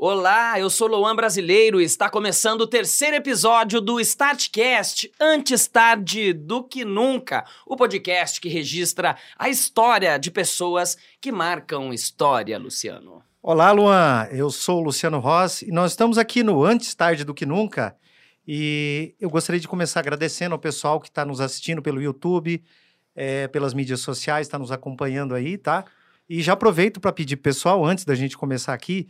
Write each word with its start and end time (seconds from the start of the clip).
Olá, 0.00 0.60
eu 0.60 0.70
sou 0.70 0.86
Luan 0.86 1.16
Brasileiro 1.16 1.80
e 1.80 1.84
está 1.84 2.08
começando 2.08 2.60
o 2.60 2.68
terceiro 2.68 3.16
episódio 3.16 3.80
do 3.80 3.98
Startcast, 3.98 5.10
antes 5.18 5.66
tarde 5.66 6.32
do 6.32 6.62
que 6.62 6.84
nunca, 6.84 7.44
o 7.66 7.76
podcast 7.76 8.40
que 8.40 8.48
registra 8.48 9.16
a 9.36 9.48
história 9.48 10.16
de 10.16 10.30
pessoas 10.30 10.96
que 11.20 11.32
marcam 11.32 11.92
história, 11.92 12.56
Luciano. 12.60 13.24
Olá, 13.42 13.72
Luan. 13.72 14.28
Eu 14.30 14.52
sou 14.52 14.78
o 14.78 14.84
Luciano 14.84 15.18
Ross 15.18 15.62
e 15.62 15.72
nós 15.72 15.90
estamos 15.90 16.16
aqui 16.16 16.44
no 16.44 16.64
Antes 16.64 16.94
Tarde 16.94 17.24
do 17.24 17.34
que 17.34 17.44
Nunca. 17.44 17.96
E 18.46 19.16
eu 19.20 19.28
gostaria 19.28 19.60
de 19.60 19.66
começar 19.66 19.98
agradecendo 19.98 20.52
ao 20.52 20.60
pessoal 20.60 21.00
que 21.00 21.08
está 21.08 21.24
nos 21.24 21.40
assistindo 21.40 21.82
pelo 21.82 22.00
YouTube, 22.00 22.62
é, 23.16 23.48
pelas 23.48 23.74
mídias 23.74 23.98
sociais, 23.98 24.46
está 24.46 24.60
nos 24.60 24.70
acompanhando 24.70 25.34
aí, 25.34 25.58
tá? 25.58 25.84
E 26.30 26.40
já 26.40 26.52
aproveito 26.52 27.00
para 27.00 27.12
pedir 27.12 27.38
pessoal, 27.38 27.84
antes 27.84 28.04
da 28.04 28.14
gente 28.14 28.36
começar 28.36 28.72
aqui, 28.72 29.08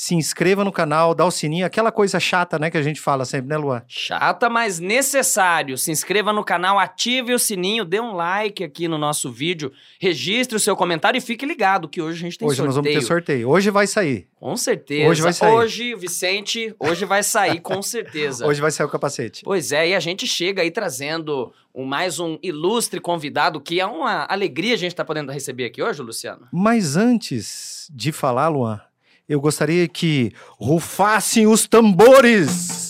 se 0.00 0.14
inscreva 0.14 0.62
no 0.62 0.70
canal, 0.70 1.12
dá 1.12 1.24
o 1.24 1.30
sininho, 1.30 1.66
aquela 1.66 1.90
coisa 1.90 2.20
chata, 2.20 2.56
né, 2.56 2.70
que 2.70 2.78
a 2.78 2.82
gente 2.82 3.00
fala 3.00 3.24
sempre, 3.24 3.48
né, 3.48 3.56
Luan? 3.56 3.82
Chata, 3.88 4.48
mas 4.48 4.78
necessário. 4.78 5.76
Se 5.76 5.90
inscreva 5.90 6.32
no 6.32 6.44
canal, 6.44 6.78
ative 6.78 7.34
o 7.34 7.38
sininho, 7.38 7.84
dê 7.84 7.98
um 7.98 8.12
like 8.12 8.62
aqui 8.62 8.86
no 8.86 8.96
nosso 8.96 9.28
vídeo, 9.32 9.72
registre 9.98 10.56
o 10.56 10.60
seu 10.60 10.76
comentário 10.76 11.18
e 11.18 11.20
fique 11.20 11.44
ligado 11.44 11.88
que 11.88 12.00
hoje 12.00 12.18
a 12.18 12.20
gente 12.20 12.38
tem 12.38 12.46
hoje 12.46 12.58
sorteio. 12.58 12.66
nós 12.68 12.76
vamos 12.76 12.92
ter 12.92 13.04
sorteio. 13.04 13.48
Hoje 13.48 13.70
vai 13.70 13.88
sair. 13.88 14.28
Com 14.38 14.56
certeza. 14.56 15.10
Hoje 15.10 15.20
vai 15.20 15.32
sair. 15.32 15.52
Hoje, 15.52 15.94
Vicente, 15.96 16.74
hoje 16.78 17.04
vai 17.04 17.24
sair 17.24 17.58
com 17.60 17.82
certeza. 17.82 18.46
Hoje 18.46 18.60
vai 18.60 18.70
sair 18.70 18.86
o 18.86 18.88
capacete. 18.88 19.42
Pois 19.42 19.72
é, 19.72 19.88
e 19.88 19.94
a 19.96 20.00
gente 20.00 20.28
chega 20.28 20.62
aí 20.62 20.70
trazendo 20.70 21.52
um, 21.74 21.84
mais 21.84 22.20
um 22.20 22.38
ilustre 22.40 23.00
convidado, 23.00 23.60
que 23.60 23.80
é 23.80 23.86
uma 23.86 24.26
alegria 24.30 24.74
a 24.74 24.78
gente 24.78 24.92
estar 24.92 25.02
tá 25.02 25.06
podendo 25.08 25.32
receber 25.32 25.64
aqui 25.64 25.82
hoje, 25.82 26.00
Luciano. 26.02 26.46
Mas 26.52 26.96
antes 26.96 27.90
de 27.92 28.12
falar, 28.12 28.46
Luan, 28.46 28.80
eu 29.28 29.40
gostaria 29.40 29.86
que 29.86 30.32
rufassem 30.58 31.46
os 31.46 31.66
tambores. 31.66 32.88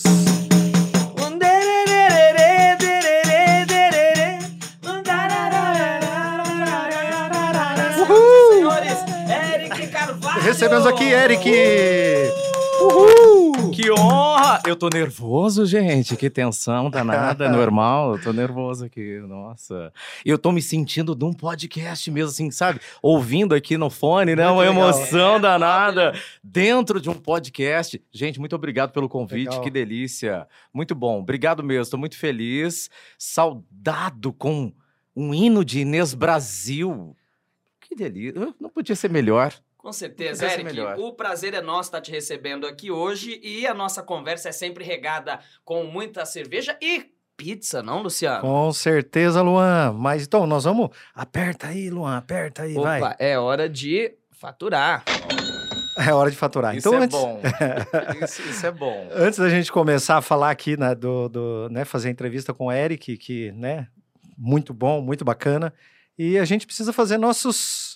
Senhores, 8.51 8.97
Eric 9.53 9.87
Carvalho! 9.87 10.41
Recebemos 10.41 10.85
aqui 10.87 11.11
Eric. 11.11 11.49
Uhul! 12.81 13.38
Que 13.73 13.91
honra! 13.91 14.61
Eu 14.65 14.75
tô 14.75 14.89
nervoso, 14.89 15.65
gente. 15.65 16.15
Que 16.15 16.29
tensão 16.29 16.89
danada, 16.89 17.47
normal. 17.51 18.15
Eu 18.15 18.21
tô 18.21 18.33
nervoso 18.33 18.85
aqui, 18.85 19.19
nossa. 19.27 19.91
Eu 20.25 20.37
tô 20.37 20.51
me 20.51 20.61
sentindo 20.61 21.15
de 21.15 21.23
um 21.25 21.33
podcast 21.33 22.09
mesmo, 22.11 22.29
assim, 22.29 22.51
sabe? 22.51 22.79
Ouvindo 23.01 23.53
aqui 23.55 23.77
no 23.77 23.89
fone, 23.89 24.35
né? 24.35 24.43
Muito 24.47 24.55
Uma 24.55 24.63
legal. 24.69 24.89
emoção 24.89 25.35
É, 25.35 25.39
danada. 25.39 26.13
Dentro 26.43 26.99
de 27.01 27.09
um 27.09 27.13
podcast. 27.15 28.01
Gente, 28.11 28.39
muito 28.39 28.55
obrigado 28.55 28.91
pelo 28.91 29.07
convite. 29.09 29.47
Legal. 29.49 29.61
Que 29.61 29.69
delícia. 29.69 30.47
Muito 30.73 30.93
bom. 30.95 31.19
Obrigado 31.19 31.63
mesmo. 31.63 31.91
Tô 31.91 31.97
muito 31.97 32.17
feliz. 32.17 32.89
Saudado 33.17 34.31
com 34.33 34.71
um 35.15 35.33
hino 35.33 35.63
de 35.65 35.81
Inês 35.81 36.13
Brasil. 36.13 37.15
Que 37.81 37.95
delícia. 37.95 38.53
Não 38.59 38.69
podia 38.69 38.95
ser 38.95 39.09
melhor. 39.09 39.53
Com 39.79 39.93
certeza, 39.93 40.45
Eric. 40.45 40.65
melhor. 40.65 40.99
O 40.99 41.13
prazer 41.13 41.53
é 41.53 41.61
nosso 41.61 41.87
estar 41.87 42.01
te 42.01 42.11
recebendo 42.11 42.67
aqui 42.67 42.91
hoje 42.91 43.39
e 43.41 43.65
a 43.65 43.73
nossa 43.73 44.03
conversa 44.03 44.49
é 44.49 44.51
sempre 44.51 44.83
regada 44.83 45.39
com 45.63 45.85
muita 45.85 46.25
cerveja 46.25 46.77
e 46.81 47.09
pizza, 47.37 47.81
não, 47.81 48.01
Luciano? 48.01 48.41
Com 48.41 48.73
certeza, 48.73 49.41
Luan. 49.41 49.93
Mas 49.93 50.25
então, 50.25 50.45
nós 50.45 50.65
vamos. 50.65 50.89
Aperta 51.15 51.67
aí, 51.67 51.89
Luan, 51.89 52.17
aperta 52.17 52.63
aí, 52.63 52.73
vai. 52.73 52.99
Opa, 52.99 53.15
é 53.17 53.39
hora 53.39 53.69
de 53.69 54.13
faturar. 54.31 55.03
É 55.97 56.13
hora 56.13 56.31
de 56.31 56.37
faturar. 56.37 56.77
Isso 56.77 56.87
então, 56.87 57.01
é 57.01 57.03
antes, 57.03 57.19
bom. 57.19 57.41
Isso, 58.23 58.41
isso 58.43 58.65
é 58.65 58.71
bom. 58.71 59.09
antes 59.11 59.37
da 59.37 59.49
gente 59.49 59.69
começar 59.69 60.15
a 60.15 60.21
falar 60.21 60.49
aqui, 60.49 60.77
né, 60.77 60.95
do, 60.95 61.27
do, 61.27 61.67
né, 61.69 61.83
fazer 61.83 62.07
a 62.07 62.11
entrevista 62.11 62.53
com 62.53 62.67
o 62.67 62.71
Eric, 62.71 63.17
que, 63.17 63.51
né, 63.51 63.89
muito 64.37 64.73
bom, 64.73 65.01
muito 65.01 65.25
bacana. 65.25 65.73
E 66.17 66.37
a 66.37 66.45
gente 66.45 66.65
precisa 66.65 66.93
fazer 66.93 67.17
nossos, 67.17 67.88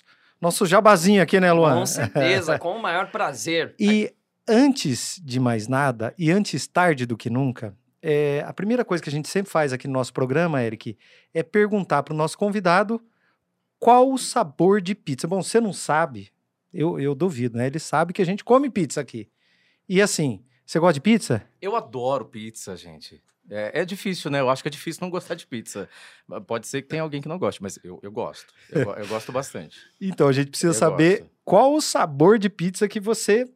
nosso 0.44 0.66
jabazinho 0.66 1.22
aqui, 1.22 1.40
né, 1.40 1.52
Luan? 1.52 1.80
Com 1.80 1.86
certeza, 1.86 2.58
com 2.58 2.76
o 2.76 2.82
maior 2.82 3.10
prazer. 3.10 3.74
E 3.80 4.14
antes 4.46 5.20
de 5.24 5.40
mais 5.40 5.66
nada, 5.66 6.14
e 6.18 6.30
antes 6.30 6.66
tarde 6.66 7.06
do 7.06 7.16
que 7.16 7.30
nunca, 7.30 7.76
é, 8.02 8.44
a 8.46 8.52
primeira 8.52 8.84
coisa 8.84 9.02
que 9.02 9.08
a 9.08 9.12
gente 9.12 9.28
sempre 9.28 9.50
faz 9.50 9.72
aqui 9.72 9.88
no 9.88 9.94
nosso 9.94 10.12
programa, 10.12 10.62
Eric, 10.62 10.98
é 11.32 11.42
perguntar 11.42 12.02
para 12.02 12.12
o 12.12 12.16
nosso 12.16 12.36
convidado 12.36 13.02
qual 13.78 14.12
o 14.12 14.18
sabor 14.18 14.82
de 14.82 14.94
pizza. 14.94 15.26
Bom, 15.26 15.42
você 15.42 15.60
não 15.60 15.72
sabe, 15.72 16.30
eu, 16.72 17.00
eu 17.00 17.14
duvido, 17.14 17.56
né? 17.56 17.66
Ele 17.66 17.78
sabe 17.78 18.12
que 18.12 18.20
a 18.20 18.26
gente 18.26 18.44
come 18.44 18.68
pizza 18.68 19.00
aqui. 19.00 19.28
E 19.88 20.02
assim, 20.02 20.44
você 20.66 20.78
gosta 20.78 20.94
de 20.94 21.00
pizza? 21.00 21.42
Eu 21.60 21.74
adoro 21.74 22.26
pizza, 22.26 22.76
gente. 22.76 23.22
É, 23.50 23.80
é 23.82 23.84
difícil, 23.84 24.30
né? 24.30 24.40
Eu 24.40 24.48
acho 24.48 24.62
que 24.62 24.68
é 24.68 24.70
difícil 24.70 25.00
não 25.02 25.10
gostar 25.10 25.34
de 25.34 25.46
pizza. 25.46 25.88
Pode 26.46 26.66
ser 26.66 26.82
que 26.82 26.88
tenha 26.88 27.02
alguém 27.02 27.20
que 27.20 27.28
não 27.28 27.38
goste, 27.38 27.62
mas 27.62 27.78
eu, 27.84 28.00
eu 28.02 28.10
gosto. 28.10 28.52
Eu, 28.70 28.82
eu 28.94 29.06
gosto 29.06 29.30
bastante. 29.32 29.78
Então 30.00 30.28
a 30.28 30.32
gente 30.32 30.50
precisa 30.50 30.70
Eu 30.70 30.74
saber 30.74 31.18
gosto. 31.20 31.30
qual 31.44 31.74
o 31.74 31.80
sabor 31.80 32.38
de 32.38 32.48
pizza 32.48 32.88
que 32.88 33.00
você 33.00 33.46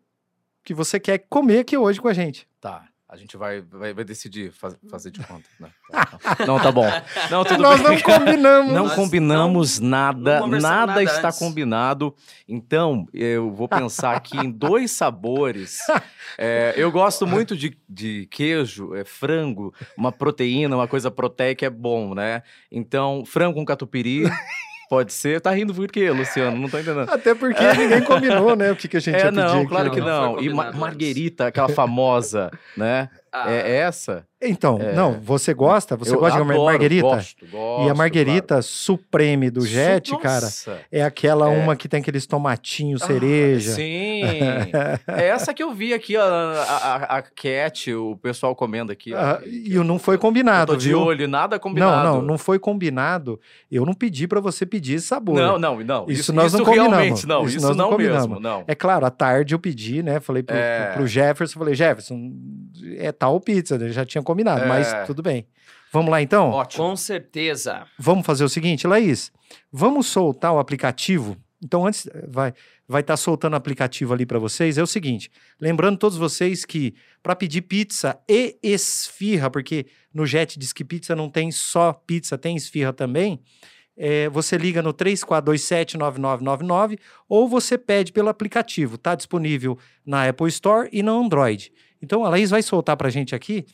que 0.65 0.75
você 0.75 1.01
quer 1.01 1.19
comer 1.31 1.61
aqui 1.61 1.79
hoje 1.79 1.99
com 2.01 2.09
a 2.09 2.13
gente. 2.13 2.47
Tá. 2.61 2.87
A 3.09 3.17
gente 3.17 3.39
vai, 3.39 3.63
vai, 3.63 3.95
vai 3.95 4.05
decidir 4.05 4.53
faz- 4.53 4.77
fazer 4.91 5.11
de 5.11 5.21
conta. 5.21 5.49
né? 5.59 5.71
Tá, 5.91 6.45
Não, 6.47 6.61
tá 6.61 6.71
bom. 6.71 6.87
Não, 7.31 7.43
tudo 7.43 7.63
Nós 7.63 7.81
bem. 7.81 7.93
não 7.97 8.01
combinamos. 8.03 8.73
Não 8.75 8.85
Nós 8.85 8.95
combinamos 8.95 9.79
nada, 9.79 10.41
não 10.41 10.49
nada, 10.49 10.87
nada 10.87 11.03
está 11.03 11.33
combinado. 11.33 12.15
Então, 12.47 13.07
eu 13.15 13.51
vou 13.51 13.67
pensar 13.67 14.15
aqui 14.15 14.37
em 14.37 14.51
dois 14.51 14.91
sabores. 14.91 15.79
É, 16.41 16.73
eu 16.77 16.93
gosto 16.93 17.27
muito 17.27 17.57
de, 17.57 17.77
de 17.89 18.29
queijo, 18.31 18.95
é, 18.95 19.05
frango, 19.05 19.75
uma 19.97 20.13
proteína, 20.13 20.77
uma 20.77 20.87
coisa 20.87 21.11
proteica 21.11 21.67
é 21.67 21.71
bom, 21.71 22.15
né? 22.15 22.45
Então, 22.71 23.25
frango 23.27 23.55
com 23.55 23.65
catupiry, 23.65 24.23
pode 24.89 25.13
ser. 25.13 25.41
Tá 25.41 25.51
rindo 25.53 25.75
por 25.75 25.87
quê, 25.91 26.11
Luciano? 26.11 26.57
Não 26.59 26.69
tô 26.69 26.79
entendendo. 26.79 27.09
Até 27.13 27.35
porque 27.35 27.63
ninguém 27.75 28.03
combinou, 28.03 28.57
né? 28.57 28.73
O 28.73 28.77
que, 28.77 28.89
que 28.89 28.97
a 28.97 29.01
gente 29.01 29.15
É, 29.17 29.19
ia 29.19 29.25
pedir 29.27 29.37
não, 29.37 29.67
claro 29.67 29.89
né? 29.89 29.95
que 29.95 30.01
Não 30.01 30.07
não. 30.07 30.35
foi 30.35 30.45
E 30.45 30.49
ma- 30.51 30.73
marguerita, 30.73 31.47
aquela 31.47 31.69
famosa, 31.69 32.51
né? 32.77 33.09
Ah, 33.33 33.51
É 33.53 33.77
essa? 33.77 34.27
Então, 34.41 34.79
não, 34.95 35.15
você 35.21 35.53
gosta? 35.53 35.97
Você 35.97 36.15
Eu 36.15 36.21
gosta 36.21 36.37
de 36.37 36.43
adoro, 36.49 36.65
marguerita? 36.65 37.03
Gosto, 37.03 37.45
gosto, 37.51 37.87
e 37.87 37.91
a 37.91 37.95
marguerita 37.95 38.63
supreme 38.63 39.51
do 39.51 39.59
claro. 39.63 39.73
Jet, 39.75 40.09
Su- 40.11 40.19
cara, 40.19 40.49
é 40.93 41.03
aquela 41.03 41.53
É. 41.53 41.59
uma 41.59 41.75
que 41.75 41.89
tem 41.89 41.99
aqueles 42.01 42.25
tomatinhos, 42.25 43.03
Ah, 43.03 43.07
cereja. 43.09 43.73
sim. 43.73 44.23
é 45.09 45.27
essa 45.27 45.53
que 45.53 45.61
eu 45.61 45.73
vi 45.75 45.93
aqui, 45.93 46.17
a, 46.17 46.23
a, 46.23 47.17
a 47.19 47.23
Cat, 47.23 47.93
o 47.93 48.17
pessoal 48.19 48.55
comendo 48.55 48.93
aqui. 48.93 49.13
Ah, 49.13 49.41
e 49.45 49.75
não 49.75 49.99
foi 49.99 50.15
Eu 50.15 50.21
combinado, 50.21 50.73
tô 50.75 50.79
de 50.79 50.91
viu? 50.91 51.01
olho, 51.01 51.27
nada 51.27 51.59
combinado. 51.59 52.05
Não, 52.09 52.15
não, 52.19 52.23
não 52.23 52.39
foi 52.39 52.61
combinado. 52.61 53.41
Eu 53.69 53.85
não 53.85 53.93
pedi 53.93 54.29
pra 54.29 54.39
você 54.39 54.65
pedir 54.65 54.95
esse 54.95 55.09
sabor. 55.09 55.35
Não, 55.35 55.59
não, 55.59 55.81
não. 55.81 56.07
Isso 56.09 56.33
nós 56.33 56.53
não 56.53 56.65
combinamos. 56.65 56.93
realmente, 56.97 57.27
não. 57.27 57.45
Isso 57.45 57.57
Isso, 57.57 57.67
nós 57.67 57.77
não 57.77 57.87
não, 57.87 57.91
combinamos. 57.91 58.27
mesmo, 58.29 58.41
não. 58.41 58.63
É 58.69 58.75
claro, 58.77 59.05
à 59.05 59.11
tarde 59.11 59.53
eu 59.53 59.59
pedi, 59.59 60.01
né? 60.01 60.21
Falei 60.21 60.45
pro, 60.45 60.55
É. 60.55 60.93
pro 60.93 61.09
Jefferson, 61.09 61.59
falei, 61.59 61.75
Jefferson, 61.75 62.33
é 62.99 63.11
tal 63.19 63.41
pizza, 63.41 63.75
ele 63.75 63.91
já 63.93 64.05
tinha 64.05 64.23
combinado, 64.23 64.67
mas 64.67 64.93
É. 64.93 65.05
tudo 65.05 65.23
bem. 65.23 65.47
Vamos 65.93 66.11
lá 66.11 66.21
então? 66.21 66.51
Ótimo. 66.51 66.85
Com 66.85 66.97
certeza. 66.97 67.87
Vamos 67.99 68.27
fazer 68.27 68.45
o 68.45 68.49
seguinte, 68.49 68.87
Laís, 68.87 69.33
vamos 69.73 70.07
soltar 70.07 70.53
o 70.53 70.59
aplicativo. 70.59 71.37
Então, 71.63 71.87
antes, 71.87 72.09
vai 72.29 72.53
vai 72.91 73.03
estar 73.03 73.19
soltando 73.19 73.53
o 73.53 73.57
aplicativo 73.57 74.15
ali 74.15 74.25
para 74.25 74.39
vocês. 74.39 74.79
É 74.79 74.83
o 74.83 74.87
seguinte, 74.87 75.31
lembrando 75.61 75.99
todos 75.99 76.17
vocês 76.17 76.65
que 76.65 76.95
para 77.23 77.37
pedir 77.37 77.61
pizza 77.63 78.19
e 78.27 78.57
esfirra, 78.63 79.51
porque 79.51 79.85
no 80.15 80.25
Jet 80.25 80.59
diz 80.59 80.73
que 80.73 80.83
pizza 80.85 81.15
não 81.15 81.29
tem 81.29 81.51
só 81.51 81.93
pizza, 81.93 82.39
tem 82.39 82.57
esfirra 82.57 82.93
também. 82.95 83.41
eh, 84.01 84.29
você 84.29 84.57
liga 84.57 84.81
no 84.81 84.95
34279999 84.95 86.99
ou 87.29 87.49
você 87.49 87.77
pede 87.77 88.13
pelo 88.13 88.29
aplicativo. 88.29 88.95
Está 88.95 89.15
disponível 89.15 89.77
na 90.07 90.29
Apple 90.29 90.49
Store 90.49 90.89
e 90.93 91.03
no 91.03 91.21
Android. 91.25 91.73
Então, 92.03 92.25
a 92.25 92.29
Laís 92.29 92.51
vai 92.51 92.63
soltar 92.63 92.97
para 92.97 93.09
a 93.09 93.11
gente 93.11 93.35
aqui. 93.35 93.67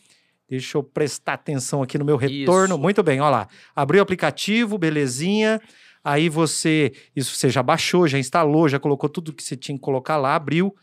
Deixa 0.49 0.77
eu 0.77 0.83
prestar 0.83 1.35
atenção 1.35 1.83
aqui 1.83 1.99
no 1.99 2.05
meu 2.05 2.17
retorno. 2.17 2.75
Isso. 2.75 2.83
Muito 2.83 3.03
bem, 3.03 3.21
olha 3.21 3.31
lá. 3.31 3.49
Abriu 3.75 4.01
o 4.01 4.03
aplicativo, 4.03 4.77
belezinha. 4.77 5.61
Aí 6.03 6.29
você, 6.29 6.93
isso 7.17 7.35
você 7.35 7.49
já 7.49 7.63
baixou, 7.63 8.07
já 8.07 8.19
instalou, 8.19 8.69
já 8.69 8.79
colocou 8.79 9.09
tudo 9.09 9.33
que 9.33 9.43
você 9.43 9.57
tinha 9.57 9.77
que 9.77 9.83
colocar 9.83 10.19
lá, 10.19 10.35
abriu. 10.35 10.75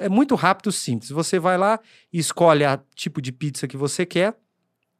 É 0.00 0.08
muito 0.08 0.34
rápido, 0.34 0.72
simples. 0.72 1.10
Você 1.10 1.38
vai 1.38 1.56
lá, 1.56 1.78
escolhe 2.12 2.64
a 2.64 2.80
tipo 2.94 3.22
de 3.22 3.30
pizza 3.30 3.68
que 3.68 3.76
você 3.76 4.04
quer, 4.04 4.36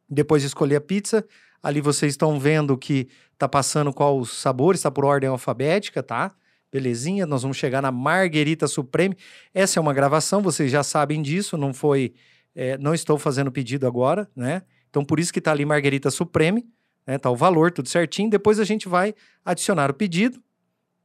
depois 0.09 0.43
de 0.43 0.49
escolher 0.49 0.77
a 0.77 0.81
pizza, 0.81 1.27
ali 1.61 1.81
vocês 1.81 2.13
estão 2.13 2.39
vendo 2.39 2.79
que 2.79 3.09
tá 3.37 3.49
passando 3.49 3.93
qual 3.93 4.19
os 4.19 4.31
sabores, 4.31 4.79
está 4.79 4.91
por 4.91 5.05
ordem 5.05 5.29
alfabética, 5.29 6.03
tá? 6.03 6.33
Belezinha, 6.75 7.25
nós 7.25 7.43
vamos 7.43 7.57
chegar 7.57 7.81
na 7.81 7.93
Marguerita 7.93 8.67
Supreme. 8.67 9.17
Essa 9.55 9.79
é 9.79 9.81
uma 9.81 9.95
gravação, 9.95 10.43
vocês 10.43 10.73
já 10.73 10.83
sabem 10.83 11.23
disso, 11.23 11.57
não 11.57 11.73
foi, 11.73 12.15
é, 12.53 12.77
não 12.79 12.93
estou 12.93 13.17
fazendo 13.17 13.53
pedido 13.53 13.87
agora, 13.87 14.29
né? 14.35 14.63
Então 14.91 15.05
por 15.05 15.21
isso 15.21 15.33
que 15.33 15.41
tá 15.41 15.53
ali 15.53 15.65
Marguerita 15.65 16.11
Supreme, 16.11 16.67
né? 17.07 17.17
Tá 17.17 17.31
o 17.31 17.37
valor, 17.37 17.71
tudo 17.71 17.89
certinho. 17.89 18.29
Depois 18.29 18.59
a 18.59 18.65
gente 18.65 18.89
vai 18.89 19.15
adicionar 19.45 19.89
o 19.89 19.95
pedido, 19.95 20.43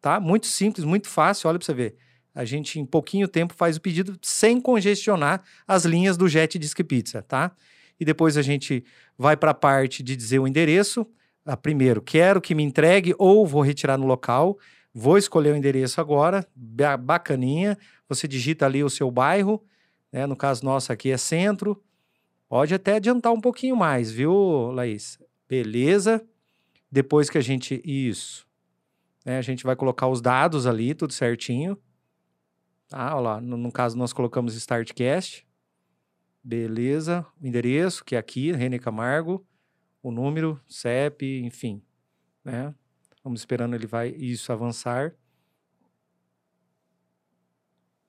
tá? 0.01 0.19
Muito 0.19 0.47
simples, 0.47 0.83
muito 0.83 1.07
fácil, 1.07 1.47
olha 1.47 1.59
para 1.59 1.65
você 1.67 1.73
ver. 1.75 1.95
a 2.33 2.43
gente 2.43 2.79
em 2.79 2.85
pouquinho 2.85 3.27
tempo 3.27 3.53
faz 3.53 3.77
o 3.77 3.81
pedido 3.81 4.17
sem 4.23 4.59
congestionar 4.59 5.43
as 5.67 5.85
linhas 5.85 6.17
do 6.17 6.27
Jet 6.27 6.57
Disque 6.57 6.83
Pizza, 6.83 7.21
tá? 7.21 7.51
E 7.99 8.03
depois 8.03 8.37
a 8.37 8.41
gente 8.41 8.83
vai 9.15 9.37
para 9.37 9.51
a 9.51 9.53
parte 9.53 10.01
de 10.01 10.15
dizer 10.15 10.39
o 10.39 10.47
endereço. 10.47 11.05
Ah, 11.45 11.55
primeiro, 11.55 12.01
quero 12.01 12.41
que 12.41 12.55
me 12.55 12.63
entregue 12.63 13.13
ou 13.19 13.45
vou 13.45 13.61
retirar 13.61 13.99
no 13.99 14.07
local. 14.07 14.57
Vou 14.93 15.17
escolher 15.17 15.53
o 15.53 15.55
endereço 15.57 16.01
agora, 16.01 16.47
ba- 16.55 16.97
bacaninha. 16.97 17.77
Você 18.07 18.27
digita 18.27 18.65
ali 18.65 18.83
o 18.83 18.89
seu 18.89 19.09
bairro, 19.11 19.63
né? 20.11 20.25
No 20.25 20.35
caso 20.35 20.65
nosso 20.65 20.91
aqui 20.91 21.11
é 21.11 21.17
centro. 21.17 21.81
Pode 22.47 22.73
até 22.73 22.95
adiantar 22.95 23.31
um 23.31 23.39
pouquinho 23.41 23.75
mais, 23.75 24.11
viu, 24.11 24.71
Laís? 24.71 25.19
Beleza. 25.47 26.25
Depois 26.91 27.29
que 27.29 27.37
a 27.37 27.41
gente. 27.41 27.79
Isso. 27.85 28.47
né, 29.23 29.37
a 29.37 29.41
gente 29.43 29.63
vai 29.63 29.75
colocar 29.75 30.07
os 30.07 30.21
dados 30.21 30.65
ali, 30.65 30.95
tudo 30.95 31.13
certinho. 31.13 31.77
Tá, 32.87 33.15
olha 33.15 33.21
lá. 33.21 33.41
No, 33.41 33.55
no 33.55 33.71
caso, 33.71 33.95
nós 33.95 34.11
colocamos 34.11 34.55
Startcast. 34.55 35.45
Beleza. 36.43 37.25
O 37.39 37.45
endereço, 37.45 38.03
que 38.03 38.15
é 38.15 38.17
aqui, 38.17 38.51
René 38.51 38.79
Camargo. 38.79 39.45
O 40.01 40.09
número, 40.11 40.59
CEP, 40.67 41.41
enfim. 41.43 41.83
Né? 42.43 42.73
Vamos 43.29 43.41
esperando 43.41 43.75
ele 43.75 43.85
vai 43.85 44.09
isso 44.09 44.51
avançar. 44.51 45.13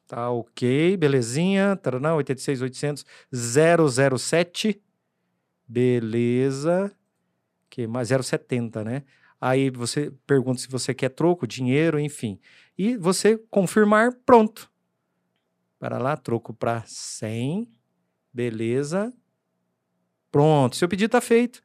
Tá 0.06 0.30
ok, 0.30 0.96
belezinha. 0.96 1.76
Taranã, 1.76 2.14
86 2.14 2.62
800 2.62 3.04
007. 3.30 4.82
Beleza. 5.68 6.90
Que 7.68 7.86
mais 7.86 8.08
070, 8.08 8.82
né? 8.82 9.04
Aí 9.38 9.68
você 9.68 10.10
pergunta 10.26 10.58
se 10.58 10.68
você 10.68 10.94
quer 10.94 11.10
troco, 11.10 11.46
dinheiro, 11.46 12.00
enfim. 12.00 12.40
E 12.78 12.96
você 12.96 13.36
confirmar, 13.50 14.14
pronto. 14.24 14.72
Para 15.78 15.98
lá, 15.98 16.16
troco 16.16 16.54
para 16.54 16.82
100. 16.86 17.70
Beleza. 18.32 19.12
Pronto, 20.32 20.76
seu 20.76 20.88
pedido 20.88 21.08
está 21.08 21.20
feito. 21.20 21.60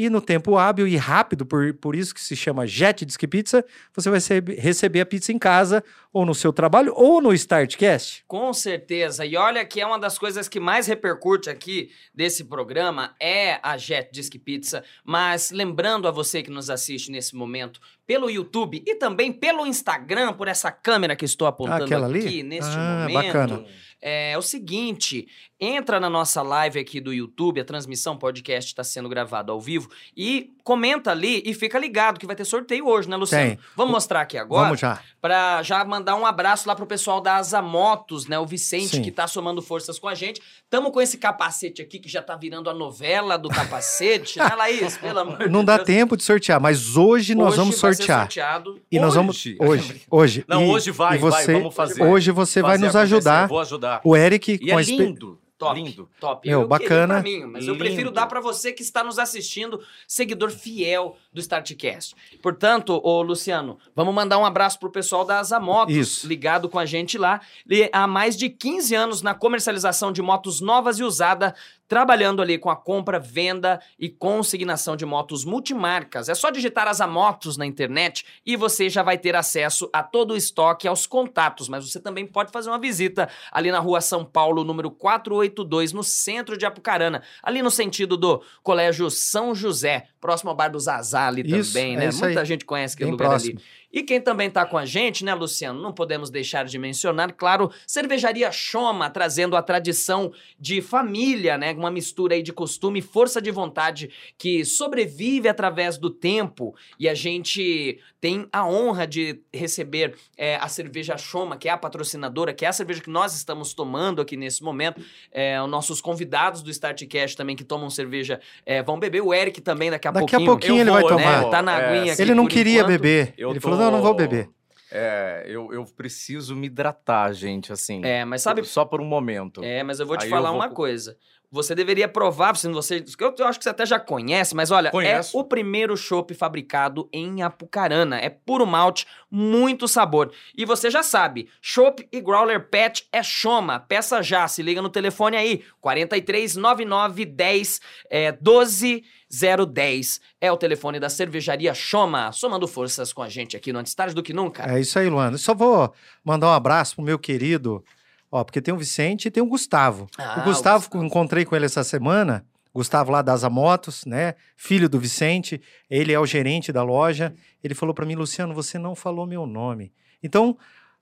E 0.00 0.08
no 0.08 0.20
tempo 0.20 0.56
hábil 0.56 0.86
e 0.86 0.96
rápido, 0.96 1.44
por, 1.44 1.74
por 1.74 1.96
isso 1.96 2.14
que 2.14 2.20
se 2.20 2.36
chama 2.36 2.64
Jet 2.68 3.04
Disque 3.04 3.26
Pizza, 3.26 3.64
você 3.92 4.08
vai 4.08 4.18
receber, 4.18 4.54
receber 4.60 5.00
a 5.00 5.06
pizza 5.06 5.32
em 5.32 5.38
casa, 5.40 5.82
ou 6.12 6.24
no 6.24 6.36
seu 6.36 6.52
trabalho, 6.52 6.92
ou 6.94 7.20
no 7.20 7.34
Startcast. 7.34 8.22
Com 8.28 8.52
certeza. 8.52 9.26
E 9.26 9.36
olha 9.36 9.64
que 9.64 9.80
é 9.80 9.86
uma 9.86 9.98
das 9.98 10.16
coisas 10.16 10.48
que 10.48 10.60
mais 10.60 10.86
repercute 10.86 11.50
aqui 11.50 11.90
desse 12.14 12.44
programa 12.44 13.12
é 13.20 13.58
a 13.60 13.76
Jet 13.76 14.10
Disc 14.12 14.32
Pizza. 14.38 14.84
Mas 15.04 15.50
lembrando 15.50 16.06
a 16.06 16.12
você 16.12 16.44
que 16.44 16.50
nos 16.50 16.70
assiste 16.70 17.10
nesse 17.10 17.34
momento 17.34 17.80
pelo 18.06 18.30
YouTube 18.30 18.80
e 18.86 18.94
também 18.94 19.32
pelo 19.32 19.66
Instagram, 19.66 20.32
por 20.32 20.46
essa 20.46 20.70
câmera 20.70 21.16
que 21.16 21.24
estou 21.24 21.48
apontando 21.48 21.84
Aquela 21.86 22.06
ali? 22.06 22.20
aqui 22.20 22.42
neste 22.44 22.70
Ah, 22.72 23.06
momento. 23.08 23.14
bacana. 23.26 23.64
É 24.00 24.38
o 24.38 24.42
seguinte, 24.42 25.26
entra 25.60 25.98
na 25.98 26.08
nossa 26.08 26.40
live 26.42 26.78
aqui 26.78 27.00
do 27.00 27.12
YouTube, 27.12 27.60
a 27.60 27.64
transmissão 27.64 28.16
podcast 28.16 28.70
está 28.70 28.84
sendo 28.84 29.08
gravada 29.08 29.50
ao 29.52 29.60
vivo, 29.60 29.88
e 30.16 30.52
comenta 30.62 31.10
ali 31.10 31.42
e 31.46 31.54
fica 31.54 31.78
ligado 31.78 32.18
que 32.20 32.26
vai 32.26 32.36
ter 32.36 32.44
sorteio 32.44 32.86
hoje, 32.86 33.08
né, 33.08 33.16
Luciano? 33.16 33.48
Tem. 33.50 33.58
Vamos 33.74 33.92
mostrar 33.92 34.20
aqui 34.20 34.36
agora 34.36 34.64
Vamos 34.66 34.80
já. 34.80 35.00
para 35.20 35.62
já 35.62 35.84
mandar 35.84 36.14
um 36.16 36.26
abraço 36.26 36.68
lá 36.68 36.76
pro 36.76 36.86
pessoal 36.86 37.20
da 37.20 37.36
Asa 37.36 37.60
Motos, 37.62 38.26
né? 38.26 38.38
O 38.38 38.46
Vicente, 38.46 38.96
Sim. 38.96 39.02
que 39.02 39.10
tá 39.10 39.26
somando 39.26 39.60
forças 39.62 39.98
com 39.98 40.06
a 40.06 40.14
gente. 40.14 40.40
Tamo 40.70 40.90
com 40.92 41.00
esse 41.00 41.16
capacete 41.18 41.80
aqui 41.82 41.98
que 41.98 42.08
já 42.08 42.22
tá 42.22 42.36
virando 42.36 42.68
a 42.68 42.74
novela 42.74 43.36
do 43.38 43.48
capacete, 43.48 44.38
né, 44.38 44.54
Laís? 44.54 44.96
Pelo 44.98 45.18
amor 45.20 45.38
de 45.38 45.48
Não 45.48 45.64
dá 45.64 45.76
Deus. 45.76 45.86
tempo 45.86 46.16
de 46.16 46.22
sortear, 46.22 46.60
mas 46.60 46.96
hoje 46.96 47.34
nós 47.34 47.48
Hoje 47.48 47.56
vamos 47.56 47.80
vai 47.80 47.92
ser 47.94 47.96
sortear. 48.02 48.20
sorteado. 48.20 48.80
E 48.92 48.98
nós 49.00 49.14
vamos. 49.14 49.36
Hoje? 49.38 49.56
Hoje, 49.78 50.02
hoje. 50.10 50.44
Não, 50.46 50.62
E- 50.62 50.68
hoje 50.70 50.90
vai, 50.90 51.16
e 51.16 51.18
você, 51.18 51.46
vai, 51.46 51.54
vamos 51.56 51.74
fazer. 51.74 52.02
Hoje 52.02 52.30
você 52.30 52.60
vai 52.62 52.72
Fazer 52.72 52.84
nos 52.86 52.94
acontecer, 52.96 53.14
ajudar. 53.16 53.48
Vou 53.48 53.60
ajudar. 53.60 54.00
O 54.04 54.16
Eric 54.16 54.52
E 54.52 54.58
com 54.58 54.66
é 54.70 54.74
a 54.74 54.80
lindo. 54.82 55.38
Top, 55.58 55.74
Lindo. 55.82 56.08
top. 56.20 56.48
Meu, 56.48 56.62
eu 56.62 56.68
bacana. 56.68 57.20
Mim, 57.20 57.44
mas 57.46 57.66
eu 57.66 57.76
prefiro 57.76 58.02
Lindo. 58.02 58.12
dar 58.12 58.26
pra 58.28 58.40
você 58.40 58.72
que 58.72 58.80
está 58.80 59.02
nos 59.02 59.18
assistindo, 59.18 59.82
seguidor 60.06 60.50
fiel 60.50 61.16
do 61.32 61.40
Startcast. 61.40 62.14
Portanto, 62.40 63.00
ô 63.02 63.20
Luciano, 63.22 63.76
vamos 63.94 64.14
mandar 64.14 64.38
um 64.38 64.46
abraço 64.46 64.78
pro 64.78 64.88
pessoal 64.88 65.24
da 65.24 65.40
Asa 65.40 65.58
Motos, 65.58 65.96
Isso. 65.96 66.28
ligado 66.28 66.68
com 66.68 66.78
a 66.78 66.86
gente 66.86 67.18
lá. 67.18 67.40
E 67.68 67.90
há 67.92 68.06
mais 68.06 68.36
de 68.36 68.48
15 68.48 68.94
anos 68.94 69.20
na 69.20 69.34
comercialização 69.34 70.12
de 70.12 70.22
motos 70.22 70.60
novas 70.60 71.00
e 71.00 71.02
usadas, 71.02 71.52
trabalhando 71.88 72.42
ali 72.42 72.58
com 72.58 72.68
a 72.70 72.76
compra, 72.76 73.18
venda 73.18 73.80
e 73.98 74.08
consignação 74.08 74.94
de 74.94 75.06
motos 75.06 75.44
multimarcas. 75.44 76.28
É 76.28 76.34
só 76.34 76.50
digitar 76.50 76.86
Asa 76.86 77.06
Motos 77.06 77.56
na 77.56 77.64
internet 77.64 78.24
e 78.44 78.54
você 78.54 78.88
já 78.90 79.02
vai 79.02 79.16
ter 79.16 79.34
acesso 79.34 79.88
a 79.92 80.02
todo 80.02 80.32
o 80.32 80.36
estoque, 80.36 80.86
aos 80.86 81.06
contatos, 81.06 81.68
mas 81.68 81.90
você 81.90 81.98
também 81.98 82.26
pode 82.26 82.52
fazer 82.52 82.68
uma 82.68 82.78
visita 82.78 83.28
ali 83.50 83.72
na 83.72 83.78
rua 83.78 84.00
São 84.00 84.24
Paulo, 84.24 84.62
número 84.62 84.90
482, 84.90 85.92
no 85.92 86.04
centro 86.04 86.56
de 86.58 86.66
Apucarana, 86.66 87.22
ali 87.42 87.62
no 87.62 87.70
sentido 87.70 88.16
do 88.16 88.42
Colégio 88.62 89.10
São 89.10 89.54
José, 89.54 90.08
próximo 90.20 90.50
ao 90.50 90.56
bar 90.56 90.68
do 90.68 90.78
Zazá 90.78 91.26
ali 91.28 91.42
Isso, 91.42 91.72
também, 91.72 91.94
é 91.94 91.98
né? 91.98 92.08
isso 92.08 92.22
Muita 92.22 92.40
aí. 92.40 92.46
gente 92.46 92.64
conhece 92.64 92.94
aquele 92.94 93.10
Bem 93.10 93.12
lugar 93.12 93.28
próximo. 93.30 93.52
ali. 93.58 93.64
E 93.92 94.02
quem 94.02 94.20
também 94.20 94.50
tá 94.50 94.66
com 94.66 94.76
a 94.76 94.84
gente, 94.84 95.24
né, 95.24 95.34
Luciano? 95.34 95.80
Não 95.80 95.92
podemos 95.92 96.28
deixar 96.30 96.64
de 96.66 96.78
mencionar, 96.78 97.32
claro, 97.32 97.70
Cervejaria 97.86 98.52
Choma, 98.52 99.08
trazendo 99.08 99.56
a 99.56 99.62
tradição 99.62 100.30
de 100.60 100.82
família, 100.82 101.56
né? 101.56 101.72
Uma 101.72 101.90
mistura 101.90 102.34
aí 102.34 102.42
de 102.42 102.52
costume 102.52 102.98
e 102.98 103.02
força 103.02 103.40
de 103.40 103.50
vontade 103.50 104.10
que 104.36 104.64
sobrevive 104.64 105.48
através 105.48 105.96
do 105.96 106.10
tempo. 106.10 106.74
E 106.98 107.08
a 107.08 107.14
gente 107.14 107.98
tem 108.20 108.46
a 108.52 108.66
honra 108.66 109.06
de 109.06 109.40
receber 109.54 110.14
é, 110.36 110.56
a 110.56 110.68
cerveja 110.68 111.16
Choma, 111.16 111.56
que 111.56 111.68
é 111.68 111.72
a 111.72 111.78
patrocinadora, 111.78 112.52
que 112.52 112.64
é 112.64 112.68
a 112.68 112.72
cerveja 112.72 113.00
que 113.00 113.08
nós 113.10 113.34
estamos 113.34 113.72
tomando 113.72 114.20
aqui 114.20 114.36
nesse 114.36 114.62
momento. 114.62 115.00
É, 115.32 115.60
os 115.62 115.68
nossos 115.70 116.00
convidados 116.00 116.62
do 116.62 116.70
Startcast 116.70 117.36
também 117.36 117.56
que 117.56 117.64
tomam 117.64 117.88
cerveja 117.88 118.38
é, 118.66 118.82
vão 118.82 118.98
beber. 118.98 119.22
O 119.22 119.32
Eric 119.32 119.60
também 119.60 119.90
daqui 119.90 120.08
a 120.08 120.10
Daqui 120.10 120.34
a 120.34 120.38
pouquinho. 120.38 120.50
pouquinho 120.50 120.74
Eu 120.76 120.80
ele 120.80 120.90
vou, 120.90 120.94
vai 120.94 121.02
eu 121.04 121.08
tomar. 121.42 121.50
Tá 121.50 121.62
na 121.62 121.80
É, 121.80 121.84
aguinha 121.98 122.12
aqui 122.12 122.22
Ele 122.22 122.34
não 122.34 122.46
queria 122.46 122.80
enquanto. 122.80 122.88
beber. 122.88 123.34
Eu 123.38 123.50
ele 123.50 123.60
tô- 123.60 123.68
falou: 123.68 123.78
não, 123.90 123.98
não 123.98 124.04
vou 124.04 124.14
beber. 124.14 124.48
É, 124.90 125.44
eu, 125.46 125.72
eu 125.72 125.84
preciso 125.84 126.56
me 126.56 126.66
hidratar, 126.66 127.32
gente, 127.32 127.72
assim. 127.72 128.02
É, 128.04 128.24
mas 128.24 128.40
sabe 128.42 128.64
Só 128.64 128.84
por 128.84 129.00
um 129.00 129.04
momento. 129.04 129.62
É, 129.62 129.82
mas 129.82 130.00
eu 130.00 130.06
vou 130.06 130.16
te 130.16 130.24
Aí 130.24 130.30
falar 130.30 130.48
eu 130.48 130.52
vou 130.52 130.60
uma 130.62 130.68
co- 130.70 130.74
coisa. 130.76 131.16
Você 131.50 131.74
deveria 131.74 132.06
provar, 132.06 132.54
se 132.56 132.68
você, 132.68 133.02
eu, 133.18 133.34
eu 133.38 133.46
acho 133.46 133.58
que 133.58 133.64
você 133.64 133.70
até 133.70 133.86
já 133.86 133.98
conhece, 133.98 134.54
mas 134.54 134.70
olha, 134.70 134.90
Conheço. 134.90 135.34
é 135.34 135.40
o 135.40 135.44
primeiro 135.44 135.96
chopp 135.96 136.34
fabricado 136.34 137.08
em 137.10 137.42
Apucarana. 137.42 138.18
É 138.18 138.28
puro 138.28 138.66
malte, 138.66 139.06
muito 139.30 139.88
sabor. 139.88 140.30
E 140.54 140.66
você 140.66 140.90
já 140.90 141.02
sabe, 141.02 141.48
chopp 141.62 142.06
e 142.12 142.20
growler 142.20 142.68
pet 142.68 143.08
é 143.10 143.22
Choma. 143.22 143.80
Peça 143.80 144.22
já, 144.22 144.46
se 144.46 144.62
liga 144.62 144.82
no 144.82 144.90
telefone 144.90 145.38
aí, 145.38 145.64
43 145.80 146.56
99 146.56 147.24
10 147.24 147.80
é, 148.10 148.32
12 148.32 149.02
010. 149.30 150.20
É 150.40 150.52
o 150.52 150.56
telefone 150.56 151.00
da 151.00 151.08
cervejaria 151.08 151.72
Choma, 151.72 152.30
somando 152.30 152.68
forças 152.68 153.10
com 153.10 153.22
a 153.22 153.28
gente 153.28 153.56
aqui 153.56 153.72
no 153.72 153.78
Antes 153.78 153.94
Tarde 153.94 154.14
do 154.14 154.22
que 154.22 154.34
Nunca. 154.34 154.64
É 154.70 154.80
isso 154.80 154.98
aí, 154.98 155.08
Luana. 155.08 155.38
Só 155.38 155.54
vou 155.54 155.94
mandar 156.22 156.48
um 156.48 156.52
abraço 156.52 156.96
pro 156.96 157.04
meu 157.04 157.18
querido. 157.18 157.82
Ó, 158.30 158.44
porque 158.44 158.60
tem 158.60 158.74
o 158.74 158.76
Vicente 158.76 159.28
e 159.28 159.30
tem 159.30 159.42
o 159.42 159.46
Gustavo. 159.46 160.06
Ah, 160.18 160.40
o 160.40 160.44
Gustavo, 160.44 160.84
o 160.84 160.88
Gustavo. 160.88 161.04
encontrei 161.04 161.44
com 161.44 161.56
ele 161.56 161.64
essa 161.66 161.82
semana. 161.82 162.44
Gustavo 162.74 163.10
lá 163.10 163.22
da 163.22 163.32
Asa 163.32 163.48
Motos, 163.48 164.04
né? 164.04 164.34
Filho 164.56 164.88
do 164.88 164.98
Vicente. 165.00 165.60
Ele 165.90 166.12
é 166.12 166.20
o 166.20 166.26
gerente 166.26 166.70
da 166.70 166.82
loja. 166.82 167.34
Ele 167.64 167.74
falou 167.74 167.94
para 167.94 168.06
mim, 168.06 168.14
Luciano, 168.14 168.54
você 168.54 168.78
não 168.78 168.94
falou 168.94 169.26
meu 169.26 169.46
nome. 169.46 169.92
Então, 170.22 170.56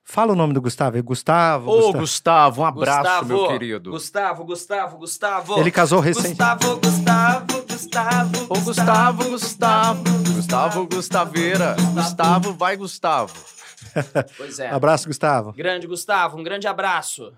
fala 0.05 0.33
o 0.33 0.37
nome 0.37 0.55
do 0.55 0.61
Gustavo. 0.63 0.97
É 0.97 1.03
Gustavo. 1.03 1.69
Ô, 1.71 1.75
Gustavo. 1.93 1.99
Gustavo, 1.99 2.63
um 2.63 2.65
abraço, 2.65 3.01
Gustavo, 3.03 3.27
meu 3.27 3.49
querido. 3.49 3.91
Gustavo, 3.91 4.45
Gustavo, 4.45 4.99
Gustavo. 4.99 5.59
Ele 5.59 5.71
casou 5.71 6.01
recente. 6.01 6.29
Gustavo, 6.29 6.81
Gustavo, 6.81 7.67
Gustavo. 7.69 8.47
Ô, 8.49 8.61
Gustavo, 8.61 9.25
Gustavo. 9.31 10.03
Gustavo, 10.33 10.87
Gustaveira. 10.87 11.77
Gustavo, 11.93 12.55
vai, 12.55 12.77
Gustavo. 12.77 13.35
Pois 14.37 14.59
é. 14.59 14.69
Abraço, 14.69 15.07
Gustavo. 15.07 15.53
Grande 15.53 15.87
Gustavo, 15.87 16.39
um 16.39 16.43
grande 16.43 16.67
abraço. 16.67 17.33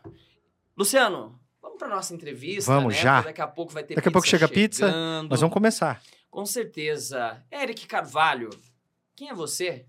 Luciano, 0.77 1.39
vamos 1.61 1.79
para 1.79 1.89
nossa 1.89 2.15
entrevista, 2.15 2.73
Vamos, 2.73 2.95
né? 2.95 3.01
já. 3.01 3.17
Porque 3.17 3.29
Daqui 3.31 3.41
a 3.41 3.47
pouco 3.47 3.73
vai 3.73 3.83
ter 3.83 3.95
Daqui 3.95 4.09
a 4.09 4.13
pouco 4.13 4.27
chega 4.27 4.47
a 4.47 4.49
pizza, 4.49 4.87
chegando. 4.87 5.31
Nós 5.31 5.41
vamos 5.41 5.55
começar. 5.55 6.01
Com 6.31 6.47
certeza. 6.47 7.43
Eric 7.51 7.87
Carvalho, 7.87 8.51
quem 9.17 9.29
é 9.31 9.35
você? 9.35 9.87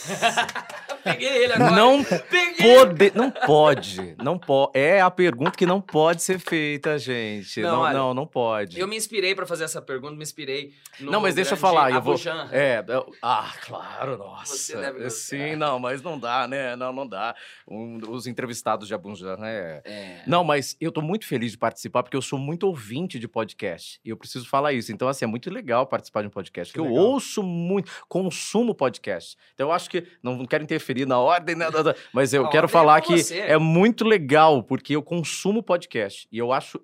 Peguei 1.04 1.44
ele 1.44 1.52
agora. 1.54 1.70
Não 1.70 2.04
Peguei. 2.04 2.74
pode, 2.76 3.12
não 3.14 3.30
pode, 3.30 4.14
não. 4.22 4.40
É 4.74 5.00
a 5.00 5.10
pergunta 5.10 5.52
que 5.52 5.64
não 5.66 5.80
pode 5.80 6.22
ser 6.22 6.38
feita, 6.38 6.98
gente. 6.98 7.60
Não, 7.60 7.70
Não, 7.70 7.80
olha, 7.80 7.92
não, 7.98 8.14
não, 8.14 8.26
pode. 8.26 8.78
Eu 8.78 8.86
me 8.86 8.96
inspirei 8.96 9.34
para 9.34 9.46
fazer 9.46 9.64
essa 9.64 9.80
pergunta, 9.80 10.14
me 10.14 10.22
inspirei 10.22 10.72
no 10.98 11.10
Não, 11.10 11.20
mas 11.20 11.34
deixa 11.34 11.54
eu 11.54 11.56
falar, 11.58 11.90
eu 11.92 12.00
vou-. 12.02 12.16
É, 12.52 12.84
eu- 12.86 13.12
ah, 13.22 13.52
claro, 13.64 14.16
nossa. 14.18 14.56
Você 14.56 14.76
deve 14.76 15.02
gostar. 15.04 15.10
Sim, 15.10 15.56
não, 15.56 15.78
mas 15.78 16.02
não 16.02 16.18
dá, 16.18 16.46
né? 16.46 16.76
Não, 16.76 16.92
não 16.92 17.06
dá. 17.06 17.34
Um- 17.68 18.00
os 18.10 18.26
entrevistados 18.26 18.86
de 18.88 18.94
Abunjan, 18.94 19.36
né? 19.36 19.80
É. 19.84 20.22
Não, 20.26 20.44
mas 20.44 20.76
eu 20.80 20.92
tô 20.92 21.00
muito 21.00 21.26
feliz 21.26 21.52
de 21.52 21.58
participar 21.58 22.02
porque 22.02 22.16
eu 22.16 22.22
sou 22.22 22.38
muito 22.38 22.64
ouvinte 22.66 23.18
de 23.18 23.28
podcast 23.28 24.00
e 24.04 24.10
eu 24.10 24.16
preciso 24.16 24.48
falar 24.48 24.72
isso. 24.72 24.92
Então, 24.92 25.08
assim, 25.08 25.24
é 25.24 25.28
muito 25.28 25.50
legal 25.50 25.86
participar 25.86 26.22
de 26.22 26.28
um 26.28 26.30
podcast, 26.30 26.72
Que 26.72 26.78
porque 26.78 26.88
eu 26.88 26.94
legal. 26.94 27.12
ouço 27.12 27.42
muito, 27.42 27.90
consumo 28.08 28.74
podcast. 28.74 29.36
Então, 29.54 29.69
eu 29.70 29.74
acho 29.74 29.88
que. 29.88 30.06
Não, 30.22 30.44
quero 30.46 30.62
interferir 30.62 31.06
na 31.06 31.18
ordem, 31.18 31.54
né, 31.54 31.66
mas 32.12 32.34
eu 32.34 32.46
A 32.46 32.50
quero 32.50 32.66
é 32.66 32.68
falar 32.68 33.00
que 33.00 33.22
você. 33.22 33.38
é 33.38 33.56
muito 33.58 34.04
legal, 34.04 34.62
porque 34.62 34.94
eu 34.94 35.02
consumo 35.02 35.62
podcast. 35.62 36.28
E 36.30 36.38
eu 36.38 36.52
acho. 36.52 36.80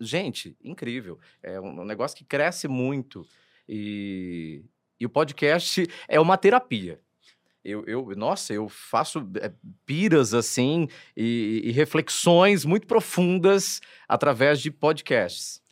Gente, 0.00 0.56
incrível. 0.62 1.18
É 1.42 1.60
um 1.60 1.84
negócio 1.84 2.16
que 2.16 2.24
cresce 2.24 2.66
muito. 2.66 3.26
E, 3.68 4.64
e 4.98 5.06
o 5.06 5.08
podcast 5.10 5.86
é 6.08 6.18
uma 6.18 6.36
terapia. 6.36 7.00
Eu, 7.64 7.84
eu, 7.86 8.16
nossa, 8.16 8.54
eu 8.54 8.68
faço 8.68 9.18
é, 9.42 9.52
piras 9.84 10.32
assim 10.32 10.88
e, 11.16 11.60
e 11.64 11.70
reflexões 11.70 12.64
muito 12.64 12.86
profundas 12.86 13.80
através 14.08 14.60
de 14.60 14.70
podcasts. 14.70 15.62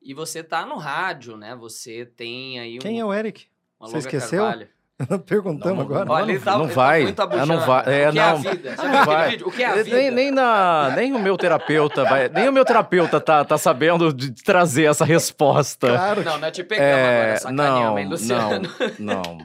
E 0.00 0.14
você 0.14 0.42
tá 0.42 0.64
no 0.64 0.76
rádio, 0.76 1.36
né? 1.36 1.54
Você 1.56 2.06
tem 2.06 2.60
aí 2.60 2.76
um, 2.76 2.78
Quem 2.78 3.00
é 3.00 3.04
o 3.04 3.12
Eric? 3.12 3.46
uma 3.80 3.88
Você 3.88 3.98
esqueceu? 3.98 4.42
Carvalho. 4.42 4.68
Perguntamos 5.26 5.76
Não, 5.76 5.84
agora. 5.84 6.10
Olha, 6.10 6.34
não, 6.34 6.40
tá, 6.40 6.58
não 6.58 6.68
vai. 6.68 7.12
Tá 7.12 7.26
muito 7.26 7.42
É, 7.42 7.46
não 7.46 7.60
vai. 7.66 7.84
É, 7.86 8.08
o 8.08 8.12
que 8.12 8.18
é 8.18 8.22
a 8.22 8.32
não. 8.32 8.38
vida? 8.38 8.76
Você 8.76 8.88
Não 8.88 9.04
vai. 9.04 9.36
O 9.36 9.50
que 9.50 9.62
é 9.62 9.66
a 9.66 9.82
vida? 9.82 9.96
Nem, 9.96 10.10
nem, 10.12 10.30
na, 10.30 10.92
nem 10.94 11.12
o 11.12 11.18
meu 11.18 11.36
terapeuta 11.36 12.04
vai, 12.04 12.28
nem 12.28 12.48
o 12.48 12.52
meu 12.52 12.64
terapeuta 12.64 13.20
tá, 13.20 13.44
tá 13.44 13.58
sabendo 13.58 14.12
de 14.12 14.30
trazer 14.44 14.84
essa 14.84 15.04
resposta. 15.04 15.88
Claro. 15.88 16.22
Não, 16.22 16.38
não 16.38 16.46
é 16.48 16.50
te 16.52 16.62
pegamos 16.62 16.88
É, 16.90 17.36
agora, 17.42 17.52
não, 17.52 17.98
hein, 17.98 18.08
Luciano? 18.08 18.68
não, 18.98 19.22
não. 19.22 19.38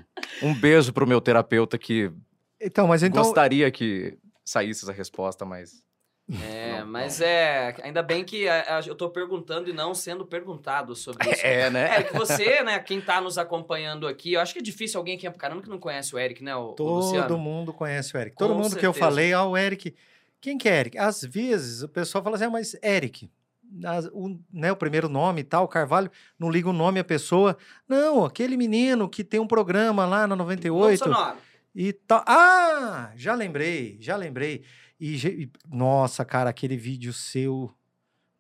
Um 0.44 0.54
beijo 0.54 0.94
pro 0.94 1.08
meu 1.08 1.20
terapeuta 1.20 1.78
que 1.80 2.12
Então, 2.62 2.88
mas 2.88 3.02
então. 3.02 3.24
gostaria 3.24 3.72
que 3.72 4.18
saísse 4.46 4.86
essa 4.86 4.94
resposta, 4.94 5.46
mas 5.46 5.82
É, 6.44 6.84
mas 6.84 7.20
é. 7.22 7.76
Ainda 7.84 8.04
bem 8.04 8.24
que 8.24 8.48
a- 8.48 8.78
a- 8.78 8.82
eu 8.86 8.94
tô 8.94 9.10
perguntando 9.10 9.70
e 9.70 9.74
não 9.74 9.96
sendo 9.96 10.26
perguntado 10.26 10.96
sobre 10.96 11.30
isso. 11.32 11.42
é, 11.46 11.70
né? 11.70 11.96
Eric, 11.96 12.14
você, 12.14 12.62
né, 12.64 12.78
quem 12.80 13.02
tá 13.02 13.20
nos 13.20 13.38
acompanhando 13.38 14.08
aqui, 14.08 14.34
eu 14.34 14.42
acho 14.42 14.54
que 14.54 14.60
é 14.60 14.62
difícil 14.62 15.00
alguém 15.00 15.18
que 15.18 15.26
é 15.26 15.32
caramba 15.32 15.62
que 15.64 15.70
não 15.70 15.80
conhece 15.80 16.14
o 16.14 16.20
Eric, 16.20 16.44
né, 16.44 16.56
o, 16.56 16.70
o 16.70 16.74
Todo 16.74 16.94
Luciano? 16.98 17.38
mundo 17.38 17.74
conhece 17.74 18.16
o 18.16 18.20
Eric. 18.20 18.36
Com 18.36 18.46
Todo 18.48 18.54
mundo 18.56 18.76
que 18.76 18.86
eu 18.86 18.94
certeza. 18.94 19.00
falei, 19.00 19.34
ah, 19.34 19.44
o 19.46 19.58
Eric. 19.58 19.96
Quem 20.40 20.58
que 20.58 20.70
é 20.70 20.80
Eric? 20.80 20.98
Às 20.98 21.22
vezes 21.24 21.82
o 21.82 21.90
pessoal 21.90 22.24
fala 22.24 22.36
assim, 22.36 22.46
ah, 22.46 22.50
mas 22.52 22.76
Eric, 22.84 23.30
as- 23.84 24.06
o, 24.14 24.40
né, 24.54 24.72
o 24.72 24.76
primeiro 24.76 25.10
nome 25.10 25.42
e 25.42 25.44
tal, 25.44 25.68
Carvalho, 25.68 26.12
não 26.38 26.50
liga 26.52 26.70
o 26.70 26.74
nome 26.74 27.00
à 27.00 27.04
pessoa. 27.04 27.58
Não, 27.88 28.24
aquele 28.24 28.56
menino 28.56 29.10
que 29.10 29.24
tem 29.24 29.40
um 29.40 29.48
programa 29.48 30.06
lá 30.06 30.28
na 30.28 30.36
Mundo 30.36 30.44
98 30.44 31.00
sonoro. 31.00 31.38
e 31.76 31.92
tal. 31.92 32.24
Ah, 32.28 33.12
já 33.16 33.34
lembrei, 33.34 33.98
já 34.00 34.16
lembrei. 34.16 34.64
E, 35.00 35.16
e- 35.16 35.50
nossa, 35.72 36.26
cara, 36.26 36.50
aquele 36.50 36.76
vídeo 36.78 37.14
seu 37.14 37.72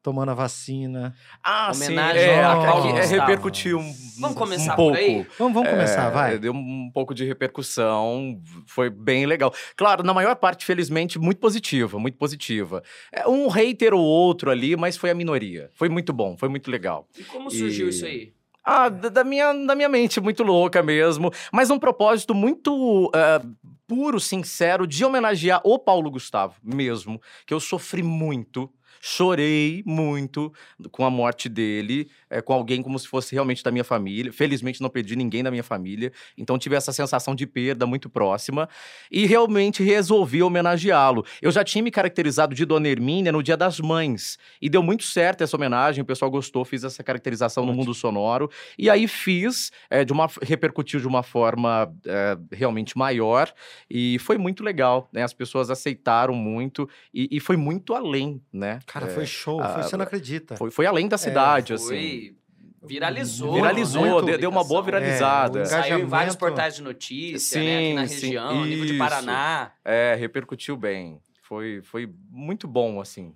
tomando 0.01 0.29
a 0.31 0.33
vacina. 0.33 1.13
Ah, 1.43 1.71
Homenagem 1.75 2.21
sim, 2.23 2.29
é, 2.29 2.43
ao 2.43 2.97
é, 2.97 3.05
repercutiu 3.05 3.77
um, 3.79 3.93
Vamos 4.19 4.35
um 4.35 4.39
começar 4.39 4.75
por 4.75 4.93
pouco. 4.93 4.97
aí? 4.97 5.27
Vamos, 5.37 5.53
vamos 5.53 5.69
começar, 5.69 6.07
É, 6.07 6.11
vai. 6.11 6.39
Deu 6.39 6.53
um 6.53 6.89
pouco 6.93 7.13
de 7.13 7.25
repercussão, 7.25 8.41
foi 8.65 8.89
bem 8.89 9.25
legal. 9.25 9.53
Claro, 9.75 10.01
na 10.03 10.13
maior 10.13 10.35
parte, 10.35 10.65
felizmente, 10.65 11.19
muito 11.19 11.39
positiva, 11.39 11.99
muito 11.99 12.17
positiva. 12.17 12.81
É, 13.11 13.27
um 13.27 13.47
hater 13.49 13.93
ou 13.93 14.01
outro 14.01 14.49
ali, 14.49 14.75
mas 14.75 14.95
foi 14.97 15.09
a 15.09 15.15
minoria. 15.15 15.69
Foi 15.73 15.89
muito 15.89 16.13
bom, 16.13 16.37
foi 16.37 16.49
muito 16.49 16.71
legal. 16.71 17.07
E 17.17 17.23
como 17.25 17.51
surgiu 17.51 17.87
E- 17.87 17.89
isso 17.89 18.05
aí? 18.05 18.33
Ah, 18.71 18.87
da, 18.87 19.23
minha, 19.23 19.51
da 19.65 19.73
minha 19.73 19.89
mente, 19.89 20.21
muito 20.21 20.43
louca 20.43 20.83
mesmo. 20.83 21.31
Mas 21.51 21.71
um 21.71 21.79
propósito 21.79 22.35
muito 22.35 23.09
ah, 23.15 23.41
puro, 23.87 24.19
sincero, 24.19 24.85
de 24.85 25.03
homenagear 25.03 25.59
o 25.63 25.79
Paulo 25.79 26.11
Gustavo 26.11 26.53
mesmo, 26.63 27.19
que 27.47 27.53
eu 27.53 27.59
sofri 27.59 28.03
muito. 28.03 28.71
Chorei 29.01 29.83
muito 29.85 30.51
com 30.91 31.05
a 31.05 31.09
morte 31.09 31.47
dele, 31.49 32.09
eh, 32.29 32.41
com 32.41 32.53
alguém 32.53 32.81
como 32.81 32.97
se 32.99 33.07
fosse 33.07 33.33
realmente 33.33 33.63
da 33.63 33.71
minha 33.71 33.83
família. 33.83 34.31
Felizmente 34.31 34.81
não 34.81 34.89
perdi 34.89 35.15
ninguém 35.15 35.43
da 35.43 35.51
minha 35.51 35.63
família, 35.63 36.11
então 36.37 36.57
tive 36.57 36.75
essa 36.75 36.91
sensação 36.91 37.33
de 37.35 37.45
perda 37.47 37.85
muito 37.85 38.09
próxima 38.09 38.67
e 39.11 39.25
realmente 39.25 39.83
resolvi 39.83 40.43
homenageá-lo. 40.43 41.25
Eu 41.41 41.51
já 41.51 41.63
tinha 41.63 41.83
me 41.83 41.91
caracterizado 41.91 42.53
de 42.53 42.65
Dona 42.65 42.87
Hermínia 42.87 43.31
no 43.31 43.41
Dia 43.43 43.57
das 43.57 43.79
Mães 43.79 44.37
e 44.61 44.69
deu 44.69 44.83
muito 44.83 45.03
certo 45.03 45.43
essa 45.43 45.55
homenagem, 45.55 46.01
o 46.01 46.05
pessoal 46.05 46.29
gostou, 46.29 46.65
fiz 46.65 46.83
essa 46.83 47.03
caracterização 47.03 47.65
no 47.65 47.73
mundo 47.73 47.93
sonoro 47.93 48.49
e 48.77 48.89
aí 48.89 49.07
fiz, 49.07 49.71
eh, 49.89 50.03
de 50.03 50.11
uma 50.13 50.27
repercutiu 50.41 50.99
de 50.99 51.07
uma 51.07 51.23
forma 51.23 51.93
eh, 52.05 52.37
realmente 52.51 52.97
maior 52.97 53.51
e 53.89 54.19
foi 54.19 54.37
muito 54.37 54.63
legal, 54.63 55.09
né? 55.13 55.23
As 55.23 55.33
pessoas 55.33 55.69
aceitaram 55.69 56.33
muito 56.33 56.89
e, 57.13 57.27
e 57.31 57.39
foi 57.39 57.57
muito 57.57 57.93
além, 57.93 58.41
né? 58.51 58.79
Cara, 58.91 59.05
É, 59.05 59.09
foi 59.13 59.25
show, 59.25 59.61
ah, 59.61 59.73
foi, 59.75 59.83
você 59.83 59.95
não 59.95 60.03
acredita. 60.03 60.57
foi, 60.57 60.71
foi 60.71 60.85
além 60.87 61.07
da 61.07 61.17
cidade, 61.17 61.73
assim. 61.73 61.87
Foi... 61.87 62.35
Viralizou. 62.81 63.53
Viralizou, 63.53 64.01
muito 64.03 64.25
deu, 64.25 64.37
deu 64.39 64.49
uma 64.49 64.63
boa 64.63 64.81
publicação. 64.81 65.05
viralizada. 65.05 65.61
É, 65.61 65.65
Saiu 65.65 65.99
em 65.99 66.05
vários 66.05 66.35
portais 66.35 66.75
de 66.75 66.81
notícia, 66.81 67.61
né, 67.61 67.75
aqui 67.77 67.85
Sim, 67.87 67.93
na 67.93 68.07
sim, 68.07 68.13
região, 68.25 68.49
a 68.63 68.65
nível 68.65 68.85
de 68.85 68.91
isso. 68.91 68.97
Paraná. 68.97 69.71
É, 69.83 70.15
repercutiu 70.15 70.77
bem. 70.77 71.21
Foi, 71.43 71.81
foi 71.83 72.09
muito 72.31 72.67
bom, 72.67 73.01
assim. 73.01 73.35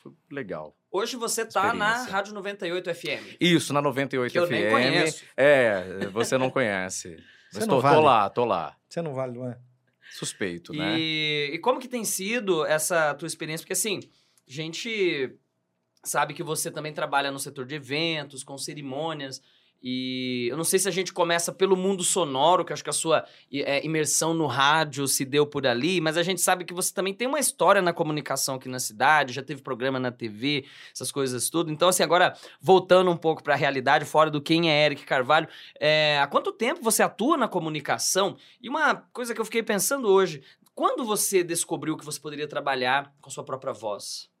Foi 0.00 0.12
legal. 0.30 0.74
Hoje 0.92 1.16
você 1.16 1.44
tá 1.44 1.74
na. 1.74 2.04
Rádio 2.04 2.32
98 2.34 2.94
FM. 2.94 3.36
Isso, 3.40 3.72
na 3.74 3.82
98 3.82 4.30
Que 4.32 4.38
eu 4.38 4.46
FM. 4.46 4.50
nem 4.52 4.70
conheço. 4.70 5.24
É, 5.36 6.06
você 6.12 6.38
não 6.38 6.50
conhece. 6.50 7.16
Você 7.50 7.60
Mas 7.60 7.68
não 7.68 7.76
tô, 7.76 7.82
vale. 7.82 7.94
tô 7.96 8.02
lá, 8.02 8.30
tô 8.30 8.44
lá. 8.44 8.76
Você 8.88 9.00
não 9.00 9.14
vale, 9.14 9.38
não 9.38 9.48
é? 9.48 9.56
Suspeito, 10.10 10.72
né? 10.72 10.96
E, 10.98 11.50
e 11.54 11.58
como 11.58 11.78
que 11.78 11.86
tem 11.86 12.04
sido 12.04 12.66
essa 12.66 13.14
tua 13.14 13.28
experiência? 13.28 13.62
Porque 13.64 13.74
assim, 13.74 14.00
a 14.48 14.52
gente 14.52 15.36
sabe 16.04 16.34
que 16.34 16.42
você 16.42 16.70
também 16.70 16.92
trabalha 16.92 17.30
no 17.30 17.38
setor 17.38 17.66
de 17.66 17.74
eventos, 17.74 18.44
com 18.44 18.58
cerimônias. 18.58 19.42
E 19.86 20.48
eu 20.50 20.56
não 20.56 20.64
sei 20.64 20.78
se 20.78 20.88
a 20.88 20.90
gente 20.90 21.12
começa 21.12 21.52
pelo 21.52 21.76
mundo 21.76 22.02
sonoro, 22.02 22.64
que 22.64 22.72
acho 22.72 22.82
que 22.82 22.88
a 22.88 22.92
sua 22.92 23.26
é, 23.52 23.84
imersão 23.84 24.32
no 24.32 24.46
rádio 24.46 25.06
se 25.06 25.26
deu 25.26 25.46
por 25.46 25.66
ali, 25.66 26.00
mas 26.00 26.16
a 26.16 26.22
gente 26.22 26.40
sabe 26.40 26.64
que 26.64 26.72
você 26.72 26.92
também 26.92 27.12
tem 27.12 27.28
uma 27.28 27.38
história 27.38 27.82
na 27.82 27.92
comunicação 27.92 28.54
aqui 28.54 28.66
na 28.66 28.78
cidade, 28.78 29.34
já 29.34 29.42
teve 29.42 29.60
programa 29.60 30.00
na 30.00 30.10
TV, 30.10 30.64
essas 30.90 31.12
coisas 31.12 31.50
tudo. 31.50 31.70
Então, 31.70 31.90
assim, 31.90 32.02
agora 32.02 32.34
voltando 32.62 33.10
um 33.10 33.16
pouco 33.16 33.42
para 33.42 33.52
a 33.52 33.58
realidade, 33.58 34.06
fora 34.06 34.30
do 34.30 34.40
quem 34.40 34.70
é 34.70 34.86
Eric 34.86 35.04
Carvalho, 35.04 35.48
é, 35.78 36.18
há 36.18 36.26
quanto 36.26 36.50
tempo 36.50 36.82
você 36.82 37.02
atua 37.02 37.36
na 37.36 37.46
comunicação? 37.46 38.38
E 38.62 38.70
uma 38.70 38.94
coisa 38.94 39.34
que 39.34 39.40
eu 39.40 39.44
fiquei 39.44 39.62
pensando 39.62 40.08
hoje, 40.08 40.42
quando 40.74 41.04
você 41.04 41.44
descobriu 41.44 41.94
que 41.94 42.06
você 42.06 42.18
poderia 42.18 42.48
trabalhar 42.48 43.14
com 43.20 43.28
sua 43.28 43.44
própria 43.44 43.74
voz? 43.74 44.32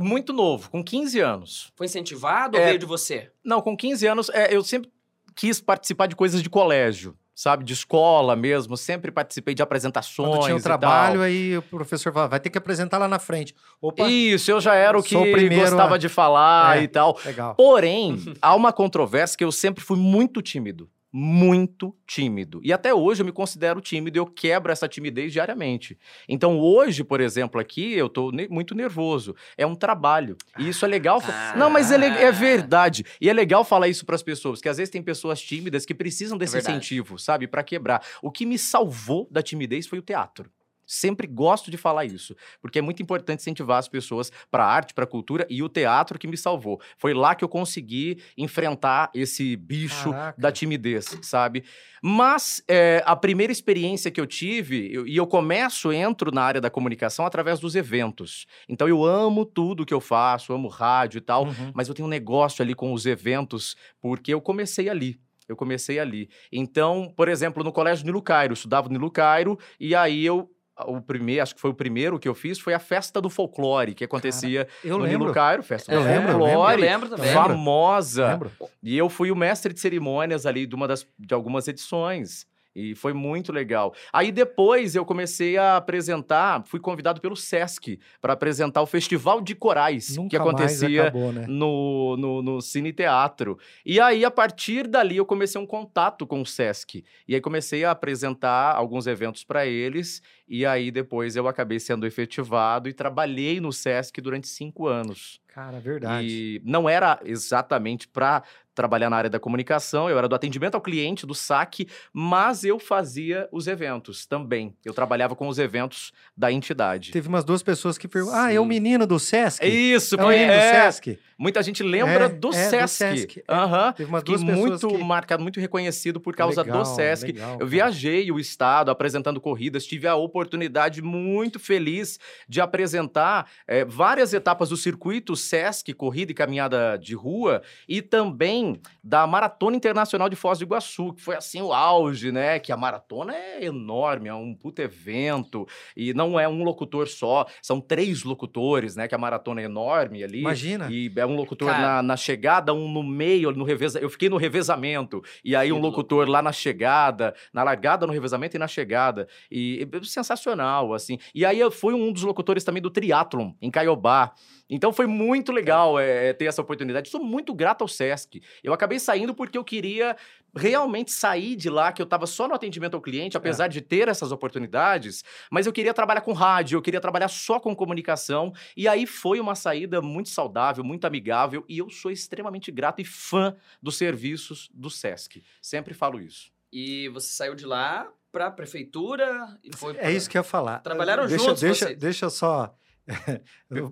Muito 0.00 0.32
novo, 0.32 0.70
com 0.70 0.82
15 0.82 1.20
anos. 1.20 1.72
Foi 1.76 1.86
incentivado 1.86 2.56
ou 2.56 2.62
É, 2.62 2.66
veio 2.66 2.78
de 2.78 2.86
você? 2.86 3.30
Não, 3.44 3.60
com 3.60 3.76
15 3.76 4.06
anos, 4.06 4.28
é, 4.30 4.54
eu 4.54 4.62
sempre 4.64 4.90
quis 5.36 5.60
participar 5.60 6.06
de 6.06 6.16
coisas 6.16 6.42
de 6.42 6.50
colégio, 6.50 7.16
sabe? 7.34 7.64
De 7.64 7.72
escola 7.72 8.34
mesmo. 8.36 8.76
Sempre 8.76 9.10
participei 9.12 9.54
de 9.54 9.62
apresentações. 9.62 10.28
Quando 10.30 10.42
tinha 10.44 10.56
o 10.56 10.58
e 10.58 10.62
trabalho, 10.62 11.14
tal. 11.16 11.22
aí 11.22 11.56
o 11.58 11.62
professor 11.62 12.12
fala, 12.12 12.28
vai 12.28 12.40
ter 12.40 12.50
que 12.50 12.58
apresentar 12.58 12.98
lá 12.98 13.06
na 13.08 13.18
frente. 13.18 13.54
Opa, 13.80 14.08
Isso, 14.08 14.50
eu 14.50 14.60
já 14.60 14.74
era 14.74 14.98
o 14.98 15.02
que 15.02 15.16
o 15.16 15.22
primeiro 15.32 15.64
gostava 15.64 15.94
a- 15.94 15.98
de 15.98 16.08
falar 16.08 16.78
É. 16.78 16.82
e 16.82 16.88
tal. 16.88 17.16
legal. 17.24 17.54
Porém, 17.54 18.16
há 18.42 18.54
uma 18.54 18.72
controvérsia 18.72 19.36
que 19.38 19.44
eu 19.44 19.52
sempre 19.52 19.82
fui 19.84 19.96
muito 19.98 20.40
tímido. 20.42 20.88
Muito 21.16 21.94
tímido. 22.04 22.60
E 22.64 22.72
até 22.72 22.92
hoje 22.92 23.22
eu 23.22 23.24
me 23.24 23.30
considero 23.30 23.80
tímido 23.80 24.18
e 24.18 24.18
eu 24.18 24.26
quebro 24.26 24.72
essa 24.72 24.88
timidez 24.88 25.32
diariamente. 25.32 25.96
Então, 26.28 26.58
hoje, 26.58 27.04
por 27.04 27.20
exemplo, 27.20 27.60
aqui, 27.60 27.92
eu 27.92 28.08
tô 28.08 28.32
ne- 28.32 28.48
muito 28.48 28.74
nervoso. 28.74 29.32
É 29.56 29.64
um 29.64 29.76
trabalho. 29.76 30.36
E 30.58 30.68
isso 30.68 30.84
é 30.84 30.88
legal. 30.88 31.22
Ah. 31.24 31.54
Não, 31.56 31.70
mas 31.70 31.92
é, 31.92 32.24
é 32.24 32.32
verdade. 32.32 33.04
E 33.20 33.30
é 33.30 33.32
legal 33.32 33.64
falar 33.64 33.86
isso 33.86 34.04
para 34.04 34.16
as 34.16 34.24
pessoas, 34.24 34.60
que 34.60 34.68
às 34.68 34.76
vezes 34.78 34.90
tem 34.90 35.00
pessoas 35.00 35.40
tímidas 35.40 35.86
que 35.86 35.94
precisam 35.94 36.36
desse 36.36 36.54
verdade. 36.54 36.78
incentivo, 36.78 37.16
sabe? 37.16 37.46
Para 37.46 37.62
quebrar. 37.62 38.04
O 38.20 38.28
que 38.28 38.44
me 38.44 38.58
salvou 38.58 39.28
da 39.30 39.40
timidez 39.40 39.86
foi 39.86 40.00
o 40.00 40.02
teatro. 40.02 40.50
Sempre 40.86 41.26
gosto 41.26 41.70
de 41.70 41.76
falar 41.76 42.04
isso, 42.04 42.34
porque 42.60 42.78
é 42.78 42.82
muito 42.82 43.02
importante 43.02 43.40
incentivar 43.40 43.78
as 43.78 43.88
pessoas 43.88 44.30
para 44.50 44.64
a 44.64 44.68
arte, 44.68 44.92
para 44.94 45.04
a 45.04 45.06
cultura 45.06 45.46
e 45.48 45.62
o 45.62 45.68
teatro 45.68 46.18
que 46.18 46.26
me 46.26 46.36
salvou. 46.36 46.80
Foi 46.98 47.14
lá 47.14 47.34
que 47.34 47.44
eu 47.44 47.48
consegui 47.48 48.18
enfrentar 48.36 49.10
esse 49.14 49.56
bicho 49.56 50.10
Caraca. 50.10 50.40
da 50.40 50.52
timidez, 50.52 51.18
sabe? 51.22 51.64
Mas 52.02 52.62
é, 52.68 53.02
a 53.06 53.16
primeira 53.16 53.50
experiência 53.52 54.10
que 54.10 54.20
eu 54.20 54.26
tive, 54.26 54.92
eu- 54.92 55.06
e 55.06 55.16
eu 55.16 55.26
começo, 55.26 55.90
entro 55.92 56.30
na 56.30 56.42
área 56.42 56.60
da 56.60 56.68
comunicação 56.68 57.24
através 57.24 57.58
dos 57.58 57.74
eventos. 57.74 58.46
Então 58.68 58.86
eu 58.86 59.04
amo 59.04 59.44
tudo 59.46 59.86
que 59.86 59.94
eu 59.94 60.00
faço, 60.00 60.52
amo 60.52 60.68
rádio 60.68 61.18
e 61.18 61.20
tal, 61.22 61.44
Uhum. 61.46 61.72
mas 61.74 61.88
eu 61.88 61.94
tenho 61.94 62.06
um 62.06 62.10
negócio 62.10 62.62
ali 62.62 62.74
com 62.74 62.92
os 62.92 63.06
eventos, 63.06 63.74
porque 64.00 64.34
eu 64.34 64.40
comecei 64.40 64.88
ali. 64.88 65.18
Eu 65.48 65.56
comecei 65.56 65.98
ali. 65.98 66.28
Então, 66.50 67.12
por 67.14 67.28
exemplo, 67.28 67.62
no 67.62 67.70
Colégio 67.72 68.04
Nilo 68.06 68.22
Cairo, 68.22 68.52
eu 68.52 68.54
estudava 68.54 68.88
no 68.88 68.94
Nilo 68.94 69.10
Cairo, 69.10 69.58
e 69.78 69.94
aí 69.94 70.24
eu. 70.24 70.50
O 70.86 71.00
primeiro, 71.00 71.42
acho 71.42 71.54
que 71.54 71.60
foi 71.60 71.70
o 71.70 71.74
primeiro 71.74 72.18
que 72.18 72.28
eu 72.28 72.34
fiz, 72.34 72.58
foi 72.58 72.74
a 72.74 72.80
festa 72.80 73.20
do 73.20 73.30
folclore, 73.30 73.94
que 73.94 74.02
acontecia 74.04 74.66
Eu 74.82 74.98
no 74.98 75.04
lembro. 75.04 75.18
Nilo 75.20 75.32
Cairo, 75.32 75.62
festa 75.62 75.92
Eu 75.92 76.00
do 76.00 76.04
lembro, 76.06 76.32
eu 76.32 76.32
Eu 76.32 76.38
folclore, 76.40 76.82
lembro 76.82 77.08
também. 77.08 77.32
famosa. 77.32 78.32
Lembro. 78.32 78.50
E 78.82 78.98
eu 78.98 79.08
fui 79.08 79.30
o 79.30 79.36
mestre 79.36 79.72
de 79.72 79.78
cerimônias 79.80 80.46
ali 80.46 80.66
de 80.66 80.74
uma 80.74 80.88
das 80.88 81.06
de 81.18 81.32
algumas 81.32 81.68
edições. 81.68 82.44
E 82.74 82.94
foi 82.94 83.12
muito 83.12 83.52
legal. 83.52 83.94
Aí 84.12 84.32
depois 84.32 84.94
eu 84.96 85.04
comecei 85.04 85.56
a 85.56 85.76
apresentar, 85.76 86.64
fui 86.66 86.80
convidado 86.80 87.20
pelo 87.20 87.36
SESC 87.36 88.00
para 88.20 88.32
apresentar 88.32 88.82
o 88.82 88.86
Festival 88.86 89.40
de 89.40 89.54
Corais, 89.54 90.16
Nunca 90.16 90.30
que 90.30 90.36
acontecia 90.36 91.02
acabou, 91.02 91.32
né? 91.32 91.46
no, 91.48 92.16
no, 92.16 92.42
no 92.42 92.60
Cine 92.60 92.92
Teatro. 92.92 93.58
E 93.86 94.00
aí, 94.00 94.24
a 94.24 94.30
partir 94.30 94.88
dali, 94.88 95.16
eu 95.16 95.26
comecei 95.26 95.60
um 95.60 95.66
contato 95.66 96.26
com 96.26 96.40
o 96.40 96.46
Sesc. 96.46 97.04
E 97.28 97.34
aí 97.34 97.40
comecei 97.40 97.84
a 97.84 97.92
apresentar 97.92 98.74
alguns 98.74 99.06
eventos 99.06 99.44
para 99.44 99.66
eles. 99.66 100.20
E 100.48 100.66
aí, 100.66 100.90
depois, 100.90 101.36
eu 101.36 101.46
acabei 101.46 101.78
sendo 101.78 102.06
efetivado 102.06 102.88
e 102.88 102.92
trabalhei 102.92 103.60
no 103.60 103.72
Sesc 103.72 104.20
durante 104.20 104.48
cinco 104.48 104.86
anos. 104.86 105.40
Cara, 105.54 105.78
verdade. 105.78 106.26
E 106.26 106.62
não 106.64 106.88
era 106.88 107.20
exatamente 107.24 108.08
para 108.08 108.42
trabalhar 108.74 109.08
na 109.10 109.16
área 109.16 109.30
da 109.30 109.38
comunicação, 109.38 110.10
eu 110.10 110.18
era 110.18 110.28
do 110.28 110.34
atendimento 110.34 110.74
ao 110.74 110.80
cliente, 110.80 111.26
do 111.26 111.34
saque, 111.34 111.86
mas 112.12 112.64
eu 112.64 112.78
fazia 112.78 113.48
os 113.52 113.66
eventos 113.66 114.26
também. 114.26 114.74
Eu 114.84 114.92
trabalhava 114.92 115.34
com 115.36 115.48
os 115.48 115.58
eventos 115.58 116.12
da 116.36 116.50
entidade. 116.50 117.12
Teve 117.12 117.28
umas 117.28 117.44
duas 117.44 117.62
pessoas 117.62 117.96
que 117.96 118.08
perguntaram: 118.08 118.44
Ah, 118.44 118.52
é 118.52 118.58
o 118.60 118.64
menino 118.64 119.06
do 119.06 119.18
Sesc? 119.18 119.64
Isso, 119.66 120.16
É 120.18 120.24
o 120.24 120.28
menino 120.28 120.52
do 120.52 120.58
é. 120.58 120.90
Sesc? 120.90 121.18
Muita 121.36 121.60
gente 121.64 121.82
lembra 121.82 122.26
É, 122.26 122.28
do, 122.28 122.34
é, 122.34 122.38
do 122.38 122.52
Sesc. 122.52 122.88
Sesc, 122.88 123.40
é. 123.40 123.52
Aham. 123.52 123.92
Teve 123.92 124.08
umas 124.08 124.20
Fiquei 124.20 124.36
duas 124.36 124.44
pessoas 124.48 124.82
muito 124.82 124.88
que... 124.98 125.04
marcado, 125.04 125.42
muito 125.42 125.58
reconhecido 125.60 126.20
por 126.20 126.34
causa 126.36 126.62
Legal, 126.62 126.78
do 126.82 126.84
Sesc. 126.84 127.32
legal, 127.32 127.56
Eu 127.60 127.66
viajei 127.66 128.30
o 128.30 128.38
estado 128.38 128.90
apresentando 128.90 129.40
corridas, 129.40 129.84
tive 129.84 130.06
a 130.06 130.14
oportunidade 130.14 131.02
muito 131.02 131.58
feliz 131.58 132.18
de 132.48 132.60
apresentar 132.60 133.50
eh, 133.66 133.84
várias 133.84 134.32
etapas 134.32 134.68
do 134.68 134.76
circuito 134.76 135.34
Sesc, 135.34 135.92
corrida 135.94 136.30
e 136.30 136.34
caminhada 136.34 136.96
de 136.96 137.14
rua, 137.14 137.62
e 137.88 138.00
também 138.00 138.63
da 139.02 139.26
Maratona 139.26 139.76
Internacional 139.76 140.28
de 140.28 140.36
Foz 140.36 140.58
do 140.58 140.64
Iguaçu, 140.64 141.12
que 141.12 141.22
foi 141.22 141.36
assim 141.36 141.60
o 141.60 141.72
auge, 141.72 142.32
né? 142.32 142.58
Que 142.58 142.72
a 142.72 142.76
maratona 142.76 143.34
é 143.34 143.64
enorme, 143.64 144.28
é 144.28 144.34
um 144.34 144.54
puto 144.54 144.80
evento, 144.80 145.66
e 145.96 146.14
não 146.14 146.38
é 146.40 146.48
um 146.48 146.62
locutor 146.62 147.06
só, 147.08 147.46
são 147.60 147.80
três 147.80 148.22
locutores, 148.22 148.96
né? 148.96 149.06
Que 149.06 149.14
a 149.14 149.18
maratona 149.18 149.60
é 149.60 149.64
enorme 149.64 150.24
ali. 150.24 150.40
Imagina. 150.40 150.88
E 150.90 151.12
é 151.16 151.26
um 151.26 151.36
locutor 151.36 151.70
Cara. 151.70 151.82
na, 151.96 152.02
na 152.02 152.16
chegada, 152.16 152.72
um 152.72 152.90
no 152.90 153.02
meio, 153.02 153.50
no 153.52 153.64
reveza. 153.64 153.98
Eu 153.98 154.08
fiquei 154.08 154.28
no 154.28 154.36
revezamento. 154.36 155.22
E 155.44 155.54
aí 155.54 155.72
um 155.72 155.78
locutor 155.78 156.28
lá 156.28 156.42
na 156.42 156.52
chegada, 156.52 157.34
na 157.52 157.62
largada, 157.62 158.06
no 158.06 158.12
revezamento 158.12 158.56
e 158.56 158.58
na 158.58 158.68
chegada. 158.68 159.28
E, 159.50 159.86
e 159.92 160.06
sensacional, 160.06 160.94
assim. 160.94 161.18
E 161.34 161.44
aí 161.44 161.58
eu 161.58 161.70
fui 161.70 161.94
um 161.94 162.12
dos 162.12 162.22
locutores 162.22 162.64
também 162.64 162.82
do 162.82 162.90
triatlon, 162.90 163.52
em 163.60 163.70
Caiobá. 163.70 164.32
Então 164.68 164.92
foi 164.92 165.06
muito 165.06 165.52
legal 165.52 165.98
é, 165.98 166.32
ter 166.32 166.46
essa 166.46 166.62
oportunidade. 166.62 167.08
Sou 167.08 167.22
muito 167.22 167.54
grato 167.54 167.82
ao 167.82 167.88
Sesc. 167.88 168.42
Eu 168.62 168.72
acabei 168.72 168.98
saindo 168.98 169.34
porque 169.34 169.58
eu 169.58 169.64
queria 169.64 170.16
realmente 170.56 171.10
sair 171.10 171.56
de 171.56 171.68
lá, 171.68 171.92
que 171.92 172.00
eu 172.00 172.04
estava 172.04 172.26
só 172.26 172.46
no 172.46 172.54
atendimento 172.54 172.94
ao 172.94 173.00
cliente, 173.00 173.36
apesar 173.36 173.68
de 173.68 173.80
ter 173.80 174.08
essas 174.08 174.30
oportunidades, 174.30 175.24
mas 175.50 175.66
eu 175.66 175.72
queria 175.72 175.92
trabalhar 175.92 176.20
com 176.20 176.32
rádio, 176.32 176.76
eu 176.76 176.82
queria 176.82 177.00
trabalhar 177.00 177.28
só 177.28 177.58
com 177.58 177.74
comunicação. 177.74 178.52
E 178.76 178.86
aí 178.86 179.06
foi 179.06 179.40
uma 179.40 179.54
saída 179.54 180.00
muito 180.00 180.28
saudável, 180.28 180.84
muito 180.84 181.06
amigável, 181.06 181.64
e 181.68 181.78
eu 181.78 181.90
sou 181.90 182.10
extremamente 182.10 182.70
grato 182.70 183.00
e 183.00 183.04
fã 183.04 183.54
dos 183.82 183.96
serviços 183.96 184.70
do 184.72 184.88
Sesc. 184.88 185.42
Sempre 185.60 185.92
falo 185.92 186.20
isso. 186.20 186.52
E 186.72 187.08
você 187.08 187.32
saiu 187.32 187.54
de 187.54 187.66
lá 187.66 188.10
pra 188.32 188.50
prefeitura 188.50 189.58
e 189.62 189.76
foi 189.76 189.96
É 189.96 190.10
isso 190.10 190.28
que 190.28 190.36
eu 190.36 190.40
ia 190.40 190.44
falar. 190.44 190.80
Trabalharam 190.80 191.26
deixa, 191.26 191.44
juntos 191.44 191.60
Deixa, 191.60 191.86
vocês. 191.86 191.98
deixa 191.98 192.30
só. 192.30 192.74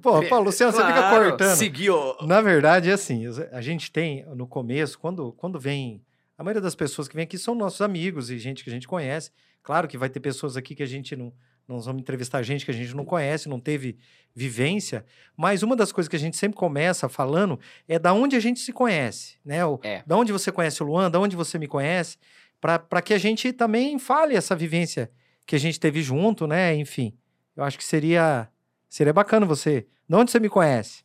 Pô, 0.00 0.22
Paulo, 0.28 0.46
Luciano, 0.46 0.72
você 0.72 0.80
fica 0.80 0.92
Claro, 0.94 1.28
cortando. 1.30 1.56
Seguiu. 1.56 2.16
Na 2.22 2.40
verdade, 2.40 2.90
é 2.90 2.94
assim, 2.94 3.24
a 3.50 3.60
gente 3.60 3.90
tem 3.92 4.24
no 4.34 4.46
começo, 4.46 4.98
quando, 4.98 5.32
quando 5.32 5.58
vem. 5.58 6.02
A 6.38 6.42
maioria 6.42 6.62
das 6.62 6.74
pessoas 6.74 7.06
que 7.08 7.14
vem 7.14 7.24
aqui 7.24 7.38
são 7.38 7.54
nossos 7.54 7.80
amigos 7.82 8.30
e 8.30 8.38
gente 8.38 8.64
que 8.64 8.70
a 8.70 8.72
gente 8.72 8.88
conhece. 8.88 9.30
Claro 9.62 9.86
que 9.86 9.96
vai 9.98 10.08
ter 10.08 10.18
pessoas 10.18 10.56
aqui 10.56 10.74
que 10.74 10.82
a 10.82 10.86
gente 10.86 11.14
não. 11.14 11.32
Nós 11.68 11.86
vamos 11.86 12.02
entrevistar 12.02 12.42
gente 12.42 12.64
que 12.64 12.72
a 12.72 12.74
gente 12.74 12.94
não 12.96 13.04
conhece, 13.04 13.48
não 13.48 13.60
teve 13.60 13.96
vivência. 14.34 15.04
Mas 15.36 15.62
uma 15.62 15.76
das 15.76 15.92
coisas 15.92 16.08
que 16.08 16.16
a 16.16 16.18
gente 16.18 16.36
sempre 16.36 16.58
começa 16.58 17.08
falando 17.08 17.58
é 17.86 17.98
da 17.98 18.12
onde 18.12 18.34
a 18.34 18.40
gente 18.40 18.58
se 18.58 18.72
conhece, 18.72 19.36
né? 19.44 19.64
O, 19.64 19.78
É. 19.82 20.02
Da 20.04 20.16
onde 20.16 20.32
você 20.32 20.50
conhece 20.50 20.82
o 20.82 20.86
Luan, 20.86 21.08
da 21.10 21.20
onde 21.20 21.36
você 21.36 21.58
me 21.58 21.68
conhece, 21.68 22.18
para 22.60 23.00
que 23.00 23.14
a 23.14 23.18
gente 23.18 23.52
também 23.52 23.98
fale 23.98 24.34
essa 24.34 24.56
vivência 24.56 25.10
que 25.46 25.54
a 25.54 25.58
gente 25.58 25.78
teve 25.78 26.02
junto, 26.02 26.46
né? 26.46 26.74
Enfim, 26.74 27.16
eu 27.56 27.62
acho 27.62 27.78
que 27.78 27.84
seria 27.84 28.48
seria 28.94 29.12
bacana 29.12 29.46
você. 29.46 29.86
De 30.08 30.14
onde 30.16 30.30
você 30.30 30.38
me 30.40 30.48
conhece? 30.48 31.02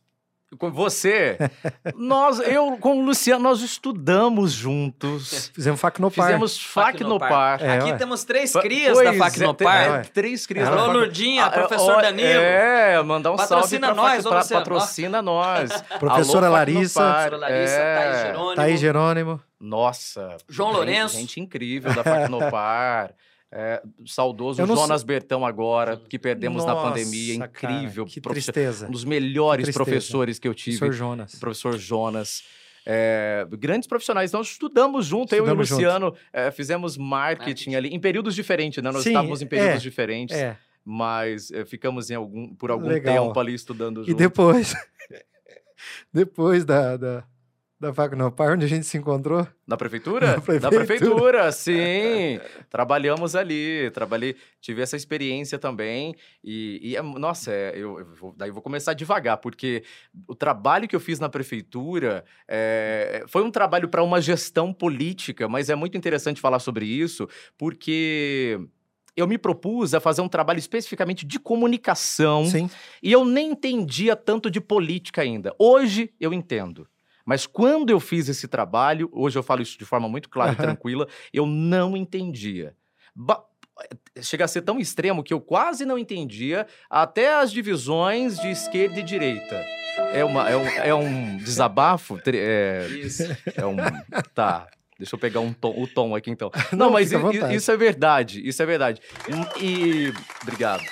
Com 0.58 0.70
você, 0.70 1.36
nós, 1.94 2.38
eu 2.40 2.78
com 2.78 3.00
o 3.00 3.04
Luciano, 3.04 3.42
nós 3.44 3.60
estudamos 3.60 4.50
juntos. 4.52 5.50
Fizemos 5.54 5.78
Facnopar. 5.78 6.24
Fizemos 6.26 6.58
FAC 6.64 7.04
no 7.04 7.18
par. 7.18 7.60
É, 7.60 7.76
Aqui 7.76 7.90
ué. 7.90 7.98
temos 7.98 8.24
três 8.24 8.50
crias 8.54 8.94
Pois 8.94 9.04
da 9.04 9.12
FAC 9.12 9.42
é, 9.42 9.98
é. 9.98 10.00
Três 10.04 10.46
crias 10.46 10.66
da 10.66 10.72
Alô, 10.72 10.84
FAC 10.84 10.92
no 10.94 10.98
Lurdinha, 11.00 11.44
Ah, 11.44 11.50
professor 11.50 11.96
ó, 11.98 12.00
Danilo. 12.00 12.40
É, 12.40 13.02
mandar 13.02 13.32
um 13.32 13.36
Patrocina 13.36 13.88
salve 13.88 14.00
pra, 14.00 14.10
nós, 14.14 14.22
pra, 14.22 14.30
ô, 14.30 14.38
Luciano, 14.38 14.56
ó. 14.56 14.64
patrocina 14.64 15.22
nós. 15.22 15.82
Professora 16.00 16.46
Alô, 16.46 16.54
Larissa. 16.56 17.00
Facnopar. 17.00 17.28
Professora 17.28 17.36
Larissa, 17.52 17.74
É. 17.74 17.94
Thaís 17.98 18.20
Jerônimo. 18.22 18.56
Thaís 18.56 18.80
Jerônimo. 18.80 19.40
Nossa. 19.60 20.36
João 20.48 20.68
gente- 20.70 20.76
Lourenço. 20.76 21.16
Gente 21.18 21.40
incrível 21.40 21.92
da 21.92 22.02
Facnopar. 22.02 23.10
É, 23.50 23.82
saudoso 24.06 24.64
Jonas 24.66 25.02
Bertão 25.02 25.44
agora, 25.46 25.96
que 25.96 26.18
perdemos 26.18 26.66
na 26.66 26.74
Nossa, 26.74 26.88
pandemia. 26.90 27.34
Incrível. 27.36 28.04
Cara, 28.04 28.12
que 28.14 28.20
professor- 28.20 28.52
tristeza. 28.52 28.86
Um 28.88 28.90
dos 28.90 29.04
melhores 29.04 29.64
tristeza. 29.64 29.84
professores 29.84 30.38
que 30.38 30.46
eu 30.46 30.54
tive. 30.54 30.78
Professor 30.78 30.98
Jonas. 30.98 31.34
professor 31.36 31.78
Jonas. 31.78 32.42
é, 32.90 33.46
grandes 33.58 33.86
profissionais. 33.88 34.32
Nós 34.32 34.48
estudamos 34.50 35.06
junto, 35.06 35.34
eu 35.34 35.38
e 35.46 35.50
o 35.50 35.60
Estudamos. 35.62 35.70
Luciano, 35.70 36.14
é, 36.32 36.50
fizemos 36.50 36.96
marketing 36.96 37.38
Marketing. 37.70 37.74
ali, 37.74 37.88
em 37.88 38.00
períodos 38.00 38.34
diferentes, 38.34 38.82
né? 38.82 38.90
Nós 38.90 39.02
Sim, 39.02 39.10
estávamos 39.10 39.40
em 39.42 39.46
períodos 39.46 39.76
é, 39.76 39.78
diferentes, 39.78 40.36
É. 40.36 40.56
mas 40.84 41.50
é, 41.50 41.64
ficamos 41.66 42.10
em 42.10 42.14
algum, 42.14 42.54
por 42.54 42.70
algum 42.70 42.88
Legal. 42.88 43.26
tempo 43.28 43.40
ali 43.40 43.52
estudando 43.54 44.02
E 44.02 44.06
junto. 44.06 44.16
depois, 44.16 44.74
depois 46.12 46.64
da, 46.64 46.96
da, 46.96 47.24
da 47.80 47.94
Facnopar, 47.94 48.54
onde 48.54 48.64
a 48.64 48.68
gente 48.68 48.84
se 48.86 48.98
encontrou, 48.98 49.46
Na 49.66 49.76
prefeitura? 49.76 50.26
Na 50.26 50.40
prefeitura. 50.40 50.70
Na 50.70 50.76
prefeitura, 50.84 51.52
sim. 51.52 52.40
Trabalhamos 52.68 53.36
ali, 53.36 53.88
trabalhei, 53.92 54.34
tive 54.60 54.82
essa 54.82 54.96
experiência 54.96 55.58
também. 55.60 56.14
E, 56.42 56.80
e 56.82 56.96
é- 56.96 57.02
nossa, 57.02 57.52
é, 57.52 57.72
eu, 57.76 58.00
eu 58.00 58.14
vou, 58.16 58.34
daí 58.36 58.48
eu 58.50 58.52
vou 58.54 58.62
começar 58.62 58.94
devagar, 58.94 59.36
porque 59.38 59.84
o 60.26 60.34
trabalho 60.34 60.88
que 60.88 60.96
eu 60.96 61.00
fiz 61.00 61.20
na 61.20 61.28
prefeitura 61.28 62.24
é, 62.48 63.24
foi 63.28 63.42
um 63.44 63.50
trabalho 63.50 63.88
para 63.88 64.02
uma 64.02 64.20
gestão 64.20 64.72
política, 64.72 65.48
mas 65.48 65.70
é 65.70 65.76
muito 65.76 65.96
interessante 65.96 66.40
falar 66.40 66.58
sobre 66.58 66.84
isso, 66.84 67.28
porque 67.56 68.58
eu 69.16 69.26
me 69.28 69.38
propus 69.38 69.94
a 69.94 70.00
fazer 70.00 70.20
um 70.20 70.28
trabalho 70.28 70.58
especificamente 70.58 71.24
de 71.24 71.38
comunicação. 71.38 72.44
sim, 72.44 72.68
E 73.02 73.12
eu 73.12 73.24
nem 73.24 73.50
entendia 73.52 74.16
tanto 74.16 74.50
de 74.50 74.60
política 74.60 75.22
ainda. 75.22 75.54
Hoje 75.58 76.10
eu 76.20 76.32
entendo. 76.32 76.88
Mas 77.28 77.46
quando 77.46 77.90
eu 77.90 78.00
fiz 78.00 78.26
esse 78.26 78.48
trabalho, 78.48 79.10
hoje 79.12 79.38
eu 79.38 79.42
falo 79.42 79.60
isso 79.60 79.78
de 79.78 79.84
forma 79.84 80.08
muito 80.08 80.30
clara 80.30 80.52
e 80.52 80.56
tranquila, 80.56 81.06
eu 81.30 81.44
não 81.44 81.94
entendia. 81.94 82.74
Ba- 83.14 83.44
Chega 84.22 84.46
a 84.46 84.48
ser 84.48 84.62
tão 84.62 84.80
extremo 84.80 85.22
que 85.22 85.34
eu 85.34 85.38
quase 85.40 85.84
não 85.84 85.98
entendia 85.98 86.66
até 86.88 87.34
as 87.38 87.52
divisões 87.52 88.38
de 88.38 88.48
esquerda 88.48 88.98
e 88.98 89.02
direita. 89.02 89.62
É, 90.14 90.24
uma, 90.24 90.48
é, 90.48 90.56
um, 90.56 90.66
é 90.66 90.94
um 90.94 91.36
desabafo? 91.44 92.18
É, 92.26 92.86
Isso. 92.90 93.24
é 93.54 93.66
um. 93.66 93.76
Tá. 94.34 94.66
Deixa 94.98 95.14
eu 95.14 95.18
pegar 95.18 95.40
um 95.40 95.52
tom- 95.52 95.78
o 95.80 95.86
tom 95.86 96.16
aqui 96.16 96.30
então. 96.30 96.50
Não, 96.72 96.86
Não, 96.86 96.90
mas 96.92 97.12
isso 97.52 97.70
é 97.70 97.76
verdade, 97.76 98.40
isso 98.48 98.62
é 98.62 98.66
verdade. 98.66 99.02
E. 99.60 100.12
Obrigado. 100.42 100.82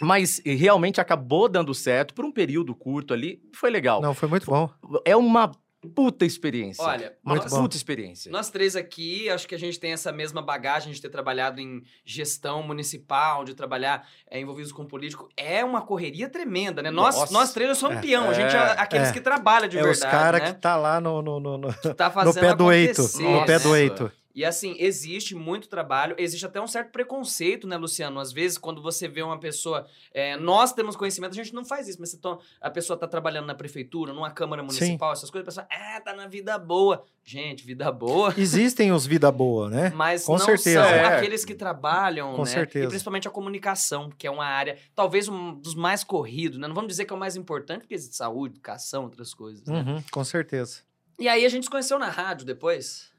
Mas 0.00 0.40
e, 0.44 0.54
realmente 0.54 1.00
acabou 1.00 1.48
dando 1.48 1.74
certo 1.74 2.14
por 2.14 2.24
um 2.24 2.32
período 2.32 2.74
curto 2.74 3.12
ali, 3.12 3.40
foi 3.54 3.70
legal. 3.70 4.00
não, 4.00 4.14
foi 4.14 4.28
muito 4.28 4.46
bom. 4.46 4.70
É 5.04 5.14
uma 5.16 5.50
puta 5.84 6.24
experiência. 6.24 6.82
Olha, 6.84 7.16
uma 7.24 7.34
muito 7.34 7.48
bom. 7.48 7.62
puta 7.62 7.76
experiência. 7.76 8.30
Nós 8.32 8.50
três 8.50 8.74
aqui, 8.74 9.28
acho 9.30 9.46
que 9.46 9.54
a 9.54 9.58
gente 9.58 9.78
tem 9.78 9.92
essa 9.92 10.10
mesma 10.10 10.42
bagagem 10.42 10.92
de 10.92 11.00
ter 11.00 11.08
trabalhado 11.08 11.60
em 11.60 11.82
gestão 12.04 12.62
municipal, 12.62 13.44
de 13.44 13.54
trabalhar 13.54 14.06
é, 14.30 14.40
envolvidos 14.40 14.72
com 14.72 14.84
político. 14.84 15.28
É 15.36 15.64
uma 15.64 15.82
correria 15.82 16.28
tremenda, 16.28 16.82
né? 16.82 16.90
Nós, 16.90 17.16
Nossa. 17.16 17.32
nós 17.32 17.52
três 17.52 17.76
somos 17.78 17.98
É. 17.98 18.00
peão. 18.00 18.30
A 18.30 18.34
gente 18.34 18.54
é 18.54 18.58
É. 18.58 18.80
aqueles 18.80 19.08
É. 19.08 19.12
que 19.12 19.20
trabalham 19.20 19.68
de 19.68 19.78
é 19.78 19.80
os 19.82 19.86
verdade, 20.00 20.10
caras 20.12 20.40
né? 20.40 20.52
que 20.52 20.60
tá 20.60 20.76
lá 20.76 21.00
no, 21.00 21.22
no, 21.22 21.38
no, 21.40 21.58
no, 21.58 21.72
Que 21.74 21.94
tá 21.94 22.06
no 22.08 22.12
fazendo 22.12 22.40
pé 22.40 22.54
do 22.54 22.72
eito. 22.72 23.02
No 23.20 23.44
pé 23.46 23.58
do 23.58 23.72
né? 23.72 23.80
eito. 23.80 24.12
E 24.34 24.44
assim, 24.44 24.74
existe 24.80 25.34
muito 25.34 25.68
trabalho, 25.68 26.16
existe 26.18 26.44
até 26.44 26.60
um 26.60 26.66
certo 26.66 26.90
preconceito, 26.90 27.68
né, 27.68 27.76
Luciano? 27.76 28.18
Às 28.18 28.32
vezes, 28.32 28.58
quando 28.58 28.82
você 28.82 29.06
vê 29.06 29.22
uma 29.22 29.38
pessoa. 29.38 29.86
é, 30.12 30.36
nós 30.36 30.72
temos 30.72 30.96
conhecimento, 30.96 31.30
a 31.32 31.36
gente 31.36 31.54
não 31.54 31.64
faz 31.64 31.86
isso, 31.88 32.00
mas 32.00 32.10
você 32.10 32.18
a 32.60 32.68
pessoa 32.70 32.98
tá 32.98 33.06
trabalhando 33.06 33.46
na 33.46 33.54
prefeitura, 33.54 34.12
numa 34.12 34.30
Câmara 34.30 34.60
Municipal, 34.62 35.12
essas 35.12 35.30
coisas, 35.30 35.56
a 35.56 35.62
pessoa, 35.62 35.68
ah, 35.96 36.00
tá 36.00 36.12
na 36.12 36.26
vida 36.26 36.58
boa. 36.58 37.04
Gente, 37.22 37.64
vida 37.64 37.92
boa. 37.92 38.34
Existem 38.36 38.90
os 38.92 39.06
vida 39.06 39.30
boa, 39.30 39.70
né? 39.70 39.92
Mas 39.94 40.24
Com 40.24 40.32
não 40.36 40.44
certeza. 40.44 40.82
são 40.82 40.90
É. 40.94 41.16
aqueles 41.16 41.44
que 41.44 41.54
trabalham, 41.54 42.34
Com 42.34 42.42
né? 42.42 42.50
certeza. 42.50 42.86
E 42.86 42.88
principalmente 42.88 43.28
a 43.28 43.30
comunicação, 43.30 44.10
que 44.10 44.26
é 44.26 44.30
uma 44.30 44.44
área, 44.44 44.76
talvez 44.96 45.28
um 45.28 45.54
dos 45.54 45.74
mais 45.76 46.02
corridos, 46.02 46.58
né? 46.58 46.66
Não 46.66 46.74
vamos 46.74 46.88
dizer 46.88 47.04
que 47.04 47.12
é 47.12 47.16
o 47.16 47.18
mais 47.18 47.36
importante, 47.36 47.82
porque 47.82 47.94
existe 47.94 48.16
saúde, 48.16 48.54
educação, 48.54 49.04
outras 49.04 49.32
coisas, 49.32 49.64
né? 49.64 49.78
Uhum, 49.86 50.02
com 50.10 50.24
certeza. 50.24 50.80
E 51.18 51.28
aí 51.28 51.46
a 51.46 51.48
gente 51.48 51.64
se 51.64 51.70
conheceu 51.70 51.98
na 51.98 52.08
rádio 52.10 52.44
depois. 52.44 53.13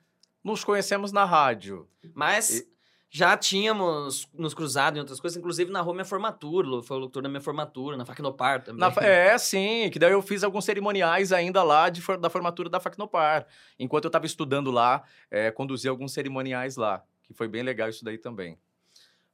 Nos 0.45 0.63
conhecemos 0.63 1.11
na 1.11 1.25
rádio. 1.25 1.87
Mas 2.13 2.59
E- 2.59 2.67
já 3.09 3.35
tínhamos 3.35 4.29
nos 4.31 4.53
cruzado 4.53 4.95
em 4.95 4.99
outras 4.99 5.19
coisas, 5.19 5.35
inclusive 5.35 5.71
narrou 5.71 5.91
minha 5.91 6.05
formatura, 6.05 6.83
foi 6.83 6.97
o 6.97 6.99
locutor 6.99 7.23
da 7.23 7.29
minha 7.29 7.41
formatura, 7.41 7.97
na 7.97 8.05
Facnopar 8.05 8.63
também. 8.63 8.79
Na, 8.79 8.93
é, 9.03 9.35
sim, 9.39 9.89
que 9.91 9.97
daí 9.97 10.11
eu 10.11 10.21
fiz 10.21 10.43
alguns 10.43 10.63
cerimoniais 10.63 11.31
ainda 11.31 11.63
lá 11.63 11.89
de, 11.89 11.99
da 12.19 12.29
formatura 12.29 12.69
da 12.69 12.79
Facnopar. 12.79 13.47
Enquanto 13.79 14.03
eu 14.05 14.09
estava 14.09 14.27
estudando 14.27 14.69
lá, 14.69 15.03
é, 15.31 15.49
conduzi 15.49 15.87
alguns 15.89 16.13
cerimoniais 16.13 16.75
lá, 16.75 17.03
que 17.23 17.33
foi 17.33 17.47
bem 17.47 17.63
legal 17.63 17.89
isso 17.89 18.05
daí 18.05 18.19
também. 18.19 18.55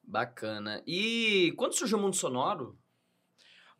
Bacana. 0.01 0.81
E 0.87 1.53
quando 1.57 1.73
surgiu 1.73 1.97
o 1.97 2.01
Mundo 2.01 2.15
Sonoro? 2.15 2.77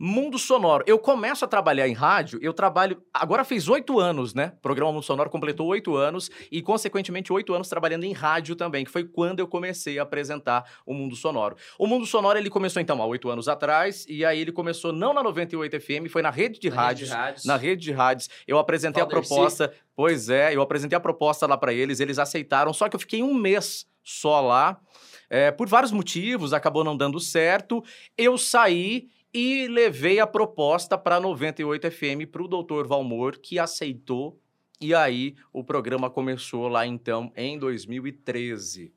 Mundo 0.04 0.40
Sonoro. 0.40 0.84
Eu 0.88 0.98
começo 0.98 1.46
a 1.46 1.48
trabalhar 1.48 1.88
em 1.88 1.94
rádio, 1.94 2.40
eu 2.42 2.54
trabalho. 2.54 3.04
Agora 3.14 3.44
fez 3.44 3.70
oito 3.70 4.00
anos, 4.00 4.34
né? 4.34 4.52
O 4.58 4.60
programa 4.60 4.92
Mundo 4.92 5.04
Sonoro 5.04 5.30
completou 5.30 5.68
oito 5.68 5.96
anos 5.96 6.32
e, 6.52 6.60
consequentemente, 6.60 7.32
oito 7.32 7.54
anos 7.54 7.70
trabalhando 7.70 8.04
em 8.04 8.12
rádio 8.12 8.56
também, 8.56 8.84
que 8.84 8.90
foi 8.90 9.04
quando 9.04 9.42
eu 9.42 9.48
comecei 9.48 10.00
a 10.00 10.02
apresentar 10.02 10.66
o 10.88 10.94
Mundo 10.96 11.16
Sonoro. 11.16 11.56
O 11.78 11.86
Mundo 11.86 12.08
Sonoro 12.08 12.36
ele 12.36 12.50
começou, 12.50 12.82
então, 12.82 13.00
há 13.00 13.06
oito 13.06 13.30
anos 13.30 13.48
atrás, 13.48 14.04
e 14.10 14.26
aí 14.26 14.40
ele 14.40 14.52
começou 14.52 14.92
não 14.92 15.14
na 15.14 15.22
98 15.22 15.80
FM, 15.80 16.10
foi 16.10 16.24
na 16.24 16.32
rede 16.32 16.60
de, 16.60 16.72
na 16.72 16.76
rádios, 16.78 17.10
rede 17.12 17.12
de 17.12 17.24
rádios. 17.24 17.46
Na 17.46 17.58
rede 17.58 17.82
de 17.84 17.92
rádios. 17.92 18.30
Eu 18.48 18.58
apresentei 18.58 19.04
a 19.04 19.06
proposta. 19.06 19.72
Pois 19.96 20.30
é, 20.30 20.56
eu 20.56 20.64
apresentei 20.64 20.98
a 20.98 21.00
proposta 21.00 21.46
lá 21.46 21.56
para 21.56 21.74
eles, 21.74 22.00
eles 22.00 22.18
aceitaram, 22.18 22.74
só 22.74 22.90
que 22.90 22.96
eu 22.96 23.00
fiquei 23.00 23.22
um 23.22 23.36
mês 23.36 23.86
só 24.04 24.42
lá. 24.42 24.82
É, 25.30 25.52
por 25.52 25.70
vários 25.70 25.92
motivos, 25.92 26.54
acabou 26.54 26.84
não 26.84 26.98
dando 26.98 27.20
certo. 27.20 27.84
Eu 28.18 28.36
saí 28.36 29.08
e 29.34 29.68
levei 29.68 30.20
a 30.20 30.28
proposta 30.28 30.98
para 30.98 31.20
98 31.20 31.90
FM 31.92 32.30
para 32.32 32.44
o 32.44 32.48
doutor 32.48 32.88
Valmor, 32.88 33.40
que 33.40 33.58
aceitou. 33.58 34.40
E 34.80 34.94
aí 34.94 35.36
o 35.54 35.64
programa 35.64 36.10
começou 36.10 36.68
lá 36.68 36.86
então 36.86 37.32
em 37.36 37.58
2013. 37.58 38.92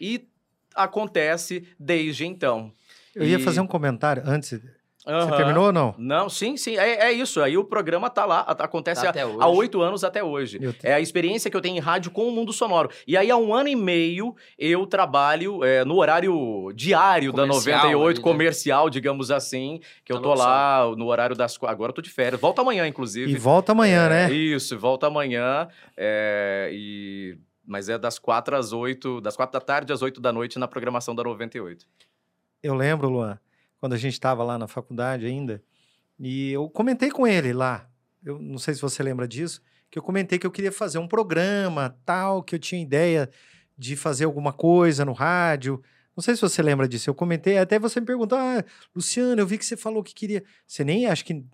E 0.00 0.28
acontece 0.74 1.66
desde 1.78 2.26
então. 2.26 2.72
Eu 3.14 3.26
ia 3.26 3.40
fazer 3.40 3.60
um 3.60 3.66
comentário 3.66 4.22
antes. 4.24 4.60
Uhum. 5.10 5.28
Você 5.28 5.36
terminou 5.36 5.66
ou 5.66 5.72
não? 5.72 5.94
Não, 5.98 6.28
sim, 6.28 6.56
sim. 6.56 6.76
É, 6.76 7.06
é 7.06 7.12
isso. 7.12 7.42
Aí 7.42 7.58
o 7.58 7.64
programa 7.64 8.08
tá 8.08 8.24
lá, 8.24 8.40
acontece 8.40 9.02
tá 9.02 9.12
há 9.40 9.48
oito 9.48 9.82
anos 9.82 10.04
até 10.04 10.22
hoje. 10.22 10.60
É 10.82 10.94
a 10.94 11.00
experiência 11.00 11.50
que 11.50 11.56
eu 11.56 11.60
tenho 11.60 11.76
em 11.76 11.80
rádio 11.80 12.10
com 12.10 12.28
o 12.28 12.32
mundo 12.32 12.52
sonoro. 12.52 12.90
E 13.06 13.16
aí, 13.16 13.30
há 13.30 13.36
um 13.36 13.54
ano 13.54 13.68
e 13.68 13.76
meio, 13.76 14.34
eu 14.58 14.86
trabalho 14.86 15.64
é, 15.64 15.84
no 15.84 15.96
horário 15.96 16.72
diário 16.74 17.32
comercial, 17.32 17.46
da 17.46 17.54
98, 17.54 18.06
ali, 18.06 18.14
né? 18.14 18.22
comercial, 18.22 18.90
digamos 18.90 19.30
assim. 19.30 19.80
Que 20.04 20.12
tá 20.12 20.18
eu 20.18 20.22
tô 20.22 20.34
lá 20.34 20.84
no 20.96 21.06
horário 21.06 21.36
das. 21.36 21.58
Agora 21.62 21.90
eu 21.90 21.94
tô 21.94 22.02
de 22.02 22.10
férias. 22.10 22.40
Volta 22.40 22.62
amanhã, 22.62 22.86
inclusive. 22.86 23.30
E 23.30 23.36
volta 23.36 23.72
amanhã, 23.72 24.06
é, 24.06 24.08
né? 24.08 24.32
Isso, 24.32 24.78
volta 24.78 25.06
amanhã. 25.06 25.68
É, 25.96 26.70
e 26.72 27.38
mas 27.66 27.88
é 27.88 27.96
das 27.96 28.18
quatro 28.18 28.56
às 28.56 28.72
oito, 28.72 29.20
das 29.20 29.36
quatro 29.36 29.52
da 29.52 29.64
tarde 29.64 29.92
às 29.92 30.02
oito 30.02 30.20
da 30.20 30.32
noite 30.32 30.58
na 30.58 30.66
programação 30.66 31.14
da 31.14 31.22
98. 31.22 31.86
Eu 32.62 32.74
lembro, 32.74 33.08
Luan, 33.08 33.38
quando 33.80 33.94
a 33.94 33.98
gente 33.98 34.12
estava 34.12 34.44
lá 34.44 34.58
na 34.58 34.68
faculdade 34.68 35.26
ainda, 35.26 35.62
e 36.18 36.52
eu 36.52 36.68
comentei 36.68 37.10
com 37.10 37.26
ele 37.26 37.52
lá, 37.52 37.88
eu 38.24 38.38
não 38.38 38.58
sei 38.58 38.74
se 38.74 38.82
você 38.82 39.02
lembra 39.02 39.26
disso, 39.26 39.62
que 39.90 39.98
eu 39.98 40.02
comentei 40.02 40.38
que 40.38 40.46
eu 40.46 40.50
queria 40.50 40.70
fazer 40.70 40.98
um 40.98 41.08
programa, 41.08 41.96
tal, 42.04 42.42
que 42.42 42.54
eu 42.54 42.58
tinha 42.58 42.80
ideia 42.82 43.28
de 43.76 43.96
fazer 43.96 44.24
alguma 44.24 44.52
coisa 44.52 45.04
no 45.04 45.12
rádio. 45.12 45.82
Não 46.16 46.22
sei 46.22 46.34
se 46.36 46.42
você 46.42 46.62
lembra 46.62 46.86
disso. 46.86 47.08
Eu 47.08 47.14
comentei, 47.14 47.58
até 47.58 47.78
você 47.78 47.98
me 47.98 48.06
perguntou: 48.06 48.38
"Ah, 48.38 48.62
Luciano, 48.94 49.40
eu 49.40 49.46
vi 49.46 49.58
que 49.58 49.64
você 49.64 49.76
falou 49.76 50.02
que 50.02 50.14
queria". 50.14 50.44
Você 50.66 50.84
nem 50.84 51.06
acho 51.06 51.24
que 51.24 51.44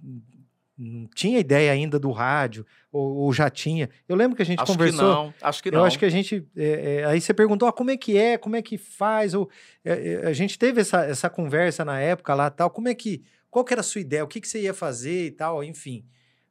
não 0.79 1.09
tinha 1.15 1.39
ideia 1.39 1.73
ainda 1.73 1.99
do 1.99 2.11
rádio, 2.11 2.67
ou, 2.93 3.17
ou, 3.17 3.33
já 3.33 3.49
tinha. 3.49 3.89
Eu 4.07 4.15
lembro 4.15 4.37
que 4.37 4.43
a 4.43 4.45
gente 4.47 4.61
acho 4.61 4.71
conversou. 4.71 4.99
Que 4.99 5.05
não, 5.05 5.35
acho 5.41 5.63
que 5.63 5.71
não. 5.71 5.79
Eu 5.79 5.85
acho 5.87 5.99
que 5.99 6.05
a 6.05 6.11
gente. 6.11 6.47
É, 6.55 7.01
é, 7.01 7.05
aí 7.07 7.21
você 7.21 7.33
perguntou 7.33 7.67
ah, 7.67 7.73
como 7.73 7.91
é 7.91 7.97
que 7.97 8.17
é, 8.17 8.37
como 8.37 8.57
é 8.57 8.63
que 8.63 8.77
faz. 8.77 9.33
Ou, 9.33 9.49
é, 9.85 10.23
é, 10.23 10.27
a 10.27 10.33
gente 10.35 10.59
teve 10.59 10.81
essa, 10.81 11.05
essa 11.05 11.31
conversa 11.31 11.85
na 11.85 11.99
época 11.99 12.35
lá 12.35 12.51
tal. 12.51 12.69
Como 12.69 12.89
é 12.89 12.95
que. 12.95 13.23
Qual 13.51 13.65
que 13.65 13.73
era 13.73 13.81
a 13.81 13.85
sua 13.85 14.03
ideia? 14.03 14.23
O 14.23 14.29
que, 14.29 14.41
que 14.41 14.49
você 14.49 14.61
ia 14.61 14.75
fazer 14.75 15.27
e 15.27 15.31
tal, 15.31 15.65
enfim. 15.65 16.05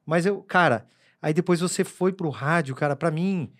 Mas 0.03 0.25
eu, 0.25 0.41
cara, 0.41 0.87
aí 1.21 1.33
depois 1.33 1.59
você 1.59 1.83
foi 1.83 2.11
pro 2.11 2.29
rádio, 2.29 2.73
cara, 2.73 2.95
para 2.95 3.11
mim. 3.11 3.51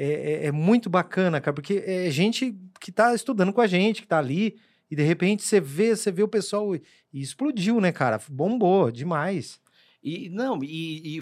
É, 0.00 0.06
é, 0.06 0.46
é, 0.46 0.52
muito 0.52 0.88
bacana, 0.88 1.40
cara, 1.40 1.52
porque 1.52 1.82
é 1.84 2.08
gente 2.08 2.56
que 2.80 2.92
tá 2.92 3.12
estudando 3.12 3.52
com 3.52 3.60
a 3.60 3.66
gente, 3.66 4.00
que 4.00 4.06
tá 4.06 4.18
ali, 4.18 4.56
e 4.88 4.94
de 4.94 5.02
repente 5.02 5.42
você 5.42 5.60
vê, 5.60 5.96
você 5.96 6.12
vê 6.12 6.22
o 6.22 6.28
pessoal 6.28 6.72
e 6.76 6.80
explodiu, 7.12 7.80
né, 7.80 7.90
cara? 7.90 8.20
Bombou 8.30 8.92
demais. 8.92 9.60
E 10.02 10.28
não, 10.30 10.58
e, 10.62 11.16
e 11.16 11.20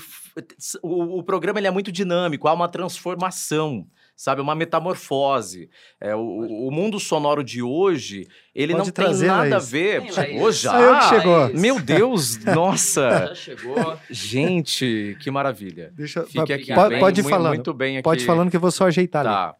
o, 0.83 1.19
o, 1.19 1.23
programa 1.23 1.59
ele 1.59 1.67
é 1.67 1.71
muito 1.71 1.91
dinâmico, 1.91 2.47
há 2.47 2.53
uma 2.53 2.69
transformação, 2.69 3.87
sabe, 4.15 4.43
uma 4.43 4.55
metamorfose. 4.55 5.71
É, 5.99 6.15
o, 6.15 6.21
o 6.69 6.71
mundo 6.71 7.01
sonoro 7.01 7.43
de 7.43 7.63
hoje, 7.63 8.29
ele 8.55 8.75
Pode 8.75 8.87
não 8.87 8.93
tem 8.93 9.27
nada 9.27 9.57
a 9.57 9.59
ver. 9.59 10.13
Chegou 10.13 10.53
já? 10.53 10.99
que 10.99 11.09
chegou. 11.09 11.49
Meu 11.55 11.81
Deus, 11.81 12.37
nossa. 12.45 13.29
Já 13.29 13.35
chegou. 13.35 13.99
Gente, 14.11 15.17
que 15.21 15.31
maravilha. 15.31 15.91
Deixa, 15.95 16.25
Fique 16.25 16.53
aqui 16.53 16.75
pode, 16.75 16.91
bem, 16.91 17.01
pode 17.01 17.21
ir 17.21 17.25
falando. 17.25 17.55
Muito 17.55 17.73
bem 17.73 17.97
aqui. 17.97 18.05
Pode 18.05 18.23
ir 18.23 18.27
falando 18.27 18.51
que 18.51 18.57
eu 18.57 18.61
vou 18.61 18.71
só 18.71 18.87
ajeitar 18.87 19.25
tá. 19.25 19.45
ali. 19.45 19.55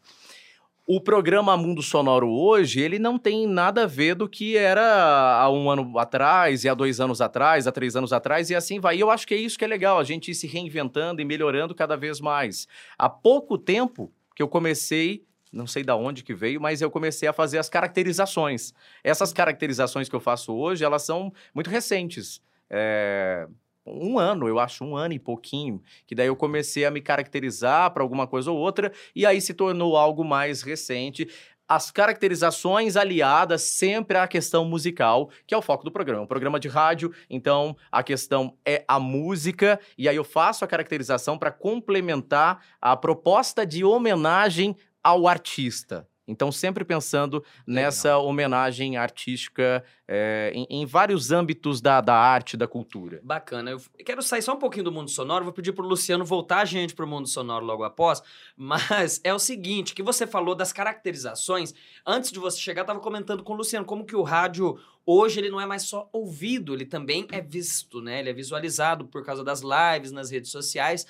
O 0.89 1.01
programa 1.01 1.57
Mundo 1.57 1.83
Sonoro 1.83 2.31
hoje, 2.31 2.81
ele 2.81 2.97
não 2.97 3.19
tem 3.19 3.45
nada 3.45 3.83
a 3.83 3.87
ver 3.89 4.15
do 4.15 4.29
que 4.29 4.57
era 4.57 5.37
há 5.37 5.51
um 5.51 5.69
ano 5.69 5.99
atrás, 5.99 6.63
e 6.63 6.69
há 6.69 6.75
dois 6.75 7.01
anos 7.01 7.21
atrás, 7.21 7.67
há 7.67 7.73
três 7.73 7.97
anos 7.97 8.13
atrás, 8.13 8.51
e 8.51 8.55
assim 8.55 8.79
vai. 8.79 8.97
E 8.97 9.01
eu 9.01 9.11
acho 9.11 9.27
que 9.27 9.35
é 9.35 9.37
isso 9.37 9.59
que 9.59 9.65
é 9.65 9.69
legal, 9.69 9.99
a 9.99 10.05
gente 10.05 10.31
ir 10.31 10.35
se 10.37 10.47
reinventando 10.47 11.21
e 11.21 11.25
melhorando 11.25 11.75
cada 11.75 11.97
vez 11.97 12.21
mais. 12.21 12.69
Há 12.97 13.09
pouco 13.09 13.59
tempo 13.59 14.13
que 14.33 14.41
eu 14.41 14.47
comecei 14.47 15.27
não 15.53 15.67
sei 15.67 15.83
da 15.83 15.97
onde 15.97 16.23
que 16.23 16.35
veio, 16.35 16.61
mas 16.61 16.83
eu 16.83 16.91
comecei 16.91 17.27
a 17.27 17.33
fazer 17.33 17.59
as 17.59 17.69
caracterizações. 17.69 18.75
Essas 19.03 19.33
caracterizações 19.33 20.09
que 20.09 20.15
eu 20.15 20.21
faço 20.21 20.55
hoje, 20.55 20.85
elas 20.85 21.03
são 21.03 21.33
muito 21.55 21.71
recentes. 21.71 22.43
É, 22.69 23.49
um 23.87 24.19
ano, 24.19 24.49
eu 24.49 24.59
acho, 24.59 24.85
um 24.85 24.97
ano 24.97 25.15
e 25.15 25.19
pouquinho, 25.19 25.83
que 26.07 26.15
daí 26.15 26.27
eu 26.27 26.37
comecei 26.37 26.85
a 26.85 26.91
me 26.91 27.01
caracterizar 27.01 27.91
para 27.93 28.03
alguma 28.03 28.27
coisa 28.27 28.51
ou 28.51 28.59
outra, 28.59 28.93
e 29.15 29.25
aí 29.25 29.41
se 29.41 29.55
tornou 29.55 29.97
algo 29.97 30.25
mais 30.25 30.63
recente 30.63 31.29
as 31.69 31.91
caracterizações 31.91 32.97
aliadas 32.97 33.63
sempre 33.63 34.17
à 34.17 34.29
questão 34.29 34.65
musical, 34.65 35.31
que 35.47 35.55
é 35.55 35.59
o 35.59 35.63
foco 35.63 35.85
do 35.85 35.91
programa. 35.91 36.23
Um 36.23 36.27
programa 36.27 36.61
de 36.61 36.69
rádio, 36.69 37.13
então 37.29 37.77
a 37.91 38.03
questão 38.03 38.57
é 38.65 38.85
a 38.87 39.01
música, 39.01 39.81
e 39.99 40.09
aí 40.09 40.17
eu 40.17 40.25
faço 40.25 40.65
a 40.65 40.69
caracterização 40.69 41.37
para 41.37 41.51
complementar 41.51 42.65
a 42.81 42.97
proposta 42.97 43.67
de 43.67 43.85
homenagem 43.85 44.77
ao 45.03 45.27
artista. 45.27 46.07
Então, 46.27 46.51
sempre 46.51 46.85
pensando 46.85 47.45
nessa 47.67 48.19
homenagem 48.19 48.97
artística 48.97 49.85
é, 50.09 50.51
em, 50.55 50.67
em, 50.71 50.87
vários 50.87 51.31
âmbitos 51.31 51.81
da, 51.81 52.01
da 52.01 52.15
arte, 52.15 52.57
da 52.57 52.67
cultura. 52.67 53.21
Bacana. 53.23 53.71
Eu 53.71 53.81
quero 54.05 54.23
sair 54.23 54.43
só 54.43 54.55
um 54.55 54.59
pouquinho 54.59 54.85
do 54.85 54.93
mundo 54.93 55.11
sonoro, 55.11 55.45
vou 55.45 55.53
pedir 55.53 55.73
para 55.73 55.85
o 55.85 55.89
Luciano 55.89 56.25
voltar 56.25 56.59
a 56.59 56.65
gente 56.65 56.95
para 56.95 57.05
o 57.05 57.09
mundo 57.09 57.29
sonoro 57.29 57.65
logo 57.65 57.85
após, 57.85 58.23
mas 58.57 59.21
é 59.23 59.33
o 59.33 59.39
seguinte, 59.39 59.95
que 59.95 60.03
você 60.03 60.27
falou 60.27 60.55
das 60.55 60.73
caracterizações, 60.73 61.73
antes 62.05 62.33
de 62.33 62.39
você 62.39 62.59
chegar, 62.59 62.83
estava 62.83 63.01
comentando 63.01 63.45
com 63.45 63.53
o 63.53 63.57
Luciano 63.57 63.87
como 63.87 64.05
que 64.05 64.17
o 64.17 64.23
rádio 64.23 64.79
hoje 65.05 65.39
ele 65.39 65.51
não 65.51 65.61
é 65.61 65.67
mais 65.67 65.83
só 65.83 66.09
ouvido, 66.13 66.75
ele 66.75 66.85
também 66.85 67.29
é 67.31 67.41
visto, 67.41 68.01
né? 68.01 68.19
Ele 68.19 68.31
é 68.31 68.33
visualizado 68.33 69.07
por 69.07 69.25
causa 69.25 69.45
das 69.45 69.63
lives 69.63 70.11
nas 70.11 70.31
redes 70.31 70.51
sociais. 70.51 71.07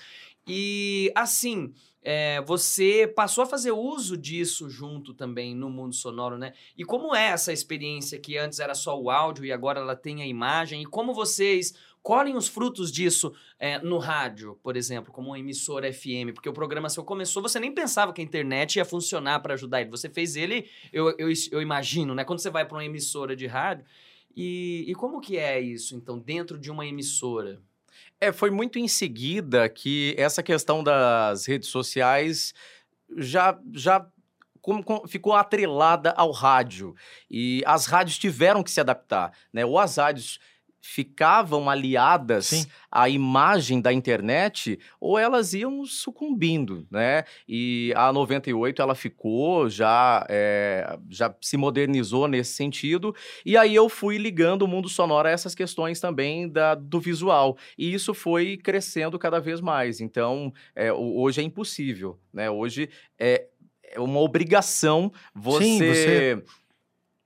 E 0.46 1.10
assim, 1.14 1.72
é, 2.08 2.40
você 2.40 3.04
passou 3.04 3.42
a 3.42 3.46
fazer 3.48 3.72
uso 3.72 4.16
disso 4.16 4.70
junto 4.70 5.12
também 5.12 5.56
no 5.56 5.68
mundo 5.68 5.92
sonoro, 5.92 6.38
né? 6.38 6.52
E 6.78 6.84
como 6.84 7.16
é 7.16 7.30
essa 7.30 7.52
experiência 7.52 8.16
que 8.16 8.38
antes 8.38 8.60
era 8.60 8.76
só 8.76 8.96
o 8.96 9.10
áudio 9.10 9.44
e 9.44 9.50
agora 9.50 9.80
ela 9.80 9.96
tem 9.96 10.22
a 10.22 10.26
imagem? 10.26 10.82
E 10.82 10.86
como 10.86 11.12
vocês 11.12 11.74
colhem 12.04 12.36
os 12.36 12.46
frutos 12.46 12.92
disso 12.92 13.34
é, 13.58 13.80
no 13.80 13.98
rádio, 13.98 14.56
por 14.62 14.76
exemplo, 14.76 15.12
como 15.12 15.30
uma 15.30 15.38
emissora 15.40 15.92
FM? 15.92 16.32
Porque 16.32 16.48
o 16.48 16.52
programa 16.52 16.88
seu 16.88 17.02
começou, 17.02 17.42
você 17.42 17.58
nem 17.58 17.74
pensava 17.74 18.12
que 18.12 18.20
a 18.20 18.24
internet 18.24 18.76
ia 18.76 18.84
funcionar 18.84 19.40
para 19.40 19.54
ajudar 19.54 19.80
ele. 19.80 19.90
Você 19.90 20.08
fez 20.08 20.36
ele, 20.36 20.70
eu, 20.92 21.12
eu, 21.18 21.28
eu 21.50 21.60
imagino, 21.60 22.14
né? 22.14 22.22
Quando 22.22 22.38
você 22.38 22.50
vai 22.50 22.64
para 22.64 22.76
uma 22.76 22.84
emissora 22.84 23.34
de 23.34 23.48
rádio. 23.48 23.84
E, 24.36 24.84
e 24.86 24.94
como 24.94 25.20
que 25.20 25.38
é 25.38 25.60
isso, 25.60 25.96
então, 25.96 26.20
dentro 26.20 26.56
de 26.56 26.70
uma 26.70 26.86
emissora? 26.86 27.60
É, 28.20 28.32
foi 28.32 28.50
muito 28.50 28.78
em 28.78 28.88
seguida 28.88 29.68
que 29.68 30.14
essa 30.16 30.42
questão 30.42 30.82
das 30.82 31.46
redes 31.46 31.68
sociais 31.68 32.54
já, 33.16 33.58
já 33.74 34.06
como, 34.60 34.82
como, 34.82 35.06
ficou 35.06 35.34
atrelada 35.34 36.12
ao 36.16 36.32
rádio. 36.32 36.94
E 37.30 37.62
as 37.66 37.86
rádios 37.86 38.18
tiveram 38.18 38.62
que 38.62 38.70
se 38.70 38.80
adaptar. 38.80 39.32
Né? 39.52 39.64
Ou 39.64 39.78
as 39.78 39.96
rádios 39.96 40.40
ficavam 40.86 41.68
aliadas 41.68 42.46
Sim. 42.46 42.66
à 42.90 43.08
imagem 43.08 43.80
da 43.80 43.92
internet 43.92 44.78
ou 45.00 45.18
elas 45.18 45.52
iam 45.52 45.84
sucumbindo, 45.84 46.86
né? 46.90 47.24
E 47.48 47.92
a 47.96 48.12
98 48.12 48.80
ela 48.80 48.94
ficou 48.94 49.68
já 49.68 50.24
é, 50.30 50.96
já 51.10 51.34
se 51.40 51.56
modernizou 51.56 52.28
nesse 52.28 52.52
sentido 52.54 53.14
e 53.44 53.56
aí 53.56 53.74
eu 53.74 53.88
fui 53.88 54.16
ligando 54.16 54.62
o 54.62 54.68
mundo 54.68 54.88
sonoro 54.88 55.26
a 55.26 55.30
essas 55.30 55.54
questões 55.54 55.98
também 56.00 56.48
da, 56.48 56.74
do 56.76 57.00
visual 57.00 57.56
e 57.76 57.92
isso 57.92 58.14
foi 58.14 58.56
crescendo 58.56 59.18
cada 59.18 59.40
vez 59.40 59.60
mais. 59.60 60.00
Então 60.00 60.52
é, 60.74 60.92
hoje 60.92 61.40
é 61.40 61.44
impossível, 61.44 62.18
né? 62.32 62.48
Hoje 62.48 62.88
é 63.18 63.48
é 63.92 64.00
uma 64.00 64.18
obrigação 64.18 65.12
você, 65.32 65.64
Sim, 65.64 65.78
você- 65.78 66.42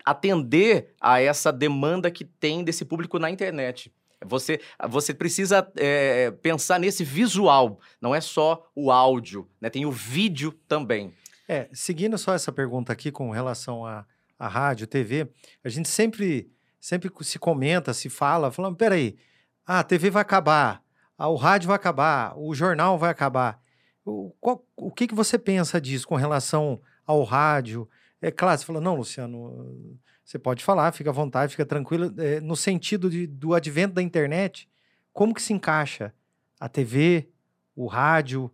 atender 0.05 0.95
a 1.01 1.21
essa 1.21 1.53
demanda 1.53 2.11
que 2.11 2.25
tem 2.25 2.63
desse 2.65 2.85
público 2.85 3.19
na 3.19 3.31
internet. 3.31 3.93
Você, 4.27 4.61
você 4.89 5.15
precisa 5.15 5.67
é, 5.77 6.31
pensar 6.31 6.79
nesse 6.79 7.03
visual, 7.03 7.81
não 8.01 8.15
é 8.15 8.21
só 8.21 8.71
o 8.75 8.91
áudio, 8.93 9.49
né? 9.61 9.71
Tem 9.71 9.87
o 9.87 9.91
vídeo 9.91 10.53
também. 10.69 11.13
É, 11.49 11.69
seguindo 11.73 12.19
só 12.19 12.35
essa 12.35 12.53
pergunta 12.53 12.93
aqui 12.93 13.11
com 13.11 13.31
relação 13.31 13.85
à 13.87 14.05
à 14.39 14.49
rádio, 14.49 14.87
TV, 14.87 15.29
a 15.63 15.69
gente 15.69 15.87
sempre, 15.87 16.51
sempre 16.81 17.11
se 17.21 17.39
comenta, 17.39 17.93
se 17.93 18.09
fala, 18.09 18.51
falando, 18.51 18.75
peraí, 18.75 19.19
a 19.67 19.85
TV 19.85 20.09
vai 20.09 20.23
acabar, 20.23 20.83
ah, 21.19 21.29
o 21.29 21.37
rádio 21.37 21.67
vai 21.67 21.77
acabar, 21.77 22.33
o 22.39 22.55
jornal 22.55 22.97
vai 22.99 23.11
acabar. 23.11 23.61
O, 24.03 24.31
qual- 24.41 24.65
o 24.75 24.91
que, 24.91 25.07
que 25.07 25.15
você 25.15 25.39
pensa 25.39 25.79
disso 25.79 26.09
com 26.09 26.15
relação 26.17 26.81
ao 27.07 27.23
rádio? 27.23 27.87
É 28.22 28.30
claro, 28.30 28.59
você 28.59 28.64
falou, 28.66 28.83
não, 28.83 28.96
Luciano, 28.96 29.98
você 30.24 30.38
pode 30.38 30.62
falar, 30.62 30.92
fica 30.92 31.11
à 31.11 31.12
vontade, 31.12 31.52
fica 31.52 31.64
tranquilo, 31.66 32.12
é, 32.18 32.40
no 32.40 32.54
sentido 32.54 33.09
de- 33.11 33.26
do 33.26 33.54
advento 33.54 33.94
da 33.94 34.02
internet, 34.02 34.68
como 35.12 35.35
que 35.35 35.42
se 35.42 35.52
encaixa 35.52 36.12
a 36.59 36.68
TV, 36.68 37.28
o 37.74 37.87
rádio, 37.87 38.50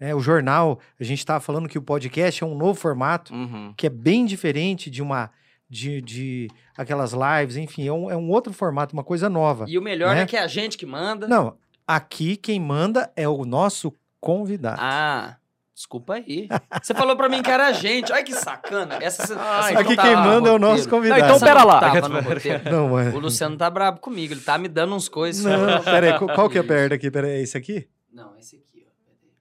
né, 0.00 0.14
o 0.14 0.20
jornal? 0.20 0.80
A 0.98 1.04
gente 1.04 1.20
estava 1.20 1.40
falando 1.40 1.68
que 1.68 1.78
o 1.78 1.82
podcast 1.82 2.42
é 2.42 2.46
um 2.46 2.56
novo 2.56 2.74
formato, 2.74 3.32
Uhum. 3.32 3.72
que 3.76 3.86
é 3.86 3.90
bem 3.90 4.24
diferente 4.26 4.90
de 4.90 5.00
uma 5.02 5.30
de, 5.70 6.00
de 6.02 6.48
aquelas 6.76 7.12
lives, 7.12 7.56
enfim, 7.56 7.86
é 7.88 7.92
um, 7.92 8.08
é 8.10 8.16
um 8.16 8.28
outro 8.30 8.52
formato, 8.52 8.92
uma 8.94 9.02
coisa 9.02 9.28
nova. 9.30 9.64
E 9.66 9.76
o 9.78 9.82
melhor 9.82 10.14
Né? 10.14 10.22
é 10.22 10.26
que 10.26 10.36
é 10.36 10.40
a 10.42 10.46
gente 10.46 10.76
que 10.76 10.84
manda. 10.86 11.26
Não, 11.26 11.56
aqui 11.86 12.36
quem 12.36 12.60
manda 12.60 13.10
é 13.16 13.26
o 13.28 13.44
nosso 13.44 13.92
convidado. 14.20 14.80
Ah, 14.80 15.36
desculpa 15.74 16.14
aí. 16.14 16.48
Você 16.82 16.94
falou 16.94 17.16
pra 17.16 17.28
mim 17.28 17.42
que 17.42 17.50
era 17.50 17.66
a 17.66 17.72
gente. 17.72 18.12
Olha 18.12 18.22
que 18.22 18.32
sacana. 18.32 18.98
Essa, 19.00 19.24
essa 19.24 19.36
Ai, 19.38 19.74
aqui 19.74 19.96
quem 19.96 20.16
manda 20.16 20.48
é 20.48 20.52
o 20.52 20.58
nosso 20.58 20.88
convidado. 20.88 21.20
Não, 21.20 21.26
então 21.26 21.36
Essa 21.36 21.46
pera 21.46 21.60
não 21.60 21.66
lá. 21.66 21.80
tava 21.80 22.08
no 22.08 22.20
roteiro. 22.20 22.70
Não. 22.70 22.92
O 23.14 23.18
Luciano 23.18 23.56
tá 23.56 23.68
brabo 23.68 24.00
comigo, 24.00 24.32
ele 24.32 24.40
tá 24.40 24.56
me 24.56 24.68
dando 24.68 24.94
uns 24.94 25.08
coisas. 25.08 25.44
Não, 25.44 25.82
peraí, 25.84 26.18
qual, 26.18 26.34
qual 26.34 26.48
que 26.48 26.58
é 26.58 26.62
perto 26.62 26.94
aqui? 26.94 27.10
Peraí, 27.10 27.32
é 27.32 27.42
esse 27.42 27.56
aqui? 27.58 27.88
Não, 28.12 28.36
esse 28.38 28.56
aqui, 28.56 28.86
ó. 28.86 28.90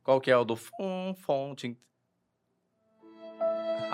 Qual 0.03 0.19
que 0.19 0.31
é 0.31 0.37
o 0.37 0.43
do 0.43 0.55
fom? 0.55 1.15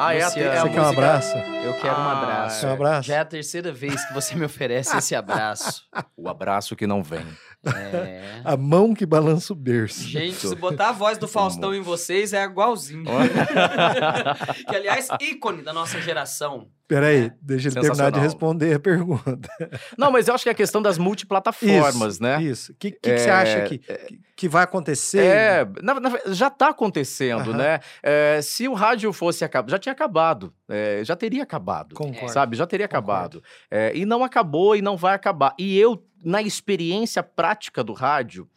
Ah, 0.01 0.13
é 0.13 0.19
a, 0.19 0.19
é 0.21 0.57
a 0.57 0.61
Você 0.61 0.69
quer 0.69 0.81
um 0.81 0.85
abraço? 0.85 1.37
Eu 1.37 1.73
quero 1.73 1.93
um 1.93 1.97
Ah, 1.97 2.21
abraço. 2.21 2.61
Quer 2.61 2.67
um 2.67 2.73
abraço? 2.73 3.07
Já 3.09 3.15
é 3.15 3.19
a 3.19 3.25
terceira 3.25 3.73
vez 3.73 4.05
que 4.05 4.13
você 4.13 4.33
me 4.33 4.45
oferece 4.45 4.95
esse 4.95 5.13
abraço. 5.13 5.83
O 6.15 6.29
abraço 6.29 6.73
que 6.73 6.87
não 6.87 7.03
vem. 7.03 7.25
É. 7.65 8.39
A 8.45 8.55
mão 8.55 8.93
que 8.93 9.05
balança 9.05 9.51
o 9.51 9.55
berço. 9.57 10.03
Gente, 10.03 10.47
se 10.47 10.55
botar 10.55 10.89
a 10.89 10.91
voz 10.93 11.17
do 11.17 11.27
Faustão 11.27 11.75
em 11.75 11.81
vocês 11.81 12.31
é 12.31 12.41
igualzinho. 12.45 13.03
que, 14.69 14.75
aliás, 14.75 15.09
ícone 15.19 15.61
da 15.63 15.73
nossa 15.73 15.99
geração. 15.99 16.69
Peraí, 16.89 17.31
deixa 17.39 17.67
ele 17.67 17.79
terminar 17.79 18.11
de 18.11 18.19
responder 18.19 18.73
a 18.73 18.79
pergunta. 18.79 19.47
Não, 19.95 20.11
mas 20.11 20.27
eu 20.27 20.33
acho 20.33 20.43
que 20.43 20.49
é 20.49 20.51
a 20.51 20.55
questão 20.55 20.81
das 20.81 20.97
multiplataformas, 20.97 22.15
Isso, 22.15 22.23
né? 22.23 22.41
Isso. 22.41 22.71
O 22.71 22.75
que, 22.75 22.89
que, 22.89 22.99
que 22.99 23.17
você 23.19 23.29
acha 23.29 23.61
que, 23.61 23.77
que- 23.77 24.19
que 24.35 24.49
vai 24.49 24.63
acontecer? 24.63 25.23
É, 25.23 25.67
na- 25.83 25.99
na- 25.99 26.19
já 26.27 26.47
está 26.47 26.69
acontecendo, 26.69 27.53
né? 27.53 27.79
É, 28.01 28.41
se 28.41 28.67
o 28.67 28.73
rádio 28.73 29.13
fosse 29.13 29.45
acabar, 29.45 29.69
já 29.69 29.77
tinha 29.77 29.93
acabado, 29.93 30.51
é, 30.67 31.01
já 31.03 31.15
teria 31.15 31.43
acabado, 31.43 31.93
Concordo. 31.93 32.33
sabe? 32.33 32.57
Já 32.57 32.65
teria 32.65 32.87
Concordo. 32.87 33.11
acabado. 33.37 33.43
É, 33.69 33.91
e 33.95 34.03
não 34.03 34.23
acabou 34.23 34.75
e 34.75 34.81
não 34.81 34.97
vai 34.97 35.13
acabar. 35.13 35.53
E 35.59 35.77
eu, 35.77 36.03
na 36.25 36.41
experiência 36.41 37.21
prática 37.21 37.83
do 37.83 37.93
rádio, 37.93 38.49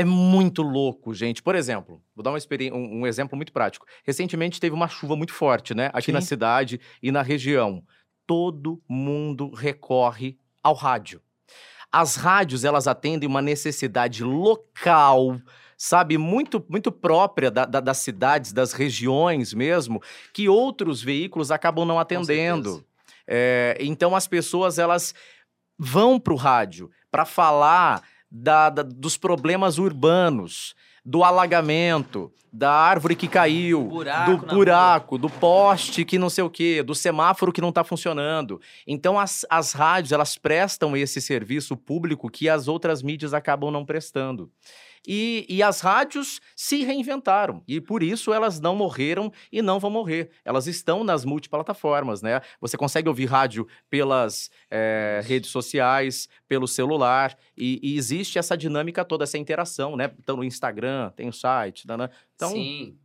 é 0.00 0.04
muito 0.04 0.62
louco, 0.62 1.12
gente. 1.14 1.42
Por 1.42 1.54
exemplo, 1.54 2.02
vou 2.14 2.22
dar 2.22 2.32
um, 2.32 3.00
um 3.00 3.06
exemplo 3.06 3.36
muito 3.36 3.52
prático. 3.52 3.86
Recentemente 4.04 4.60
teve 4.60 4.74
uma 4.74 4.88
chuva 4.88 5.16
muito 5.16 5.32
forte, 5.32 5.74
né? 5.74 5.90
Aqui 5.92 6.12
na 6.12 6.20
Sim. 6.20 6.26
cidade 6.28 6.80
e 7.02 7.10
na 7.10 7.22
região. 7.22 7.82
Todo 8.26 8.80
mundo 8.88 9.50
recorre 9.54 10.38
ao 10.62 10.74
rádio. 10.74 11.20
As 11.90 12.16
rádios, 12.16 12.64
elas 12.64 12.86
atendem 12.86 13.26
uma 13.28 13.40
necessidade 13.40 14.22
local, 14.22 15.40
sabe, 15.76 16.18
muito, 16.18 16.62
muito 16.68 16.92
própria 16.92 17.50
da- 17.50 17.64
da- 17.64 17.80
das 17.80 17.98
cidades, 17.98 18.52
das 18.52 18.72
regiões 18.74 19.54
mesmo, 19.54 20.02
que 20.34 20.48
outros 20.48 21.02
veículos 21.02 21.50
acabam 21.50 21.86
não 21.86 21.98
atendendo. 21.98 22.84
É, 23.26 23.76
então 23.80 24.14
as 24.14 24.26
pessoas 24.28 24.78
elas 24.78 25.14
vão 25.78 26.18
para 26.20 26.32
o 26.34 26.36
rádio 26.36 26.90
para 27.10 27.24
falar 27.24 28.02
da- 28.30 28.70
da- 28.70 28.82
dos 28.82 29.16
problemas 29.16 29.78
urbanos, 29.78 30.74
do 31.04 31.24
alagamento, 31.24 32.32
da 32.52 32.70
árvore 32.72 33.14
que 33.14 33.28
caiu, 33.28 33.84
Buraco 33.84 34.46
do 34.46 34.54
buraco, 34.54 35.18
do 35.18 35.28
poste 35.28 36.04
que 36.04 36.18
não 36.18 36.30
sei 36.30 36.42
o 36.44 36.50
quê, 36.50 36.82
do 36.82 36.94
semáforo 36.94 37.52
que 37.52 37.60
não 37.60 37.68
está 37.68 37.84
funcionando. 37.84 38.60
Então 38.86 39.18
as, 39.18 39.44
as 39.50 39.72
rádios 39.72 40.12
elas 40.12 40.36
prestam 40.36 40.96
esse 40.96 41.20
serviço 41.20 41.76
público 41.76 42.30
que 42.30 42.48
as 42.48 42.66
outras 42.66 43.02
mídias 43.02 43.34
acabam 43.34 43.70
não 43.70 43.84
prestando. 43.84 44.50
E, 45.06 45.46
e 45.48 45.62
as 45.62 45.80
rádios 45.80 46.40
se 46.56 46.84
reinventaram. 46.84 47.62
E 47.66 47.80
por 47.80 48.02
isso 48.02 48.32
elas 48.32 48.60
não 48.60 48.76
morreram 48.76 49.32
e 49.52 49.62
não 49.62 49.78
vão 49.78 49.90
morrer. 49.90 50.30
Elas 50.44 50.66
estão 50.66 51.04
nas 51.04 51.24
multiplataformas, 51.24 52.22
né? 52.22 52.40
Você 52.60 52.76
consegue 52.76 53.08
ouvir 53.08 53.26
rádio 53.26 53.66
pelas 53.88 54.50
eh, 54.70 55.20
redes 55.24 55.50
sociais, 55.50 56.28
pelo 56.46 56.66
celular. 56.66 57.36
E, 57.56 57.80
e 57.82 57.96
existe 57.96 58.38
essa 58.38 58.56
dinâmica 58.56 59.04
toda, 59.04 59.24
essa 59.24 59.38
interação, 59.38 59.96
né? 59.96 60.10
Então 60.18 60.36
no 60.36 60.44
Instagram, 60.44 61.10
tem 61.16 61.28
o 61.28 61.32
site. 61.32 61.86
né? 61.86 62.10
Então 62.34 62.50
Sim. 62.50 62.96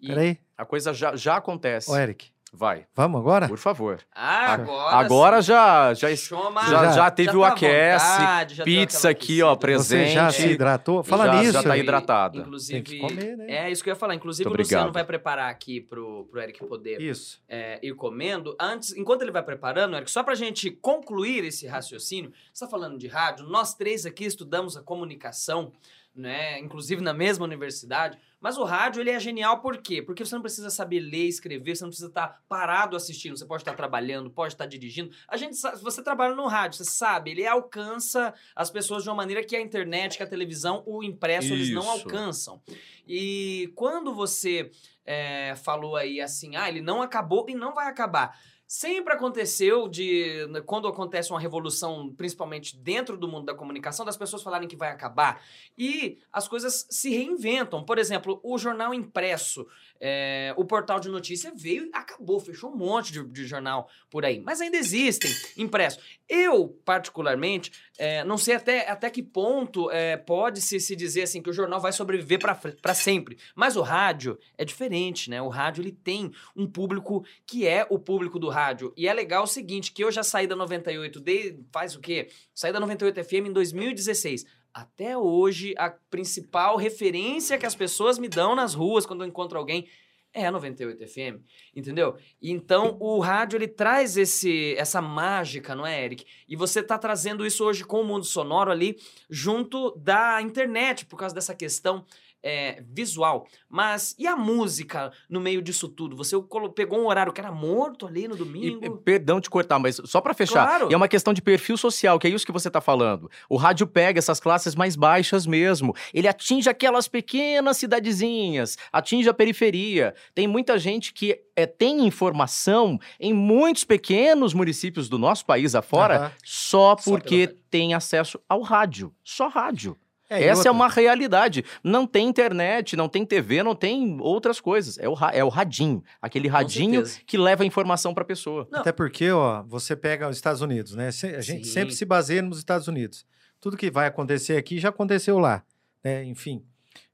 E 0.00 0.08
Peraí, 0.08 0.38
a 0.56 0.64
coisa 0.64 0.94
já, 0.94 1.14
já 1.14 1.36
acontece. 1.36 1.90
ô 1.90 1.96
Eric, 1.96 2.32
Vai, 2.52 2.84
vamos 2.96 3.20
agora? 3.20 3.46
por 3.46 3.58
favor. 3.58 4.00
agora. 4.12 4.96
Agora 4.96 5.40
já, 5.40 5.94
já, 5.94 6.14
Chama, 6.16 6.68
já, 6.68 6.90
já 6.92 7.10
teve 7.10 7.36
o 7.36 7.40
tá 7.42 7.46
à 7.46 7.50
aquece, 7.52 8.18
vontade, 8.18 8.54
já 8.56 8.64
pizza 8.64 9.08
aqui, 9.08 9.40
ó, 9.40 9.54
presente. 9.54 10.08
Você 10.08 10.14
já 10.14 10.30
se 10.32 10.48
hidratou? 10.48 11.02
Fala 11.04 11.26
Já- 11.26 11.34
nisso. 11.34 11.52
já 11.52 11.62
tá 11.62 11.68
Eric. 11.70 11.82
hidratado. 11.84 12.38
Inclusive, 12.40 12.82
Tem 12.82 12.82
que 12.82 12.98
comer, 12.98 13.36
né? 13.36 13.46
é 13.66 13.70
isso 13.70 13.84
que 13.84 13.88
eu 13.88 13.92
ia 13.92 13.96
falar. 13.98 14.16
Inclusive, 14.16 14.48
Muito 14.48 14.58
o 14.58 14.62
Luciano 14.62 14.82
obrigado. 14.88 14.94
vai 14.94 15.04
preparar 15.06 15.48
aqui 15.48 15.80
pro, 15.80 16.24
pro 16.24 16.40
Eric 16.40 16.64
poder 16.66 17.00
Isso. 17.00 17.40
é, 17.48 17.78
ir 17.82 17.94
comendo. 17.94 18.56
Antes, 18.60 18.96
enquanto 18.96 19.22
ele 19.22 19.30
vai 19.30 19.44
preparando, 19.44 19.94
Eric, 19.96 20.10
só 20.10 20.24
pra 20.24 20.34
gente 20.34 20.72
concluir 20.72 21.44
esse 21.44 21.68
raciocínio, 21.68 22.32
você 22.52 22.64
tá 22.64 22.70
falando 22.70 22.98
de 22.98 23.06
rádio, 23.06 23.46
nós 23.46 23.74
três 23.74 24.04
aqui 24.04 24.24
estudamos 24.24 24.76
a 24.76 24.82
comunicação, 24.82 25.72
né? 26.14 26.58
Inclusive 26.58 27.00
na 27.00 27.12
mesma 27.14 27.44
universidade. 27.44 28.18
Mas 28.40 28.56
o 28.56 28.64
rádio, 28.64 29.00
ele 29.00 29.10
é 29.10 29.20
genial 29.20 29.60
por 29.60 29.76
quê? 29.78 30.00
Porque 30.00 30.24
você 30.24 30.34
não 30.34 30.40
precisa 30.40 30.70
saber 30.70 31.00
ler, 31.00 31.28
escrever, 31.28 31.76
você 31.76 31.84
não 31.84 31.90
precisa 31.90 32.08
estar 32.08 32.42
parado 32.48 32.96
assistindo, 32.96 33.36
você 33.36 33.44
pode 33.44 33.62
estar 33.62 33.74
trabalhando, 33.74 34.30
pode 34.30 34.54
estar 34.54 34.66
dirigindo. 34.66 35.14
A 35.28 35.36
gente 35.36 35.56
sabe, 35.56 35.76
se 35.76 35.84
você 35.84 36.02
trabalha 36.02 36.34
no 36.34 36.46
rádio, 36.46 36.78
você 36.78 36.84
sabe, 36.84 37.32
ele 37.32 37.46
alcança 37.46 38.32
as 38.56 38.70
pessoas 38.70 39.02
de 39.02 39.10
uma 39.10 39.16
maneira 39.16 39.44
que 39.44 39.54
a 39.54 39.60
internet, 39.60 40.16
que 40.16 40.22
a 40.22 40.26
televisão, 40.26 40.82
o 40.86 41.04
impresso, 41.04 41.52
eles 41.52 41.70
não 41.70 41.82
Isso. 41.82 41.90
alcançam. 41.90 42.62
E 43.06 43.70
quando 43.74 44.14
você 44.14 44.70
é, 45.04 45.54
falou 45.56 45.96
aí 45.96 46.20
assim, 46.20 46.56
ah, 46.56 46.68
ele 46.68 46.80
não 46.80 47.02
acabou 47.02 47.44
e 47.48 47.54
não 47.54 47.74
vai 47.74 47.88
acabar. 47.88 48.38
Sempre 48.72 49.14
aconteceu 49.14 49.88
de 49.88 50.46
quando 50.64 50.86
acontece 50.86 51.32
uma 51.32 51.40
revolução, 51.40 52.14
principalmente 52.16 52.76
dentro 52.76 53.16
do 53.16 53.26
mundo 53.26 53.46
da 53.46 53.52
comunicação, 53.52 54.06
das 54.06 54.16
pessoas 54.16 54.44
falarem 54.44 54.68
que 54.68 54.76
vai 54.76 54.92
acabar 54.92 55.42
e 55.76 56.18
as 56.32 56.46
coisas 56.46 56.86
se 56.88 57.10
reinventam. 57.10 57.84
Por 57.84 57.98
exemplo, 57.98 58.38
o 58.44 58.56
jornal 58.56 58.94
impresso, 58.94 59.66
é, 60.00 60.54
o 60.56 60.64
portal 60.64 61.00
de 61.00 61.08
notícia 61.08 61.52
veio 61.52 61.86
e 61.86 61.90
acabou, 61.92 62.38
fechou 62.38 62.70
um 62.70 62.76
monte 62.76 63.12
de, 63.12 63.24
de 63.24 63.44
jornal 63.44 63.88
por 64.08 64.24
aí, 64.24 64.38
mas 64.38 64.60
ainda 64.60 64.76
existem 64.76 65.32
impressos. 65.56 66.19
Eu, 66.32 66.68
particularmente, 66.84 67.72
é, 67.98 68.22
não 68.22 68.38
sei 68.38 68.54
até, 68.54 68.88
até 68.88 69.10
que 69.10 69.20
ponto 69.20 69.90
é, 69.90 70.16
pode 70.16 70.62
se, 70.62 70.78
se 70.78 70.94
dizer 70.94 71.22
assim 71.22 71.42
que 71.42 71.50
o 71.50 71.52
jornal 71.52 71.80
vai 71.80 71.90
sobreviver 71.90 72.38
para 72.38 72.94
sempre, 72.94 73.36
mas 73.52 73.76
o 73.76 73.82
rádio 73.82 74.38
é 74.56 74.64
diferente, 74.64 75.28
né? 75.28 75.42
O 75.42 75.48
rádio 75.48 75.82
ele 75.82 75.90
tem 75.90 76.30
um 76.54 76.68
público 76.68 77.24
que 77.44 77.66
é 77.66 77.84
o 77.90 77.98
público 77.98 78.38
do 78.38 78.48
rádio. 78.48 78.94
E 78.96 79.08
é 79.08 79.12
legal 79.12 79.42
o 79.42 79.48
seguinte, 79.48 79.90
que 79.90 80.04
eu 80.04 80.12
já 80.12 80.22
saí 80.22 80.46
da 80.46 80.54
98, 80.54 81.18
de, 81.18 81.58
faz 81.72 81.96
o 81.96 82.00
quê? 82.00 82.28
Saí 82.54 82.72
da 82.72 82.78
98 82.78 83.24
FM 83.24 83.48
em 83.48 83.52
2016. 83.52 84.46
Até 84.72 85.18
hoje, 85.18 85.74
a 85.76 85.90
principal 85.90 86.76
referência 86.76 87.58
que 87.58 87.66
as 87.66 87.74
pessoas 87.74 88.20
me 88.20 88.28
dão 88.28 88.54
nas 88.54 88.72
ruas 88.72 89.04
quando 89.04 89.24
eu 89.24 89.28
encontro 89.28 89.58
alguém 89.58 89.88
é 90.32 90.46
a 90.46 90.52
98 90.52 91.06
FM, 91.06 91.42
entendeu? 91.74 92.16
Então, 92.40 92.96
o 93.00 93.18
rádio, 93.18 93.56
ele 93.56 93.68
traz 93.68 94.16
esse, 94.16 94.74
essa 94.76 95.02
mágica, 95.02 95.74
não 95.74 95.86
é, 95.86 96.04
Eric? 96.04 96.24
E 96.48 96.54
você 96.54 96.82
tá 96.82 96.96
trazendo 96.96 97.44
isso 97.44 97.64
hoje 97.64 97.84
com 97.84 98.00
o 98.00 98.04
mundo 98.04 98.24
sonoro 98.24 98.70
ali, 98.70 98.96
junto 99.28 99.90
da 99.96 100.40
internet, 100.40 101.06
por 101.06 101.16
causa 101.16 101.34
dessa 101.34 101.54
questão 101.54 102.04
é, 102.42 102.82
visual. 102.88 103.46
Mas 103.68 104.14
e 104.18 104.26
a 104.26 104.36
música 104.36 105.12
no 105.28 105.40
meio 105.40 105.60
disso 105.62 105.88
tudo? 105.88 106.16
Você 106.16 106.36
pegou 106.74 106.98
um 107.00 107.06
horário 107.06 107.32
que 107.32 107.40
era 107.40 107.52
morto 107.52 108.06
ali 108.06 108.26
no 108.28 108.36
domingo? 108.36 108.84
e, 108.84 108.90
perdão 109.02 109.40
te 109.40 109.50
cortar, 109.50 109.78
mas 109.78 110.00
só 110.04 110.20
pra 110.20 110.34
fechar, 110.34 110.66
Claro. 110.66 110.88
e 110.90 110.94
é 110.94 110.96
uma 110.96 111.08
questão 111.08 111.32
de 111.32 111.42
perfil 111.42 111.76
social, 111.76 112.18
que 112.18 112.26
é 112.26 112.30
isso 112.30 112.46
que 112.46 112.52
você 112.52 112.70
tá 112.70 112.80
falando. 112.80 113.30
O 113.48 113.56
rádio 113.56 113.86
pega 113.86 114.18
essas 114.18 114.40
classes 114.40 114.74
mais 114.74 114.96
baixas 114.96 115.46
mesmo. 115.46 115.94
Ele 116.14 116.28
atinge 116.28 116.68
aquelas 116.68 117.08
pequenas 117.08 117.76
cidadezinhas, 117.78 118.76
atinge 118.92 119.28
a 119.28 119.34
periferia. 119.34 120.14
Tem 120.34 120.46
muita 120.46 120.78
gente 120.78 121.12
que 121.12 121.40
é, 121.56 121.66
tem 121.66 122.06
informação 122.06 122.98
em 123.18 123.32
muitos 123.32 123.84
pequenos 123.84 124.54
municípios 124.54 125.08
do 125.08 125.18
nosso 125.18 125.44
país 125.44 125.74
afora 125.74 126.16
Aham. 126.16 126.32
só 126.44 126.96
Só 126.96 126.96
porque 127.10 127.40
rádio. 127.46 127.58
tem 127.70 127.94
acesso 127.94 128.40
ao 128.48 128.62
rádio. 128.62 129.12
Só 129.22 129.48
rádio. 129.48 129.96
É, 130.30 130.44
Essa 130.44 130.58
outra, 130.60 130.68
é 130.68 130.72
uma 130.72 130.88
realidade. 130.88 131.64
Não 131.82 132.06
tem 132.06 132.28
internet, 132.28 132.96
não 132.96 133.08
tem 133.08 133.26
TV, 133.26 133.62
não 133.64 133.74
tem 133.74 134.16
outras 134.20 134.60
coisas. 134.60 134.96
É 134.98 135.08
o, 135.08 135.12
ra- 135.12 135.32
é 135.34 135.42
o 135.42 135.48
radinho. 135.48 136.02
Aquele 136.22 136.46
radinho 136.46 137.04
certeza. 137.04 137.20
que 137.26 137.36
leva 137.36 137.64
a 137.64 137.66
informação 137.66 138.14
pra 138.14 138.24
pessoa. 138.24 138.68
Não. 138.70 138.78
Até 138.80 138.92
porque, 138.92 139.30
ó, 139.32 139.62
você 139.64 139.96
pega 139.96 140.28
os 140.28 140.36
Estados 140.36 140.62
Unidos, 140.62 140.94
né? 140.94 141.08
A 141.08 141.40
gente 141.40 141.66
Sim. 141.66 141.72
sempre 141.72 141.94
se 141.94 142.04
baseia 142.04 142.40
nos 142.42 142.58
Estados 142.58 142.86
Unidos. 142.86 143.26
Tudo 143.60 143.76
que 143.76 143.90
vai 143.90 144.06
acontecer 144.06 144.56
aqui 144.56 144.78
já 144.78 144.88
aconteceu 144.90 145.38
lá, 145.38 145.62
né? 146.02 146.24
Enfim, 146.24 146.64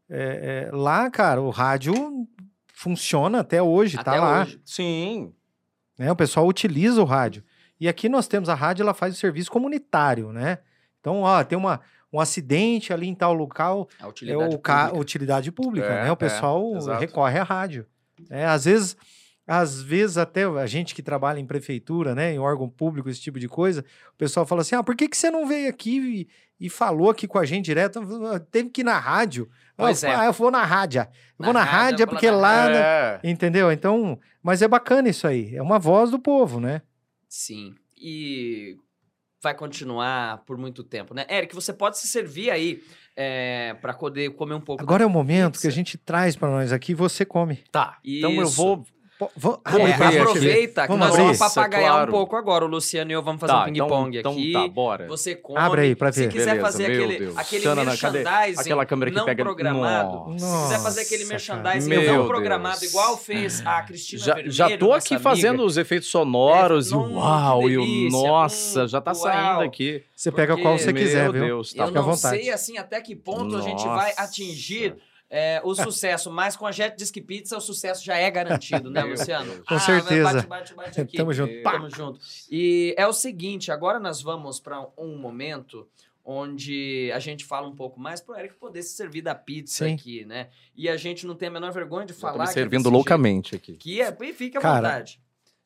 é, 0.09 0.69
é, 0.71 0.77
lá, 0.77 1.11
cara, 1.11 1.41
o 1.41 1.51
rádio 1.51 1.95
funciona 2.73 3.41
até 3.41 3.63
hoje, 3.63 3.97
tá 3.97 4.03
Até 4.13 4.21
lá. 4.21 4.43
hoje. 4.43 4.61
Sim. 4.65 5.33
né? 5.99 6.13
O 6.13 6.17
pessoal 6.17 6.47
utiliza 6.47 7.01
o 7.01 7.05
rádio. 7.05 7.43
E 7.81 7.89
aqui 7.89 8.09
nós 8.09 8.29
temos 8.29 8.49
a 8.49 8.55
rádio, 8.55 8.83
ela 8.83 8.95
faz 8.95 9.15
o 9.15 9.19
serviço 9.19 9.51
comunitário, 9.51 10.33
né? 10.33 10.59
Então, 11.01 11.23
ó, 11.23 11.43
tem 11.45 11.57
uma, 11.59 11.81
um 12.13 12.21
acidente 12.21 12.93
ali 12.93 13.07
em 13.09 13.15
tal 13.15 13.35
local, 13.35 13.89
A 14.01 14.05
é 14.05 14.09
utilidade 14.09 14.55
o 14.55 14.59
ca... 14.59 14.85
pública. 14.85 15.01
utilidade 15.01 15.53
pública, 15.53 15.87
É, 15.87 16.05
né? 16.05 16.11
O 16.11 16.15
é, 16.15 16.17
pessoal 16.17 16.77
exato. 16.77 17.01
recorre 17.01 17.39
à 17.39 17.43
rádio. 17.43 17.87
É, 18.31 18.47
às 18.47 18.65
vezes, 18.65 18.97
às 19.47 19.83
vezes 19.83 20.17
até 20.17 20.45
a 20.45 20.67
gente 20.67 20.95
que 20.95 21.03
trabalha 21.03 21.39
em 21.39 21.47
prefeitura, 21.47 22.15
né, 22.15 22.33
em 22.33 22.39
órgão 22.39 22.69
público, 22.69 23.09
esse 23.11 23.21
tipo 23.21 23.39
de 23.39 23.49
coisa, 23.49 23.85
o 24.15 24.17
pessoal 24.17 24.47
fala 24.47 24.63
assim: 24.63 24.75
"Ah, 24.75 24.83
por 24.83 24.97
que 24.97 25.09
que 25.09 25.17
você 25.17 25.31
não 25.31 25.47
veio 25.47 25.69
aqui 25.69 26.27
e, 26.61 26.67
e 26.67 26.71
falou 26.71 27.11
aqui 27.11 27.27
com 27.29 27.39
a 27.39 27.45
gente 27.45 27.65
direto? 27.67 28.01
Teve 28.51 28.71
que 28.71 28.81
ir 28.81 28.85
na 28.85 28.99
rádio". 28.99 29.49
Pois 29.77 30.03
ah, 30.05 30.09
é. 30.09 30.15
ah, 30.17 30.25
eu 30.27 30.33
vou 30.33 30.51
na 30.51 30.65
rádio. 30.65 31.03
Eu 31.03 31.07
Na 31.39 31.45
vou 31.47 31.53
na 31.53 31.63
rádio, 31.63 31.81
rádio 31.81 32.03
eu 32.03 32.07
vou 32.07 32.15
porque 32.15 32.31
na 32.31 32.37
lá? 32.37 32.71
É. 32.73 33.21
entendeu? 33.23 33.71
Então, 33.71 34.19
mas 34.43 34.63
é 34.63 34.69
bacana 34.69 35.09
isso 35.11 35.27
aí. 35.27 35.55
É 35.55 35.61
uma 35.63 35.79
voz 35.79 36.11
do 36.11 36.19
povo, 36.19 36.59
né? 36.59 36.81
Sim. 37.29 37.75
E 37.99 38.77
vai 39.47 39.55
continuar 39.55 40.39
por 40.39 40.59
muito 40.59 40.83
tempo, 40.83 41.15
né? 41.15 41.25
Eric, 41.31 41.55
você 41.55 41.73
pode 41.73 41.99
se 41.99 42.09
servir 42.09 42.51
aí 42.51 42.83
é, 43.15 43.75
para 43.81 43.95
poder 43.95 44.31
comer 44.31 44.55
um 44.55 44.61
pouco. 44.61 44.83
Agora 44.83 45.05
é 45.05 45.07
o 45.07 45.11
momento 45.11 45.53
pizza. 45.53 45.63
que 45.63 45.69
a 45.69 45.71
gente 45.71 45.97
traz 45.97 46.35
para 46.35 46.49
nós 46.51 46.73
aqui 46.73 46.91
e 46.91 46.95
você 46.97 47.25
come. 47.25 47.63
Tá. 47.71 47.99
Então 48.05 48.33
eu 48.33 48.43
Isso. 48.43 48.57
vou. 48.57 48.85
Vamos 49.35 49.61
abre 49.65 49.83
É, 49.83 50.21
aproveita 50.21 50.83
que 50.83 50.89
Vamos 50.89 51.07
nós 51.07 51.15
abrir? 51.15 51.23
vamos 51.25 51.39
papagaiar 51.39 51.91
claro. 51.93 52.09
um 52.09 52.13
pouco 52.15 52.37
agora. 52.37 52.65
O 52.67 52.69
Luciano 52.69 53.11
e 53.11 53.15
eu 53.15 53.23
vamos 53.23 53.41
fazer 53.41 53.53
tá, 53.55 53.63
um 53.63 53.65
ping-pong 53.65 54.19
então, 54.19 54.33
aqui. 54.33 54.51
Então 54.51 54.63
tá, 54.69 54.75
bora. 54.75 55.07
Você 55.07 55.35
come. 55.35 55.59
Abre 55.59 55.81
aí 55.81 55.95
pra 55.97 56.13
Se 56.13 56.21
ver. 56.21 56.29
quiser 56.33 56.45
Beleza, 56.51 56.61
fazer 56.67 56.89
meu 56.89 57.05
aquele, 57.05 57.19
Deus. 57.19 57.37
aquele 57.39 57.63
Xana, 57.63 57.85
merchandising 57.85 58.61
Aquela 58.61 58.85
câmera 58.85 59.11
que 59.11 59.17
não 59.17 59.25
pega. 59.25 59.43
programado. 59.43 60.29
Nossa. 60.33 60.47
Se 60.47 60.63
quiser 60.65 60.83
fazer 60.83 61.01
aquele 61.01 61.25
merchandising 61.25 61.89
cara. 61.91 62.03
não 62.03 62.13
Meu 62.13 62.27
programado, 62.27 62.81
Deus. 62.81 62.93
igual 62.93 63.17
fez 63.17 63.63
a 63.67 63.83
Cristina 63.83 64.23
Já, 64.23 64.35
Vermelho, 64.35 64.53
já 64.53 64.77
tô 64.77 64.93
aqui 64.93 65.15
amiga. 65.15 65.31
fazendo 65.31 65.65
os 65.65 65.77
efeitos 65.79 66.09
sonoros 66.11 66.93
É, 66.93 66.95
e 66.95 66.99
uau, 66.99 67.71
e 67.71 67.79
o 67.79 68.11
nossa, 68.11 68.85
hum, 68.85 68.89
já 68.89 69.01
tá 69.01 69.13
uau. 69.13 69.23
saindo 69.23 69.61
aqui. 69.63 70.03
Você 70.15 70.31
pega 70.31 70.49
Porque- 70.55 70.63
qual 70.63 70.79
você 70.79 70.93
Meu 70.93 71.03
quiser, 71.03 71.33
viu? 71.33 71.43
Deus, 71.43 71.73
tá 71.73 71.85
Eu 71.85 71.87
Fica 71.89 71.99
à 71.99 72.03
não 72.03 72.11
vontade. 72.11 72.37
sei 72.43 72.51
assim 72.51 72.77
até 72.77 73.01
que 73.01 73.17
ponto 73.17 73.57
a 73.57 73.61
gente 73.63 73.83
vai 73.85 74.13
atingir 74.17 74.95
é, 75.29 75.61
o 75.65 75.75
sucesso, 75.75 76.31
mas 76.31 76.57
com 76.57 76.67
a 76.67 76.73
Jet 76.73 76.97
Disque 76.97 77.21
Pizza 77.21 77.57
o 77.57 77.61
sucesso 77.61 78.05
já 78.05 78.17
é 78.17 78.31
garantido, 78.31 78.91
né, 78.91 79.03
Luciano? 79.05 79.63
Com 79.65 79.75
Ah, 79.75 79.81
certeza. 79.81 80.23
Bate, 80.33 80.47
bate, 80.47 80.75
bate 80.75 81.01
aqui. 81.03 81.17
Tamo 81.17 81.33
junto. 81.33 81.63
Tamo 81.63 81.91
junto. 81.91 82.21
E 82.51 82.95
é 82.97 83.07
o 83.07 83.13
seguinte, 83.13 83.71
agora 83.73 83.99
nós 83.99 84.23
vamos 84.23 84.61
para 84.61 84.87
um 84.97 85.17
momento 85.19 85.89
onde 86.25 87.11
a 87.15 87.19
gente 87.21 87.45
fala 87.45 87.69
um 87.69 87.75
pouco 87.75 88.01
mais 88.01 88.21
pro 88.21 88.37
Eric 88.37 88.57
poder 88.57 88.83
se 88.83 88.95
servir 88.95 89.23
da 89.23 89.35
pizza 89.35 89.85
Sim. 89.87 89.95
aqui, 89.95 90.25
né? 90.25 90.49
E 90.75 90.89
a 90.89 90.97
gente 90.97 91.25
não 91.27 91.37
tem 91.37 91.49
a 91.49 91.53
menor 91.53 91.71
vergonha 91.73 92.05
de 92.05 92.15
tô 92.15 92.19
falar 92.21 92.39
me 92.39 92.45
que 92.45 92.51
é 92.51 92.53
servindo 92.55 92.91
loucamente 92.91 93.55
aqui. 93.55 93.73
jeito. 93.73 93.81
Que 93.83 94.03
é, 94.03 94.17
e 94.29 94.33
fica 94.33 94.59
à 94.59 94.63
Cara. 94.63 94.77
vontade. 94.89 95.21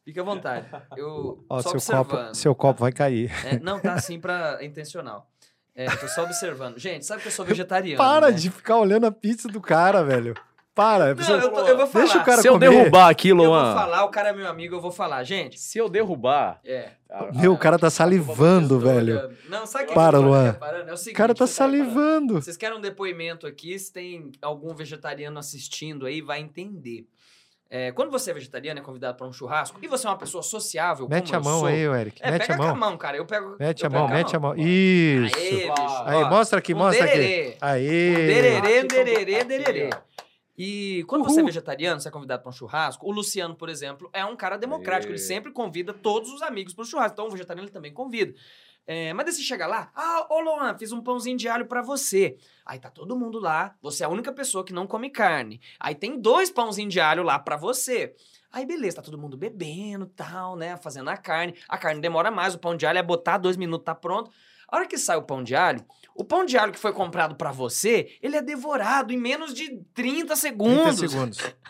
Fica 0.04 0.20
à 0.20 0.24
vontade. 0.24 0.66
Eu 0.96 1.44
Ó, 1.48 1.62
só 1.62 1.78
seu 1.78 1.96
copo, 2.04 2.34
seu 2.34 2.54
copo 2.54 2.80
vai 2.80 2.92
cair. 2.92 3.30
É, 3.46 3.58
não, 3.58 3.80
tá 3.80 3.94
assim 3.94 4.20
pra 4.20 4.58
é 4.60 4.64
intencional. 4.66 5.30
É, 5.74 5.86
tô 5.96 6.08
só 6.08 6.24
observando. 6.24 6.78
Gente, 6.78 7.06
sabe 7.06 7.22
que 7.22 7.28
eu 7.28 7.32
sou 7.32 7.44
vegetariano. 7.46 7.96
Para 7.98 8.30
né? 8.30 8.32
de 8.36 8.50
ficar 8.50 8.76
olhando 8.78 9.06
a 9.06 9.12
pizza 9.12 9.48
do 9.48 9.60
cara, 9.60 10.02
velho. 10.04 10.34
Para. 10.72 11.14
Não, 11.14 11.34
eu, 11.40 11.50
tô- 11.50 11.66
eu 11.66 11.76
vou 11.76 11.86
falar. 11.86 12.04
Deixa 12.04 12.18
o 12.20 12.24
cara 12.24 12.40
Se 12.40 12.48
eu 12.48 12.52
comer. 12.54 12.70
derrubar 12.70 13.08
aqui, 13.10 13.30
Eu 13.30 13.36
vou 13.36 13.46
Luan. 13.46 13.74
falar, 13.74 14.04
o 14.04 14.08
cara 14.08 14.28
é 14.28 14.32
meu 14.32 14.48
amigo, 14.48 14.76
eu 14.76 14.80
vou 14.80 14.92
falar. 14.92 15.22
Gente, 15.24 15.58
Se 15.58 15.78
eu 15.78 15.88
derrubar. 15.88 16.60
é. 16.64 16.90
a- 17.10 17.28
Meu, 17.34 17.52
o 17.52 17.58
cara 17.58 17.76
tá 17.78 17.90
salivando, 17.90 18.78
velho. 18.78 19.36
Não, 19.48 19.66
sabe 19.66 19.84
o 19.84 19.86
que 19.88 19.94
Para, 19.94 20.18
Luan. 20.18 20.56
É 20.86 20.90
o 20.90 20.94
O 20.94 20.96
seguinte, 20.96 21.16
cara 21.16 21.34
tá 21.34 21.46
salivando. 21.46 22.34
Vocês 22.40 22.56
querem 22.56 22.78
um 22.78 22.80
depoimento 22.80 23.46
aqui? 23.48 23.76
Se 23.78 23.92
tem 23.92 24.30
algum 24.40 24.72
vegetariano 24.74 25.38
assistindo 25.40 26.06
aí, 26.06 26.20
vai 26.22 26.40
entender. 26.40 27.04
É, 27.72 27.92
quando 27.92 28.10
você 28.10 28.32
é 28.32 28.34
vegetariano, 28.34 28.80
é 28.80 28.82
convidado 28.82 29.16
para 29.16 29.28
um 29.28 29.32
churrasco, 29.32 29.78
e 29.80 29.86
você 29.86 30.04
é 30.04 30.10
uma 30.10 30.18
pessoa 30.18 30.42
sociável, 30.42 31.08
Mete 31.08 31.30
como 31.30 31.36
a 31.36 31.38
eu 31.38 31.44
mão 31.44 31.58
sou, 31.60 31.68
aí, 31.68 32.00
Eric. 32.00 32.20
É, 32.20 32.32
mete 32.32 32.40
pega 32.40 32.54
a 32.54 32.56
com 32.56 32.62
a 32.64 32.66
mão. 32.66 32.76
mão, 32.76 32.98
cara. 32.98 33.16
Eu 33.16 33.24
pego. 33.24 33.56
Mete 33.60 33.82
eu 33.82 33.86
a 33.86 33.90
mão, 33.90 34.06
pego 34.06 34.18
mete 34.18 34.36
a 34.36 34.40
mão. 34.40 34.54
Isso. 34.56 35.36
Aê, 35.38 35.50
bicho. 35.70 36.02
Aí, 36.04 36.22
Ó, 36.24 36.28
mostra 36.28 36.58
aqui, 36.58 36.74
um 36.74 36.78
mostra 36.78 37.04
aqui. 37.04 37.16
dererê. 37.16 37.56
Aê. 37.60 38.12
Dererê, 38.26 38.82
dererê, 38.84 39.44
dererê. 39.44 39.90
E 40.58 41.04
quando 41.06 41.22
você 41.24 41.36
é 41.38 41.42
Uhul. 41.42 41.46
vegetariano, 41.46 42.00
você 42.00 42.08
é 42.08 42.10
convidado 42.10 42.42
para 42.42 42.50
um 42.50 42.52
churrasco, 42.52 43.06
o 43.06 43.12
Luciano, 43.12 43.54
por 43.54 43.68
exemplo, 43.68 44.10
é 44.12 44.24
um 44.24 44.34
cara 44.36 44.58
democrático. 44.58 45.10
Aê. 45.12 45.16
Ele 45.16 45.18
sempre 45.18 45.52
convida 45.52 45.94
todos 45.94 46.30
os 46.32 46.42
amigos 46.42 46.74
para 46.74 46.82
o 46.82 46.84
churrasco. 46.84 47.12
Então, 47.14 47.28
o 47.28 47.30
vegetariano 47.30 47.66
ele 47.66 47.72
também 47.72 47.92
convida. 47.94 48.34
É, 48.86 49.12
mas 49.12 49.26
daí 49.26 49.34
você 49.34 49.42
chega 49.42 49.66
lá, 49.66 49.90
ah, 49.94 50.26
ô 50.28 50.40
Luan, 50.40 50.76
fiz 50.76 50.90
um 50.90 51.00
pãozinho 51.00 51.36
de 51.36 51.48
alho 51.48 51.66
para 51.66 51.80
você. 51.80 52.36
Aí 52.66 52.78
tá 52.78 52.90
todo 52.90 53.16
mundo 53.16 53.38
lá, 53.38 53.76
você 53.80 54.02
é 54.02 54.06
a 54.06 54.08
única 54.08 54.32
pessoa 54.32 54.64
que 54.64 54.72
não 54.72 54.86
come 54.86 55.10
carne. 55.10 55.60
Aí 55.78 55.94
tem 55.94 56.20
dois 56.20 56.50
pãozinhos 56.50 56.92
de 56.92 57.00
alho 57.00 57.22
lá 57.22 57.38
para 57.38 57.56
você. 57.56 58.14
Aí 58.52 58.66
beleza, 58.66 58.96
tá 58.96 59.02
todo 59.02 59.16
mundo 59.18 59.36
bebendo 59.36 60.06
tal, 60.06 60.56
né? 60.56 60.76
Fazendo 60.76 61.08
a 61.08 61.16
carne. 61.16 61.54
A 61.68 61.78
carne 61.78 62.00
demora 62.00 62.30
mais, 62.30 62.54
o 62.54 62.58
pão 62.58 62.76
de 62.76 62.84
alho 62.84 62.98
é 62.98 63.02
botar 63.02 63.38
dois 63.38 63.56
minutos, 63.56 63.84
tá 63.84 63.94
pronto. 63.94 64.30
A 64.66 64.76
hora 64.76 64.86
que 64.86 64.98
sai 64.98 65.16
o 65.16 65.22
pão 65.22 65.42
de 65.42 65.54
alho, 65.54 65.84
o 66.20 66.24
pão 66.24 66.44
de 66.44 66.56
alho 66.58 66.72
que 66.72 66.78
foi 66.78 66.92
comprado 66.92 67.34
pra 67.34 67.50
você, 67.50 68.10
ele 68.22 68.36
é 68.36 68.42
devorado 68.42 69.12
em 69.12 69.16
menos 69.18 69.54
de 69.54 69.68
30 69.68 69.84
30 69.94 70.36
segundos. 70.36 70.98
segundos. 70.98 71.38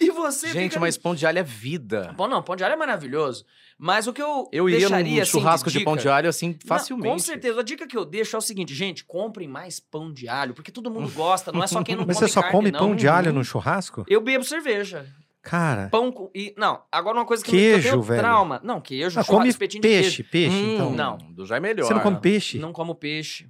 E 0.00 0.10
você 0.10 0.48
Gente, 0.48 0.70
fica... 0.70 0.80
mas 0.80 0.96
pão 0.96 1.14
de 1.14 1.26
alho 1.26 1.38
é 1.38 1.42
vida. 1.42 2.14
Bom, 2.16 2.26
não, 2.26 2.42
pão 2.42 2.56
de 2.56 2.64
alho 2.64 2.72
é 2.72 2.76
maravilhoso. 2.76 3.44
Mas 3.78 4.06
o 4.06 4.12
que 4.12 4.22
eu 4.22 4.48
Eu 4.50 4.66
iria 4.70 4.80
deixaria, 4.88 5.16
num 5.16 5.20
assim, 5.22 5.30
churrasco 5.32 5.68
de, 5.70 5.78
dica- 5.78 5.84
pão 5.90 5.96
de 5.98 6.08
alho 6.08 6.28
assim 6.30 6.50
Não, 6.50 6.58
facilmente. 6.66 7.08
com 7.12 7.18
certeza. 7.18 7.60
A 7.60 7.62
dica 7.62 7.86
que 7.86 7.94
eu 7.96 8.06
deixo 8.06 8.34
é 8.36 8.38
o 8.38 8.42
seguinte, 8.42 8.72
gente, 8.74 9.04
comprem 9.04 9.46
mais 9.46 9.78
pão 9.78 10.10
de 10.10 10.28
alho, 10.28 10.54
porque 10.54 10.70
todo 10.72 10.90
mundo 10.90 11.10
gosta, 11.12 11.52
não 11.52 11.62
é 11.62 11.66
só 11.66 11.82
quem 11.82 11.94
não 11.94 12.04
Mas 12.08 12.16
come 12.16 12.28
você 12.28 12.32
só 12.32 12.40
carne, 12.40 12.56
come 12.56 12.70
não. 12.70 12.78
pão 12.78 12.96
de 12.96 13.06
alho 13.06 13.34
no 13.34 13.44
churrasco? 13.44 14.02
Eu 14.08 14.22
bebo 14.22 14.44
cerveja. 14.44 15.06
Cara, 15.42 15.88
Pão 15.90 16.10
com... 16.10 16.30
E, 16.34 16.54
não, 16.56 16.82
agora 16.90 17.18
uma 17.18 17.26
coisa 17.26 17.44
que 17.44 17.50
Queijo, 17.50 17.88
eu 17.88 17.92
tenho 17.92 18.02
velho. 18.02 18.20
trauma. 18.22 18.60
Não, 18.64 18.80
queijo, 18.80 19.18
ah, 19.20 19.24
come 19.24 19.48
espetinho 19.48 19.82
de 19.82 19.88
peixe, 19.88 20.22
peixe, 20.22 20.54
Hum, 20.56 20.74
então. 20.74 20.90
não. 20.92 21.16
Do 21.18 21.44
já 21.44 21.56
é 21.56 21.60
melhor. 21.60 21.86
Você 21.86 21.92
não 21.94 22.00
come 22.00 22.18
peixe? 22.20 22.58
Não 22.58 22.72
como 22.72 22.94
peixe. 22.94 23.46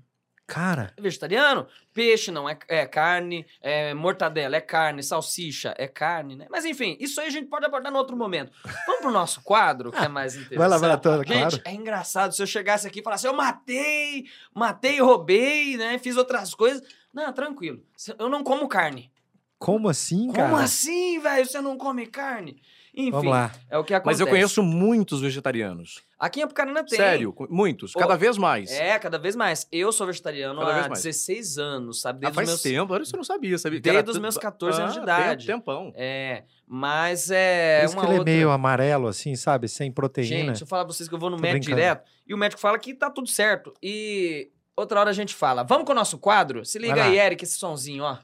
Cara, 0.51 0.93
É 0.97 1.01
vegetariano? 1.01 1.67
Peixe 1.95 2.33
não 2.33 2.49
é, 2.49 2.59
é 2.67 2.85
carne, 2.85 3.47
é 3.63 3.95
mortadela 3.95 4.57
é 4.57 4.61
carne, 4.61 5.01
salsicha 5.01 5.73
é 5.79 5.87
carne, 5.87 6.35
né? 6.35 6.47
Mas 6.51 6.65
enfim, 6.65 6.97
isso 6.99 7.21
aí 7.21 7.29
a 7.29 7.31
gente 7.31 7.47
pode 7.49 7.65
abordar 7.65 7.93
no 7.93 7.99
outro 7.99 8.17
momento. 8.17 8.51
Vamos 8.85 9.01
pro 9.01 9.11
nosso 9.13 9.43
quadro, 9.43 9.93
que 9.93 9.99
é 10.05 10.09
mais 10.09 10.35
interessante. 10.35 10.59
vai 10.59 10.69
lá, 10.69 10.77
vai 10.79 10.89
lá, 10.89 10.97
Gente, 10.97 11.25
claro. 11.25 11.63
é 11.65 11.73
engraçado 11.73 12.35
se 12.35 12.43
eu 12.43 12.47
chegasse 12.49 12.85
aqui 12.87 12.99
e 12.99 13.03
falasse, 13.03 13.27
eu 13.29 13.33
matei, 13.33 14.25
matei, 14.53 15.01
roubei, 15.01 15.77
né? 15.77 15.99
Fiz 15.99 16.17
outras 16.17 16.53
coisas. 16.53 16.83
Não, 17.15 17.33
tranquilo. 17.33 17.81
Eu 18.19 18.29
não 18.29 18.43
como 18.43 18.67
carne. 18.69 19.11
Como 19.57 19.89
assim, 19.89 20.33
cara? 20.33 20.49
Como 20.49 20.61
assim, 20.61 21.21
velho? 21.21 21.47
Você 21.47 21.61
não 21.61 21.77
come 21.77 22.07
carne? 22.07 22.61
Enfim, 22.94 23.11
Vamos 23.11 23.31
lá. 23.31 23.53
é 23.70 23.79
o 23.79 23.85
que 23.85 23.94
acontece. 23.94 24.07
Mas 24.07 24.20
eu 24.20 24.26
conheço 24.26 24.62
muitos 24.62 25.20
vegetarianos. 25.20 26.03
Aqui 26.18 26.40
em 26.40 26.42
Apucarana 26.42 26.85
tem. 26.85 26.96
Sério, 26.98 27.35
muitos. 27.48 27.94
Ô, 27.94 27.98
Cada 27.98 28.16
vez 28.16 28.37
mais. 28.37 28.70
É, 28.72 28.98
cada 28.98 29.16
vez 29.18 29.37
mais. 29.37 29.66
Eu 29.70 29.92
sou 29.92 30.07
vegetariano 30.07 30.59
Cada 30.61 30.70
há 30.70 30.74
vez 30.74 30.88
mais. 30.88 31.03
16 31.03 31.59
anos, 31.59 32.00
sabe? 32.00 32.18
Ah, 32.18 32.31
Desde 32.31 32.35
faz 32.37 32.48
os 32.48 32.55
meus... 32.55 32.62
tempo, 32.62 32.92
olha, 32.92 33.05
você 33.05 33.16
não 33.16 33.24
sabia, 33.24 33.57
sabia? 33.59 33.81
Desde 33.81 34.11
os 34.11 34.18
meus 34.18 34.37
14 34.37 34.81
anos 34.83 34.94
de 34.94 35.00
Ah, 35.00 35.03
idade. 35.03 35.46
Tempo, 35.46 35.59
tempão. 35.72 35.92
É, 35.96 36.44
mas 36.66 37.31
é 37.31 37.81
Por 37.81 37.85
isso 37.87 37.94
uma 37.96 38.03
que 38.03 38.11
ele 38.11 38.18
outra... 38.18 38.33
é 38.33 38.37
meio 38.37 38.50
amarelo, 38.50 39.07
assim, 39.09 39.35
sabe? 39.37 39.68
Sem 39.68 39.90
proteína. 39.92 40.29
Gente, 40.29 40.46
deixa 40.48 40.64
eu 40.64 40.68
falar 40.68 40.85
pra 40.85 40.92
vocês 40.92 41.09
que 41.09 41.14
eu 41.14 41.18
vou 41.18 41.31
no 41.31 41.37
Tô 41.37 41.42
médico 41.42 41.66
brincando. 41.66 41.81
direto 41.81 42.05
e 42.26 42.35
o 42.35 42.38
médico 42.38 42.61
fala 42.61 42.79
que 42.79 42.92
tá 42.92 43.09
tudo 43.09 43.29
certo. 43.29 43.72
E 43.83 44.50
outra 44.76 45.00
hora 45.00 45.11
a 45.11 45.14
gente 45.14 45.35
fala. 45.35 45.62
Vamos 45.62 45.85
com 45.87 45.92
o 45.92 45.94
nosso 45.94 46.18
quadro? 46.18 46.64
Se 46.64 46.79
liga 46.79 47.05
aí, 47.05 47.18
Eric, 47.18 47.44
esse 47.44 47.57
sonzinho, 47.57 48.03
ó. 48.05 48.18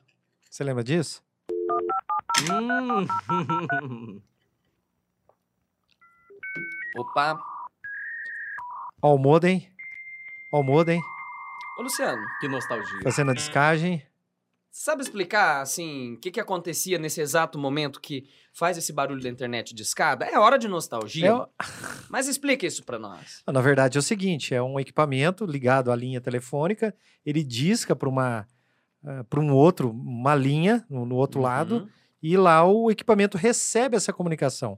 Você 0.50 0.64
lembra 0.64 0.83
disso? 0.83 1.22
Hum. 2.50 4.20
Opa. 6.97 7.38
Ó 9.03 9.15
o 9.15 9.19
modem. 9.19 9.71
Ó 10.53 10.61
o 10.61 10.63
modem. 10.63 11.01
Ô, 11.79 11.83
Luciano, 11.83 12.23
que 12.40 12.49
nostalgia. 12.49 13.01
Fazendo 13.03 13.31
a 13.31 13.35
descagem. 13.35 14.03
sabe 14.71 15.03
explicar, 15.03 15.61
assim, 15.63 16.15
o 16.15 16.19
que, 16.19 16.31
que 16.31 16.40
acontecia 16.40 16.99
nesse 16.99 17.21
exato 17.21 17.59
momento 17.59 18.01
que 18.01 18.27
faz 18.53 18.77
esse 18.79 18.92
barulho 18.92 19.23
da 19.23 19.29
internet 19.29 19.75
de 19.75 19.83
escada? 19.83 20.25
É 20.27 20.38
hora 20.38 20.59
de 20.59 20.69
nostalgia. 20.69 21.27
É 21.29 21.35
o- 21.35 21.49
Mas 22.11 22.29
explica 22.29 22.67
isso 22.67 22.85
pra 22.85 22.99
nós. 22.99 23.42
Na 23.47 23.61
verdade 23.61 23.99
é 23.99 24.01
o 24.01 24.03
seguinte, 24.03 24.55
é 24.55 24.63
um 24.63 24.79
equipamento 24.81 25.44
ligado 25.44 25.90
à 25.92 25.97
linha 25.97 26.21
telefônica, 26.21 26.94
ele 27.25 27.42
disca 27.42 27.94
para 27.94 28.09
uma 28.09 28.47
para 29.31 29.38
um 29.38 29.53
outro, 29.53 29.90
uma 29.90 30.35
linha 30.35 30.85
no, 30.90 31.07
no 31.07 31.15
outro 31.15 31.40
lado, 31.40 31.77
Uhum. 31.77 31.88
e 32.21 32.37
lá 32.37 32.65
o 32.65 32.90
equipamento 32.90 33.38
recebe 33.38 33.97
essa 33.97 34.13
comunicação. 34.13 34.77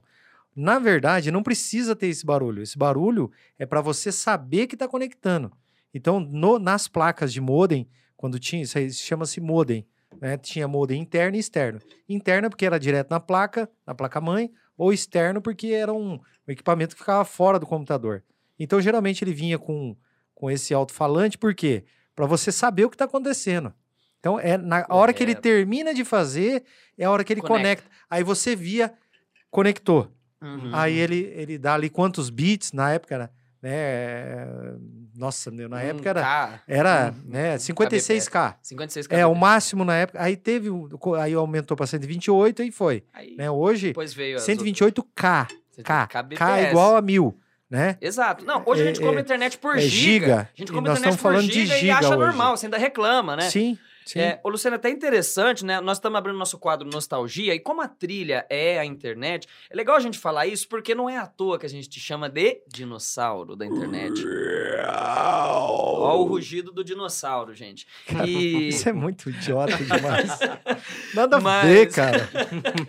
Na 0.55 0.79
verdade, 0.79 1.31
não 1.31 1.43
precisa 1.43 1.95
ter 1.95 2.07
esse 2.07 2.25
barulho. 2.25 2.61
Esse 2.61 2.77
barulho 2.77 3.31
é 3.57 3.65
para 3.65 3.81
você 3.81 4.11
saber 4.11 4.67
que 4.67 4.75
está 4.75 4.87
conectando. 4.87 5.51
Então, 5.93 6.19
no- 6.19 6.59
nas 6.59 6.87
placas 6.87 7.31
de 7.31 7.39
modem, 7.41 7.87
quando 8.17 8.39
tinha, 8.39 8.61
isso 8.61 8.77
aí 8.77 8.91
chama-se 8.91 9.39
modem, 9.39 9.87
né? 10.19 10.37
Tinha 10.37 10.67
modem 10.67 11.01
interno 11.01 11.37
e 11.37 11.39
externo. 11.39 11.79
Interno 12.07 12.49
porque 12.49 12.65
era 12.65 12.79
direto 12.79 13.09
na 13.09 13.19
placa, 13.19 13.69
na 13.85 13.95
placa-mãe, 13.95 14.51
ou 14.77 14.91
externo 14.91 15.41
porque 15.41 15.67
era 15.67 15.93
um, 15.93 16.19
equipamento 16.47 16.95
que 16.95 17.01
ficava 17.01 17.23
fora 17.23 17.59
do 17.59 17.65
computador. 17.65 18.23
Então, 18.57 18.81
geralmente, 18.81 19.23
ele 19.23 19.33
vinha 19.33 19.57
com, 19.57 19.95
com 20.33 20.49
esse 20.51 20.73
alto-falante, 20.73 21.37
por 21.37 21.53
quê? 21.55 21.85
Para 22.15 22.25
você 22.25 22.51
saber 22.51 22.85
o 22.85 22.89
que 22.89 22.95
está 22.95 23.05
acontecendo. 23.05 23.73
Então, 24.19 24.37
é 24.39 24.57
na 24.57 24.85
hora 24.89 25.13
que 25.13 25.23
ele 25.23 25.35
termina 25.35 25.93
de 25.93 26.03
fazer, 26.03 26.63
é 26.97 27.05
a 27.05 27.11
hora 27.11 27.23
que 27.23 27.31
ele 27.31 27.41
Conecta. 27.41 27.83
conecta. 27.83 28.05
Aí 28.09 28.23
você 28.23 28.55
via, 28.55 28.93
conectou. 29.49 30.11
Uhum. 30.41 30.69
Aí 30.73 30.97
ele, 30.97 31.31
ele 31.35 31.57
dá 31.57 31.73
ali 31.73 31.89
quantos 31.89 32.29
bits 32.29 32.71
na 32.73 32.91
época, 32.93 33.17
né? 33.17 33.29
né? 33.61 34.47
Nossa, 35.15 35.51
meu, 35.51 35.67
na 35.67 35.77
Um 35.77 35.79
época 35.79 36.09
era, 36.09 36.21
K, 36.21 36.61
era 36.67 37.13
um- 37.27 37.29
né, 37.29 37.55
um 37.55 37.57
56K. 37.57 38.55
56 38.61 39.07
É, 39.09 39.25
o 39.25 39.35
máximo 39.35 39.83
na 39.83 39.95
época. 39.95 40.21
Aí 40.21 40.37
teve, 40.37 40.69
aí 41.19 41.33
aumentou 41.33 41.75
para 41.75 41.85
128 41.85 42.63
e 42.63 42.71
foi. 42.71 43.03
Aí, 43.13 43.35
Né? 43.35 43.51
Hoje, 43.51 43.87
Depois 43.87 44.13
veio 44.13 44.37
as 44.37 44.43
128K. 44.43 45.41
outras- 45.41 45.59
K. 45.83 46.07
K 46.07 46.23
kbps. 46.23 46.41
é 46.41 46.69
igual 46.71 46.95
a 46.97 47.01
mil, 47.01 47.37
né? 47.69 47.97
Exato. 48.01 48.45
Não, 48.45 48.63
hoje 48.65 48.81
a 48.81 48.85
gente 48.85 49.01
É- 49.01 49.05
come 49.05 49.21
internet 49.21 49.57
por 49.57 49.77
é 49.77 49.81
giga. 49.81 49.89
giga. 50.25 50.49
A 50.53 50.57
gente 50.57 50.71
come 50.73 50.87
nós 50.87 50.99
internet 50.99 51.17
por 51.17 51.21
falando 51.23 51.47
de 51.47 51.53
giga 51.65 51.75
e 51.75 51.79
giga 51.79 51.97
acha 51.97 52.09
hoje. 52.09 52.17
normal, 52.17 52.57
você 52.57 52.65
ainda 52.65 52.77
reclama, 52.77 53.35
né? 53.37 53.49
Sim, 53.49 53.77
sim. 54.11 54.19
É, 54.19 54.39
ô, 54.43 54.49
Luciano, 54.49 54.75
é 54.75 54.77
até 54.77 54.89
interessante, 54.89 55.63
né? 55.63 55.79
Nós 55.81 55.97
estamos 55.97 56.17
abrindo 56.17 56.37
nosso 56.37 56.57
quadro 56.57 56.87
Nostalgia 56.87 57.53
e 57.53 57.59
como 57.59 57.81
a 57.81 57.87
trilha 57.87 58.45
é 58.49 58.79
a 58.79 58.85
internet, 58.85 59.47
é 59.69 59.75
legal 59.75 59.95
a 59.95 59.99
gente 59.99 60.17
falar 60.17 60.47
isso 60.47 60.67
porque 60.67 60.95
não 60.95 61.09
é 61.09 61.17
à 61.17 61.27
toa 61.27 61.59
que 61.59 61.65
a 61.65 61.69
gente 61.69 61.87
te 61.87 61.99
chama 61.99 62.29
de 62.29 62.61
dinossauro 62.67 63.55
da 63.55 63.65
internet. 63.65 64.23
Ó 65.99 66.17
o 66.17 66.23
rugido 66.23 66.71
do 66.71 66.83
dinossauro, 66.83 67.53
gente. 67.53 67.85
E... 68.25 68.69
Isso 68.69 68.89
é 68.89 68.93
muito 68.93 69.29
idiota 69.29 69.77
demais. 69.77 70.39
Nada 71.13 71.37
a 71.37 71.41
Mas- 71.41 71.65
ver, 71.67 71.91
cara. 71.91 72.29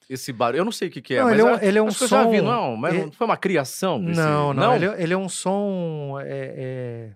Esse 0.10 0.32
barulho. 0.32 0.62
Eu 0.62 0.66
não 0.66 0.72
sei 0.72 0.88
o 0.88 0.92
que, 0.92 1.02
que 1.02 1.16
é, 1.16 1.18
Não, 1.18 1.26
mas 1.26 1.34
ele 1.34 1.42
é 1.42 1.46
um- 1.46 1.56
é- 1.58 1.66
ele 1.68 1.78
é 1.78 1.82
um 1.82 1.88
que 1.88 2.04
eu 2.04 2.08
já 2.08 2.28
vi, 2.28 2.38
som- 2.40 2.44
não. 2.44 2.76
Mas 2.78 2.94
ele- 2.94 3.06
não 3.06 3.12
foi 3.12 3.26
uma 3.28 3.38
criação? 3.38 4.04
desse- 4.04 4.20
Não, 4.20 4.54
não. 4.54 4.76
Ele, 4.76 4.86
é- 4.86 5.02
ele 5.04 5.14
é 5.14 5.18
um 5.18 5.28
som. 5.30 6.18
é- 6.22 6.54
é- 6.56 7.12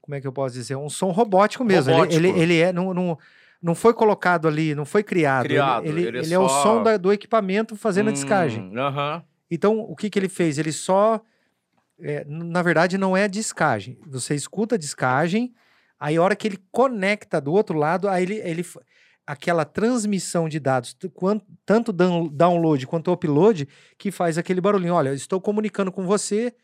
como 0.00 0.14
é 0.14 0.20
que 0.20 0.26
eu 0.26 0.32
posso 0.32 0.54
dizer? 0.54 0.74
Um 0.76 0.88
som 0.88 1.10
robótico 1.10 1.64
mesmo. 1.64 1.90
Ele- 1.92 1.98
Robótico. 2.00 2.26
Ele, 2.26 2.40
ele 2.40 2.60
é. 2.60 2.72
Não, 2.72 2.92
não, 2.92 3.18
não 3.62 3.74
foi 3.74 3.92
colocado 3.94 4.48
ali, 4.48 4.74
não 4.74 4.84
foi 4.84 5.02
criado. 5.02 5.44
Ele- 5.46 5.54
Criado, 5.54 5.86
Ele, 5.86 6.00
ele 6.06 6.18
é 6.18 6.22
ele 6.22 6.34
é 6.34 6.38
o 6.38 6.48
só- 6.48 6.62
som 6.62 6.82
da- 6.82 6.96
do 6.96 7.12
equipamento 7.12 7.76
fazendo 7.76 8.08
a 8.08 8.12
descagem. 8.12 8.62
Hum, 8.64 8.78
Aham. 8.78 9.22
Então, 9.50 9.78
o 9.78 9.94
que, 9.96 10.10
que 10.10 10.18
ele 10.18 10.28
fez? 10.28 10.58
Ele 10.58 10.72
só. 10.72 11.20
é, 12.00 12.24
na 12.28 12.62
verdade, 12.62 12.96
não 12.96 13.16
é 13.16 13.24
a 13.24 13.26
descagem. 13.28 13.98
Você 14.06 14.32
escuta 14.32 14.76
a 14.76 14.78
descagem, 14.78 15.52
aí 15.98 16.16
a 16.16 16.22
hora 16.22 16.36
que 16.36 16.46
ele 16.46 16.58
conecta 16.70 17.40
do 17.40 17.52
outro 17.52 17.76
lado, 17.76 18.08
aí 18.08 18.22
ele. 18.22 18.64
Aquela 19.28 19.66
transmissão 19.66 20.48
de 20.48 20.58
dados, 20.58 20.96
tanto 21.66 21.92
down- 21.92 22.28
download 22.28 22.86
quanto 22.86 23.12
upload, 23.12 23.68
que 23.98 24.10
faz 24.10 24.38
aquele 24.38 24.58
barulhinho. 24.58 24.94
Olha, 24.94 25.12
estou 25.12 25.38
comunicando 25.38 25.92
com 25.92 26.06
você, 26.06 26.54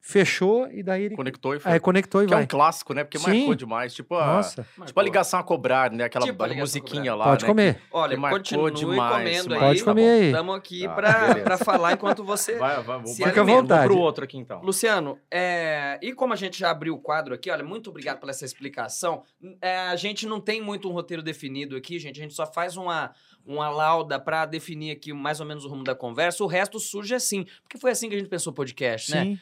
fechou, 0.00 0.66
e 0.72 0.82
daí 0.82 1.04
ele 1.04 1.14
Conectou 1.14 1.54
e 1.54 1.60
foi. 1.60 1.72
aí 1.72 1.78
conectou 1.80 2.22
e 2.22 2.26
que 2.26 2.32
é 2.32 2.36
vai. 2.36 2.44
um 2.44 2.46
clássico, 2.46 2.94
né? 2.94 3.04
Porque 3.04 3.18
Sim. 3.18 3.38
marcou 3.38 3.54
demais. 3.54 3.92
Tipo 3.94 4.14
a, 4.16 4.26
Nossa, 4.26 4.66
tipo 4.86 4.98
a 4.98 5.02
ligação 5.02 5.38
a 5.38 5.42
cobrar, 5.44 5.90
né? 5.90 6.04
Aquela 6.04 6.24
Tipo 6.26 6.42
a 6.42 6.46
ligação 6.46 6.62
a 6.62 6.82
musiquinha 6.82 7.14
lá. 7.14 7.24
pode 7.26 7.42
né? 7.44 7.48
comer. 7.48 7.82
Olha, 7.92 8.14
Que 8.14 8.20
marcou 8.20 8.38
continue 8.38 8.70
demais, 8.72 9.12
comendo 9.42 9.54
aí. 9.54 9.60
Pode 9.60 9.84
comer 9.84 10.10
aí. 10.10 10.26
Estamos 10.26 10.56
aqui 10.56 10.84
Tá, 10.84 10.94
pra, 10.94 11.20
beleza. 11.28 11.40
pra 11.42 11.58
falar 11.58 11.92
enquanto 11.92 12.24
você. 12.24 12.56
Vai, 12.58 12.82
vai, 12.82 12.98
vou 12.98 13.06
Se 13.06 13.22
Fica 13.22 13.40
à 13.40 13.44
vontade. 13.44 13.88
Vou 13.88 13.96
pro 13.96 14.04
outro 14.04 14.24
aqui 14.24 14.38
então. 14.38 14.60
Luciano, 14.62 15.18
é, 15.30 15.98
e 16.02 16.12
como 16.12 16.32
a 16.32 16.36
gente 16.36 16.58
já 16.58 16.70
abriu 16.70 16.94
o 16.94 16.98
quadro 16.98 17.34
aqui, 17.34 17.50
olha, 17.50 17.62
muito 17.62 17.90
obrigado 17.90 18.18
pela 18.18 18.30
essa 18.30 18.44
explicação. 18.44 19.22
É, 19.60 19.78
a 19.88 19.96
gente 19.96 20.26
não 20.26 20.40
tem 20.40 20.60
muito 20.62 20.88
um 20.88 20.92
roteiro 20.92 21.22
definido 21.22 21.76
aqui, 21.76 21.98
gente. 21.98 22.18
A 22.18 22.22
gente 22.22 22.34
só 22.34 22.46
faz 22.46 22.76
uma, 22.76 23.12
uma 23.46 23.68
lauda 23.68 24.18
pra 24.18 24.46
definir 24.46 24.92
aqui 24.92 25.12
mais 25.12 25.40
ou 25.40 25.46
menos 25.46 25.64
o 25.64 25.68
rumo 25.68 25.84
da 25.84 25.94
conversa. 25.94 26.42
O 26.42 26.46
resto 26.46 26.78
surge 26.80 27.14
assim, 27.14 27.44
porque 27.62 27.78
foi 27.78 27.90
assim 27.90 28.08
que 28.08 28.14
a 28.14 28.18
gente 28.18 28.28
pensou 28.30 28.50
o 28.52 28.54
podcast, 28.56 29.10
né? 29.10 29.24
Sim. 29.24 29.38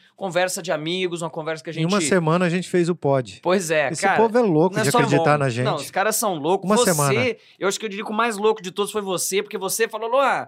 Conversa 0.49 0.63
de 0.63 0.71
amigos, 0.71 1.21
uma 1.21 1.29
conversa 1.29 1.63
que 1.63 1.69
a 1.69 1.73
Em 1.73 1.75
gente. 1.75 1.85
uma 1.85 2.01
semana 2.01 2.45
a 2.45 2.49
gente 2.49 2.67
fez 2.67 2.89
o 2.89 2.95
pod. 2.95 3.39
Pois 3.43 3.69
é, 3.69 3.89
Esse 3.89 4.01
cara. 4.01 4.17
povo 4.17 4.35
é 4.35 4.41
louco 4.41 4.75
Nós 4.75 4.83
de 4.83 4.89
acreditar 4.89 5.37
na 5.37 5.47
gente. 5.47 5.65
Não, 5.65 5.75
os 5.75 5.91
caras 5.91 6.15
são 6.15 6.33
loucos. 6.33 6.67
Uma 6.67 6.75
você, 6.75 6.91
semana. 6.91 7.35
eu 7.59 7.67
acho 7.67 7.79
que 7.79 7.85
eu 7.85 7.89
diria 7.89 8.03
que 8.03 8.11
o 8.11 8.15
mais 8.15 8.35
louco 8.35 8.61
de 8.61 8.71
todos 8.71 8.91
foi 8.91 9.01
você, 9.01 9.43
porque 9.43 9.59
você 9.59 9.87
falou, 9.87 10.09
Luan, 10.09 10.47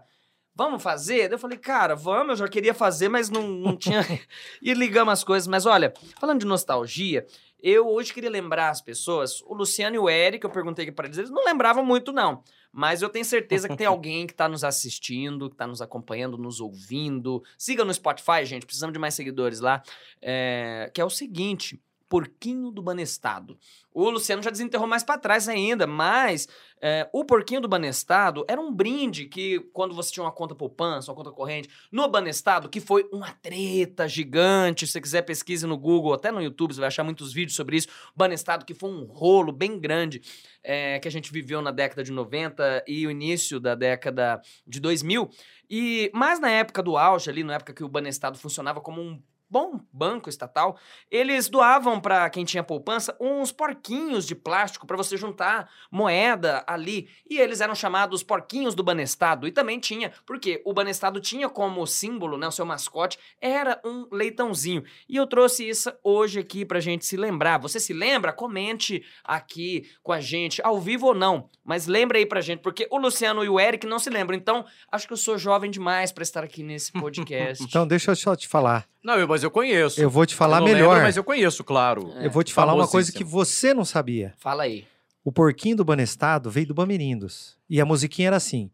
vamos 0.56 0.82
fazer? 0.82 1.32
Eu 1.32 1.38
falei, 1.38 1.58
cara, 1.60 1.96
vamos, 1.96 2.40
eu 2.40 2.46
já 2.46 2.48
queria 2.48 2.74
fazer, 2.74 3.10
mas 3.10 3.30
não, 3.30 3.48
não 3.48 3.78
tinha. 3.78 4.02
e 4.60 4.74
ligamos 4.74 5.14
as 5.14 5.24
coisas. 5.24 5.48
Mas 5.48 5.68
olha, 5.68 5.94
falando 6.20 6.40
de 6.40 6.48
nostalgia, 6.48 7.24
eu 7.62 7.88
hoje 7.88 8.12
queria 8.12 8.30
lembrar 8.30 8.70
as 8.70 8.82
pessoas, 8.82 9.42
o 9.46 9.54
Luciano 9.54 9.96
e 9.96 10.00
o 10.00 10.10
Eric, 10.10 10.44
eu 10.44 10.50
perguntei 10.50 10.86
aqui 10.86 10.92
para 10.92 11.06
eles, 11.06 11.18
eles 11.20 11.30
não 11.30 11.46
lembravam 11.46 11.86
muito, 11.86 12.12
não. 12.12 12.42
Mas 12.72 13.02
eu 13.02 13.10
tenho 13.10 13.26
certeza 13.26 13.68
que 13.68 13.76
tem 13.76 13.88
alguém 13.88 14.26
que 14.26 14.34
tá 14.34 14.48
nos 14.48 14.64
assistindo, 14.64 15.50
que 15.50 15.56
tá 15.56 15.68
nos 15.68 15.82
acompanhando, 15.82 16.38
nos 16.38 16.60
ouvindo. 16.60 17.44
Siga 17.58 17.84
no 17.84 17.94
Spotify, 17.94 18.46
gente, 18.46 18.66
precisamos 18.66 18.94
de 18.94 19.00
mais 19.00 19.14
seguidores 19.14 19.60
lá. 19.60 19.84
É, 20.22 20.90
que 20.94 21.02
é 21.02 21.06
o 21.06 21.10
seguinte. 21.10 21.82
Porquinho 22.12 22.72
do 22.72 22.82
Banestado. 22.82 23.58
O 23.94 24.10
Luciano 24.10 24.44
já 24.44 24.50
desenterrou 24.50 24.86
mais 24.86 25.02
pra 25.02 25.18
trás 25.18 25.48
ainda, 25.48 25.88
mas 25.88 26.46
é, 26.82 27.10
o 27.14 27.24
Porquinho 27.24 27.62
do 27.62 27.70
Banestado 27.70 28.44
era 28.50 28.60
um 28.60 28.70
brinde 28.70 29.28
que, 29.28 29.62
quando 29.72 29.96
você 29.96 30.12
tinha 30.12 30.26
uma 30.26 30.32
conta 30.32 30.54
poupança, 30.54 31.10
uma 31.10 31.16
conta 31.16 31.32
corrente, 31.32 31.70
no 31.90 32.10
Banestado, 32.10 32.68
que 32.68 32.82
foi 32.82 33.08
uma 33.14 33.32
treta 33.32 34.10
gigante. 34.10 34.86
Se 34.86 34.92
você 34.92 35.00
quiser, 35.00 35.22
pesquise 35.22 35.66
no 35.66 35.78
Google, 35.78 36.12
até 36.12 36.34
no 36.34 36.42
YouTube, 36.42 36.74
você 36.74 36.82
vai 36.82 36.88
achar 36.88 37.06
muitos 37.06 37.32
vídeos 37.32 37.56
sobre 37.56 37.78
isso. 37.78 37.88
Banestado, 38.14 38.66
que 38.66 38.74
foi 38.74 38.90
um 38.90 39.06
rolo 39.06 39.54
bem 39.54 39.80
grande 39.80 40.22
é, 40.62 41.00
que 41.00 41.08
a 41.08 41.12
gente 41.12 41.32
viveu 41.32 41.62
na 41.62 41.72
década 41.72 42.04
de 42.04 42.12
90 42.12 42.84
e 42.86 43.08
o 43.08 43.12
início 43.12 43.58
da 43.58 43.74
década 43.74 44.42
de 44.68 44.82
2000. 44.82 45.30
E, 45.70 46.12
mas 46.14 46.42
na 46.42 46.50
época 46.50 46.84
do 46.84 46.98
auge, 46.98 47.30
ali, 47.30 47.42
na 47.42 47.54
época 47.54 47.74
que 47.74 47.86
o 47.86 47.88
Banestado 47.88 48.38
funcionava 48.38 48.82
como 48.82 49.02
um 49.02 49.22
bom 49.52 49.82
banco 49.92 50.30
estatal, 50.30 50.78
eles 51.12 51.50
doavam 51.50 52.00
para 52.00 52.30
quem 52.30 52.46
tinha 52.46 52.64
poupança 52.64 53.16
uns 53.20 53.52
porquinhos 53.52 54.26
de 54.26 54.34
plástico 54.34 54.88
para 54.88 54.96
você 54.96 55.18
juntar 55.18 55.70
moeda 55.92 56.64
ali. 56.66 57.10
E 57.30 57.38
eles 57.38 57.60
eram 57.60 57.76
chamados 57.76 58.24
porquinhos 58.24 58.74
do 58.74 58.82
Banestado. 58.82 59.46
E 59.46 59.52
também 59.52 59.78
tinha, 59.78 60.14
porque 60.26 60.62
o 60.66 60.74
Banestado 60.74 61.20
tinha 61.20 61.50
como 61.50 61.86
símbolo, 61.86 62.38
né, 62.38 62.48
o 62.48 62.52
seu 62.52 62.66
mascote, 62.66 63.20
era 63.42 63.82
um 63.84 64.08
leitãozinho. 64.10 64.84
E 65.10 65.18
eu 65.18 65.28
trouxe 65.28 65.68
isso 65.68 65.92
hoje 66.02 66.40
aqui 66.40 66.64
pra 66.64 66.80
gente 66.80 67.06
se 67.06 67.18
lembrar. 67.18 67.58
Você 67.60 67.80
se 67.80 67.92
lembra? 67.92 68.32
Comente 68.32 69.04
aqui 69.22 69.90
com 70.02 70.14
a 70.14 70.22
gente, 70.22 70.62
ao 70.64 70.80
vivo 70.80 71.08
ou 71.08 71.14
não. 71.14 71.50
Mas 71.62 71.88
lembra 71.88 72.18
aí 72.18 72.26
pra 72.26 72.40
gente, 72.40 72.62
porque 72.62 72.88
o 72.90 72.98
Luciano 72.98 73.44
e 73.44 73.50
o 73.50 73.60
Eric 73.60 73.86
não 73.86 74.00
se 74.00 74.10
lembram. 74.10 74.38
Então, 74.38 74.66
acho 74.90 75.06
que 75.08 75.14
eu 75.14 75.18
sou 75.18 75.38
jovem 75.38 75.70
demais 75.70 76.12
para 76.12 76.24
estar 76.24 76.44
aqui 76.44 76.64
nesse 76.64 76.92
podcast. 76.94 77.62
Então, 77.64 77.86
deixa 77.86 78.12
eu 78.12 78.16
só 78.16 78.34
te 78.34 78.48
falar. 78.48 78.88
Não, 79.04 79.16
eu- 79.20 79.28
mas 79.28 79.44
eu 79.44 79.50
conheço. 79.52 80.00
Eu 80.00 80.10
vou 80.10 80.26
te 80.26 80.36
falar 80.36 80.60
não 80.60 80.66
melhor. 80.68 80.90
lembro, 80.90 81.04
mas 81.04 81.18
eu 81.18 81.24
conheço, 81.24 81.64
claro. 81.64 82.14
É, 82.18 82.28
Eu 82.28 82.32
vou 82.32 82.44
te 82.44 82.54
falar 82.54 82.74
uma 82.74 82.88
coisa 82.88 83.12
que 83.12 83.24
você 83.24 83.74
não 83.74 83.84
sabia. 83.86 84.34
Fala 84.38 84.64
aí. 84.64 84.86
O 85.24 85.32
porquinho 85.32 85.76
do 85.76 85.86
Banestado 85.86 86.50
veio 86.50 86.68
do 86.68 86.74
Bamirindos. 86.74 87.58
E 87.70 87.80
a 87.82 87.86
musiquinha 87.86 88.28
era 88.30 88.38
assim. 88.38 88.70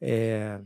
É, 0.00 0.58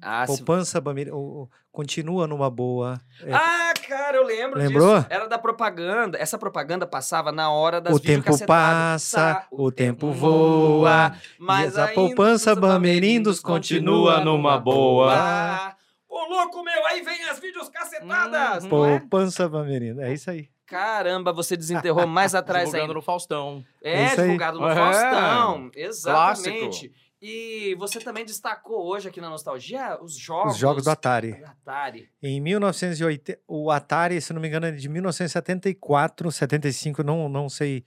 Ah, 0.00 0.26
se- 0.26 0.36
poupança, 0.36 0.80
Bamir... 0.80 1.12
o- 1.12 1.42
o- 1.44 1.48
continua 1.72 2.26
numa 2.26 2.50
boa. 2.50 3.00
É, 3.22 3.32
Ah, 3.34 3.72
cara, 3.88 4.16
eu 4.18 4.24
lembro 4.24 4.58
Lembrou? 4.58 4.96
disso. 4.96 5.06
Era 5.10 5.26
da 5.26 5.38
propaganda. 5.38 6.18
Essa 6.18 6.36
propaganda 6.38 6.86
passava 6.86 7.32
na 7.32 7.50
hora 7.50 7.80
das 7.80 7.94
o 7.96 7.98
tempo 8.00 8.46
passa, 8.46 9.16
Tá, 9.36 9.46
o 9.50 9.72
tempo 9.72 10.12
voa. 10.12 11.16
Mas 11.38 11.76
a 11.78 11.88
poupança 11.88 12.52
os 12.52 12.58
Bamerindos 12.58 13.40
continua 13.40 14.22
numa 14.24 14.58
boa. 14.58 15.75
Ô, 16.16 16.28
louco 16.28 16.62
meu, 16.62 16.86
aí 16.86 17.02
vem 17.02 17.22
as 17.28 17.38
videocassetadas, 17.38 18.64
Uhum. 18.64 18.70
não 18.70 18.86
é? 18.86 18.98
Poupança 19.00 19.48
Bamerindos. 19.48 20.02
É 20.02 20.12
isso 20.12 20.30
aí. 20.30 20.48
Caramba, 20.66 21.32
você 21.32 21.56
desenterrou 21.56 22.06
mais 22.06 22.34
atrás 22.34 22.64
Divulgando 22.64 22.82
ainda. 22.84 22.94
no 22.94 23.02
Faustão. 23.02 23.64
É, 23.82 24.06
isso 24.06 24.20
aí. 24.20 24.26
divulgado 24.26 24.58
no 24.60 24.68
É. 24.68 24.74
Faustão. 24.74 25.70
Exatamente. 25.74 26.92
E 27.22 27.74
você 27.78 27.98
também 27.98 28.24
destacou 28.24 28.86
hoje 28.86 29.08
aqui 29.08 29.20
na 29.20 29.30
Nostalgia 29.30 29.98
os 30.02 30.16
jogos... 30.16 30.52
Os 30.52 30.58
jogos 30.58 30.84
do 30.84 30.90
Atari. 30.90 31.42
Atari. 31.44 32.08
Em 32.22 32.40
1980, 32.40 33.40
o 33.48 33.70
Atari, 33.70 34.20
se 34.20 34.32
não 34.32 34.40
me 34.40 34.48
engano, 34.48 34.66
é 34.66 34.70
de 34.72 34.88
1974, 34.88 36.30
75, 36.30 37.02
não, 37.02 37.28
não 37.28 37.48
sei 37.48 37.84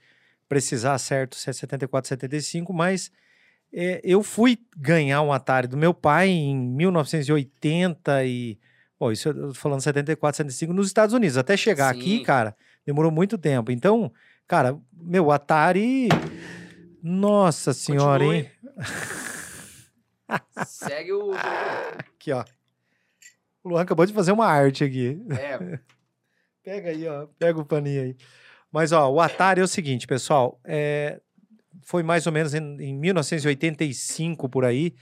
precisar 0.48 0.98
certo 0.98 1.36
se 1.36 1.48
é 1.48 1.52
74, 1.52 2.08
75, 2.08 2.72
mas 2.72 3.10
é, 3.72 4.00
eu 4.02 4.22
fui 4.22 4.58
ganhar 4.76 5.22
um 5.22 5.32
Atari 5.32 5.66
do 5.66 5.76
meu 5.76 5.92
pai 5.94 6.28
em 6.28 6.56
1980 6.56 8.24
e. 8.24 8.58
Bom, 8.98 9.10
isso 9.10 9.28
eu 9.28 9.48
tô 9.48 9.54
falando 9.54 9.80
74, 9.80 10.36
75 10.38 10.72
nos 10.72 10.86
Estados 10.88 11.14
Unidos. 11.14 11.36
Até 11.38 11.56
chegar 11.56 11.88
aqui, 11.90 12.18
Sim. 12.18 12.22
cara, 12.22 12.54
demorou 12.84 13.10
muito 13.10 13.38
tempo. 13.38 13.70
Então, 13.72 14.12
cara, 14.46 14.76
meu 14.92 15.30
Atari. 15.30 16.08
Nossa 17.02 17.72
senhora, 17.72 18.22
Continue. 18.24 18.36
hein? 18.40 18.50
Segue 20.66 21.12
o... 21.12 21.32
Aqui, 21.98 22.32
ó. 22.32 22.44
O 23.64 23.70
Luan 23.70 23.82
acabou 23.82 24.04
de 24.04 24.12
fazer 24.12 24.32
uma 24.32 24.46
arte 24.46 24.84
aqui. 24.84 25.18
É, 25.30 25.78
Pega 26.62 26.90
aí, 26.90 27.06
ó. 27.08 27.26
Pega 27.38 27.58
o 27.58 27.64
paninho 27.64 28.02
aí. 28.02 28.16
Mas, 28.70 28.92
ó, 28.92 29.10
o 29.10 29.20
Atari 29.20 29.60
é 29.60 29.64
o 29.64 29.68
seguinte, 29.68 30.06
pessoal. 30.06 30.60
é, 30.64 31.20
foi 31.82 32.02
mais 32.02 32.26
ou 32.26 32.32
menos 32.32 32.54
em, 32.54 32.76
em 32.80 32.94
1985, 32.98 34.48
por 34.48 34.64
aí, 34.64 34.94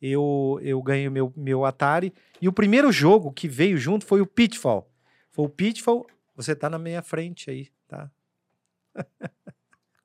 eu, 0.00 0.58
eu 0.62 0.80
ganhei 0.82 1.08
o 1.08 1.12
meu, 1.12 1.32
meu 1.36 1.64
Atari. 1.64 2.12
E 2.40 2.48
o 2.48 2.52
primeiro 2.52 2.90
jogo 2.92 3.32
que 3.32 3.48
veio 3.48 3.76
junto 3.78 4.04
foi 4.06 4.20
o 4.20 4.26
Pitfall. 4.26 4.88
Foi 5.32 5.44
o 5.44 5.48
Pitfall. 5.48 6.06
Você 6.36 6.54
tá 6.54 6.70
na 6.70 6.78
minha 6.78 7.02
frente 7.02 7.50
aí, 7.50 7.68
tá? 7.88 8.10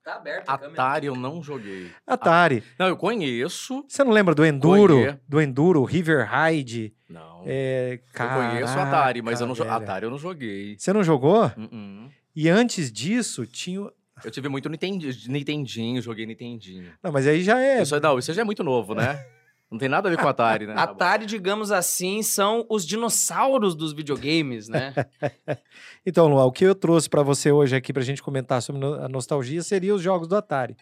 tá 0.03 0.15
aberto 0.15 0.49
a 0.49 0.57
câmera. 0.57 0.81
Atari 0.83 1.07
eu 1.07 1.15
não 1.15 1.41
joguei. 1.41 1.91
Atari. 2.05 2.63
Não, 2.77 2.87
eu 2.87 2.97
conheço. 2.97 3.85
Você 3.87 4.03
não 4.03 4.11
lembra 4.11 4.33
do 4.35 4.45
Enduro? 4.45 4.95
Conhe- 4.95 5.19
Do 5.27 5.39
Enduro, 5.41 5.83
River 5.83 6.27
Ride? 6.29 6.93
Não. 7.09 7.43
É, 7.45 7.99
eu 8.13 8.29
conheço 8.29 8.77
o 8.77 8.81
Atari, 8.81 9.21
mas 9.21 9.39
eu 9.41 9.47
não 9.47 9.53
velho. 9.55 9.71
Atari 9.71 10.05
eu 10.05 10.11
não 10.11 10.17
joguei. 10.17 10.75
Você 10.77 10.91
não 10.91 11.03
jogou? 11.03 11.45
Uh-uh. 11.57 12.09
E 12.35 12.49
antes 12.49 12.91
disso, 12.91 13.45
tinha. 13.45 13.89
Eu 14.23 14.31
tive 14.31 14.49
muito 14.49 14.69
Nintendo, 14.69 15.07
Nintendinho, 15.27 16.01
joguei 16.01 16.25
Nintendinho. 16.25 16.91
Não, 17.01 17.11
mas 17.11 17.27
aí 17.27 17.43
já 17.43 17.61
é. 17.61 17.81
Isso, 17.81 17.99
não, 17.99 18.17
isso 18.17 18.33
já 18.33 18.41
é 18.41 18.45
muito 18.45 18.63
novo, 18.63 18.93
né? 18.95 19.25
Não 19.69 19.79
tem 19.79 19.89
nada 19.89 20.07
a 20.07 20.11
ver 20.11 20.17
com 20.17 20.27
Atari, 20.27 20.67
né? 20.67 20.75
Atari, 20.77 21.25
digamos 21.25 21.71
assim, 21.71 22.21
são 22.21 22.63
os 22.69 22.85
dinossauros 22.85 23.73
dos 23.73 23.91
videogames, 23.91 24.69
né? 24.69 24.93
Então, 26.05 26.27
Luan, 26.27 26.43
o 26.43 26.51
que 26.51 26.65
eu 26.65 26.75
trouxe 26.75 27.09
pra 27.09 27.23
você 27.23 27.49
hoje 27.49 27.75
aqui 27.75 27.93
pra 27.93 28.03
gente 28.03 28.21
comentar 28.21 28.61
sobre 28.61 28.85
a 28.85 29.07
nostalgia 29.07 29.63
seria 29.63 29.95
os 29.95 30.01
jogos 30.01 30.27
do 30.27 30.35
Atari. 30.35 30.75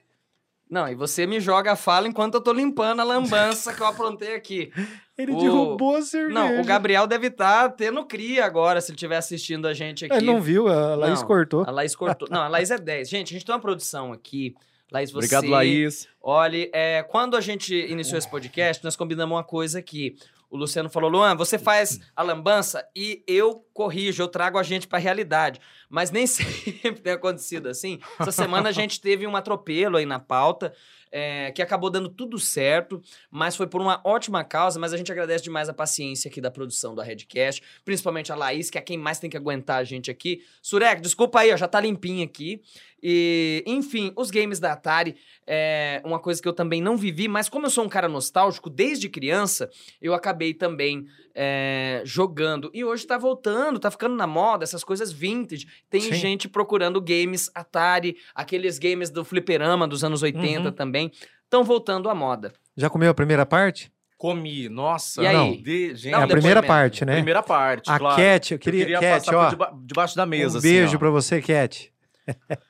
Não, 0.71 0.87
e 0.87 0.95
você 0.95 1.27
me 1.27 1.41
joga 1.41 1.73
a 1.73 1.75
fala 1.75 2.07
enquanto 2.07 2.35
eu 2.35 2.41
tô 2.41 2.53
limpando 2.53 3.01
a 3.01 3.03
lambança 3.03 3.73
que 3.73 3.81
eu 3.81 3.85
aprontei 3.87 4.33
aqui. 4.35 4.71
Ele 5.17 5.33
O- 5.33 5.37
derrubou 5.37 5.97
a 5.97 6.01
cerveja. 6.01 6.33
Não, 6.33 6.61
o 6.61 6.63
Gabriel 6.63 7.05
deve 7.05 7.27
estar 7.27 7.69
tendo 7.71 8.05
cria 8.05 8.45
agora, 8.45 8.79
se 8.79 8.89
ele 8.89 8.95
estiver 8.95 9.17
assistindo 9.17 9.67
a 9.67 9.73
gente 9.73 10.05
aqui. 10.05 10.15
Ele 10.15 10.25
não 10.25 10.41
viu, 10.41 10.69
a 10.69 10.95
Laís 10.95 11.19
Não, 11.19 11.27
cortou. 11.27 11.63
A 11.67 11.71
Laís 11.71 11.93
cortou. 11.93 12.27
Não, 12.31 12.41
a 12.41 12.47
Laís 12.47 12.71
é 12.71 12.77
10. 12.77 13.09
Gente, 13.09 13.31
a 13.31 13.33
gente 13.33 13.45
tem 13.45 13.53
uma 13.53 13.61
produção 13.61 14.13
aqui. 14.13 14.55
Laís, 14.91 15.11
você... 15.11 15.17
Obrigado, 15.25 15.49
Laís. 15.49 16.07
Olha, 16.21 16.69
é, 16.73 17.03
quando 17.03 17.35
a 17.37 17.41
gente 17.41 17.75
iniciou 17.75 18.17
esse 18.17 18.29
podcast, 18.31 18.83
nós 18.83 18.95
combinamos 18.95 19.35
uma 19.35 19.43
coisa 19.43 19.79
aqui. 19.79 20.15
O 20.51 20.57
Luciano 20.57 20.89
falou, 20.89 21.09
Luan, 21.09 21.33
você 21.33 21.57
faz 21.57 21.97
a 22.13 22.21
lambança 22.21 22.85
e 22.93 23.23
eu 23.25 23.65
corrijo, 23.73 24.21
eu 24.21 24.27
trago 24.27 24.57
a 24.57 24.63
gente 24.63 24.85
pra 24.85 24.99
realidade. 24.99 25.61
Mas 25.89 26.11
nem 26.11 26.27
sempre 26.27 27.01
tem 27.01 27.13
acontecido 27.13 27.69
assim. 27.69 27.99
Essa 28.19 28.33
semana 28.33 28.67
a 28.67 28.71
gente 28.73 28.99
teve 28.99 29.25
um 29.25 29.37
atropelo 29.37 29.95
aí 29.95 30.05
na 30.05 30.19
pauta, 30.19 30.73
é, 31.09 31.51
que 31.51 31.61
acabou 31.61 31.89
dando 31.89 32.09
tudo 32.09 32.37
certo, 32.37 33.01
mas 33.29 33.55
foi 33.55 33.67
por 33.67 33.81
uma 33.81 34.01
ótima 34.03 34.43
causa, 34.43 34.79
mas 34.79 34.93
a 34.93 34.97
gente 34.97 35.11
agradece 35.11 35.43
demais 35.43 35.67
a 35.69 35.73
paciência 35.73 36.29
aqui 36.29 36.39
da 36.39 36.51
produção 36.51 36.95
da 36.95 37.03
Redcast, 37.03 37.61
principalmente 37.83 38.31
a 38.31 38.35
Laís, 38.35 38.69
que 38.69 38.77
é 38.77 38.81
quem 38.81 38.97
mais 38.97 39.19
tem 39.19 39.29
que 39.29 39.37
aguentar 39.37 39.79
a 39.79 39.83
gente 39.83 40.11
aqui. 40.11 40.43
Surek, 40.61 41.01
desculpa 41.01 41.39
aí, 41.39 41.53
ó, 41.53 41.57
já 41.57 41.67
tá 41.67 41.79
limpinho 41.79 42.23
aqui. 42.23 42.61
E, 43.03 43.63
enfim, 43.65 44.11
os 44.15 44.29
games 44.29 44.59
da 44.59 44.73
Atari 44.73 45.15
é 45.47 46.01
uma 46.05 46.19
coisa 46.19 46.41
que 46.41 46.47
eu 46.47 46.53
também 46.53 46.81
não 46.81 46.95
vivi, 46.95 47.27
mas 47.27 47.49
como 47.49 47.65
eu 47.65 47.69
sou 47.69 47.83
um 47.83 47.89
cara 47.89 48.07
nostálgico 48.07 48.69
desde 48.69 49.09
criança, 49.09 49.69
eu 50.01 50.13
acabei 50.13 50.53
também 50.53 51.05
é, 51.33 52.01
jogando. 52.05 52.69
E 52.73 52.83
hoje 52.83 53.07
tá 53.07 53.17
voltando, 53.17 53.79
tá 53.79 53.89
ficando 53.89 54.15
na 54.15 54.27
moda, 54.27 54.63
essas 54.63 54.83
coisas 54.83 55.11
vintage. 55.11 55.65
Tem 55.89 56.01
Sim. 56.01 56.13
gente 56.13 56.47
procurando 56.49 57.01
games 57.01 57.49
Atari, 57.55 58.15
aqueles 58.35 58.77
games 58.77 59.09
do 59.09 59.25
fliperama 59.25 59.87
dos 59.87 60.03
anos 60.03 60.21
80 60.21 60.67
Uhum. 60.69 60.71
também, 60.71 61.11
estão 61.43 61.63
voltando 61.63 62.09
à 62.09 62.15
moda. 62.15 62.53
Já 62.77 62.89
comeu 62.89 63.09
a 63.09 63.13
primeira 63.13 63.45
parte? 63.45 63.91
Comi, 64.17 64.69
nossa. 64.69 65.23
E 65.23 65.27
aí? 65.27 65.33
Não, 65.35 65.51
de, 65.55 65.95
gente, 65.95 66.13
É 66.13 66.17
a 66.17 66.27
primeira 66.27 66.61
parte, 66.61 67.03
né? 67.03 67.15
primeira 67.15 67.41
parte, 67.41 67.89
a 67.89 67.97
claro. 67.97 68.21
Cat, 68.21 68.51
eu 68.51 68.55
Eu 68.55 68.59
queria, 68.59 68.79
queria 68.85 68.99
Cat, 68.99 69.25
passar 69.25 69.35
ó, 69.35 69.43
por 69.45 69.49
deba- 69.51 69.79
debaixo 69.83 70.15
da 70.15 70.25
mesa, 70.27 70.55
um 70.55 70.59
assim, 70.59 70.67
beijo 70.69 70.95
ó. 70.95 70.99
pra 70.99 71.09
você, 71.09 71.41
Cat. 71.41 71.91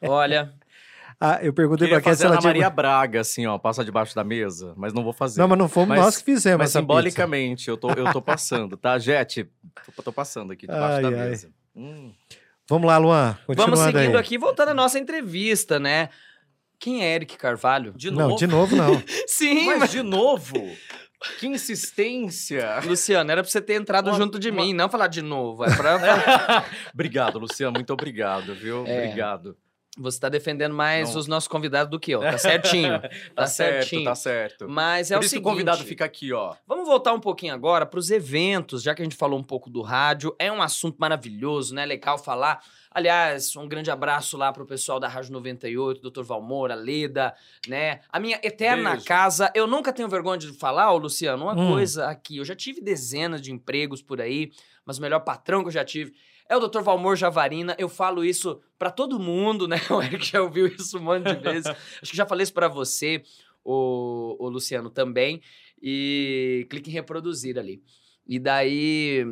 Olha, 0.02 0.54
Ah, 1.24 1.38
eu 1.43 1.54
perguntei 1.54 1.88
pra 1.88 2.02
fazer 2.02 2.22
se 2.22 2.26
ela 2.26 2.38
tinha... 2.38 2.49
Maria 2.49 2.68
Braga, 2.68 3.22
assim, 3.22 3.45
ó, 3.45 3.56
passa 3.60 3.86
debaixo 3.86 4.16
da 4.16 4.24
mesa, 4.24 4.74
mas 4.76 4.91
não 4.91 5.04
vou 5.04 5.14
fazer. 5.14 5.39
Não, 5.39 5.47
mas 5.47 5.60
não 5.60 5.70
fomos 5.70 5.89
Mas- 5.89 5.99
nós 5.99 6.18
que 6.18 6.24
fizemos 6.24 6.58
Mas 6.58 6.70
essa 6.72 6.80
simbolicamente, 6.80 7.70
eu 7.70 7.78
tô, 7.78 7.91
eu 7.91 8.12
tô 8.12 8.20
passando, 8.20 8.76
tá? 8.76 8.97
Jet, 8.97 9.47
tô, 9.95 10.02
tô 10.02 10.12
passando 10.12 10.52
aqui 10.52 10.66
debaixo 10.66 10.95
Ai, 10.95 11.02
da 11.04 11.08
ai. 11.10 11.30
mesa. 11.30 11.49
Hum. 11.76 12.12
pizza. 12.28 12.41
Vamos 12.68 12.88
lá, 12.88 12.97
Luan. 12.97 13.38
Continuando 13.45 13.78
vamos 13.78 13.93
seguindo 13.93 14.16
aí. 14.16 14.20
aqui, 14.22 14.36
voltando 14.39 14.70
à 14.70 14.74
nossa 14.74 14.97
entrevista, 14.97 15.80
né? 15.80 16.10
Quem 16.80 17.04
é 17.04 17.14
Eric 17.14 17.38
Carvalho? 17.38 17.93
De 17.95 18.10
Não, 18.10 18.30
novo? 18.30 18.38
de 18.39 18.47
novo 18.47 18.76
não. 18.76 19.04
Sim, 19.28 19.66
Mas 19.68 19.80
mas... 19.80 19.91
de 19.91 20.02
novo? 20.02 20.56
Que 21.39 21.47
insistência! 21.47 22.80
Luciano, 22.84 23.32
era 23.32 23.43
pra 23.43 23.51
você 23.51 23.61
ter 23.61 23.74
entrado 23.76 24.09
Uma- 24.09 24.17
junto 24.17 24.39
de 24.39 24.49
uma- 24.49 24.61
mim, 24.61 24.74
não 24.74 24.89
falar 24.89 25.07
de 25.07 25.22
novo. 25.22 25.63
É 25.63 25.76
pra... 25.76 25.97
obrigado, 26.93 27.38
Luciano, 27.39 27.74
muito 27.74 27.93
obrigado, 27.93 28.55
viu? 28.55 28.86
É. 28.88 29.05
Obrigado. 29.05 29.55
Você 29.97 30.17
tá 30.21 30.29
defendendo 30.29 30.73
mais 30.73 31.11
Não. 31.11 31.19
os 31.19 31.27
nossos 31.27 31.49
convidados 31.49 31.91
do 31.91 31.99
que 31.99 32.11
eu, 32.11 32.21
tá 32.21 32.37
certinho. 32.37 32.93
Tá, 33.35 33.45
certinho. 33.45 34.03
certo, 34.03 34.03
tá 34.05 34.15
certo. 34.15 34.69
Mas 34.69 35.11
é 35.11 35.15
Por 35.15 35.21
o 35.21 35.25
isso 35.25 35.29
que 35.35 35.35
seguinte, 35.35 35.45
o 35.47 35.51
convidado 35.51 35.83
fica 35.83 36.05
aqui, 36.05 36.31
ó. 36.31 36.55
Vamos 36.65 36.87
voltar 36.87 37.11
um 37.13 37.19
pouquinho 37.19 37.53
agora 37.53 37.85
para 37.85 37.99
os 37.99 38.09
eventos, 38.09 38.81
já 38.83 38.95
que 38.95 39.01
a 39.01 39.05
gente 39.05 39.17
falou 39.17 39.37
um 39.37 39.43
pouco 39.43 39.69
do 39.69 39.81
rádio. 39.81 40.33
É 40.39 40.49
um 40.49 40.61
assunto 40.61 40.95
maravilhoso, 40.97 41.75
né? 41.75 41.85
Legal 41.85 42.17
falar. 42.17 42.63
Aliás, 42.89 43.53
um 43.57 43.67
grande 43.67 43.91
abraço 43.91 44.37
lá 44.37 44.51
pro 44.53 44.65
pessoal 44.65 44.97
da 44.99 45.09
Rádio 45.09 45.33
98, 45.33 46.09
Dr. 46.09 46.23
Valmor, 46.23 46.71
a 46.71 46.75
Leda, 46.75 47.33
né? 47.67 47.99
A 48.09 48.17
minha 48.19 48.39
eterna 48.43 48.91
Beijo. 48.91 49.05
casa. 49.05 49.51
Eu 49.53 49.67
nunca 49.67 49.91
tenho 49.91 50.07
vergonha 50.07 50.37
de 50.37 50.53
falar, 50.53 50.91
ô 50.93 50.97
Luciano, 50.97 51.43
uma 51.45 51.53
Hum. 51.53 51.69
coisa 51.71 52.07
aqui. 52.07 52.37
Eu 52.37 52.45
já 52.45 52.55
tive 52.55 52.79
dezenas 52.81 53.41
de 53.41 53.51
empregos 53.51 54.01
por 54.01 54.21
aí, 54.21 54.51
mas 54.85 54.97
o 54.97 55.01
melhor 55.01 55.19
patrão 55.19 55.61
que 55.63 55.67
eu 55.67 55.71
já 55.73 55.83
tive 55.83 56.13
é 56.52 56.58
o 56.58 56.68
Dr. 56.68 56.82
Valmor 56.82 57.16
Javarina. 57.16 57.74
Eu 57.80 57.88
falo 57.88 58.26
isso 58.26 58.60
pra 58.78 58.91
todo 58.91 59.18
mundo, 59.18 59.70
né? 59.70 59.78
O 59.89 60.02
Eric 60.02 60.26
já 60.32 60.41
ouviu 60.41 60.68
isso 60.68 60.97
um 60.97 61.02
monte 61.02 61.34
de 61.34 61.41
vezes. 61.41 61.68
Acho 61.68 62.12
que 62.12 62.18
já 62.18 62.26
falei 62.26 62.43
isso 62.43 62.54
pra 62.54 62.68
você, 62.68 63.24
o, 63.64 64.36
o 64.38 64.49
Luciano 64.49 64.89
também. 64.89 65.41
E 65.82 66.68
clique 66.70 66.89
em 66.89 66.93
reproduzir 66.93 67.58
ali. 67.58 67.82
E 68.28 68.38
daí. 68.38 69.26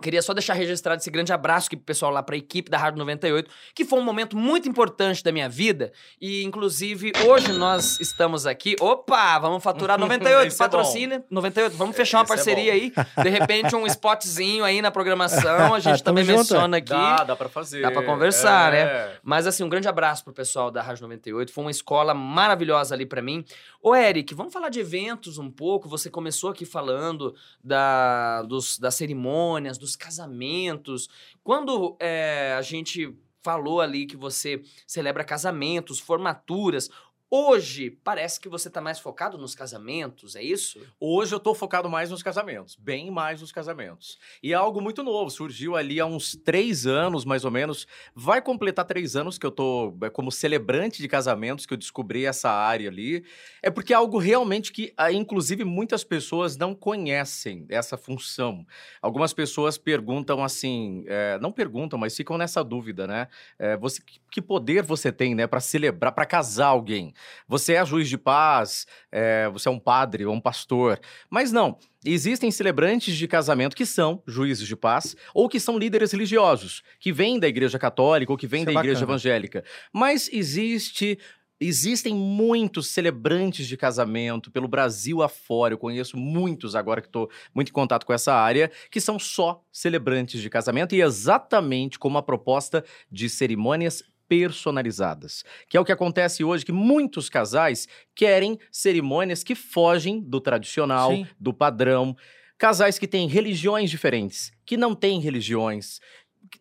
Queria 0.00 0.22
só 0.22 0.32
deixar 0.34 0.54
registrado 0.54 1.00
esse 1.00 1.10
grande 1.10 1.32
abraço 1.32 1.66
aqui 1.66 1.76
pro 1.76 1.84
pessoal 1.84 2.10
lá, 2.10 2.22
pra 2.22 2.36
equipe 2.36 2.70
da 2.70 2.78
Rádio 2.78 2.98
98, 2.98 3.50
que 3.74 3.84
foi 3.84 3.98
um 3.98 4.02
momento 4.04 4.36
muito 4.36 4.68
importante 4.68 5.22
da 5.22 5.30
minha 5.32 5.48
vida. 5.48 5.92
E, 6.20 6.42
inclusive, 6.44 7.12
hoje 7.26 7.52
nós 7.52 8.00
estamos 8.00 8.46
aqui. 8.46 8.76
Opa, 8.80 9.38
vamos 9.38 9.62
faturar 9.62 9.98
98, 10.00 10.48
Isso 10.48 10.62
é 10.62 10.66
bom. 10.66 10.70
patrocínio. 10.70 11.24
98, 11.30 11.76
vamos 11.76 11.94
fechar 11.96 12.18
uma 12.18 12.24
Isso 12.24 12.32
é 12.32 12.36
parceria 12.36 12.72
aí. 12.72 12.92
De 13.22 13.28
repente, 13.28 13.74
um 13.76 13.86
spotzinho 13.86 14.64
aí 14.64 14.80
na 14.82 14.90
programação. 14.90 15.74
A 15.74 15.78
gente 15.80 16.02
também 16.02 16.24
junto. 16.24 16.38
menciona 16.38 16.76
aqui. 16.78 16.90
Dá, 16.90 17.24
dá 17.24 17.36
pra 17.36 17.48
fazer. 17.48 17.82
Dá 17.82 17.90
pra 17.90 18.02
conversar, 18.04 18.74
É. 18.74 19.18
Mas 19.22 19.46
assim, 19.46 19.62
um 19.62 19.68
grande 19.68 19.88
abraço 19.88 20.24
pro 20.24 20.32
pessoal 20.32 20.70
da 20.70 20.82
Rádio 20.82 21.02
98. 21.02 21.52
Foi 21.52 21.64
uma 21.64 21.70
escola 21.70 22.14
maravilhosa 22.14 22.94
ali 22.94 23.04
pra 23.06 23.20
mim. 23.22 23.44
Ô, 23.82 23.94
Eric, 23.94 24.34
vamos 24.34 24.52
falar 24.52 24.68
de 24.68 24.80
eventos 24.80 25.38
um 25.38 25.50
pouco. 25.50 25.88
Você 25.88 26.08
começou 26.10 26.50
aqui 26.50 26.64
falando 26.64 27.34
da, 27.62 28.42
dos, 28.42 28.78
das 28.78 28.94
cerimônias, 28.94 29.78
dos 29.78 29.89
dos 29.90 29.96
casamentos. 29.96 31.08
Quando 31.42 31.96
é, 32.00 32.54
a 32.56 32.62
gente 32.62 33.16
falou 33.42 33.80
ali 33.80 34.06
que 34.06 34.16
você 34.16 34.62
celebra 34.86 35.24
casamentos, 35.24 35.98
formaturas, 35.98 36.90
Hoje, 37.32 37.90
parece 38.02 38.40
que 38.40 38.48
você 38.48 38.66
está 38.66 38.80
mais 38.80 38.98
focado 38.98 39.38
nos 39.38 39.54
casamentos, 39.54 40.34
é 40.34 40.42
isso? 40.42 40.80
Hoje 40.98 41.32
eu 41.32 41.36
estou 41.36 41.54
focado 41.54 41.88
mais 41.88 42.10
nos 42.10 42.24
casamentos, 42.24 42.74
bem 42.74 43.08
mais 43.08 43.40
nos 43.40 43.52
casamentos. 43.52 44.18
E 44.42 44.52
é 44.52 44.56
algo 44.56 44.80
muito 44.80 45.04
novo, 45.04 45.30
surgiu 45.30 45.76
ali 45.76 46.00
há 46.00 46.06
uns 46.06 46.34
três 46.34 46.88
anos, 46.88 47.24
mais 47.24 47.44
ou 47.44 47.50
menos. 47.52 47.86
Vai 48.16 48.42
completar 48.42 48.84
três 48.84 49.14
anos 49.14 49.38
que 49.38 49.46
eu 49.46 49.50
estou 49.50 49.96
como 50.12 50.32
celebrante 50.32 51.00
de 51.00 51.06
casamentos, 51.06 51.66
que 51.66 51.72
eu 51.72 51.78
descobri 51.78 52.26
essa 52.26 52.50
área 52.50 52.88
ali. 52.88 53.24
É 53.62 53.70
porque 53.70 53.92
é 53.92 53.96
algo 53.96 54.18
realmente 54.18 54.72
que, 54.72 54.92
ah, 54.96 55.12
inclusive, 55.12 55.62
muitas 55.62 56.02
pessoas 56.02 56.56
não 56.56 56.74
conhecem 56.74 57.64
essa 57.68 57.96
função. 57.96 58.66
Algumas 59.00 59.32
pessoas 59.32 59.78
perguntam 59.78 60.42
assim, 60.42 61.04
é, 61.06 61.38
não 61.40 61.52
perguntam, 61.52 61.96
mas 61.96 62.16
ficam 62.16 62.36
nessa 62.36 62.64
dúvida, 62.64 63.06
né? 63.06 63.28
É, 63.56 63.76
você, 63.76 64.02
que 64.32 64.42
poder 64.42 64.82
você 64.82 65.12
tem, 65.12 65.32
né, 65.32 65.46
para 65.46 65.60
celebrar, 65.60 66.10
para 66.12 66.26
casar 66.26 66.66
alguém? 66.66 67.14
Você 67.46 67.74
é 67.74 67.84
juiz 67.84 68.08
de 68.08 68.18
paz, 68.18 68.86
é, 69.10 69.48
você 69.48 69.68
é 69.68 69.72
um 69.72 69.78
padre 69.78 70.24
ou 70.24 70.34
um 70.34 70.40
pastor. 70.40 71.00
Mas 71.28 71.52
não. 71.52 71.78
Existem 72.04 72.50
celebrantes 72.50 73.14
de 73.14 73.28
casamento 73.28 73.76
que 73.76 73.84
são 73.84 74.22
juízes 74.26 74.66
de 74.66 74.74
paz 74.74 75.14
ou 75.34 75.48
que 75.48 75.60
são 75.60 75.78
líderes 75.78 76.12
religiosos, 76.12 76.82
que 76.98 77.12
vêm 77.12 77.38
da 77.38 77.46
igreja 77.46 77.78
católica 77.78 78.32
ou 78.32 78.38
que 78.38 78.46
vêm 78.46 78.62
Isso 78.62 78.70
é 78.70 78.74
da 78.74 78.80
é 78.80 78.82
igreja 78.82 79.04
evangélica. 79.04 79.64
Mas 79.92 80.28
existe 80.32 81.18
Existem 81.62 82.14
muitos 82.14 82.86
celebrantes 82.86 83.66
de 83.66 83.76
casamento 83.76 84.50
pelo 84.50 84.66
Brasil 84.66 85.22
afora. 85.22 85.74
Eu 85.74 85.78
conheço 85.78 86.16
muitos 86.16 86.74
agora 86.74 87.02
que 87.02 87.06
estou 87.06 87.30
muito 87.54 87.68
em 87.68 87.72
contato 87.72 88.06
com 88.06 88.14
essa 88.14 88.32
área, 88.32 88.70
que 88.90 88.98
são 88.98 89.18
só 89.18 89.62
celebrantes 89.70 90.40
de 90.40 90.48
casamento 90.48 90.94
e 90.94 91.02
exatamente 91.02 91.98
como 91.98 92.16
a 92.16 92.22
proposta 92.22 92.82
de 93.12 93.28
cerimônias 93.28 94.02
personalizadas, 94.30 95.44
que 95.68 95.76
é 95.76 95.80
o 95.80 95.84
que 95.84 95.90
acontece 95.90 96.44
hoje 96.44 96.64
que 96.64 96.70
muitos 96.70 97.28
casais 97.28 97.88
querem 98.14 98.56
cerimônias 98.70 99.42
que 99.42 99.56
fogem 99.56 100.20
do 100.20 100.40
tradicional, 100.40 101.10
Sim. 101.10 101.26
do 101.38 101.52
padrão. 101.52 102.16
Casais 102.56 102.96
que 102.96 103.08
têm 103.08 103.26
religiões 103.26 103.90
diferentes, 103.90 104.52
que 104.64 104.76
não 104.76 104.94
têm 104.94 105.18
religiões, 105.18 105.98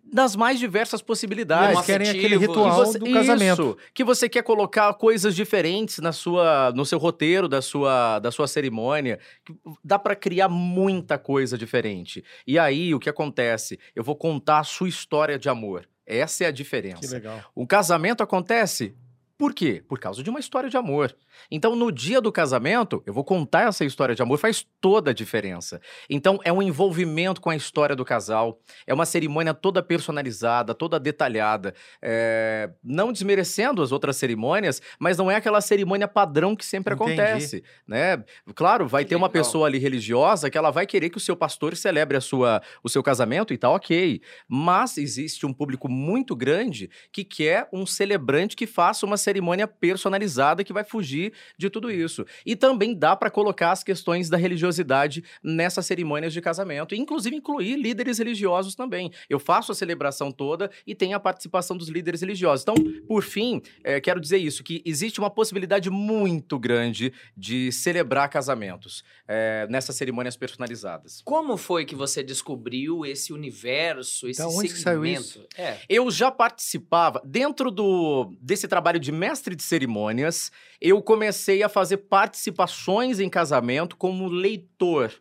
das 0.03 0.35
mais 0.35 0.59
diversas 0.59 1.01
possibilidades. 1.01 1.75
Eles 1.75 1.85
querem 1.85 2.09
aquele 2.09 2.37
ritual 2.37 2.85
você, 2.85 2.97
do 2.97 3.11
casamento. 3.11 3.61
Isso, 3.61 3.91
que 3.93 4.03
você 4.03 4.27
quer 4.27 4.41
colocar 4.41 4.91
coisas 4.95 5.35
diferentes 5.35 5.99
na 5.99 6.11
sua, 6.11 6.71
no 6.75 6.85
seu 6.85 6.97
roteiro 6.97 7.47
da 7.47 7.61
sua, 7.61 8.19
da 8.19 8.31
sua 8.31 8.47
cerimônia. 8.47 9.19
Dá 9.83 9.99
para 9.99 10.15
criar 10.15 10.49
muita 10.49 11.19
coisa 11.19 11.55
diferente. 11.57 12.23
E 12.47 12.57
aí, 12.57 12.95
o 12.95 12.99
que 12.99 13.09
acontece? 13.09 13.79
Eu 13.95 14.03
vou 14.03 14.15
contar 14.15 14.59
a 14.59 14.63
sua 14.63 14.89
história 14.89 15.37
de 15.37 15.49
amor. 15.49 15.87
Essa 16.09 16.45
é 16.45 16.47
a 16.47 16.51
diferença. 16.51 17.01
Que 17.01 17.07
legal. 17.07 17.39
O 17.53 17.67
casamento 17.67 18.23
acontece 18.23 18.95
por 19.39 19.53
quê? 19.53 19.81
Por 19.87 19.97
causa 19.97 20.21
de 20.21 20.29
uma 20.29 20.41
história 20.41 20.69
de 20.69 20.75
amor. 20.75 21.15
Então, 21.49 21.73
no 21.73 21.93
dia 21.93 22.19
do 22.19 22.29
casamento, 22.29 23.01
eu 23.05 23.13
vou 23.13 23.23
contar 23.23 23.69
essa 23.69 23.85
história 23.85 24.13
de 24.13 24.21
amor, 24.21 24.37
faz 24.37 24.67
toda 24.81 25.11
a 25.11 25.13
diferença. 25.13 25.79
Então, 26.09 26.41
é 26.43 26.51
um 26.51 26.61
envolvimento 26.61 27.39
com 27.39 27.49
a 27.49 27.55
história 27.55 27.95
do 27.95 28.03
casal, 28.03 28.59
é 28.85 28.93
uma 28.93 29.05
cerimônia 29.05 29.53
toda 29.53 29.81
personalizada, 29.81 30.75
toda 30.75 30.99
detalhada, 30.99 31.73
é... 32.01 32.69
não 32.83 33.13
desmerecendo 33.13 33.81
as 33.81 33.93
outras 33.93 34.17
cerimônias, 34.17 34.81
mas 34.99 35.17
não 35.17 35.31
é 35.31 35.37
aquela 35.37 35.61
cerimônia 35.61 36.09
padrão 36.09 36.53
que 36.53 36.65
sempre 36.65 36.93
Entendi. 36.93 37.13
acontece, 37.13 37.63
né? 37.87 38.21
Claro, 38.53 38.89
vai 38.89 39.05
que 39.05 39.09
ter 39.09 39.15
legal. 39.15 39.25
uma 39.25 39.31
pessoa 39.31 39.67
ali 39.67 39.77
religiosa 39.77 40.49
que 40.49 40.57
ela 40.57 40.69
vai 40.69 40.85
querer 40.85 41.09
que 41.09 41.17
o 41.17 41.21
seu 41.21 41.37
pastor 41.37 41.77
celebre 41.77 42.17
a 42.17 42.21
sua, 42.21 42.61
o 42.83 42.89
seu 42.89 43.01
casamento 43.01 43.53
e 43.53 43.57
tá 43.57 43.69
ok, 43.69 44.21
mas 44.49 44.97
existe 44.97 45.45
um 45.45 45.53
público 45.53 45.87
muito 45.87 46.35
grande 46.35 46.89
que 47.09 47.23
quer 47.23 47.69
um 47.71 47.85
celebrante 47.85 48.53
que 48.53 48.67
faça 48.67 49.05
uma 49.05 49.15
cerimônia 49.15 49.28
personalizada 49.79 50.63
que 50.63 50.73
vai 50.73 50.83
fugir 50.83 51.33
de 51.57 51.69
tudo 51.69 51.91
isso. 51.91 52.25
E 52.45 52.55
também 52.55 52.95
dá 52.95 53.15
para 53.15 53.29
colocar 53.29 53.71
as 53.71 53.83
questões 53.83 54.29
da 54.29 54.37
religiosidade 54.37 55.23
nessas 55.43 55.85
cerimônias 55.85 56.33
de 56.33 56.41
casamento, 56.41 56.95
inclusive 56.95 57.35
incluir 57.35 57.75
líderes 57.75 58.17
religiosos 58.17 58.75
também. 58.75 59.11
Eu 59.29 59.39
faço 59.39 59.71
a 59.71 59.75
celebração 59.75 60.31
toda 60.31 60.69
e 60.85 60.95
tem 60.95 61.13
a 61.13 61.19
participação 61.19 61.77
dos 61.77 61.89
líderes 61.89 62.21
religiosos. 62.21 62.63
Então, 62.63 62.75
por 63.07 63.23
fim, 63.23 63.61
é, 63.83 63.99
quero 63.99 64.19
dizer 64.19 64.37
isso, 64.37 64.63
que 64.63 64.81
existe 64.85 65.19
uma 65.19 65.29
possibilidade 65.29 65.89
muito 65.89 66.57
grande 66.57 67.13
de 67.35 67.71
celebrar 67.71 68.29
casamentos 68.29 69.03
é, 69.27 69.67
nessas 69.69 69.95
cerimônias 69.95 70.35
personalizadas. 70.35 71.21
Como 71.23 71.57
foi 71.57 71.85
que 71.85 71.95
você 71.95 72.23
descobriu 72.23 73.05
esse 73.05 73.33
universo, 73.33 74.27
esse 74.27 74.41
então, 74.41 74.55
onde 74.55 74.69
segmento? 74.69 74.83
Saiu 74.83 75.05
isso? 75.05 75.47
É. 75.57 75.77
Eu 75.87 76.09
já 76.11 76.31
participava, 76.31 77.21
dentro 77.25 77.71
do, 77.71 78.33
desse 78.41 78.67
trabalho 78.67 78.99
de 78.99 79.11
mestre 79.19 79.55
de 79.55 79.61
cerimônias, 79.61 80.51
eu 80.81 81.01
comecei 81.01 81.61
a 81.61 81.69
fazer 81.69 81.97
participações 81.97 83.19
em 83.19 83.29
casamento 83.29 83.95
como 83.95 84.27
leitor. 84.27 85.13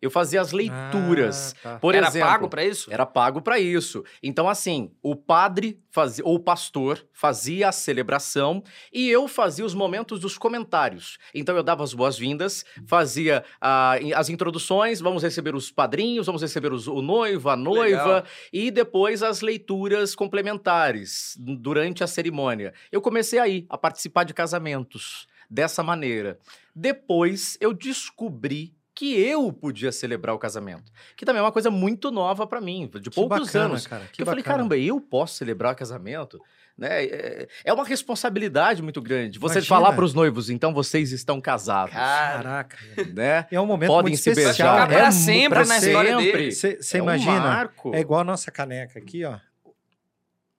Eu 0.00 0.10
fazia 0.10 0.40
as 0.40 0.52
leituras. 0.52 1.54
Ah, 1.58 1.62
tá. 1.62 1.78
Por 1.78 1.94
era 1.94 2.06
exemplo, 2.06 2.28
pago 2.28 2.48
para 2.48 2.64
isso? 2.64 2.92
Era 2.92 3.04
pago 3.04 3.42
para 3.42 3.58
isso. 3.58 4.02
Então, 4.22 4.48
assim, 4.48 4.90
o 5.02 5.14
padre 5.14 5.78
fazia, 5.90 6.24
ou 6.24 6.36
o 6.36 6.40
pastor 6.40 7.06
fazia 7.12 7.68
a 7.68 7.72
celebração 7.72 8.62
e 8.92 9.10
eu 9.10 9.28
fazia 9.28 9.64
os 9.64 9.74
momentos 9.74 10.18
dos 10.18 10.38
comentários. 10.38 11.18
Então, 11.34 11.54
eu 11.54 11.62
dava 11.62 11.84
as 11.84 11.92
boas-vindas, 11.92 12.64
fazia 12.86 13.44
uh, 13.62 14.14
as 14.16 14.30
introduções, 14.30 15.00
vamos 15.00 15.22
receber 15.22 15.54
os 15.54 15.70
padrinhos, 15.70 16.26
vamos 16.26 16.40
receber 16.40 16.72
os, 16.72 16.86
o 16.86 17.02
noivo, 17.02 17.50
a 17.50 17.56
noiva, 17.56 18.04
Legal. 18.04 18.24
e 18.52 18.70
depois 18.70 19.22
as 19.22 19.42
leituras 19.42 20.14
complementares 20.14 21.36
durante 21.38 22.02
a 22.02 22.06
cerimônia. 22.06 22.72
Eu 22.90 23.02
comecei 23.02 23.38
aí 23.38 23.66
a 23.68 23.76
participar 23.76 24.24
de 24.24 24.32
casamentos 24.32 25.26
dessa 25.50 25.82
maneira. 25.82 26.38
Depois, 26.74 27.58
eu 27.60 27.74
descobri 27.74 28.72
que 29.00 29.18
eu 29.18 29.50
podia 29.50 29.90
celebrar 29.90 30.34
o 30.34 30.38
casamento. 30.38 30.92
Que 31.16 31.24
também 31.24 31.40
é 31.40 31.42
uma 31.42 31.50
coisa 31.50 31.70
muito 31.70 32.10
nova 32.10 32.46
para 32.46 32.60
mim, 32.60 32.86
de 33.00 33.08
que 33.08 33.16
poucos 33.16 33.46
bacana, 33.46 33.64
anos. 33.64 33.86
Cara, 33.86 34.04
que, 34.04 34.12
que 34.12 34.22
eu 34.22 34.26
falei, 34.26 34.44
caramba, 34.44 34.76
eu 34.76 35.00
posso 35.00 35.36
celebrar 35.36 35.72
o 35.72 35.74
casamento? 35.74 36.38
Né? 36.76 37.06
É, 37.06 37.48
é 37.64 37.72
uma 37.72 37.82
responsabilidade 37.82 38.82
muito 38.82 39.00
grande. 39.00 39.38
Você 39.38 39.54
Imagina. 39.54 39.74
falar 39.74 39.94
para 39.94 40.04
os 40.04 40.12
noivos, 40.12 40.50
então 40.50 40.74
vocês 40.74 41.12
estão 41.12 41.40
casados. 41.40 41.94
Caraca. 41.94 42.76
Né? 43.14 43.46
É 43.50 43.58
um 43.58 43.64
momento 43.64 43.88
Podem 43.88 44.10
muito 44.10 44.22
se 44.22 44.32
especial. 44.32 44.76
Vai 44.76 44.88
ficar 44.88 45.06
é, 45.06 45.10
sempre 45.10 45.48
pra 45.48 45.64
na 45.64 45.78
história 45.78 46.16
dele. 46.18 46.52
Você 46.52 46.78
é 46.92 46.96
imagina? 46.98 47.70
Um 47.82 47.94
é 47.94 48.00
igual 48.00 48.20
a 48.20 48.24
nossa 48.24 48.50
caneca 48.50 48.98
aqui, 48.98 49.24
ó. 49.24 49.38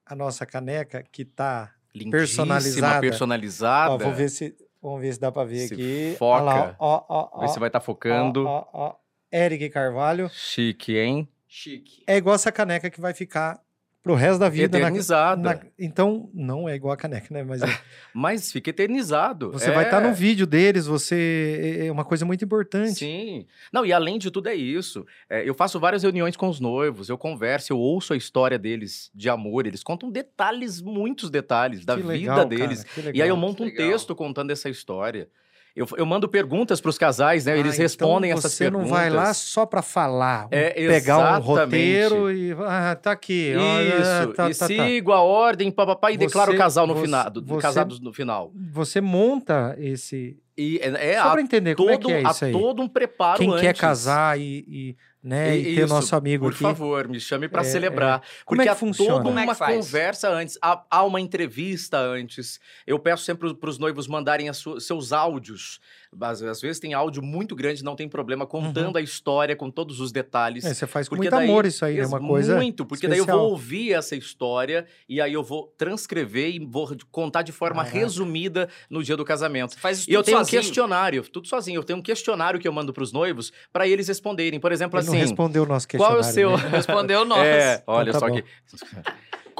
A 0.03 0.15
nossa 0.15 0.47
caneca 0.47 1.03
que 1.11 1.23
tá 1.23 1.75
Lindíssima, 1.93 2.17
personalizada. 2.17 3.01
personalizada. 3.01 3.93
Ó, 3.93 3.97
vou 3.99 4.13
ver 4.15 4.29
se 4.29 4.55
Vamos 4.81 5.01
ver 5.01 5.13
se 5.13 5.19
dá 5.19 5.31
para 5.31 5.47
ver 5.47 5.67
se 5.67 5.73
aqui. 5.73 6.15
Foca. 6.17 6.41
Lá, 6.41 6.75
ó, 6.79 7.05
ó, 7.07 7.29
ó, 7.33 7.39
Vê 7.41 7.47
se 7.49 7.59
vai 7.59 7.69
estar 7.69 7.79
tá 7.79 7.85
focando. 7.85 8.47
Ó, 8.47 8.67
ó, 8.73 8.87
ó. 8.87 8.95
Eric 9.31 9.69
Carvalho. 9.69 10.27
Chique, 10.29 10.97
hein? 10.97 11.29
Chique. 11.47 12.03
É 12.07 12.17
igual 12.17 12.35
essa 12.35 12.51
caneca 12.51 12.89
que 12.89 12.99
vai 12.99 13.13
ficar 13.13 13.61
pro 14.03 14.15
resto 14.15 14.39
da 14.39 14.49
vida. 14.49 14.77
Eternizada. 14.77 15.41
Na, 15.41 15.53
na, 15.55 15.61
então, 15.77 16.29
não 16.33 16.67
é 16.67 16.75
igual 16.75 16.93
a 16.93 16.97
caneca, 16.97 17.27
né? 17.31 17.43
Mas, 17.43 17.61
é. 17.61 17.65
Mas 18.13 18.51
fica 18.51 18.69
eternizado. 18.69 19.51
Você 19.51 19.69
é. 19.69 19.73
vai 19.73 19.85
estar 19.85 20.01
tá 20.01 20.07
no 20.07 20.13
vídeo 20.13 20.47
deles, 20.47 20.85
você. 20.85 21.79
É, 21.81 21.87
é 21.87 21.91
uma 21.91 22.03
coisa 22.03 22.25
muito 22.25 22.43
importante. 22.43 22.99
Sim. 22.99 23.45
Não, 23.71 23.85
e 23.85 23.93
além 23.93 24.17
de 24.17 24.31
tudo 24.31 24.49
é 24.49 24.55
isso. 24.55 25.05
É, 25.29 25.47
eu 25.47 25.53
faço 25.53 25.79
várias 25.79 26.03
reuniões 26.03 26.35
com 26.35 26.47
os 26.47 26.59
noivos, 26.59 27.09
eu 27.09 27.17
converso, 27.17 27.71
eu 27.71 27.77
ouço 27.77 28.13
a 28.13 28.17
história 28.17 28.57
deles 28.57 29.11
de 29.13 29.29
amor, 29.29 29.67
eles 29.67 29.83
contam 29.83 30.09
detalhes, 30.09 30.81
muitos 30.81 31.29
detalhes 31.29 31.85
da 31.85 31.95
que 31.95 32.01
vida 32.01 32.11
legal, 32.11 32.45
deles. 32.45 32.85
e 33.13 33.21
aí 33.21 33.29
eu 33.29 33.37
monto 33.37 33.63
um 33.63 33.73
texto 33.73 34.15
contando 34.15 34.51
essa 34.51 34.69
história. 34.69 35.29
Eu, 35.75 35.87
eu 35.95 36.05
mando 36.05 36.27
perguntas 36.27 36.81
para 36.81 36.89
os 36.89 36.97
casais, 36.97 37.45
né? 37.45 37.53
Ah, 37.53 37.57
Eles 37.57 37.75
então 37.75 37.83
respondem 37.83 38.31
essas 38.31 38.57
perguntas. 38.57 38.87
Você 38.87 38.91
não 38.91 38.97
vai 38.97 39.09
lá 39.09 39.33
só 39.33 39.65
para 39.65 39.81
falar, 39.81 40.47
é, 40.51 40.71
pegar 40.71 41.37
um 41.37 41.41
roteiro 41.41 42.29
e 42.31 42.51
ah, 42.59 42.97
tá 43.01 43.11
aqui. 43.11 43.53
Isso. 43.53 44.33
tá, 44.33 44.49
e 44.49 44.55
tá, 44.55 44.67
sigo 44.67 45.11
tá. 45.11 45.17
a 45.17 45.21
ordem, 45.21 45.71
papapá, 45.71 46.11
e 46.11 46.15
você, 46.15 46.25
declaro 46.25 46.53
o 46.53 46.57
casal 46.57 46.85
no 46.85 46.95
final, 46.95 47.31
você, 47.33 47.61
casados 47.61 47.99
no 48.01 48.11
final. 48.11 48.51
Você 48.53 48.99
monta 48.99 49.75
esse 49.79 50.37
e 50.57 50.79
é, 50.79 51.13
é 51.13 51.21
só 51.21 51.31
para 51.31 51.41
entender 51.41 51.75
todo, 51.75 51.87
como 51.87 52.13
é 52.13 52.21
que 52.21 52.27
é 52.27 52.29
isso 52.29 52.45
aí. 52.45 52.51
todo 52.51 52.81
um 52.81 52.87
preparo 52.87 53.39
Quem 53.39 53.49
antes. 53.49 53.61
quer 53.61 53.75
casar 53.75 54.39
e, 54.39 54.65
e 54.67 54.97
né? 55.23 55.57
E, 55.57 55.73
e 55.73 55.75
ter 55.75 55.87
nosso 55.87 56.15
amigo 56.15 56.45
por 56.45 56.53
aqui. 56.53 56.63
Por 56.63 56.69
favor, 56.69 57.07
me 57.07 57.19
chame 57.19 57.47
para 57.47 57.61
é, 57.61 57.65
celebrar. 57.65 58.19
É. 58.19 58.43
Como 58.43 58.61
é 58.61 58.67
que 58.67 58.75
funciona? 58.75 59.17
toda 59.17 59.29
uma 59.29 59.41
é 59.41 59.75
conversa 59.75 60.29
antes, 60.29 60.57
há, 60.61 60.83
há, 60.89 61.03
uma 61.03 61.21
entrevista 61.21 61.97
antes. 61.99 62.59
Eu 62.85 62.97
peço 62.97 63.23
sempre 63.23 63.53
para 63.53 63.69
os 63.69 63.77
noivos 63.77 64.07
mandarem 64.07 64.49
seus 64.79 65.13
áudios. 65.13 65.79
Às, 66.19 66.41
às, 66.41 66.59
vezes 66.59 66.79
tem 66.79 66.93
áudio 66.93 67.23
muito 67.23 67.55
grande, 67.55 67.83
não 67.83 67.95
tem 67.95 68.07
problema, 68.07 68.45
contando 68.45 68.95
uhum. 68.95 68.97
a 68.97 69.01
história 69.01 69.55
com 69.55 69.71
todos 69.71 69.99
os 70.01 70.11
detalhes. 70.11 70.65
É, 70.65 70.73
você 70.73 70.85
faz 70.85 71.07
com 71.07 71.15
muito 71.15 71.31
daí, 71.31 71.47
amor 71.47 71.65
isso 71.65 71.85
aí, 71.85 71.99
é 71.99 72.05
uma 72.05 72.19
coisa 72.19 72.55
Muito, 72.55 72.85
porque 72.85 73.05
especial. 73.05 73.25
daí 73.25 73.35
eu 73.35 73.39
vou 73.39 73.51
ouvir 73.51 73.93
essa 73.93 74.15
história 74.15 74.85
e 75.07 75.21
aí 75.21 75.31
eu 75.31 75.43
vou 75.43 75.73
transcrever 75.77 76.53
e 76.53 76.59
vou 76.59 76.95
contar 77.11 77.43
de 77.43 77.51
forma 77.51 77.83
Caraca. 77.83 77.97
resumida 77.97 78.67
no 78.89 79.01
dia 79.03 79.15
do 79.15 79.23
casamento. 79.23 79.79
Faz 79.79 80.05
e 80.07 80.13
eu 80.13 80.21
tenho 80.21 80.37
sozinho. 80.37 80.59
um 80.59 80.63
questionário, 80.63 81.23
tudo 81.23 81.47
sozinho. 81.47 81.79
Eu 81.79 81.83
tenho 81.83 81.99
um 81.99 82.01
questionário 82.01 82.59
que 82.59 82.67
eu 82.67 82.73
mando 82.73 82.91
para 82.91 83.03
os 83.03 83.13
noivos 83.13 83.53
para 83.71 83.87
eles 83.87 84.07
responderem. 84.07 84.59
Por 84.59 84.71
exemplo, 84.71 84.99
assim, 84.99 85.11
assim, 85.11 85.19
respondeu 85.19 85.63
o 85.63 85.65
nosso 85.65 85.87
qual 85.87 86.17
questionário. 86.17 86.51
é 86.51 86.55
o 86.55 86.59
seu... 86.59 86.69
né? 86.69 86.77
Respondeu 86.77 87.25
nós. 87.25 87.41
É, 87.51 87.83
olha 87.85 88.13
tá 88.13 88.19
só 88.19 88.27
bom. 88.27 88.35
que... 88.35 88.43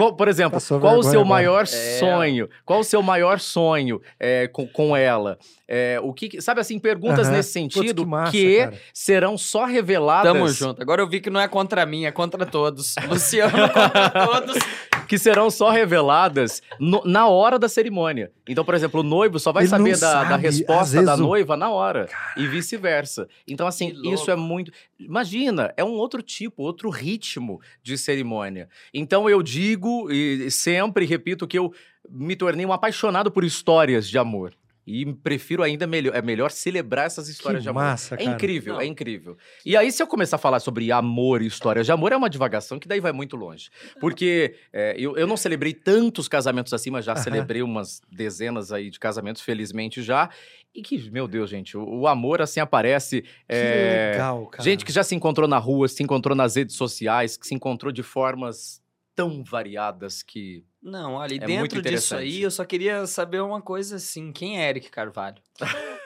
Qual, 0.02 0.14
por 0.16 0.28
exemplo, 0.28 0.54
Passou 0.54 0.80
qual 0.80 0.98
o 0.98 1.04
seu 1.04 1.22
agora. 1.22 1.26
maior 1.30 1.62
É. 1.64 1.66
sonho? 1.66 2.50
Qual 2.66 2.80
o 2.80 2.84
seu 2.84 3.04
maior 3.04 3.40
sonho 3.40 4.02
é, 4.20 4.48
com, 4.48 4.68
com 4.68 4.98
ela? 4.98 5.38
É, 5.68 6.00
o 6.02 6.12
que, 6.12 6.42
sabe 6.42 6.60
assim, 6.60 6.80
perguntas 6.80 7.30
nesse 7.30 7.60
Putz, 7.60 7.74
sentido 7.76 8.04
que 8.04 8.10
massa, 8.10 8.32
que 8.32 8.70
serão 8.94 9.38
só 9.38 9.66
reveladas. 9.66 10.34
Tamo 10.34 10.48
junto. 10.50 10.82
Agora 10.82 11.02
eu 11.02 11.08
vi 11.08 11.20
que 11.22 11.30
não 11.30 11.40
é 11.40 11.48
contra 11.48 11.86
mim, 11.86 12.06
é 12.06 12.12
contra 12.12 12.46
todos. 12.46 12.96
Luciano 13.08 13.52
contra 13.70 14.10
todos. 14.10 14.58
que 15.12 15.18
serão 15.18 15.52
só 15.52 15.70
reveladas 15.70 16.62
no- 16.80 17.04
na 17.04 17.28
hora 17.28 17.60
da 17.60 17.68
cerimônia. 17.68 18.32
Então, 18.48 18.64
por 18.64 18.74
exemplo, 18.74 19.02
o 19.02 19.04
noivo 19.04 19.38
só 19.40 19.52
vai 19.52 19.64
Ele 19.64 19.70
saber 19.70 19.98
da, 20.00 20.24
da 20.24 20.38
resposta 20.38 21.04
da 21.04 21.16
o- 21.16 21.18
noiva 21.18 21.58
na 21.58 21.70
hora 21.70 22.08
e 22.38 22.48
vice-versa. 22.48 23.28
Então, 23.46 23.68
assim, 23.68 23.94
isso 24.14 24.32
é 24.32 24.38
muito. 24.38 24.72
Imagina, 24.98 25.74
é 25.76 25.84
um 25.84 25.92
outro 25.96 26.22
tipo, 26.22 26.64
outro 26.64 26.90
ritmo 26.90 27.60
de 27.84 27.98
cerimônia. 27.98 28.70
Então, 28.94 29.30
eu 29.30 29.44
digo 29.44 30.10
e 30.10 30.50
sempre 30.50 31.06
repito 31.06 31.46
que 31.46 31.60
eu 31.60 31.74
me 32.10 32.34
tornei 32.38 32.66
um 32.66 32.72
apaixonado 32.72 33.30
por 33.30 33.44
histórias 33.44 34.08
de 34.10 34.18
amor. 34.18 34.54
E 34.86 35.06
prefiro 35.14 35.62
ainda 35.62 35.86
melhor, 35.86 36.16
é 36.16 36.22
melhor 36.22 36.50
celebrar 36.50 37.06
essas 37.06 37.30
histórias 37.30 37.60
Que 37.60 37.64
de 37.64 37.70
amor. 37.70 37.84
massa, 37.84 38.16
É 38.16 38.18
cara. 38.18 38.32
incrível, 38.36 38.74
Não. 38.74 38.82
é 38.82 38.86
incrível. 38.86 39.38
E 39.66 39.78
aí, 39.78 39.92
se 39.92 40.02
eu 40.02 40.08
começar 40.08 40.38
a 40.38 40.40
falar 40.40 40.60
sobre 40.60 40.92
amor 40.92 41.42
e 41.44 41.46
histórias 41.48 41.86
de 41.86 41.92
amor, 41.92 42.12
é 42.12 42.18
uma 42.18 42.30
divagação 42.30 42.80
que 42.80 42.88
daí 42.88 43.00
vai 43.00 43.12
muito 43.12 43.36
longe. 43.36 43.70
Porque 44.00 44.56
é, 44.74 44.96
eu, 44.98 45.16
eu 45.16 45.28
não 45.28 45.38
celebrei 45.38 45.74
tantos 45.74 46.28
casamentos 46.28 46.74
assim, 46.74 46.90
mas 46.90 47.06
já 47.06 47.14
Aham. 47.14 47.22
celebrei 47.22 47.62
umas 47.62 48.02
dezenas 48.12 48.72
aí 48.72 48.90
de 48.90 49.00
casamentos, 49.00 49.42
felizmente 49.44 50.02
já. 50.02 50.30
E 50.74 50.82
que, 50.82 51.12
meu 51.12 51.28
Deus, 51.28 51.50
gente, 51.50 51.78
o, 51.78 51.84
o 51.84 52.08
amor 52.08 52.42
assim 52.42 52.60
aparece. 52.60 53.22
Que 53.22 53.28
é, 53.50 54.12
legal, 54.14 54.48
cara. 54.48 54.64
Gente 54.64 54.84
que 54.84 54.92
já 54.92 55.04
se 55.04 55.14
encontrou 55.14 55.48
na 55.48 55.58
rua, 55.60 55.88
se 55.88 56.02
encontrou 56.02 56.36
nas 56.36 56.56
redes 56.56 56.76
sociais, 56.76 57.38
que 57.38 57.46
se 57.46 57.54
encontrou 57.54 57.92
de 57.92 58.02
formas 58.02 58.82
tão 59.16 59.44
variadas 59.44 60.24
que. 60.24 60.64
Não, 60.82 61.14
olha, 61.14 61.34
e 61.34 61.38
É 61.38 61.46
dentro 61.46 61.82
disso 61.82 62.16
aí, 62.16 62.42
eu 62.42 62.50
só 62.52 62.66
queria 62.66 63.06
saber 63.06 63.42
uma 63.42 63.62
coisa 63.62 63.98
assim. 63.98 64.32
Quem 64.32 64.60
é 64.62 64.70
Eric 64.70 64.90
Carvalho? 64.90 65.38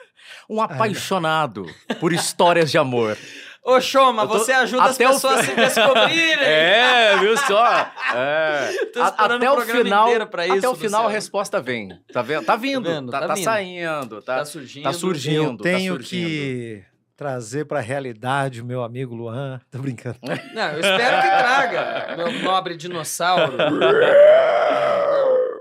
Um 0.48 0.60
apaixonado 0.60 1.66
por 2.00 2.12
histórias 2.12 2.70
de 2.70 2.78
amor. 2.78 3.16
Ô, 3.62 3.80
Choma, 3.80 4.26
tô- 4.26 4.38
você 4.38 4.52
ajuda 4.52 4.84
as 4.84 4.94
até 4.96 5.08
o- 5.08 5.12
pessoas 5.12 5.38
a 5.40 5.42
se 5.44 5.54
descobrirem. 5.54 6.38
É, 6.44 7.16
viu 7.18 7.36
só? 7.36 7.92
É. 8.14 8.72
Tô 8.92 9.02
A- 9.02 9.08
esperando 9.08 9.36
até 9.42 9.50
o 9.50 9.56
o 9.58 9.60
final, 9.62 10.06
inteiro 10.06 10.26
pra 10.28 10.44
até 10.44 10.56
isso, 10.56 10.70
o 10.70 10.74
final 10.74 11.00
a 11.00 11.04
Luciano. 11.04 11.08
resposta 11.08 11.60
vem. 11.60 11.88
Tá 12.12 12.22
vendo? 12.22 12.44
Tá 12.44 12.56
vindo, 12.56 12.82
vendo? 12.88 13.10
tá, 13.10 13.20
Tá 13.20 13.26
tá 13.28 13.34
vindo. 13.34 13.44
saindo, 13.44 14.22
tá, 14.22 14.38
Tá 14.38 14.44
surgindo. 14.44 14.82
tá 14.84 14.92
surgindo. 14.92 15.42
Eu 15.52 15.56
tenho 15.58 15.94
tá 15.96 16.00
surgindo. 16.02 16.08
que 16.08 16.84
trazer 17.16 17.64
pra 17.64 17.80
realidade 17.80 18.60
o 18.60 18.64
meu 18.64 18.82
amigo 18.82 19.14
Luan. 19.14 19.60
Tô 19.70 19.78
brincando. 19.78 20.18
Não, 20.54 20.72
eu 20.72 20.80
espero 20.80 21.22
que 21.22 21.28
traga, 21.28 22.16
meu 22.18 22.42
nobre 22.42 22.76
dinossauro. 22.76 23.56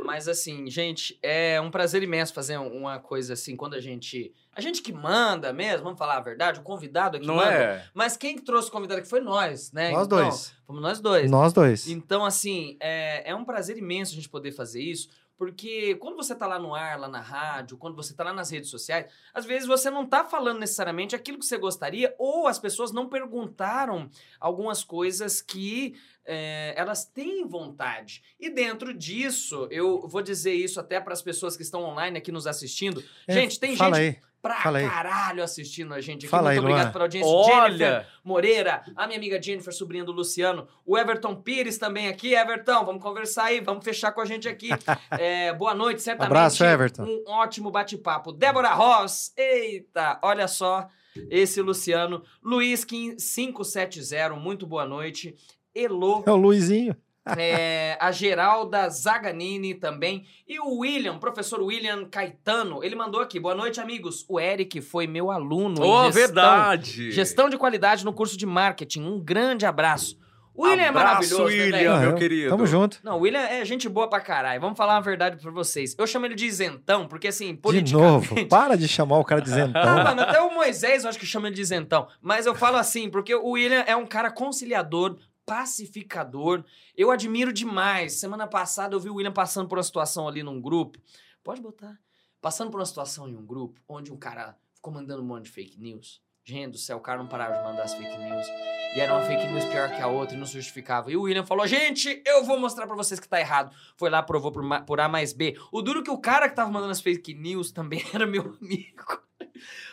Mas 0.03 0.27
assim, 0.29 0.69
gente, 0.69 1.17
é 1.21 1.59
um 1.59 1.69
prazer 1.71 2.01
imenso 2.03 2.33
fazer 2.33 2.57
uma 2.57 2.99
coisa 2.99 3.33
assim, 3.33 3.55
quando 3.55 3.73
a 3.73 3.81
gente. 3.81 4.31
A 4.55 4.61
gente 4.61 4.81
que 4.81 4.93
manda 4.93 5.51
mesmo, 5.51 5.83
vamos 5.83 5.99
falar 5.99 6.15
a 6.17 6.21
verdade, 6.21 6.61
o 6.61 6.63
convidado 6.63 7.17
é 7.17 7.19
que 7.19 7.27
Não 7.27 7.35
manda. 7.35 7.51
é? 7.51 7.83
Mas 7.93 8.15
quem 8.15 8.35
que 8.37 8.41
trouxe 8.41 8.69
o 8.69 8.71
convidado 8.71 9.01
aqui 9.01 9.09
foi 9.09 9.19
nós, 9.19 9.73
né? 9.73 9.91
Nós 9.91 10.05
Então, 10.05 10.19
dois. 10.19 10.53
Fomos 10.65 10.81
nós 10.81 10.99
dois. 11.01 11.29
Nós 11.29 11.51
dois. 11.51 11.89
Então, 11.89 12.23
assim, 12.23 12.77
é, 12.79 13.29
é 13.29 13.35
um 13.35 13.43
prazer 13.43 13.77
imenso 13.77 14.13
a 14.13 14.15
gente 14.15 14.29
poder 14.29 14.53
fazer 14.53 14.81
isso, 14.81 15.09
porque 15.37 15.95
quando 15.95 16.15
você 16.15 16.33
tá 16.33 16.47
lá 16.47 16.57
no 16.57 16.73
ar, 16.73 16.99
lá 16.99 17.07
na 17.07 17.19
rádio, 17.19 17.77
quando 17.77 17.95
você 17.95 18.13
tá 18.13 18.23
lá 18.23 18.33
nas 18.33 18.49
redes 18.49 18.69
sociais, 18.69 19.11
às 19.33 19.45
vezes 19.45 19.67
você 19.67 19.89
não 19.89 20.05
tá 20.05 20.23
falando 20.23 20.59
necessariamente 20.59 21.15
aquilo 21.15 21.39
que 21.39 21.45
você 21.45 21.57
gostaria, 21.57 22.15
ou 22.17 22.47
as 22.47 22.59
pessoas 22.59 22.91
não 22.91 23.09
perguntaram 23.09 24.09
algumas 24.39 24.83
coisas 24.83 25.41
que 25.41 25.95
é, 26.25 26.73
elas 26.77 27.05
têm 27.05 27.45
vontade. 27.47 28.23
E 28.39 28.49
dentro 28.49 28.93
disso, 28.93 29.67
eu 29.69 30.07
vou 30.07 30.21
dizer 30.21 30.53
isso 30.53 30.79
até 30.79 30.99
para 30.99 31.13
as 31.13 31.21
pessoas 31.21 31.55
que 31.55 31.63
estão 31.63 31.83
online 31.83 32.17
aqui 32.17 32.31
nos 32.31 32.47
assistindo. 32.47 33.03
É, 33.27 33.33
gente, 33.33 33.59
tem 33.59 33.75
Fala 33.75 33.97
gente 33.97 34.17
aí. 34.17 34.34
Pra 34.45 34.61
fala 34.61 34.77
aí. 34.77 34.87
caralho 34.87 35.43
assistindo 35.43 35.93
a 35.93 35.99
gente 35.99 36.19
aqui. 36.25 36.27
Fala 36.27 36.49
Muito 36.49 36.51
aí, 36.53 36.59
obrigado 36.59 36.83
Luan. 36.83 36.91
pela 36.91 37.03
audiência. 37.05 37.31
Jennifer, 37.31 37.61
Olha! 37.63 38.07
Moreira, 38.23 38.83
a 38.95 39.07
minha 39.07 39.17
amiga 39.17 39.41
Jennifer, 39.41 39.73
sobrinha 39.73 40.03
do 40.03 40.11
Luciano, 40.11 40.67
o 40.85 40.95
Everton 40.97 41.35
Pires 41.35 41.77
também 41.79 42.07
aqui. 42.07 42.35
Everton, 42.35 42.85
vamos 42.85 43.01
conversar 43.01 43.45
aí, 43.45 43.59
vamos 43.59 43.83
fechar 43.83 44.11
com 44.11 44.21
a 44.21 44.25
gente 44.25 44.47
aqui. 44.47 44.69
É, 45.17 45.53
boa 45.53 45.73
noite, 45.73 46.01
certamente. 46.01 46.31
Abraço, 46.31 46.63
Everton. 46.63 47.03
Um 47.03 47.23
ótimo 47.27 47.71
bate-papo. 47.71 48.31
Débora 48.31 48.73
Ross, 48.73 49.31
eita, 49.37 50.19
olha 50.21 50.47
só, 50.47 50.87
esse 51.29 51.61
Luciano. 51.61 52.21
Luiz 52.43 52.83
570, 52.85 54.35
muito 54.35 54.67
boa 54.67 54.85
noite. 54.85 55.35
Elô, 55.73 56.23
É 56.25 56.31
o 56.31 56.35
Luizinho. 56.35 56.95
É, 57.37 57.97
a 57.99 58.11
Geralda 58.11 58.89
Zaganini 58.89 59.73
também. 59.73 60.25
E 60.47 60.59
o 60.59 60.79
William, 60.79 61.17
professor 61.17 61.61
William 61.61 62.05
Caetano, 62.05 62.83
ele 62.83 62.95
mandou 62.95 63.21
aqui. 63.21 63.39
Boa 63.39 63.55
noite, 63.55 63.79
amigos. 63.81 64.25
O 64.29 64.39
Eric 64.39 64.81
foi 64.81 65.07
meu 65.07 65.31
aluno 65.31 65.83
em 65.83 65.89
Oh, 65.89 66.03
gestão, 66.05 66.13
verdade! 66.21 67.11
gestão 67.11 67.49
de 67.49 67.57
qualidade 67.57 68.05
no 68.05 68.13
curso 68.13 68.37
de 68.37 68.45
marketing. 68.45 69.01
Um 69.03 69.19
grande 69.19 69.65
abraço. 69.65 70.17
O 70.57 70.63
William 70.63 70.83
é 70.85 70.87
Abraço, 70.87 71.05
maravilhoso, 71.37 71.43
né, 71.43 71.49
William. 71.65 71.71
velho? 71.71 71.99
meu 71.99 72.09
eu- 72.11 72.15
querido. 72.15 72.49
Tamo 72.49 72.65
junto. 72.65 72.99
Não, 73.03 73.17
o 73.17 73.21
William 73.23 73.41
é 73.41 73.65
gente 73.65 73.89
boa 73.89 74.07
pra 74.09 74.21
caralho. 74.21 74.61
Vamos 74.61 74.77
falar 74.77 74.95
a 74.95 75.01
verdade 75.01 75.35
pra 75.41 75.51
vocês. 75.51 75.93
Eu 75.99 76.07
chamo 76.07 76.25
ele 76.27 76.33
de 76.35 76.45
isentão, 76.45 77.09
porque 77.09 77.27
assim, 77.27 77.47
De 77.55 77.59
politicamente... 77.59 77.93
novo. 78.33 78.45
Para 78.47 78.77
de 78.77 78.87
chamar 78.87 79.17
o 79.19 79.25
cara 79.25 79.41
de 79.41 79.51
Ah, 79.51 79.53
zentão. 79.53 80.03
mano, 80.03 80.21
até 80.21 80.39
o 80.39 80.53
Moisés 80.55 81.03
eu 81.03 81.09
acho 81.09 81.19
que 81.19 81.25
chama 81.25 81.47
ele 81.47 81.55
de 81.57 81.61
isentão. 81.61 82.07
Mas 82.21 82.45
eu 82.45 82.55
falo 82.55 82.77
assim, 82.77 83.09
porque 83.09 83.35
o 83.35 83.49
William 83.49 83.83
é 83.85 83.97
um 83.97 84.05
cara 84.05 84.31
conciliador, 84.31 85.17
pacificador. 85.45 86.63
Eu 86.95 87.11
admiro 87.11 87.53
demais. 87.53 88.13
Semana 88.13 88.47
passada 88.47 88.95
eu 88.95 88.99
vi 88.99 89.09
o 89.09 89.15
William 89.15 89.31
passando 89.31 89.67
por 89.67 89.77
uma 89.77 89.83
situação 89.83 90.27
ali 90.27 90.43
num 90.43 90.61
grupo. 90.61 90.99
Pode 91.43 91.61
botar. 91.61 91.99
Passando 92.41 92.71
por 92.71 92.79
uma 92.79 92.85
situação 92.85 93.27
em 93.27 93.35
um 93.35 93.45
grupo 93.45 93.81
onde 93.87 94.11
um 94.11 94.17
cara 94.17 94.57
ficou 94.73 94.93
mandando 94.93 95.21
um 95.21 95.25
monte 95.25 95.45
de 95.45 95.51
fake 95.51 95.79
news. 95.79 96.21
Gente 96.43 96.73
do 96.73 96.77
céu, 96.77 96.97
o 96.97 97.01
cara 97.01 97.17
não 97.17 97.27
parava 97.27 97.57
de 97.57 97.63
mandar 97.63 97.83
as 97.83 97.93
fake 97.93 98.17
news. 98.17 98.47
E 98.95 98.99
era 98.99 99.13
uma 99.13 99.23
fake 99.23 99.47
news 99.47 99.65
pior 99.65 99.89
que 99.89 100.01
a 100.01 100.07
outra 100.07 100.35
e 100.35 100.39
não 100.39 100.45
se 100.45 100.53
justificava. 100.53 101.11
E 101.11 101.17
o 101.17 101.23
William 101.23 101.43
falou: 101.43 101.65
gente, 101.67 102.21
eu 102.25 102.45
vou 102.45 102.59
mostrar 102.59 102.85
pra 102.85 102.95
vocês 102.95 103.19
que 103.19 103.27
tá 103.27 103.39
errado. 103.39 103.75
Foi 103.97 104.09
lá, 104.09 104.21
provou 104.21 104.51
por, 104.51 104.63
por 104.85 104.99
A 104.99 105.09
mais 105.09 105.33
B. 105.33 105.57
O 105.71 105.81
duro 105.81 106.03
que 106.03 106.11
o 106.11 106.17
cara 106.17 106.47
que 106.47 106.55
tava 106.55 106.71
mandando 106.71 106.91
as 106.91 107.01
fake 107.01 107.33
news 107.33 107.71
também 107.71 108.05
era 108.13 108.27
meu 108.27 108.55
amigo. 108.61 109.21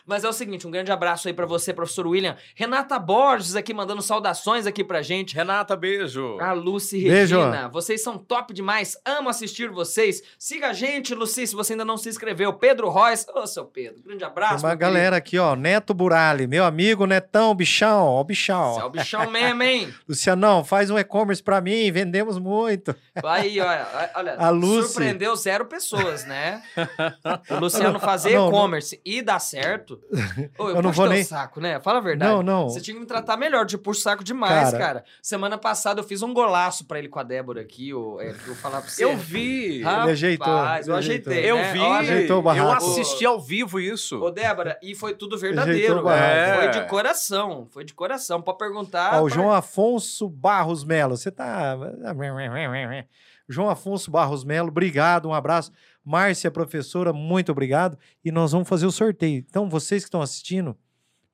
Mas 0.06 0.24
é 0.24 0.28
o 0.28 0.32
seguinte, 0.32 0.66
um 0.66 0.70
grande 0.70 0.90
abraço 0.90 1.28
aí 1.28 1.34
pra 1.34 1.46
você, 1.46 1.72
professor 1.72 2.06
William. 2.06 2.36
Renata 2.54 2.98
Borges 2.98 3.54
aqui 3.54 3.72
mandando 3.72 4.02
saudações 4.02 4.66
aqui 4.66 4.82
pra 4.82 5.00
gente. 5.02 5.34
Renata, 5.34 5.76
beijo. 5.76 6.38
A 6.40 6.52
Lucy 6.52 7.02
Beijo. 7.04 7.38
Regina, 7.38 7.68
vocês 7.68 8.02
são 8.02 8.18
top 8.18 8.52
demais, 8.52 8.96
amo 9.06 9.28
assistir 9.28 9.70
vocês. 9.70 10.22
Siga 10.38 10.68
a 10.70 10.72
gente, 10.72 11.14
Lucy, 11.14 11.46
se 11.46 11.54
você 11.54 11.72
ainda 11.74 11.84
não 11.84 11.96
se 11.96 12.08
inscreveu. 12.08 12.52
Pedro 12.52 12.88
Royce, 12.88 13.26
ô 13.34 13.46
seu 13.46 13.64
Pedro, 13.64 14.02
grande 14.02 14.24
abraço. 14.24 14.56
Tem 14.58 14.64
uma 14.66 14.74
galera 14.74 15.16
aqui, 15.16 15.38
ó. 15.38 15.54
Neto 15.54 15.94
Burali, 15.94 16.46
meu 16.46 16.64
amigo 16.64 17.06
Netão, 17.06 17.54
bichão, 17.54 18.06
ó, 18.06 18.20
o 18.20 18.24
bichão. 18.24 18.74
querido. 18.74 18.74
Você 18.74 18.80
é 18.80 18.84
o 18.84 18.90
bichão 18.90 19.30
mesmo, 19.30 19.62
hein? 19.62 19.94
Lucianão, 20.08 20.64
faz 20.64 20.90
um 20.90 20.98
e-commerce 20.98 21.42
pra 21.42 21.60
mim, 21.60 21.90
vendemos 21.92 22.38
muito. 22.38 22.94
Aí, 23.24 23.60
olha, 23.60 23.86
olha 24.16 24.36
A 24.36 24.50
Lucy. 24.50 24.88
surpreendeu 24.88 25.34
zero 25.36 25.64
pessoas, 25.66 26.24
né? 26.24 26.62
O 27.50 27.56
Luciano 27.60 27.98
fazer 28.00 28.32
e-commerce 28.32 29.00
e 29.04 29.22
dar 29.22 29.38
certo. 29.60 30.00
Ô, 30.58 30.64
eu, 30.64 30.76
Eu 30.76 30.82
não 30.82 30.90
puxo 30.90 30.92
vou 30.96 31.06
teu 31.06 31.14
nem- 31.14 31.24
saco, 31.24 31.60
né? 31.60 31.80
Fala 31.80 31.98
a 31.98 32.02
verdade. 32.02 32.30
Não, 32.32 32.42
não. 32.42 32.68
Você 32.68 32.80
tinha 32.80 32.94
que 32.94 33.00
me 33.00 33.06
tratar 33.06 33.36
melhor, 33.36 33.64
de 33.64 33.78
puxo 33.78 34.00
saco 34.00 34.24
demais, 34.24 34.70
cara. 34.72 34.78
Cara. 34.82 35.04
Semana 35.22 35.56
passada 35.56 36.00
eu 36.00 36.04
fiz 36.04 36.22
um 36.22 36.32
golaço 36.34 36.84
pra 36.86 36.98
ele 36.98 37.08
com 37.08 37.18
a 37.18 37.22
Débora 37.22 37.60
aqui, 37.60 37.94
ô, 37.94 38.20
Eric, 38.20 38.46
eu 38.48 38.54
falar 38.56 38.80
pra 38.80 38.90
você. 38.90 39.04
Eu 39.04 39.16
vi. 39.16 39.82
Rapaz, 39.82 40.10
ajeitou, 40.10 40.46
eu 40.48 40.82
ele 40.84 40.94
ajeitei. 40.96 41.32
ajeitou. 41.38 41.48
Eu 41.48 41.56
né? 41.56 41.72
vi. 41.72 41.80
Ajeitou 41.84 42.38
o 42.38 42.42
barraco. 42.42 42.84
Eu 42.84 42.90
assisti 42.90 43.24
ao 43.24 43.40
vivo 43.40 43.78
isso. 43.80 44.20
Ô, 44.20 44.30
Débora, 44.30 44.78
e 44.82 44.94
foi 44.94 45.14
tudo 45.14 45.38
verdadeiro. 45.38 46.08
É. 46.08 46.54
Foi 46.56 46.68
de 46.82 46.88
coração. 46.88 47.66
Foi 47.70 47.84
de 47.84 47.94
coração. 47.94 48.42
Pode 48.42 48.58
perguntar. 48.58 49.14
Ó, 49.20 49.24
o 49.24 49.26
pra- 49.26 49.34
João 49.34 49.50
Afonso 49.52 50.28
Barros 50.28 50.84
Melo, 50.84 51.16
você 51.16 51.30
tá. 51.30 51.76
João 53.48 53.68
Afonso 53.68 54.10
Barros 54.10 54.44
Melo, 54.44 54.68
obrigado, 54.68 55.28
um 55.28 55.34
abraço. 55.34 55.72
Márcia, 56.04 56.50
professora, 56.50 57.12
muito 57.12 57.52
obrigado. 57.52 57.98
E 58.24 58.30
nós 58.32 58.52
vamos 58.52 58.68
fazer 58.68 58.86
o 58.86 58.92
sorteio. 58.92 59.44
Então, 59.48 59.68
vocês 59.68 60.02
que 60.02 60.08
estão 60.08 60.20
assistindo, 60.22 60.76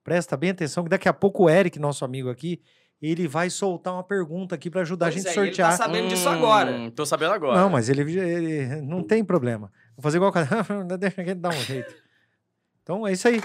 presta 0.04 0.36
bem 0.36 0.50
atenção, 0.50 0.84
que 0.84 0.90
daqui 0.90 1.08
a 1.08 1.12
pouco 1.12 1.44
o 1.44 1.50
Eric, 1.50 1.78
nosso 1.78 2.04
amigo 2.04 2.28
aqui, 2.28 2.60
ele 3.00 3.28
vai 3.28 3.48
soltar 3.48 3.94
uma 3.94 4.02
pergunta 4.02 4.54
aqui 4.54 4.68
para 4.68 4.80
ajudar 4.82 5.10
Pois 5.10 5.24
a 5.24 5.28
gente 5.30 5.38
é, 5.38 5.40
a 5.40 5.44
e 5.44 5.48
ele 5.48 5.56
tá 5.56 5.70
sortear. 5.70 5.88
sabendo 5.88 6.08
disso 6.08 6.28
agora. 6.28 6.90
Tô 6.90 7.06
sabendo 7.06 7.32
agora. 7.32 7.60
Não, 7.60 7.70
mas 7.70 7.88
ele, 7.88 8.02
ele 8.18 8.82
não 8.82 9.02
tem 9.02 9.24
problema. 9.24 9.72
Vou 9.96 10.02
fazer 10.02 10.18
igual 10.18 10.30
o 10.30 10.34
cara. 10.34 10.48
Deixa 10.98 11.22
que 11.22 11.34
dá 11.34 11.48
um 11.48 11.52
jeito. 11.52 11.94
Então 12.82 13.06
é 13.06 13.12
isso 13.12 13.28
aí. 13.28 13.40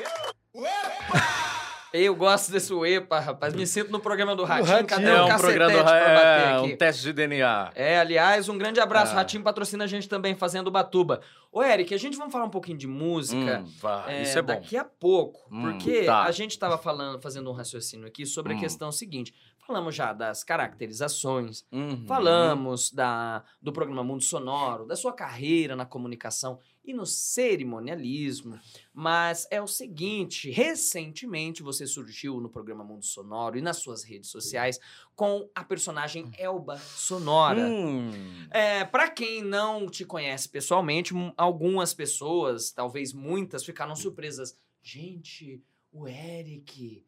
Eu 1.94 2.16
gosto 2.16 2.52
desse 2.52 2.74
UEPA, 2.74 3.20
rapaz. 3.20 3.54
Me 3.54 3.68
sinto 3.68 3.91
no 3.91 4.00
programa 4.00 4.36
do 4.36 4.44
Ratinho. 4.44 4.68
Ratinho. 4.68 4.88
Cadê 4.88 5.10
É 5.12 5.22
o 5.22 5.26
um 5.26 5.38
programa 5.38 5.72
pra 5.72 5.84
bater 5.84 6.10
é, 6.10 6.54
aqui? 6.58 6.74
um 6.74 6.78
teste 6.78 7.04
de 7.04 7.14
DNA. 7.14 7.72
É, 7.76 8.00
aliás, 8.00 8.50
um 8.50 8.58
grande 8.58 8.80
abraço. 8.80 9.12
Ah. 9.12 9.18
Ratinho 9.18 9.44
patrocina 9.44 9.84
a 9.84 9.88
gente 9.88 10.10
também 10.10 10.34
fazendo 10.36 10.72
Batuba. 10.72 11.22
Ô, 11.52 11.62
Eric, 11.62 11.94
a 11.94 11.98
gente 12.00 12.18
vai 12.18 12.32
falar 12.32 12.46
um 12.46 12.50
pouquinho 12.50 12.80
de 12.80 12.88
música. 12.88 13.60
Hum, 13.64 13.72
vá, 13.80 14.06
é, 14.08 14.24
isso 14.24 14.39
é 14.39 14.41
bom. 14.41 14.48
Daqui 14.48 14.76
a 14.76 14.84
pouco, 14.84 15.39
Hum, 15.52 15.62
porque 15.62 16.02
tá. 16.02 16.24
a 16.24 16.32
gente 16.32 16.50
estava 16.52 16.80
falando, 16.80 17.22
fazendo 17.22 17.48
um 17.52 17.54
raciocínio 17.54 18.08
aqui 18.08 18.26
sobre 18.26 18.54
a 18.54 18.56
Hum. 18.56 18.60
questão 18.60 18.91
seguinte. 18.91 19.32
Falamos 19.68 19.94
já 19.96 20.12
das 20.14 20.44
caracterizações, 20.44 21.64
Uhum. 21.72 22.06
falamos 22.08 22.91
da, 22.91 23.44
do 23.62 23.72
programa 23.72 24.04
Mundo 24.04 24.24
Sonoro, 24.24 24.86
da 24.88 24.96
sua 24.96 25.14
carreira 25.14 25.76
na 25.76 25.86
comunicação 25.86 26.60
e 26.84 26.93
no 26.93 27.05
cerimonialismo. 27.05 28.59
Mas 28.93 29.47
é 29.49 29.61
o 29.61 29.67
seguinte: 29.67 30.49
recentemente 30.51 31.63
você 31.63 31.88
surgiu 31.88 32.39
no 32.39 32.49
programa 32.49 32.84
Mundo 32.84 33.05
Sonoro 33.05 33.57
e 33.57 33.61
nas 33.61 33.77
suas 33.77 34.03
redes 34.03 34.29
sociais 34.29 34.79
com 35.15 35.49
a 35.55 35.63
personagem 35.63 36.31
Elba 36.38 36.77
Sonora. 36.77 37.61
Hum. 37.61 38.11
É, 38.51 38.84
para 38.84 39.09
quem 39.09 39.41
não 39.41 39.88
te 39.88 40.05
conhece 40.05 40.49
pessoalmente, 40.49 41.13
algumas 41.38 41.93
pessoas, 41.93 42.71
talvez 42.71 43.13
muitas, 43.13 43.63
ficaram 43.63 43.95
surpresas. 43.95 44.57
Gente, 44.81 45.63
o 45.91 46.07
Eric. 46.07 47.05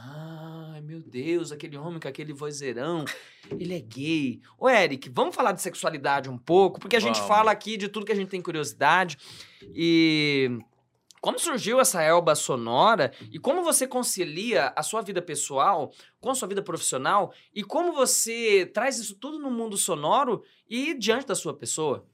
Ai, 0.00 0.80
meu 0.80 1.02
Deus, 1.02 1.50
aquele 1.50 1.76
homem 1.76 1.98
com 1.98 2.06
aquele 2.06 2.32
vozeirão, 2.32 3.04
ele 3.58 3.74
é 3.74 3.80
gay. 3.80 4.40
Ô, 4.56 4.68
Eric, 4.68 5.08
vamos 5.08 5.34
falar 5.34 5.52
de 5.52 5.60
sexualidade 5.60 6.30
um 6.30 6.38
pouco, 6.38 6.78
porque 6.78 6.96
a 6.96 7.00
gente 7.00 7.16
Vamos. 7.16 7.28
fala 7.28 7.50
aqui 7.50 7.76
de 7.76 7.88
tudo 7.88 8.06
que 8.06 8.12
a 8.12 8.16
gente 8.16 8.28
tem 8.28 8.40
curiosidade. 8.40 9.18
E 9.74 10.58
como 11.20 11.38
surgiu 11.38 11.80
essa 11.80 12.00
Elba 12.00 12.36
sonora 12.36 13.12
e 13.32 13.38
como 13.40 13.64
você 13.64 13.88
concilia 13.88 14.72
a 14.76 14.82
sua 14.84 15.02
vida 15.02 15.20
pessoal 15.20 15.92
com 16.20 16.30
a 16.30 16.34
sua 16.34 16.46
vida 16.46 16.62
profissional 16.62 17.32
e 17.52 17.64
como 17.64 17.92
você 17.92 18.64
traz 18.72 18.98
isso 18.98 19.16
tudo 19.16 19.38
no 19.38 19.50
mundo 19.50 19.76
sonoro 19.76 20.44
e 20.68 20.94
diante 20.94 21.26
da 21.26 21.34
sua 21.34 21.54
pessoa? 21.54 22.06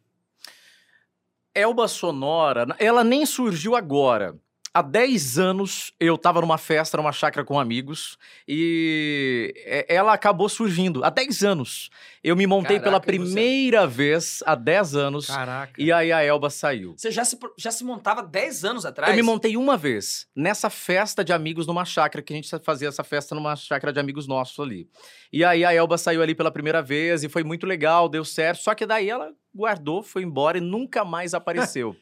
Elba 1.54 1.86
Sonora, 1.86 2.66
ela 2.80 3.04
nem 3.04 3.24
surgiu 3.24 3.76
agora. 3.76 4.36
Há 4.76 4.82
10 4.82 5.38
anos 5.38 5.92
eu 6.00 6.18
tava 6.18 6.40
numa 6.40 6.58
festa, 6.58 6.96
numa 6.96 7.12
chácara 7.12 7.46
com 7.46 7.60
amigos, 7.60 8.18
e 8.48 9.54
ela 9.88 10.12
acabou 10.12 10.48
surgindo. 10.48 11.04
Há 11.04 11.10
10 11.10 11.44
anos. 11.44 11.90
Eu 12.24 12.34
me 12.34 12.44
montei 12.44 12.80
pela 12.80 12.98
Caraca, 12.98 13.12
Luciano? 13.12 13.34
primeira 13.34 13.86
vez 13.86 14.42
há 14.44 14.56
10 14.56 14.96
anos, 14.96 15.26
Caraca. 15.28 15.80
e 15.80 15.92
aí 15.92 16.10
a 16.10 16.24
Elba 16.24 16.50
saiu. 16.50 16.94
Você 16.96 17.12
já 17.12 17.24
se, 17.24 17.38
já 17.56 17.70
se 17.70 17.84
montava 17.84 18.20
10 18.20 18.64
anos 18.64 18.84
atrás? 18.84 19.10
Eu 19.10 19.16
me 19.16 19.22
montei 19.22 19.56
uma 19.56 19.76
vez, 19.76 20.26
nessa 20.34 20.68
festa 20.68 21.22
de 21.22 21.32
amigos 21.32 21.68
numa 21.68 21.84
chácara, 21.84 22.20
que 22.20 22.32
a 22.32 22.36
gente 22.36 22.50
fazia 22.64 22.88
essa 22.88 23.04
festa 23.04 23.32
numa 23.32 23.54
chácara 23.54 23.92
de 23.92 24.00
amigos 24.00 24.26
nossos 24.26 24.58
ali. 24.58 24.88
E 25.32 25.44
aí 25.44 25.64
a 25.64 25.72
Elba 25.72 25.96
saiu 25.96 26.20
ali 26.20 26.34
pela 26.34 26.50
primeira 26.50 26.82
vez 26.82 27.22
e 27.22 27.28
foi 27.28 27.44
muito 27.44 27.64
legal, 27.64 28.08
deu 28.08 28.24
certo. 28.24 28.62
Só 28.62 28.74
que 28.74 28.84
daí 28.84 29.08
ela 29.08 29.30
guardou, 29.54 30.02
foi 30.02 30.24
embora 30.24 30.58
e 30.58 30.60
nunca 30.60 31.04
mais 31.04 31.32
apareceu. 31.34 31.96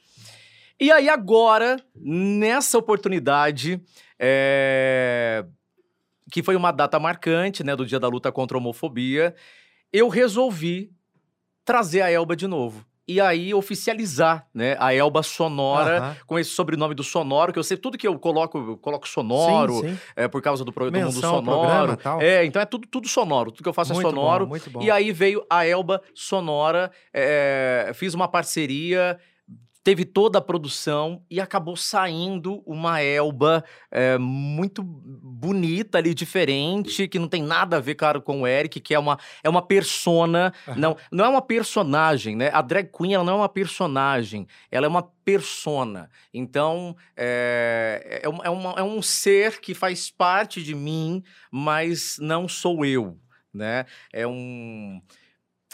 E 0.82 0.90
aí 0.90 1.08
agora, 1.08 1.76
nessa 1.94 2.76
oportunidade, 2.76 3.80
é, 4.18 5.44
que 6.32 6.42
foi 6.42 6.56
uma 6.56 6.72
data 6.72 6.98
marcante, 6.98 7.62
né, 7.62 7.76
do 7.76 7.86
Dia 7.86 8.00
da 8.00 8.08
Luta 8.08 8.32
contra 8.32 8.56
a 8.56 8.60
Homofobia, 8.60 9.32
eu 9.92 10.08
resolvi 10.08 10.90
trazer 11.64 12.02
a 12.02 12.10
Elba 12.10 12.34
de 12.34 12.48
novo. 12.48 12.84
E 13.06 13.20
aí 13.20 13.52
oficializar, 13.52 14.46
né, 14.54 14.76
a 14.78 14.94
Elba 14.94 15.22
Sonora 15.22 15.98
Aham. 15.98 16.16
com 16.26 16.38
esse 16.38 16.50
sobrenome 16.50 16.94
do 16.94 17.02
sonoro, 17.02 17.52
que 17.52 17.58
eu 17.58 17.64
sei 17.64 17.76
tudo 17.76 17.98
que 17.98 18.06
eu 18.06 18.16
coloco, 18.18 18.58
eu 18.58 18.76
coloco 18.76 19.08
sonoro, 19.08 19.74
Sim, 19.74 19.94
sim. 19.94 19.98
é 20.16 20.26
por 20.28 20.40
causa 20.40 20.64
do, 20.64 20.72
pro, 20.72 20.90
do 20.90 20.98
mundo 20.98 21.12
sonoro. 21.12 21.42
programa, 21.44 21.96
tal. 21.96 22.20
É, 22.22 22.44
então 22.44 22.62
é 22.62 22.64
tudo, 22.64 22.86
tudo 22.88 23.08
sonoro, 23.08 23.50
tudo 23.50 23.62
que 23.64 23.68
eu 23.68 23.72
faço 23.72 23.92
muito 23.92 24.06
é 24.06 24.10
sonoro. 24.10 24.46
Bom, 24.46 24.50
muito 24.50 24.70
bom. 24.70 24.82
E 24.82 24.90
aí 24.90 25.10
veio 25.12 25.44
a 25.50 25.66
Elba 25.66 26.00
Sonora, 26.14 26.90
é, 27.12 27.90
fiz 27.94 28.14
uma 28.14 28.28
parceria, 28.28 29.18
teve 29.84 30.04
toda 30.04 30.38
a 30.38 30.42
produção 30.42 31.22
e 31.30 31.40
acabou 31.40 31.76
saindo 31.76 32.62
uma 32.64 33.00
Elba 33.00 33.64
é, 33.90 34.16
muito 34.18 34.82
bonita 34.82 35.98
ali, 35.98 36.14
diferente, 36.14 37.08
que 37.08 37.18
não 37.18 37.28
tem 37.28 37.42
nada 37.42 37.76
a 37.76 37.80
ver, 37.80 37.94
claro, 37.96 38.22
com 38.22 38.42
o 38.42 38.46
Eric, 38.46 38.80
que 38.80 38.94
é 38.94 38.98
uma, 38.98 39.18
é 39.42 39.48
uma 39.48 39.62
persona, 39.62 40.52
não, 40.76 40.96
não 41.10 41.24
é 41.24 41.28
uma 41.28 41.42
personagem, 41.42 42.36
né? 42.36 42.50
A 42.52 42.62
drag 42.62 42.90
queen, 42.96 43.14
ela 43.14 43.24
não 43.24 43.34
é 43.34 43.36
uma 43.36 43.48
personagem, 43.48 44.46
ela 44.70 44.86
é 44.86 44.88
uma 44.88 45.02
persona. 45.24 46.08
Então, 46.32 46.96
é, 47.16 48.20
é, 48.22 48.26
é 48.26 48.50
uma- 48.50 48.74
é 48.76 48.82
um 48.82 49.02
ser 49.02 49.60
que 49.60 49.74
faz 49.74 50.10
parte 50.10 50.62
de 50.62 50.74
mim, 50.74 51.22
mas 51.50 52.16
não 52.20 52.46
sou 52.48 52.84
eu, 52.84 53.18
né? 53.52 53.84
É 54.12 54.26
um 54.26 55.00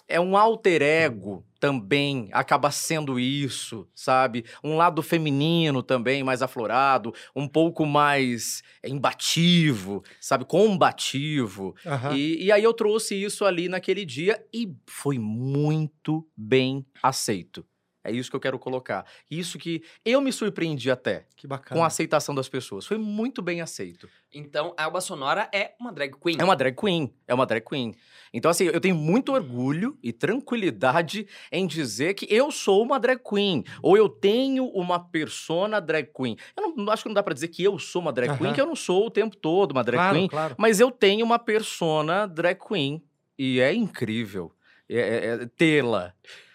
é 0.08 0.18
um 0.18 0.36
alter 0.36 0.82
ego 0.82 1.44
também, 1.60 2.28
acaba 2.32 2.70
sendo 2.70 3.18
isso, 3.18 3.86
sabe? 3.94 4.44
Um 4.62 4.76
lado 4.76 5.02
feminino 5.02 5.82
também, 5.82 6.22
mais 6.22 6.40
aflorado, 6.40 7.12
um 7.34 7.46
pouco 7.48 7.84
mais 7.84 8.62
embativo, 8.82 10.02
sabe? 10.20 10.44
Combativo. 10.44 11.74
Aham. 11.84 12.16
E, 12.16 12.44
e 12.44 12.52
aí 12.52 12.62
eu 12.62 12.72
trouxe 12.72 13.20
isso 13.20 13.44
ali 13.44 13.68
naquele 13.68 14.04
dia 14.04 14.42
e 14.54 14.72
foi 14.86 15.18
muito 15.18 16.26
bem 16.36 16.86
aceito. 17.02 17.64
É 18.08 18.12
isso 18.12 18.30
que 18.30 18.36
eu 18.36 18.40
quero 18.40 18.58
colocar. 18.58 19.04
Isso 19.30 19.58
que 19.58 19.82
eu 20.04 20.20
me 20.20 20.32
surpreendi 20.32 20.90
até 20.90 21.26
Que 21.36 21.46
bacana. 21.46 21.78
com 21.78 21.84
a 21.84 21.86
aceitação 21.86 22.34
das 22.34 22.48
pessoas. 22.48 22.86
Foi 22.86 22.98
muito 22.98 23.40
bem 23.42 23.60
aceito. 23.60 24.08
Então, 24.32 24.74
a 24.76 24.84
Elba 24.84 25.00
Sonora 25.00 25.48
é 25.52 25.72
uma 25.80 25.92
drag 25.92 26.14
queen. 26.20 26.36
É 26.38 26.44
uma 26.44 26.54
drag 26.56 26.74
queen, 26.76 27.12
é 27.26 27.34
uma 27.34 27.46
drag 27.46 27.64
queen. 27.64 27.94
Então, 28.32 28.50
assim, 28.50 28.64
eu 28.64 28.80
tenho 28.80 28.94
muito 28.94 29.32
orgulho 29.32 29.96
e 30.02 30.12
tranquilidade 30.12 31.26
em 31.50 31.66
dizer 31.66 32.14
que 32.14 32.26
eu 32.28 32.50
sou 32.50 32.82
uma 32.82 32.98
drag 32.98 33.20
queen. 33.22 33.64
Ou 33.82 33.96
eu 33.96 34.08
tenho 34.08 34.66
uma 34.66 34.98
persona 34.98 35.80
drag 35.80 36.10
queen. 36.14 36.36
Eu 36.56 36.74
não, 36.76 36.92
acho 36.92 37.02
que 37.02 37.08
não 37.08 37.14
dá 37.14 37.22
pra 37.22 37.34
dizer 37.34 37.48
que 37.48 37.62
eu 37.62 37.78
sou 37.78 38.02
uma 38.02 38.12
drag 38.12 38.36
queen, 38.36 38.46
Aham. 38.48 38.54
que 38.54 38.60
eu 38.60 38.66
não 38.66 38.76
sou 38.76 39.06
o 39.06 39.10
tempo 39.10 39.36
todo 39.36 39.72
uma 39.72 39.82
drag 39.84 39.98
claro, 39.98 40.16
queen. 40.16 40.28
claro. 40.28 40.54
Mas 40.58 40.80
eu 40.80 40.90
tenho 40.90 41.24
uma 41.24 41.38
persona 41.38 42.26
drag 42.26 42.58
queen. 42.66 43.02
E 43.38 43.60
é 43.60 43.72
incrível 43.72 44.52
é- 44.88 44.98
é- 44.98 45.26
é 45.42 45.46
tê-la. 45.56 46.12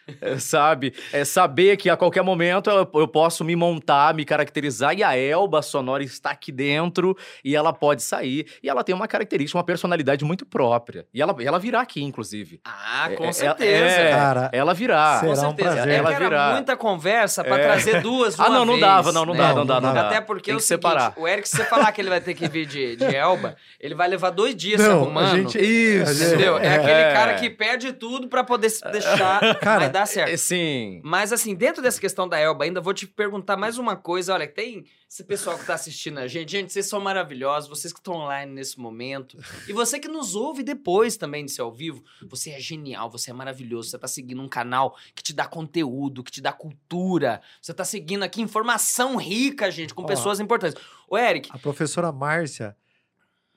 é, 0.22 0.38
sabe? 0.38 0.94
É 1.12 1.24
saber 1.26 1.78
que 1.78 1.90
a 1.90 1.96
qualquer 1.98 2.22
momento 2.24 2.70
eu, 2.70 2.90
eu 2.96 3.08
posso 3.08 3.44
me 3.44 3.56
montar, 3.56 4.14
me 4.14 4.26
caracterizar, 4.26 4.94
e 4.98 5.04
a 5.04 5.18
Elba 5.18 5.62
Sonora 5.62 6.04
está 6.04 6.32
aqui 6.32 6.52
dentro 6.52 7.16
e 7.44 7.56
ela 7.56 7.72
pode 7.74 8.02
sair. 8.02 8.46
E 8.62 8.70
ela 8.70 8.84
tem 8.84 8.94
uma 8.94 9.08
característica, 9.08 9.58
uma 9.58 9.64
personalidade 9.64 10.24
muito 10.26 10.46
própria. 10.46 11.06
E 11.14 11.22
ela, 11.22 11.36
ela 11.42 11.60
virá 11.60 11.82
aqui, 11.82 12.04
inclusive. 12.04 12.60
Ah, 12.66 13.10
É- 13.12 13.16
com 13.16 13.26
é- 13.26 13.32
certeza. 13.32 13.86
é, 14.02 14.12
Cara, 14.12 14.50
ela 14.54 14.74
virá. 14.74 15.20
Será 15.20 15.26
Com 15.26 15.32
um 15.32 15.36
certeza. 15.36 15.72
prazer. 15.74 15.94
É 15.94 15.96
Ela 15.98 16.10
que 16.10 16.16
era 16.16 16.30
virá. 16.30 16.52
muita 16.54 16.76
conversa 16.78 17.44
pra 17.44 17.58
É. 17.60 17.64
trazer 17.64 18.02
duas 18.02 18.38
Ah, 18.40 18.50
não, 18.50 18.66
não 18.66 18.80
dava, 18.80 19.12
não, 19.12 19.26
não 19.26 19.34
né? 19.34 19.40
dá, 19.40 19.54
não 19.54 19.66
dá, 19.66 19.82
não 19.82 19.88
Não 19.90 19.94
dá. 19.96 20.08
Até 20.08 20.22
porque 20.22 20.46
Tem 20.52 20.56
o 20.56 20.58
que 20.58 20.64
seguinte, 20.64 20.84
separar. 20.84 21.14
o 21.18 21.28
Eric, 21.28 21.48
se 21.48 21.56
você 21.58 21.64
falar 21.66 21.92
que 21.92 22.02
ele 22.02 22.10
vai 22.10 22.20
ter 22.22 22.34
que 22.34 22.48
vir 22.48 22.66
de, 22.66 22.96
de 22.96 23.16
Elba, 23.16 23.56
ele 23.80 23.96
vai 23.96 24.08
levar 24.08 24.30
dois 24.32 24.56
dias 24.56 24.82
se 24.82 24.88
Não, 24.88 25.02
arrumando. 25.02 25.26
a 25.34 25.38
gente... 25.38 25.58
Isso. 25.60 26.24
Entendeu? 26.24 26.58
É, 26.58 26.66
é. 26.68 26.74
aquele 26.76 27.14
cara 27.14 27.34
que 27.36 27.50
perde 27.50 27.94
tudo 27.94 28.28
pra 28.28 28.44
poder 28.44 28.70
se 28.70 28.84
deixar, 28.92 29.40
Cara, 29.60 29.88
dar 29.94 30.06
certo. 30.06 30.34
É, 30.34 30.38
Sim. 30.38 31.00
Mas 31.04 31.32
assim, 31.32 31.56
dentro 31.56 31.82
dessa 31.82 32.02
questão 32.02 32.28
da 32.28 32.38
Elba, 32.38 32.66
ainda 32.66 32.82
vou 32.82 32.94
te 32.94 33.08
perguntar 33.08 33.56
mais 33.56 33.78
uma 33.78 33.96
coisa. 33.96 34.34
Olha, 34.34 34.48
tem 34.48 34.84
esse 35.10 35.24
pessoal 35.24 35.58
que 35.58 35.66
tá 35.66 35.76
assistindo 35.76 36.18
a 36.18 36.28
gente. 36.28 36.52
Gente, 36.52 36.74
vocês 36.74 36.88
são 36.88 37.00
maravilhosos, 37.00 37.70
vocês 37.70 37.94
que 37.94 38.00
estão 38.00 38.16
online 38.16 38.52
nesse 38.52 38.80
momento. 38.80 39.38
E 39.68 39.72
você 39.74 40.00
que 40.00 40.08
nos 40.08 40.36
ouve 40.36 40.64
depois 40.64 41.16
também 41.16 41.46
de 41.46 41.52
ser 41.52 41.62
ao 41.62 41.72
vivo, 41.72 42.04
você 42.28 42.50
é 42.50 42.60
genial, 42.60 43.10
você 43.10 43.30
é 43.30 43.34
maravilhoso. 43.34 43.92
Você 43.92 43.98
tá 43.98 44.08
seguindo 44.08 44.42
um 44.42 44.50
canal 44.50 44.98
que 45.16 45.24
te 45.24 45.34
dá 45.34 45.48
conteúdo, 45.48 46.24
que 46.24 46.32
te 46.32 46.42
dá 46.42 46.52
cultura. 46.52 47.42
Você 47.62 47.74
tá 47.74 47.86
seguindo 47.86 48.24
aqui 48.24 48.42
informação 48.42 49.16
rica, 49.16 49.72
gente, 49.72 49.94
com 49.94 50.04
pessoas 50.04 50.40
importantes. 50.40 50.82
Ô, 51.08 51.18
Eric, 51.18 51.50
A 51.54 51.60
professora 51.60 52.12
Márcia 52.12 52.76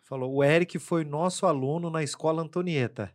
falou: 0.02 0.34
o 0.34 0.44
Eric 0.44 0.78
foi 0.78 1.04
nosso 1.04 1.46
aluno 1.46 1.90
na 1.90 2.02
escola 2.02 2.42
Antonieta. 2.42 3.12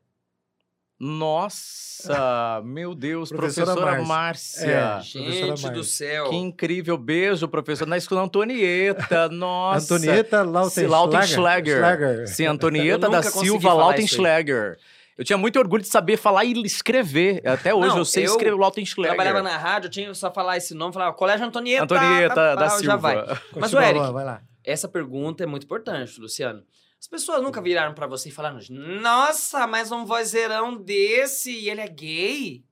Nossa, 1.01 2.61
meu 2.63 2.93
Deus, 2.93 3.29
Professora 3.29 3.73
professora, 3.73 4.03
Márcia. 4.03 4.67
Márcia. 4.67 4.99
É. 4.99 5.01
gente 5.01 5.23
Professora 5.23 5.73
do 5.73 5.77
Márcia. 5.79 5.83
céu. 5.83 6.29
Que 6.29 6.35
incrível 6.35 6.97
beijo, 6.97 7.47
professor. 7.47 7.87
Na 7.87 7.97
escola 7.97 8.21
Antonieta, 8.21 9.27
nossa. 9.33 9.95
Antonieta 9.95 10.43
Lautenschlager. 10.43 10.89
Lautenschlager. 10.89 11.77
Schlager. 11.77 12.27
Sim, 12.27 12.45
Antonieta 12.45 13.09
da 13.09 13.23
Silva 13.23 13.73
Lautenschlager. 13.73 14.77
Eu 15.17 15.25
tinha 15.25 15.37
muito 15.37 15.57
orgulho 15.57 15.81
de 15.81 15.89
saber 15.89 16.17
falar 16.17 16.45
e 16.45 16.53
escrever. 16.63 17.41
Até 17.47 17.73
hoje 17.73 17.89
Não, 17.89 17.97
eu 17.97 18.05
sei 18.05 18.25
eu 18.25 18.31
escrever 18.31 18.55
Lautenschlager. 18.55 19.15
Trabalhava 19.15 19.43
na 19.43 19.57
rádio, 19.57 19.87
eu 19.87 19.91
tinha 19.91 20.13
só 20.13 20.31
falar 20.31 20.57
esse 20.57 20.73
nome, 20.75 20.93
falava 20.93 21.13
Colégio 21.15 21.45
Antonieta. 21.45 21.83
Antonieta 21.83 22.35
pá, 22.35 22.55
da 22.55 22.61
pá, 22.61 22.69
Silva. 22.69 22.85
Já 22.85 22.95
vai. 22.95 23.39
Mas, 23.55 23.73
o 23.73 23.79
Eric, 23.79 24.11
vai 24.11 24.25
lá. 24.25 24.41
Essa 24.63 24.87
pergunta 24.87 25.43
é 25.43 25.47
muito 25.47 25.63
importante, 25.63 26.19
Luciano. 26.21 26.61
As 27.01 27.07
pessoas 27.07 27.41
nunca 27.41 27.59
viraram 27.59 27.95
pra 27.95 28.05
você 28.05 28.29
e 28.29 28.31
falaram: 28.31 28.59
Nossa, 28.69 29.65
mas 29.65 29.91
um 29.91 30.05
vozeirão 30.05 30.77
desse 30.77 31.51
e 31.51 31.67
ele 31.67 31.81
é 31.81 31.87
gay? 31.87 32.63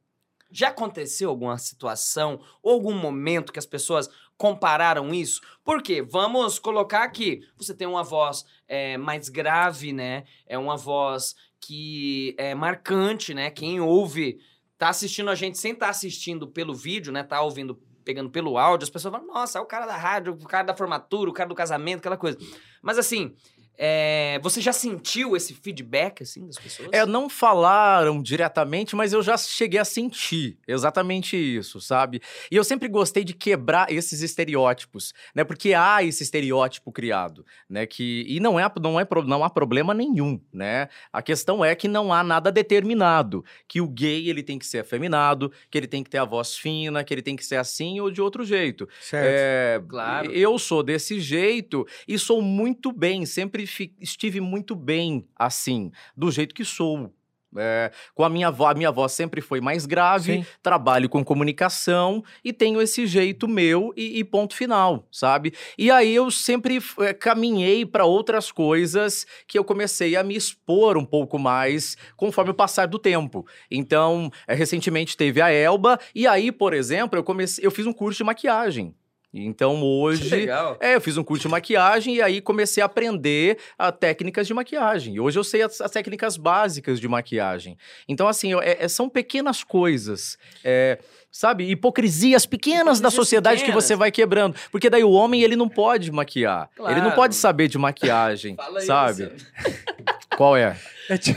Já 0.51 0.67
aconteceu 0.67 1.31
alguma 1.31 1.57
situação 1.57 2.39
ou 2.61 2.73
algum 2.73 2.93
momento 2.93 3.51
que 3.51 3.57
as 3.57 3.65
pessoas 3.65 4.07
compararam 4.37 5.11
isso? 5.11 5.41
Por 5.63 5.81
quê? 5.81 6.03
Vamos 6.03 6.59
colocar 6.59 7.03
aqui. 7.03 7.41
Você 7.57 7.73
tem 7.73 7.87
uma 7.87 8.03
voz 8.03 8.45
é, 8.67 8.97
mais 8.97 9.29
grave, 9.29 9.91
né? 9.91 10.25
É 10.45 10.59
uma 10.59 10.77
voz 10.77 11.35
que 11.59 12.35
é 12.37 12.53
marcante, 12.53 13.33
né? 13.33 13.49
Quem 13.49 13.81
ouve, 13.81 14.39
tá 14.77 14.89
assistindo 14.89 15.31
a 15.31 15.35
gente 15.35 15.57
sem 15.57 15.73
estar 15.73 15.87
tá 15.87 15.89
assistindo 15.89 16.47
pelo 16.47 16.75
vídeo, 16.75 17.11
né? 17.11 17.23
Tá 17.23 17.41
ouvindo, 17.41 17.81
pegando 18.05 18.29
pelo 18.29 18.59
áudio, 18.59 18.83
as 18.83 18.91
pessoas 18.91 19.11
falam, 19.11 19.27
nossa, 19.27 19.57
é 19.57 19.61
o 19.61 19.65
cara 19.65 19.87
da 19.87 19.97
rádio, 19.97 20.33
o 20.33 20.47
cara 20.47 20.67
da 20.67 20.77
formatura, 20.77 21.31
o 21.31 21.33
cara 21.33 21.49
do 21.49 21.55
casamento, 21.55 21.99
aquela 21.99 22.17
coisa. 22.17 22.37
Mas 22.81 22.99
assim, 22.99 23.35
é, 23.81 24.39
você 24.43 24.59
já 24.59 24.73
sentiu 24.73 25.37
esse 25.37 25.53
feedback, 25.53 26.23
assim, 26.23 26.45
das 26.45 26.57
pessoas? 26.57 26.89
É, 26.91 27.05
não 27.05 27.29
falaram 27.29 28.21
diretamente, 28.21 28.95
mas 28.95 29.13
eu 29.13 29.23
já 29.23 29.37
cheguei 29.37 29.79
a 29.79 29.85
sentir 29.85 30.57
exatamente 30.67 31.37
isso, 31.37 31.79
sabe? 31.79 32.21
E 32.51 32.57
eu 32.57 32.63
sempre 32.65 32.89
gostei 32.89 33.23
de 33.23 33.33
quebrar 33.33 33.89
esses 33.89 34.21
estereótipos, 34.21 35.13
né? 35.33 35.43
Porque 35.43 35.73
há 35.73 36.03
esse 36.03 36.23
estereótipo 36.23 36.91
criado, 36.91 37.45
né? 37.69 37.85
Que, 37.85 38.25
e 38.27 38.39
não, 38.39 38.59
é, 38.59 38.69
não, 38.81 38.99
é, 38.99 39.07
não 39.25 39.43
há 39.43 39.49
problema 39.49 39.93
nenhum, 39.93 40.41
né? 40.51 40.89
A 41.13 41.21
questão 41.21 41.63
é 41.63 41.73
que 41.73 41.87
não 41.87 42.11
há 42.11 42.23
nada 42.23 42.51
determinado, 42.51 43.45
que 43.67 43.79
o 43.79 43.87
gay, 43.87 44.29
ele 44.29 44.43
tem 44.43 44.59
que 44.59 44.65
ser 44.65 44.79
afeminado, 44.79 45.51
que 45.71 45.77
ele 45.77 45.87
tem 45.87 46.03
que 46.03 46.09
ter 46.09 46.17
a 46.17 46.25
voz 46.25 46.55
fina, 46.55 47.03
que 47.03 47.13
ele 47.13 47.21
tem 47.21 47.35
que 47.35 47.45
ser 47.45 47.55
assim 47.55 48.01
ou 48.01 48.11
de 48.11 48.21
outro 48.21 48.43
jeito. 48.43 48.89
Certo. 48.99 49.25
É, 49.25 49.79
Claro. 49.87 50.31
Eu 50.31 50.57
sou 50.57 50.83
desse 50.83 51.19
jeito 51.19 51.85
e 52.07 52.17
sou 52.17 52.41
muito 52.41 52.91
bem, 52.91 53.25
sempre 53.25 53.65
estive 53.99 54.39
muito 54.41 54.75
bem 54.75 55.27
assim, 55.35 55.91
do 56.15 56.31
jeito 56.31 56.53
que 56.53 56.65
sou. 56.65 57.13
É, 57.57 57.91
com 58.13 58.23
a 58.23 58.29
minha 58.29 58.51
voz, 58.51 58.71
a 58.71 58.77
minha 58.77 58.91
voz 58.91 59.11
sempre 59.11 59.41
foi 59.41 59.59
mais 59.59 59.87
grave, 59.87 60.33
Sim. 60.33 60.45
trabalho 60.61 61.09
com 61.09 61.25
comunicação 61.25 62.23
e 62.43 62.53
tenho 62.53 62.79
esse 62.79 63.07
jeito 63.07 63.47
meu 63.47 63.91
e, 63.97 64.19
e 64.19 64.23
ponto 64.23 64.53
final, 64.53 65.07
sabe? 65.11 65.53
E 65.75 65.89
aí 65.89 66.13
eu 66.13 66.29
sempre 66.29 66.79
eh, 66.99 67.11
caminhei 67.11 67.87
para 67.87 68.05
outras 68.05 68.51
coisas 68.51 69.25
que 69.47 69.57
eu 69.57 69.63
comecei 69.63 70.15
a 70.15 70.21
me 70.23 70.35
expor 70.35 70.95
um 70.95 71.05
pouco 71.05 71.39
mais 71.39 71.97
conforme 72.15 72.51
o 72.51 72.53
passar 72.53 72.87
do 72.87 72.99
tempo. 72.99 73.47
Então, 73.71 74.31
eh, 74.47 74.53
recentemente 74.53 75.17
teve 75.17 75.41
a 75.41 75.49
Elba 75.49 75.99
e 76.13 76.27
aí, 76.27 76.51
por 76.51 76.71
exemplo, 76.71 77.17
eu 77.17 77.23
comecei, 77.23 77.65
eu 77.65 77.71
fiz 77.71 77.87
um 77.87 77.93
curso 77.93 78.19
de 78.19 78.23
maquiagem. 78.25 78.93
Então 79.31 79.75
Que 79.75 79.83
hoje 79.83 80.29
legal. 80.35 80.75
é, 80.79 80.95
eu 80.95 81.01
fiz 81.01 81.15
um 81.17 81.23
curso 81.23 81.43
de 81.43 81.47
maquiagem 81.49 82.15
e 82.15 82.21
aí 82.21 82.41
comecei 82.41 82.81
a 82.81 82.87
aprender 82.87 83.57
a 83.77 83.91
técnicas 83.91 84.47
de 84.47 84.53
maquiagem. 84.55 85.13
E 85.15 85.19
hoje 85.19 85.37
eu 85.37 85.43
sei 85.43 85.61
as, 85.61 85.79
as 85.79 85.91
técnicas 85.91 86.35
básicas 86.35 86.99
de 86.99 87.07
maquiagem. 87.07 87.77
Então, 88.07 88.27
assim, 88.27 88.51
eu- 88.51 88.61
é- 88.61 88.77
é- 88.79 88.87
são 88.87 89.07
pequenas 89.07 89.63
coisas. 89.63 90.37
é, 90.63 90.97
sabe, 91.31 91.69
hipocrisias 91.69 92.47
pequenas 92.47 92.99
da 92.99 93.11
sociedade 93.11 93.57
que 93.57 93.65
pequenas. 93.65 93.83
você 93.83 93.95
vai 93.95 94.11
quebrando. 94.11 94.55
Porque 94.71 94.89
daí 94.89 95.03
o 95.03 95.11
homem, 95.11 95.43
ele 95.43 95.55
não 95.55 95.69
pode 95.69 96.11
maquiar. 96.11 96.67
Ele 96.79 96.95
não 96.95 97.01
Claro. 97.01 97.15
pode 97.15 97.35
saber 97.35 97.67
de 97.67 97.77
maquiagem, 97.77 98.57
sabe? 98.85 99.31
Qual 100.35 100.57
é? 100.57 100.75
É, 101.07 101.17
ti- 101.19 101.35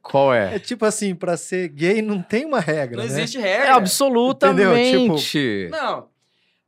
Qual 0.00 0.32
é 0.32 0.54
é? 0.54 0.58
tipo 0.60 0.84
assim, 0.84 1.14
pra 1.16 1.36
ser 1.36 1.68
gay 1.68 2.00
não 2.00 2.22
tem 2.22 2.44
uma 2.44 2.60
regra, 2.60 2.98
Não 2.98 3.04
né? 3.04 3.10
existe 3.10 3.38
É 3.38 3.40
regra. 3.40 3.74
absolutamente. 3.74 5.68
Não. 5.70 6.08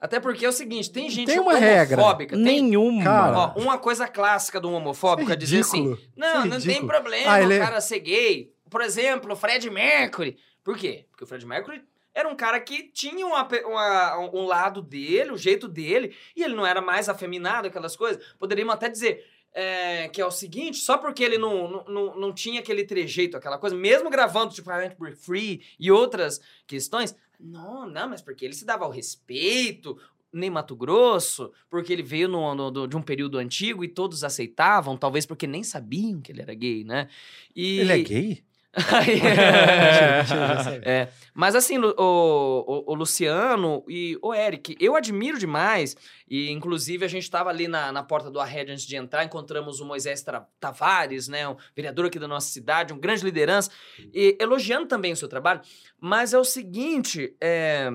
Até 0.01 0.21
porque 0.21 0.47
é 0.47 0.49
o 0.49 0.53
seguinte, 0.53 0.91
tem 0.93 1.11
gente 1.11 1.27
tem 1.27 1.41
uma 1.41 1.57
regra. 1.57 1.97
homofóbica. 2.01 2.37
Tem, 2.37 2.45
Nenhuma. 2.63 3.03
Cara, 3.03 3.39
ó, 3.39 3.61
uma 3.61 3.79
coisa 3.79 4.07
clássica 4.07 4.61
do 4.61 4.71
homofóbico 4.71 5.33
é 5.33 5.37
dizer 5.37 5.61
assim, 5.61 5.97
não, 6.17 6.43
é 6.43 6.47
não 6.47 6.61
tem 6.61 6.87
problema 6.87 7.37
Ah, 7.37 7.47
o 7.47 7.53
é- 7.53 7.59
cara 7.59 7.81
ser 7.81 7.99
gay. 8.01 8.53
Por 8.71 8.81
exemplo, 8.81 9.33
o 9.33 9.37
Fred 9.37 9.69
Mercury. 9.71 10.37
Por 10.63 10.77
quê? 10.77 11.07
Porque 11.11 11.25
o 11.25 11.27
Fred 11.27 11.45
Mercury 11.45 11.83
era 12.15 12.29
um 12.29 12.37
cara 12.37 12.61
que 12.61 12.85
tinha 12.93 13.27
uma 13.27 13.49
uma- 13.67 14.19
um 14.33 14.45
lado 14.47 14.81
dele, 14.83 15.33
o 15.33 15.37
jeito 15.39 15.67
dele, 15.67 16.15
e 16.37 16.43
ele 16.45 16.55
não 16.55 16.67
era 16.67 16.81
mais 16.81 17.09
afeminado, 17.09 17.67
aquelas 17.67 17.97
coisas. 17.97 18.23
Poderíamos 18.39 18.75
até 18.75 18.89
dizer 18.89 19.25
é, 19.55 20.09
que 20.09 20.21
é 20.21 20.27
o 20.27 20.31
seguinte, 20.31 20.77
só 20.77 20.99
porque 20.99 21.25
ele 21.25 21.39
não, 21.39 21.67
não, 21.69 21.85
não, 21.87 22.17
não 22.17 22.33
tinha 22.33 22.61
aquele 22.61 22.85
trejeito, 22.85 23.37
aquela 23.37 23.59
coisa, 23.59 23.75
mesmo 23.75 24.11
gravando, 24.11 24.53
tipo, 24.55 24.71
I 24.71 24.75
Want 24.85 24.93
to 24.93 24.99
Break 24.99 25.17
Free 25.19 25.63
e 25.81 25.91
outras 25.91 26.39
questões, 26.67 27.17
não, 27.39 27.89
não, 27.89 28.09
mas 28.09 28.21
porque 28.23 28.45
ele 28.45 28.55
se 28.55 28.65
dava 28.65 28.85
ao 28.85 28.91
respeito, 28.91 29.99
nem 30.33 30.51
Mato 30.51 30.75
Grosso, 30.77 31.53
porque 31.71 31.93
ele 31.93 32.03
veio 32.03 32.29
no, 32.29 32.55
no- 32.55 32.87
de 32.87 32.97
um 32.97 33.03
período 33.03 33.39
antigo 33.39 33.85
e 33.85 33.89
todos 33.89 34.25
aceitavam, 34.25 34.97
talvez 34.97 35.25
porque 35.25 35.47
nem 35.47 35.63
sabiam 35.63 36.21
que 36.21 36.33
ele 36.33 36.43
era 36.43 36.55
gay, 36.55 36.85
né? 36.85 37.09
E... 37.55 37.79
Ele 37.81 37.93
é 37.93 37.99
gay? 38.03 38.45
É, 40.83 41.09
mas 41.35 41.55
assim, 41.55 41.79
o, 41.79 41.95
o, 41.97 42.93
o 42.93 42.95
Luciano 42.95 43.85
e 43.89 44.19
o 44.23 44.35
Eric, 44.35 44.77
eu 44.81 44.97
admiro 44.97 45.39
demais. 45.39 45.97
E 46.29 46.51
inclusive 46.51 47.05
a 47.05 47.09
gente 47.09 47.23
estava 47.23 47.51
ali 47.51 47.69
na, 47.69 47.93
na 47.93 48.03
porta 48.03 48.31
do 48.31 48.41
Arred 48.41 48.73
antes 48.73 48.85
de 48.85 48.97
entrar, 48.97 49.25
encontramos 49.25 49.81
o 49.81 49.85
Moisés 49.85 50.25
Tavares, 50.61 51.29
né, 51.29 51.49
um 51.49 51.57
vereador 51.75 52.07
aqui 52.07 52.19
da 52.19 52.29
nossa 52.29 52.49
cidade, 52.49 52.93
um 52.93 52.99
grande 52.99 53.25
liderança, 53.25 53.71
e 54.13 54.37
elogiando 54.41 54.87
também 54.87 55.13
o 55.13 55.17
seu 55.17 55.29
trabalho. 55.29 55.61
Mas 56.01 56.33
é 56.33 56.39
o 56.39 56.45
seguinte, 56.45 57.35
é, 57.41 57.91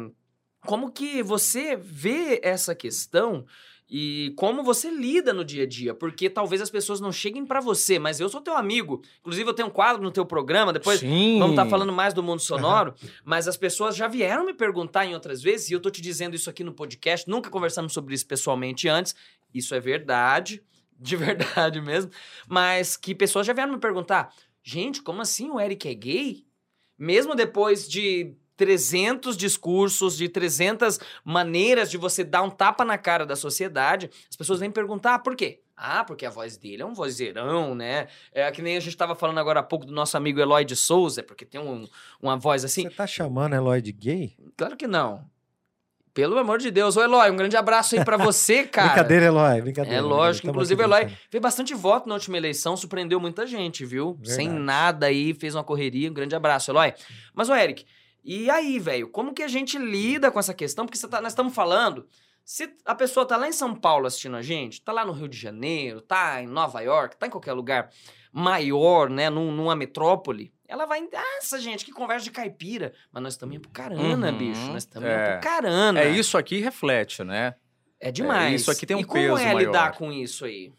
como 0.66 0.92
que 0.92 1.22
você 1.22 1.76
vê 1.76 2.40
essa 2.44 2.74
questão 2.74 3.46
e 3.96 4.34
como 4.36 4.64
você 4.64 4.90
lida 4.90 5.32
no 5.32 5.46
dia 5.46 5.66
a 5.66 5.68
dia? 5.68 5.94
Porque 5.94 6.28
talvez 6.28 6.60
as 6.60 6.72
pessoas 6.72 7.00
não 7.00 7.12
cheguem 7.12 7.46
pra 7.46 7.62
você, 7.62 8.00
mas 8.00 8.20
eu 8.20 8.28
sou 8.28 8.42
teu 8.42 8.58
amigo. 8.58 9.04
Inclusive 9.20 9.48
eu 9.48 9.54
tenho 9.54 9.68
um 9.68 9.72
quadro 9.72 10.02
no 10.02 10.10
teu 10.10 10.26
programa, 10.26 10.74
depois 10.74 11.02
Sim. 11.02 11.38
Vamos 11.38 11.52
estar 11.52 11.68
falando 11.68 11.94
mais 11.94 12.12
do 12.12 12.24
mundo 12.24 12.40
sonoro, 12.40 12.96
mas 13.24 13.48
as 13.48 13.56
pessoas 13.56 13.96
já 13.96 14.08
vieram 14.08 14.48
me 14.48 14.54
perguntar 14.56 15.06
em 15.06 15.14
outras 15.14 15.44
vezes, 15.44 15.70
e 15.70 15.74
eu 15.74 15.80
tô 15.80 15.92
te 15.92 16.02
dizendo 16.02 16.36
isso 16.36 16.50
aqui 16.50 16.64
no 16.64 16.74
podcast, 16.74 17.30
nunca 17.30 17.52
conversamos 17.52 17.94
sobre 17.94 18.16
isso 18.16 18.26
pessoalmente 18.26 18.90
antes, 18.90 19.14
isso 19.54 19.76
é 19.76 19.80
verdade, 19.80 20.64
de 21.00 21.16
verdade 21.16 21.80
mesmo, 21.80 22.10
mas 22.48 22.98
que 22.98 23.14
pessoas 23.14 23.46
já 23.46 23.54
vieram 23.54 23.74
me 23.74 23.80
perguntar, 23.80 24.34
gente, 24.64 25.04
como 25.04 25.22
assim 25.22 25.52
o 25.52 25.60
Eric 25.60 25.88
é 25.88 25.94
gay? 25.94 26.44
Mesmo 26.98 27.36
depois 27.36 27.88
de 27.88 28.34
300 28.58 29.36
discursos, 29.36 30.16
de 30.18 30.30
300 30.30 31.00
maneiras 31.24 31.90
de 31.90 31.98
você 31.98 32.24
dar 32.24 32.42
um 32.44 32.50
tapa 32.50 32.86
na 32.86 32.98
cara 32.98 33.26
da 33.26 33.36
sociedade, 33.36 34.10
as 34.30 34.36
pessoas 34.36 34.60
vêm 34.60 34.70
perguntar, 34.72 35.16
ah, 35.16 35.20
por 35.20 35.36
quê? 35.36 35.62
Ah, 35.76 36.04
porque 36.04 36.26
a 36.26 36.30
voz 36.30 36.56
dele 36.56 36.84
é 36.84 36.86
um 36.86 36.94
vozeirão, 36.94 37.74
né? 37.74 38.08
É 38.32 38.50
que 38.52 38.62
nem 38.62 38.78
a 38.78 38.80
gente 38.80 38.96
tava 38.96 39.16
falando 39.16 39.40
agora 39.40 39.60
há 39.60 39.64
pouco 39.64 39.86
do 39.86 39.92
nosso 39.92 40.16
amigo 40.16 40.40
Eloy 40.40 40.64
de 40.64 40.76
Souza, 40.76 41.24
porque 41.24 41.46
tem 41.46 41.60
um- 41.60 41.88
uma 42.22 42.38
voz 42.38 42.64
assim. 42.64 42.84
Você 42.84 42.90
tá 42.92 43.08
chamando 43.08 43.54
Eloy 43.56 43.82
de 43.82 43.92
gay? 43.92 44.36
Claro 44.56 44.78
que 44.78 44.86
não. 44.86 45.26
Pelo 46.14 46.38
amor 46.38 46.60
de 46.60 46.70
Deus. 46.70 46.96
Ô, 46.96 47.02
Eloy, 47.02 47.32
um 47.32 47.36
grande 47.36 47.58
abraço 47.58 47.96
aí 47.98 48.06
pra 48.06 48.18
você, 48.18 48.64
cara. 48.70 48.90
Brincadeira, 48.90 49.26
Eloy, 49.26 49.62
brincadeira. 49.62 49.64
É 49.64 49.72
brincadeira. 49.72 50.02
lógico. 50.04 50.46
Tamo 50.46 50.52
Inclusive, 50.54 50.80
o 50.80 50.86
Eloy 50.86 51.10
fez 51.32 51.42
bastante 51.42 51.74
voto 51.74 52.08
na 52.08 52.14
última 52.14 52.38
eleição, 52.38 52.78
surpreendeu 52.78 53.20
muita 53.20 53.48
gente, 53.48 53.84
viu? 53.84 54.16
Sem 54.24 54.46
Verdade. 54.50 54.64
nada 54.64 55.06
aí, 55.08 55.34
fez 55.34 55.56
uma 55.56 55.64
correria. 55.64 56.12
Um 56.12 56.14
grande 56.14 56.36
abraço, 56.36 56.70
Eloy. 56.70 56.94
Mas, 57.34 57.50
ô, 57.50 57.56
Eric, 57.56 57.84
e 58.24 58.50
aí, 58.50 58.80
velho? 58.80 59.10
Como 59.10 59.34
que 59.34 59.44
a 59.44 59.48
gente 59.48 59.78
lida 59.78 60.32
com 60.32 60.40
essa 60.40 60.54
questão? 60.54 60.86
Porque 60.86 61.00
tá- 61.08 61.22
nós 61.22 61.34
estamos 61.34 61.54
falando. 61.54 62.08
Se 62.46 62.70
a 62.86 62.94
pessoa 62.94 63.26
tá 63.26 63.38
lá 63.38 63.48
em 63.48 63.54
São 63.54 63.74
Paulo 63.74 64.06
assistindo 64.06 64.36
a 64.36 64.42
gente, 64.42 64.82
tá 64.82 64.92
lá 64.92 65.06
no 65.06 65.14
Rio 65.14 65.28
de 65.30 65.38
Janeiro, 65.38 66.02
tá 66.02 66.42
em 66.42 66.48
Nova 66.48 66.82
York, 66.82 67.16
tá 67.18 67.28
em 67.28 67.30
qualquer 67.30 67.54
lugar 67.54 67.90
maior, 68.34 69.10
né, 69.10 69.30
num- 69.30 69.52
numa 69.52 69.76
metrópole, 69.76 70.52
ela 70.68 70.86
vai. 70.86 71.08
Essa 71.38 71.60
gente, 71.60 71.86
que 71.86 71.92
conversa 71.92 72.24
de 72.26 72.32
caipira. 72.32 72.94
Mas 73.12 73.24
nós 73.24 73.34
estamos 73.34 73.56
indo 73.56 73.62
pro 73.62 73.72
carana, 73.72 74.32
Uhum, 74.32 74.38
bicho. 74.38 74.62
Nós 74.72 74.84
estamos 74.84 75.08
é. 75.08 75.14
indo 75.16 75.32
pro 75.40 75.50
carana. 75.50 76.00
É 76.02 76.10
isso 76.10 76.38
aqui 76.38 76.60
reflete, 76.60 77.24
né? 77.24 77.54
É 78.00 78.12
demais. 78.12 78.62
isso 78.62 78.72
aqui 78.72 78.86
tem 78.86 78.98
um 78.98 79.00
e 79.00 79.06
como 79.06 79.22
peso 79.22 79.38
é 79.38 79.54
lidar 79.54 79.72
maior. 79.84 79.98
com 79.98 80.12
isso 80.12 80.44
aí? 80.44 80.74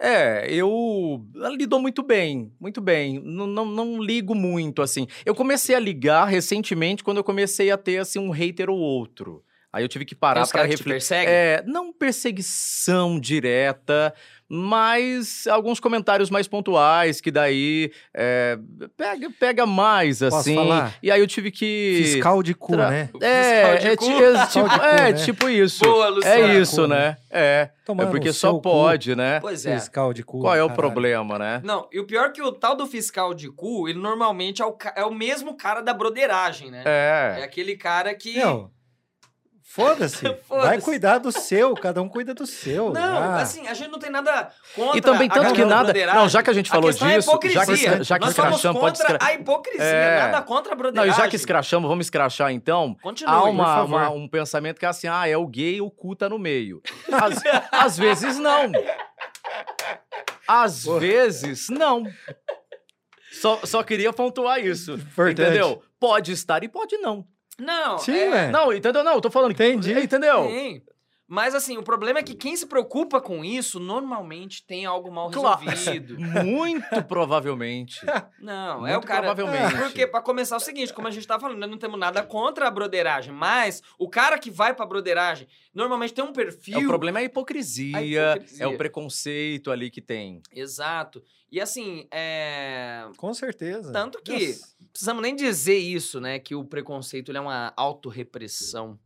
É, 0.00 0.46
eu 0.52 1.26
lidou 1.56 1.80
muito 1.80 2.02
bem, 2.04 2.52
muito 2.60 2.80
bem. 2.80 3.20
Não, 3.20 3.46
não, 3.46 3.64
não 3.64 4.00
ligo 4.02 4.34
muito, 4.34 4.80
assim. 4.80 5.06
Eu 5.26 5.34
comecei 5.34 5.74
a 5.74 5.80
ligar 5.80 6.24
recentemente 6.26 7.02
quando 7.02 7.16
eu 7.16 7.24
comecei 7.24 7.70
a 7.70 7.76
ter, 7.76 7.98
assim, 7.98 8.18
um 8.20 8.30
hater 8.30 8.70
ou 8.70 8.78
outro. 8.78 9.42
Aí 9.72 9.84
eu 9.84 9.88
tive 9.88 10.04
que 10.04 10.14
parar 10.14 10.42
os 10.42 10.50
para 10.50 10.62
refletir. 10.64 11.14
É, 11.28 11.62
não 11.66 11.92
perseguição 11.92 13.20
direta, 13.20 14.14
mas 14.48 15.46
alguns 15.46 15.78
comentários 15.78 16.30
mais 16.30 16.48
pontuais 16.48 17.20
que 17.20 17.30
daí 17.30 17.92
é, 18.14 18.58
pega, 18.96 19.30
pega 19.38 19.66
mais, 19.66 20.20
Posso 20.20 20.36
assim. 20.36 20.54
falar? 20.54 20.94
E 21.02 21.10
aí 21.10 21.20
eu 21.20 21.26
tive 21.26 21.50
que... 21.50 22.00
Fiscal 22.02 22.42
de 22.42 22.54
cu, 22.54 22.72
Tra- 22.72 22.90
né? 22.90 23.06
Fiscal 23.12 23.28
É, 23.30 23.76
de 23.76 23.86
é, 23.88 23.96
cu. 23.96 24.04
é, 24.06 24.46
tipo, 24.46 24.68
cu, 24.70 24.74
é 24.84 24.96
né? 24.96 25.12
tipo 25.12 25.48
isso. 25.50 25.84
Boa, 25.84 26.08
Luciano. 26.08 26.44
É 26.44 26.58
isso, 26.58 26.80
Cu, 26.82 26.86
né? 26.86 27.16
É. 27.30 27.70
Tomar 27.84 28.04
É 28.04 28.06
porque 28.06 28.32
só 28.32 28.52
cu, 28.54 28.62
pode, 28.62 29.14
né? 29.14 29.38
Pois 29.40 29.66
é. 29.66 29.74
Fiscal 29.78 30.14
de 30.14 30.22
cu. 30.22 30.40
Qual 30.40 30.54
é 30.54 30.62
o 30.62 30.68
caralho. 30.68 30.76
problema, 30.76 31.38
né? 31.38 31.60
Não, 31.62 31.86
e 31.92 32.00
o 32.00 32.06
pior 32.06 32.26
é 32.26 32.30
que 32.30 32.40
o 32.42 32.52
tal 32.52 32.74
do 32.74 32.86
fiscal 32.86 33.34
de 33.34 33.50
cu, 33.50 33.86
ele 33.88 33.98
normalmente 33.98 34.62
é 34.62 34.64
o, 34.64 34.72
ca- 34.72 34.94
é 34.96 35.04
o 35.04 35.12
mesmo 35.14 35.56
cara 35.58 35.82
da 35.82 35.92
broderagem, 35.92 36.70
né? 36.70 36.82
É, 36.86 37.36
É. 37.40 37.44
aquele 37.44 37.76
cara 37.76 38.14
que. 38.14 38.34
Meu, 38.38 38.70
Foda-se. 39.70 40.22
Vai 40.24 40.36
Foda-se. 40.42 40.80
cuidar 40.82 41.18
do 41.18 41.30
seu, 41.30 41.74
cada 41.74 42.00
um 42.02 42.08
cuida 42.08 42.32
do 42.34 42.46
seu. 42.46 42.90
Não, 42.92 43.18
Ah, 43.18 43.42
assim, 43.42 43.68
a 43.68 43.74
gente 43.74 43.90
não 43.90 43.98
tem 43.98 44.10
nada 44.10 44.50
contra 44.74 44.96
E 44.96 45.00
também, 45.00 45.28
a 45.30 45.34
tanto 45.34 45.52
que 45.54 45.64
nada. 45.64 45.92
Não, 46.14 46.28
já 46.28 46.42
que 46.42 46.50
a 46.50 46.52
gente 46.52 46.70
falou 46.70 46.88
é 46.90 46.92
a 46.92 46.96
disso, 47.16 47.30
já 47.50 47.66
que, 47.66 48.02
já 48.04 48.18
que 48.18 48.24
Nós 48.24 48.30
escrachamos, 48.30 48.80
pode 48.80 48.98
escra... 48.98 49.18
a 49.20 49.34
hipocrisia, 49.34 49.84
É. 49.84 50.20
nada 50.22 50.42
contra 50.42 50.72
a 50.72 50.74
Não, 50.74 50.78
broderagem. 50.82 51.12
e 51.12 51.16
já 51.16 51.28
que 51.28 51.36
escrachamos, 51.36 51.88
vamos 51.88 52.06
escrachar 52.06 52.50
então. 52.50 52.96
Continue, 53.02 53.32
Há 53.34 53.40
por 53.42 53.48
uma, 53.50 53.64
favor. 53.66 53.86
uma- 53.96 54.10
um 54.10 54.26
pensamento 54.28 54.78
que 54.78 54.86
é 54.86 54.88
assim: 54.88 55.06
ah, 55.06 55.28
é 55.28 55.36
o 55.36 55.46
gay, 55.46 55.80
o 55.80 55.90
cu 55.90 56.16
tá 56.16 56.28
no 56.28 56.38
meio. 56.38 56.80
Às, 57.12 57.42
às 57.70 57.98
vezes 57.98 58.38
não. 58.38 58.72
Às 60.46 60.84
vezes 60.84 61.68
não. 61.68 62.04
Só, 63.32 63.60
só 63.64 63.82
queria 63.82 64.12
pontuar 64.12 64.58
isso. 64.58 64.94
Importante. 64.94 65.42
Entendeu? 65.42 65.82
Pode 66.00 66.32
estar 66.32 66.64
e 66.64 66.68
pode 66.68 66.96
não. 66.96 67.24
Não, 67.60 67.98
Sim, 67.98 68.12
é, 68.16 68.30
velho. 68.30 68.52
Não, 68.52 68.72
entendeu? 68.72 69.02
Não, 69.02 69.14
eu 69.14 69.20
tô 69.20 69.30
falando. 69.30 69.54
que- 69.54 69.64
Entendi. 69.64 69.92
Entendeu? 69.98 70.46
Sim. 70.48 70.82
Mas 71.30 71.54
assim, 71.54 71.76
o 71.76 71.82
problema 71.82 72.20
é 72.20 72.22
que 72.22 72.34
quem 72.34 72.56
se 72.56 72.64
preocupa 72.64 73.20
com 73.20 73.44
isso 73.44 73.78
normalmente 73.78 74.64
tem 74.64 74.86
algo 74.86 75.12
mal 75.12 75.30
Claro. 75.30 75.60
resolvido. 75.60 76.16
Muito 76.42 77.02
provavelmente. 77.06 78.00
Não, 78.40 78.86
é 78.86 78.92
Muito 78.92 79.04
o 79.04 79.06
cara. 79.06 79.34
provavelmente. 79.34 79.76
Porque, 79.76 80.06
pra 80.06 80.22
começar, 80.22 80.54
é 80.54 80.56
o 80.56 80.60
seguinte, 80.60 80.92
como 80.94 81.06
a 81.06 81.10
gente 81.10 81.26
tá 81.26 81.38
falando, 81.38 81.58
nós 81.58 81.68
não 81.70 81.76
temos 81.76 82.00
nada 82.00 82.22
contra 82.22 82.66
a 82.66 82.70
broderagem, 82.70 83.30
mas 83.32 83.82
o 83.98 84.08
cara 84.08 84.38
que 84.38 84.50
vai 84.50 84.72
pra 84.74 84.86
broderagem 84.86 85.46
normalmente 85.74 86.14
tem 86.14 86.24
um 86.24 86.28
É, 86.28 86.32
perfil. 86.32 86.78
o 86.80 86.86
problema 86.86 87.18
é 87.18 87.22
a 87.22 87.24
hipocrisia, 87.26 87.98
A 87.98 88.02
hipocrisia. 88.02 88.64
é 88.64 88.66
o 88.66 88.78
preconceito 88.78 89.70
ali 89.70 89.90
que 89.90 90.00
tem. 90.00 90.40
Exato. 90.50 91.22
E 91.52 91.60
assim, 91.60 92.06
é. 92.10 93.06
Com 93.18 93.34
certeza. 93.34 93.92
Tanto 93.92 94.22
que 94.22 94.32
Nossa. 94.48 94.74
precisamos 94.92 95.22
nem 95.22 95.36
dizer 95.36 95.76
isso, 95.76 96.20
né? 96.20 96.38
Que 96.38 96.54
o 96.54 96.64
preconceito 96.64 97.30
ele 97.30 97.38
é 97.38 97.40
uma 97.40 97.72
autorrepressão, 97.76 98.98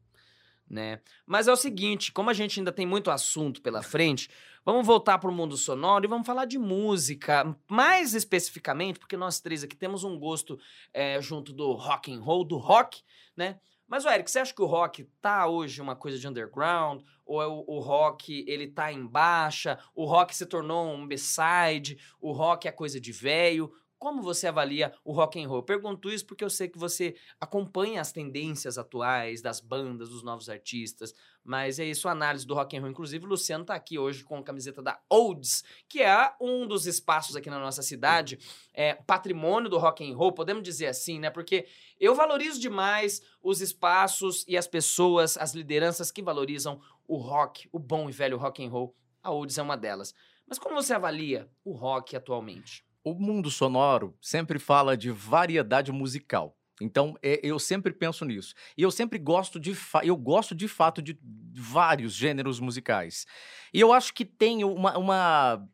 né? 0.73 1.01
Mas 1.27 1.47
é 1.47 1.53
o 1.53 1.57
seguinte, 1.57 2.11
como 2.11 2.31
a 2.31 2.33
gente 2.33 2.59
ainda 2.59 2.73
tem 2.73 2.87
muito 2.87 3.11
assunto 3.11 3.61
pela 3.61 3.83
frente, 3.83 4.31
vamos 4.65 4.87
voltar 4.87 5.19
para 5.19 5.31
o 5.31 5.35
mundo 5.35 5.55
sonoro 5.55 6.07
e 6.07 6.09
vamos 6.09 6.27
falar 6.27 6.47
de 6.47 6.59
música, 6.59 7.55
mais 7.69 8.15
especificamente, 8.15 8.99
porque 8.99 9.17
nós 9.17 9.39
três 9.39 9.63
aqui 9.63 9.77
temos 9.77 10.03
um 10.03 10.19
gosto 10.19 10.59
é, 10.95 11.21
junto 11.21 11.53
do 11.53 11.73
rock 11.73 12.11
and 12.11 12.21
roll, 12.21 12.43
do 12.43 12.57
rock, 12.57 13.03
né? 13.37 13.61
Mas, 13.87 14.07
Eric, 14.07 14.31
você 14.31 14.39
acha 14.39 14.55
que 14.55 14.63
o 14.63 14.67
rock 14.67 15.05
tá 15.21 15.47
hoje 15.47 15.83
uma 15.83 15.95
coisa 15.95 16.19
de 16.19 16.27
underground? 16.27 17.03
Ou 17.27 17.43
é 17.43 17.47
o, 17.47 17.63
o 17.67 17.79
rock, 17.79 18.43
ele 18.49 18.67
tá 18.67 18.91
em 18.91 19.07
baixa? 19.07 19.79
O 19.95 20.07
rock 20.07 20.35
se 20.35 20.47
tornou 20.47 20.95
um 20.95 21.07
B-side? 21.07 21.99
O 22.19 22.33
rock 22.33 22.67
é 22.67 22.73
coisa 22.73 22.99
de 22.99 23.13
velho? 23.13 23.71
Como 24.03 24.21
você 24.21 24.49
avalia 24.49 24.93
o 25.05 25.13
rock 25.13 25.41
and 25.41 25.47
roll? 25.47 25.59
Eu 25.59 25.63
pergunto 25.63 26.11
isso 26.11 26.27
porque 26.27 26.43
eu 26.43 26.51
sei 26.51 26.69
que 26.69 26.77
você 26.77 27.15
acompanha 27.41 28.01
as 28.01 28.11
tendências 28.11 28.77
atuais 28.77 29.41
das 29.41 29.61
bandas, 29.61 30.09
dos 30.09 30.25
novos 30.25 30.49
artistas, 30.49 31.15
mas 31.45 31.79
é 31.79 31.85
isso 31.85 32.09
a 32.09 32.11
análise 32.11 32.45
do 32.45 32.53
rock 32.53 32.77
and 32.77 32.81
roll. 32.81 32.91
Inclusive, 32.91 33.25
o 33.25 33.29
Luciano 33.29 33.65
tá 33.65 33.77
aqui 33.77 34.01
hoje 34.01 34.25
com 34.25 34.37
a 34.37 34.43
camiseta 34.43 34.83
da 34.83 35.01
Olds, 35.09 35.63
que 35.89 36.03
é 36.03 36.35
um 36.41 36.67
dos 36.67 36.85
espaços 36.85 37.37
aqui 37.37 37.49
na 37.49 37.61
nossa 37.61 37.81
cidade, 37.81 38.41
é 38.75 38.93
patrimônio 38.95 39.71
do 39.71 39.79
rock 39.79 40.03
and 40.05 40.17
roll, 40.17 40.33
podemos 40.33 40.65
dizer 40.65 40.87
assim, 40.87 41.21
né? 41.21 41.31
Porque 41.31 41.69
eu 42.01 42.13
valorizo 42.13 42.61
demais 42.61 43.23
os 43.41 43.61
espaços 43.61 44.45
e 44.49 44.57
as 44.57 44.67
pessoas, 44.67 45.37
as 45.37 45.55
lideranças 45.55 46.11
que 46.11 46.21
valorizam 46.21 46.81
o 47.07 47.19
rock, 47.19 47.69
o 47.71 47.79
bom 47.79 48.09
e 48.09 48.13
velho 48.13 48.37
rock 48.37 48.67
and 48.67 48.69
roll. 48.69 48.97
A 49.23 49.31
Olds 49.31 49.59
é 49.59 49.63
uma 49.63 49.77
delas. 49.77 50.13
Mas 50.45 50.59
como 50.59 50.75
você 50.75 50.93
avalia 50.93 51.49
o 51.65 51.71
rock 51.71 52.17
atualmente? 52.17 52.85
O 53.05 53.15
mundo 53.15 53.51
sonoro 53.51 54.17
sempre 54.21 54.59
fala 54.59 54.97
de 54.97 55.11
variedade 55.11 55.91
musical. 55.91 56.57
Então, 56.81 57.17
é, 57.23 57.41
eu 57.43 57.59
sempre 57.59 57.93
penso 57.93 58.25
nisso. 58.25 58.55
E 58.77 58.83
eu 58.83 58.91
sempre 58.91 59.19
gosto 59.19 59.59
de 59.61 59.73
eu 60.03 60.17
gosto 60.17 60.55
de 60.55 60.67
fato 60.69 61.03
de 61.03 61.19
vários 61.55 62.13
gêneros 62.15 62.59
musicais. 62.61 63.27
E 63.73 63.81
eu 63.81 63.93
acho 63.93 64.13
que 64.15 64.25
tem 64.25 64.65
uma, 64.65 64.97
uma, 64.99 65.69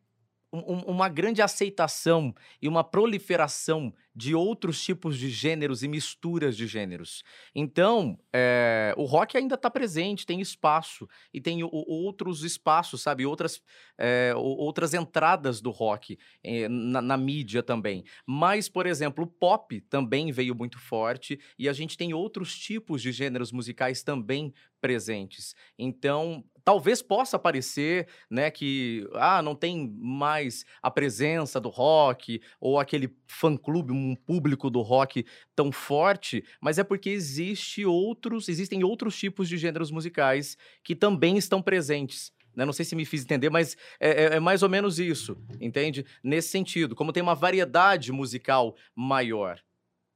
um- 0.53 0.81
uma 0.91 1.09
grande 1.09 1.41
aceitação 1.41 2.33
e 2.61 2.67
uma 2.67 2.83
proliferação 2.83 3.93
de 4.19 4.35
outros 4.35 4.83
tipos 4.83 5.17
de 5.17 5.29
gêneros 5.29 5.81
e 5.81 5.87
misturas 5.87 6.57
de 6.57 6.67
gêneros. 6.67 7.23
Então, 7.55 8.19
é, 8.33 8.93
o 8.97 9.05
rock 9.05 9.37
ainda 9.37 9.55
está 9.55 9.69
presente, 9.69 10.25
tem 10.25 10.41
espaço 10.41 11.07
e 11.33 11.39
tem 11.39 11.63
o- 11.63 11.69
outros 11.71 12.43
espaços, 12.43 13.01
sabe? 13.01 13.25
Outras, 13.25 13.61
é, 13.97 14.33
outras 14.35 14.93
entradas 14.93 15.61
do 15.61 15.71
rock 15.71 16.17
eh, 16.43 16.67
na, 16.67 17.01
na 17.01 17.17
mídia 17.17 17.63
também. 17.63 18.03
Mas, 18.25 18.67
por 18.67 18.85
exemplo, 18.85 19.23
o 19.23 19.27
pop 19.27 19.79
também 19.89 20.31
veio 20.31 20.53
muito 20.53 20.77
forte 20.79 21.39
e 21.57 21.69
a 21.69 21.73
gente 21.73 21.97
tem 21.97 22.13
outros 22.13 22.57
tipos 22.57 23.01
de 23.01 23.11
gêneros 23.11 23.51
musicais 23.51 24.03
também 24.03 24.53
presentes. 24.81 25.55
Então, 25.77 26.43
talvez 26.69 27.01
possa 27.01 27.39
parecer, 27.39 28.07
né, 28.29 28.51
que 28.51 29.03
ah, 29.15 29.41
não 29.41 29.55
tem 29.55 29.91
mais 29.97 30.63
a 30.83 30.91
presença 30.91 31.59
do 31.59 31.67
rock 31.67 32.39
ou 32.61 32.77
aquele 32.79 33.09
fã-clube, 33.27 33.91
um 33.91 34.13
público 34.15 34.69
do 34.69 34.79
rock 34.81 35.25
tão 35.55 35.71
forte, 35.71 36.43
mas 36.61 36.77
é 36.77 36.83
porque 36.83 37.09
existe 37.09 37.83
outros, 37.87 38.47
existem 38.47 38.83
outros 38.83 39.17
tipos 39.17 39.49
de 39.49 39.57
gêneros 39.57 39.89
musicais 39.89 40.55
que 40.83 40.95
também 40.95 41.37
estão 41.39 41.59
presentes. 41.59 42.31
né? 42.55 42.65
Não 42.65 42.73
sei 42.73 42.85
se 42.85 42.95
me 42.95 43.03
fiz 43.03 43.23
entender, 43.23 43.49
mas 43.49 43.75
é, 43.99 44.09
é- 44.25 44.35
é 44.35 44.39
mais 44.39 44.61
ou 44.61 44.69
menos 44.69 44.99
isso, 44.99 45.35
entende? 45.59 46.05
Nesse 46.23 46.49
sentido, 46.49 46.93
como 46.95 47.11
tem 47.11 47.23
uma 47.23 47.33
variedade 47.33 48.11
musical 48.11 48.75
maior. 48.95 49.59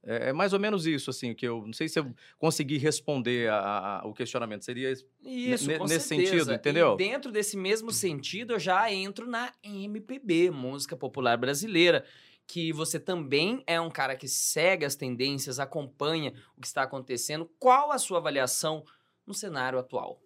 É, 0.06 0.28
é 0.28 0.32
mais 0.32 0.52
ou 0.52 0.60
menos 0.60 0.86
isso, 0.86 1.10
assim, 1.10 1.34
que 1.34 1.46
eu 1.46 1.62
não 1.64 1.72
sei 1.72 1.88
se 1.88 1.98
eu 1.98 2.14
consegui 2.38 2.76
responder 2.78 3.50
a- 3.50 4.00
a- 4.02 4.06
o 4.06 4.12
questionamento. 4.12 4.64
Seria 4.64 4.92
Isso, 5.24 5.70
nesse 5.88 6.08
sentido, 6.08 6.52
entendeu? 6.52 6.94
E 6.94 6.96
dentro 6.96 7.32
desse 7.32 7.56
mesmo 7.56 7.90
sentido, 7.90 8.52
eu 8.54 8.58
já 8.58 8.92
entro 8.92 9.26
na 9.26 9.52
MPB, 9.62 10.50
música 10.50 10.96
popular 10.96 11.36
brasileira, 11.38 12.04
que 12.46 12.72
você 12.72 13.00
também 13.00 13.62
é 13.66 13.80
um 13.80 13.90
cara 13.90 14.14
que 14.14 14.28
segue 14.28 14.84
as 14.84 14.94
tendências, 14.94 15.58
acompanha 15.58 16.34
o 16.56 16.60
que 16.60 16.66
está 16.66 16.82
acontecendo. 16.82 17.50
Qual 17.58 17.90
a 17.90 17.98
sua 17.98 18.18
avaliação 18.18 18.84
no 19.26 19.32
cenário 19.32 19.78
atual? 19.78 20.20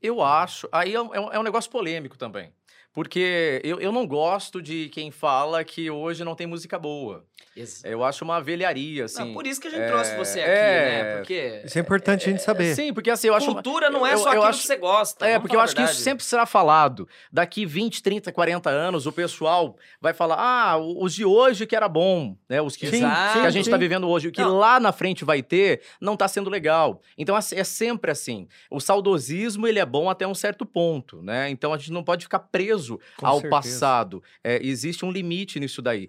Eu 0.00 0.22
acho. 0.22 0.68
Aí 0.72 0.94
é 0.94 1.00
um, 1.02 1.14
é 1.14 1.20
um- 1.20 1.32
é 1.32 1.38
um 1.38 1.42
negócio 1.42 1.70
polêmico 1.70 2.16
também. 2.16 2.52
Porque 2.92 3.60
eu, 3.62 3.78
eu 3.80 3.92
não 3.92 4.06
gosto 4.06 4.62
de 4.62 4.88
quem 4.88 5.10
fala 5.10 5.62
que 5.62 5.90
hoje 5.90 6.24
não 6.24 6.34
tem 6.34 6.46
música 6.46 6.78
boa. 6.78 7.26
Ex- 7.56 7.84
Eu 7.84 8.04
acho 8.04 8.24
uma 8.24 8.40
velharia, 8.40 9.06
assim. 9.06 9.18
Não, 9.24 9.32
por 9.34 9.44
isso 9.46 9.60
que 9.60 9.66
a 9.66 9.70
gente 9.70 9.80
é, 9.82 9.86
trouxe 9.88 10.14
você 10.16 10.40
aqui, 10.40 10.50
é, 10.50 11.02
né? 11.02 11.16
Porque 11.16 11.62
Isso 11.64 11.76
é 11.76 11.80
importante 11.80 12.28
a 12.28 12.30
gente 12.32 12.42
saber. 12.42 12.74
Sim, 12.76 12.92
porque 12.94 13.10
assim, 13.10 13.26
eu 13.26 13.34
acho. 13.34 13.46
cultura 13.52 13.90
não 13.90 14.06
é 14.06 14.14
eu- 14.14 14.18
só 14.18 14.26
eu 14.26 14.28
aquilo 14.30 14.44
acho- 14.44 14.60
que 14.60 14.66
você 14.66 14.76
gosta. 14.76 15.26
É, 15.26 15.38
porque 15.40 15.56
eu 15.56 15.60
acho 15.60 15.74
que 15.74 15.82
isso 15.82 15.94
sempre 16.00 16.24
será 16.24 16.46
falado. 16.46 17.08
Daqui 17.32 17.66
20, 17.66 18.00
30, 18.02 18.30
40 18.30 18.70
anos, 18.70 19.06
o 19.06 19.12
pessoal 19.12 19.76
vai 20.00 20.12
falar: 20.14 20.36
ah, 20.38 20.78
os 20.78 21.12
de 21.14 21.24
hoje 21.24 21.66
que 21.66 21.74
era 21.74 21.88
bom, 21.88 22.36
né? 22.48 22.62
Os 22.62 22.76
que, 22.76 22.86
Sim, 22.86 23.00
que 23.00 23.04
a 23.04 23.50
gente 23.50 23.64
sim. 23.64 23.70
está 23.70 23.76
vivendo 23.76 24.08
hoje, 24.08 24.28
o 24.28 24.32
que 24.32 24.40
Não. 24.40 24.56
lá 24.56 24.78
na 24.78 24.92
frente 24.92 25.24
vai 25.24 25.42
ter, 25.42 25.82
não 26.00 26.14
está 26.14 26.28
sendo 26.28 26.48
legal. 26.48 27.02
Então 27.16 27.36
é 27.36 27.40
é 27.52 27.64
sempre 27.64 28.10
assim. 28.12 28.46
O 28.70 28.78
saudosismo, 28.78 29.66
ele 29.66 29.78
é 29.80 29.86
bom 29.86 30.08
até 30.08 30.26
um 30.26 30.34
certo 30.34 30.64
ponto, 30.64 31.22
né? 31.22 31.50
Então 31.50 31.72
a 31.72 31.78
gente 31.78 31.90
não 31.92 32.04
pode 32.04 32.24
ficar 32.24 32.38
preso 32.40 33.00
Com 33.16 33.26
ao 33.26 33.40
certeza. 33.40 33.50
passado. 33.56 34.22
É, 34.44 34.60
existe 34.64 35.04
um 35.04 35.10
limite 35.10 35.58
nisso 35.58 35.80
daí. 35.82 36.08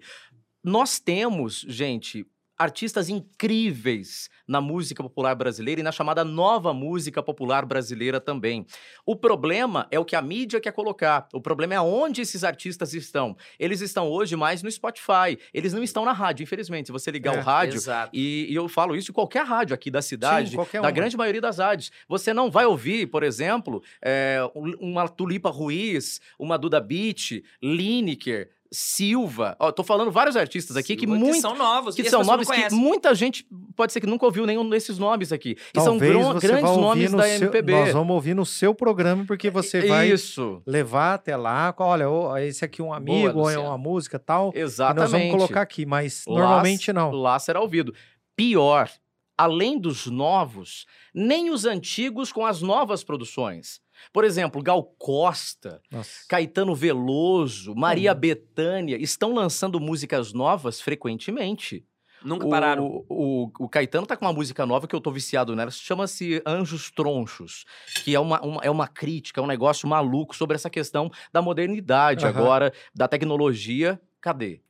Nós 0.62 0.98
temos, 1.00 1.64
gente, 1.66 2.26
artistas 2.58 3.08
incríveis 3.08 4.28
na 4.46 4.60
música 4.60 5.02
popular 5.02 5.34
brasileira 5.34 5.80
e 5.80 5.84
na 5.84 5.90
chamada 5.92 6.22
nova 6.22 6.74
música 6.74 7.22
popular 7.22 7.64
brasileira 7.64 8.20
também. 8.20 8.66
O 9.06 9.16
problema 9.16 9.86
é 9.90 9.98
o 9.98 10.04
que 10.04 10.14
a 10.14 10.20
mídia 10.20 10.60
quer 10.60 10.72
colocar. 10.72 11.26
O 11.32 11.40
problema 11.40 11.72
é 11.74 11.80
onde 11.80 12.20
esses 12.20 12.44
artistas 12.44 12.92
estão. 12.92 13.34
Eles 13.58 13.80
estão 13.80 14.10
hoje 14.10 14.36
mais 14.36 14.62
no 14.62 14.70
Spotify. 14.70 15.38
Eles 15.54 15.72
não 15.72 15.82
estão 15.82 16.04
na 16.04 16.12
rádio, 16.12 16.42
infelizmente. 16.42 16.86
Se 16.86 16.92
você 16.92 17.10
ligar 17.10 17.34
É, 17.34 17.38
o 17.38 17.42
rádio, 17.42 17.80
e, 18.12 18.48
e 18.50 18.54
eu 18.54 18.68
falo 18.68 18.94
isso 18.94 19.10
em 19.10 19.14
qualquer 19.14 19.46
rádio 19.46 19.72
aqui 19.74 19.90
da 19.90 20.02
cidade, 20.02 20.50
Sim, 20.50 20.56
da 20.56 20.80
uma. 20.82 20.90
grande 20.90 21.16
maioria 21.16 21.40
das 21.40 21.56
rádios. 21.56 21.90
Você 22.06 22.34
não 22.34 22.50
vai 22.50 22.66
ouvir, 22.66 23.06
por 23.06 23.22
exemplo, 23.22 23.82
é, 24.02 24.38
um- 24.54 24.90
uma 24.90 25.08
Tulipa 25.08 25.48
Ruiz, 25.48 26.20
uma 26.38 26.58
Duda 26.58 26.78
Beat, 26.78 27.42
Lineker, 27.62 28.50
Silva. 28.72 29.56
Ó, 29.58 29.72
tô 29.72 29.82
falando 29.82 30.10
vários 30.12 30.36
artistas 30.36 30.76
aqui 30.76 30.94
que 30.94 31.04
Silva, 31.06 31.18
muito. 31.18 31.40
são 31.40 31.56
novos, 31.56 31.94
Que 31.96 32.02
e 32.02 32.10
são 32.10 32.22
não 32.22 32.38
que 32.38 32.74
muita 32.74 33.14
gente 33.14 33.44
pode 33.74 33.92
ser 33.92 34.00
que 34.00 34.06
nunca 34.06 34.24
ouviu 34.24 34.46
nenhum 34.46 34.68
desses 34.68 34.96
nomes 34.98 35.32
aqui. 35.32 35.56
E 35.74 35.80
são 35.80 35.98
Talvez 35.98 36.24
você 36.26 36.46
grandes 36.46 36.76
nomes 36.76 37.10
no 37.10 37.18
da 37.18 37.24
seu- 37.24 37.34
MPB. 37.48 37.72
Nós 37.72 37.92
vamos 37.92 38.14
ouvir 38.14 38.34
no 38.34 38.46
seu 38.46 38.72
programa, 38.74 39.24
porque 39.26 39.50
você 39.50 39.80
vai 39.88 40.10
Isso, 40.10 40.62
levar 40.64 41.14
até 41.14 41.36
lá. 41.36 41.74
Olha, 41.78 42.08
ô, 42.08 42.36
esse 42.36 42.64
aqui 42.64 42.80
é 42.80 42.84
um 42.84 42.92
amigo, 42.92 43.40
ou 43.40 43.50
é 43.50 43.58
uma 43.58 43.76
música 43.76 44.18
tal. 44.18 44.52
E 44.54 44.60
exatamente. 44.60 45.00
nós 45.02 45.10
vamos 45.10 45.30
colocar 45.32 45.62
aqui, 45.62 45.84
mas 45.84 46.22
Lá- 46.28 46.38
normalmente 46.40 46.92
não. 46.92 47.10
Lá 47.10 47.38
será 47.40 47.60
ouvido. 47.60 47.92
Pior, 48.36 48.88
além 49.36 49.78
dos 49.80 50.06
novos, 50.06 50.86
nem 51.12 51.50
os 51.50 51.64
antigos 51.64 52.30
com 52.32 52.46
as 52.46 52.62
novas 52.62 53.02
produções. 53.02 53.80
Por 54.12 54.24
exemplo, 54.24 54.62
Gal 54.62 54.82
Costa, 54.98 55.80
Nossa. 55.90 56.24
Caetano 56.28 56.74
Veloso, 56.74 57.74
Maria 57.74 58.12
Uhum. 58.12 58.18
Bethânia 58.18 58.96
estão 58.96 59.34
lançando 59.34 59.78
músicas 59.80 60.32
novas 60.32 60.80
frequentemente. 60.80 61.84
Nunca 62.22 62.46
pararam. 62.48 62.86
O, 63.08 63.44
o, 63.58 63.64
o 63.64 63.68
Caetano 63.68 64.06
tá 64.06 64.14
com 64.14 64.26
uma 64.26 64.32
música 64.32 64.66
nova 64.66 64.86
que 64.86 64.94
eu 64.94 65.00
tô 65.00 65.10
viciado 65.10 65.56
nela, 65.56 65.70
chama-se 65.70 66.42
Anjos 66.46 66.90
Tronchos, 66.90 67.64
que 68.04 68.14
é 68.14 68.20
uma, 68.20 68.38
uma- 68.42 68.60
é 68.62 68.70
uma 68.70 68.86
crítica, 68.86 69.40
é 69.40 69.44
um 69.44 69.46
negócio 69.46 69.88
maluco 69.88 70.36
sobre 70.36 70.54
essa 70.54 70.68
questão 70.68 71.10
da 71.32 71.40
modernidade 71.40 72.26
Aham. 72.26 72.38
agora, 72.38 72.72
da 72.94 73.08
tecnologia. 73.08 73.98
Cadê? 74.20 74.60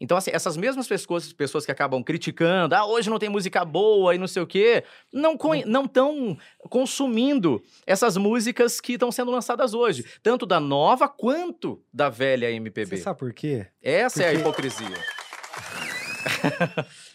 Então, 0.00 0.16
assim, 0.16 0.30
essas 0.32 0.56
mesmas 0.56 0.88
pessoas, 0.88 1.32
pessoas 1.32 1.64
que 1.64 1.70
acabam 1.70 2.02
criticando, 2.02 2.74
ah, 2.74 2.84
hoje 2.84 3.08
não 3.08 3.18
tem 3.18 3.28
música 3.28 3.64
boa 3.64 4.14
e 4.14 4.18
não 4.18 4.26
sei 4.26 4.42
o 4.42 4.46
quê, 4.46 4.84
não 5.12 5.36
estão 5.84 6.36
consumindo 6.68 7.62
essas 7.86 8.16
músicas 8.16 8.80
que 8.80 8.94
estão 8.94 9.12
sendo 9.12 9.30
lançadas 9.30 9.72
hoje, 9.72 10.04
tanto 10.22 10.44
da 10.46 10.58
nova 10.58 11.08
quanto 11.08 11.82
da 11.92 12.08
velha 12.10 12.48
Você 12.48 12.54
MPB. 12.56 12.96
sabe 12.98 13.18
por 13.18 13.32
quê? 13.32 13.68
Essa 13.80 14.24
é 14.24 14.26
a 14.26 14.30
Porque- 14.32 14.40
hipocrisia. 14.40 14.88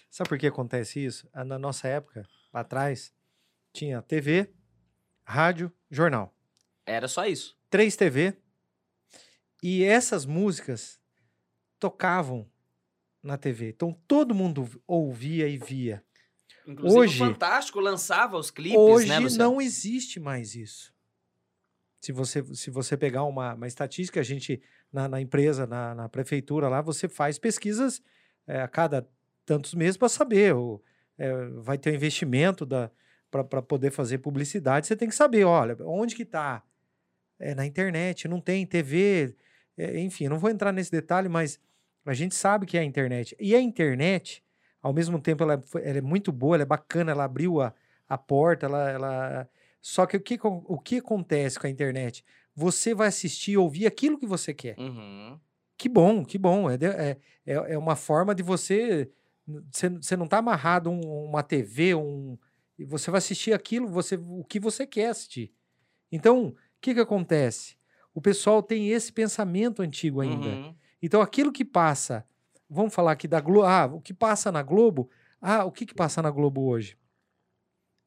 Sabe 0.10 0.30
por 0.30 0.38
que 0.38 0.47
acontece 0.47 1.03
isso? 1.03 1.27
Ah, 1.34 1.43
Na 1.45 1.57
nossa 1.60 1.88
época, 1.88 2.27
lá 2.53 2.61
atrás, 2.61 3.14
tinha 3.72 4.01
TV, 4.01 4.51
rádio, 5.23 5.72
jornal. 5.89 6.34
Era 6.85 7.07
só 7.07 7.26
isso. 7.26 7.57
Três 7.69 7.95
TV. 7.95 8.35
E 9.61 9.84
essas 9.84 10.26
músicas 10.26 10.99
tocavam 11.80 12.49
na 13.30 13.38
TV. 13.38 13.69
Então 13.69 13.97
todo 14.07 14.35
mundo 14.35 14.69
ouvia 14.88 15.47
e 15.47 15.57
via. 15.57 16.03
Inclusive, 16.68 16.99
Hoje- 17.01 17.15
o 17.15 17.26
Fantástico 17.26 17.80
lançava 17.80 18.38
os 18.38 18.51
clipes, 18.51 18.77
Hoje 18.77 19.07
né, 19.07 19.19
não 19.38 19.61
existe 19.61 20.19
mais 20.19 20.56
isso. 20.56 20.93
Se 22.01 22.11
você, 22.11 22.43
se 22.56 22.69
você 22.69 22.95
pegar 22.95 23.23
uma, 23.23 23.53
uma 23.56 23.68
estatística, 23.68 24.19
a 24.19 24.23
gente, 24.23 24.61
na, 24.91 25.07
na 25.07 25.19
empresa, 25.19 25.65
na, 25.68 25.93
na 25.95 26.07
prefeitura 26.10 26.69
lá, 26.69 26.81
você 26.81 27.10
faz 27.10 27.38
pesquisas 27.38 28.01
é, 28.47 28.61
a 28.61 28.68
cada 28.68 29.07
tantos 29.45 29.73
meses 29.73 29.97
para 29.97 30.07
saber. 30.10 30.56
O, 30.56 30.81
é, 31.18 31.34
vai 31.57 31.77
ter 31.77 31.91
um 31.91 31.95
investimento 31.95 32.65
para 33.30 33.61
poder 33.61 33.91
fazer 33.91 34.19
publicidade. 34.19 34.88
Você 34.88 34.95
tem 34.95 35.10
que 35.10 35.15
saber, 35.15 35.43
olha, 35.43 35.76
onde 35.81 36.15
que 36.15 36.23
está? 36.23 36.64
É, 37.38 37.53
na 37.53 37.65
internet, 37.65 38.27
não 38.27 38.39
tem 38.39 38.65
TV, 38.65 39.35
é, 39.77 39.99
enfim, 39.99 40.27
não 40.27 40.39
vou 40.39 40.49
entrar 40.49 40.72
nesse 40.72 40.91
detalhe, 40.91 41.27
mas 41.27 41.60
a 42.06 42.14
gente 42.14 42.36
sabe 42.36 42.66
que 42.66 42.78
é 42.78 42.82
a 42.82 42.84
internet. 42.84 43.36
E 43.40 43.56
a 43.56 43.62
internet, 43.62 44.44
ao 44.82 44.94
mesmo 44.94 45.20
tempo, 45.20 45.44
ela, 45.44 45.62
foi- 45.62 45.84
ela 45.86 45.98
é 45.98 46.02
muito 46.02 46.32
boa, 46.32 46.56
ela 46.56 46.64
é 46.64 46.66
bacana, 46.66 47.12
ela 47.12 47.24
abriu 47.24 47.62
a, 47.62 47.74
a 48.08 48.18
porta, 48.18 48.66
ela, 48.66 48.90
ela... 48.90 49.50
Só 49.82 50.06
que 50.06 50.18
o 50.18 50.22
que, 50.22 50.38
o 50.44 50.78
que 50.80 50.98
acontece 50.98 51.60
com 51.60 51.68
a 51.68 51.70
internet? 51.70 52.24
Você 52.56 52.94
vai 52.94 53.08
assistir 53.08 53.52
e 53.52 53.58
ouvir 53.58 53.88
aquilo 53.88 54.18
que 54.18 54.26
você 54.26 54.54
quer. 54.54 54.78
Uhum. 54.78 55.40
Que 55.78 55.88
bom, 55.88 56.26
que 56.26 56.38
bom. 56.38 56.70
É, 56.70 56.76
é, 56.76 57.18
é, 57.46 57.74
é 57.74 57.78
uma 57.78 57.96
forma 57.96 58.36
de 58.36 58.44
você. 58.44 59.10
Você, 59.72 59.90
você 59.90 60.16
não 60.18 60.26
está 60.26 60.40
amarrado 60.40 60.90
a 60.90 60.94
um, 60.94 61.26
uma 61.26 61.42
TV, 61.42 61.96
um, 61.96 62.38
você 62.86 63.10
vai 63.10 63.18
assistir 63.18 63.54
aquilo, 63.54 63.88
você, 63.88 64.16
o 64.16 64.44
que 64.44 64.60
você 64.60 64.86
quer 64.86 65.10
assistir. 65.10 65.52
Então, 66.12 66.48
o 66.50 66.56
que, 66.82 66.94
que 66.94 67.00
acontece? 67.00 67.76
O 68.14 68.22
pessoal 68.22 68.62
tem 68.62 68.90
esse 68.90 69.12
pensamento 69.12 69.82
antigo 69.82 70.22
ainda. 70.22 70.48
Uhum. 70.50 70.76
Então, 71.02 71.22
aquilo 71.22 71.52
que 71.52 71.64
passa, 71.64 72.26
vamos 72.70 72.94
falar 72.94 73.14
aqui 73.14 73.28
da 73.28 73.40
Globo, 73.40 73.68
ah, 73.68 73.86
o 73.86 74.02
que 74.02 74.14
passa 74.14 74.52
na 74.52 74.62
Globo, 74.62 75.10
ah, 75.42 75.66
o 75.66 75.72
que, 75.72 75.86
que 75.86 75.94
passa 75.94 76.22
na 76.22 76.30
Globo 76.30 76.62
hoje? 76.62 76.98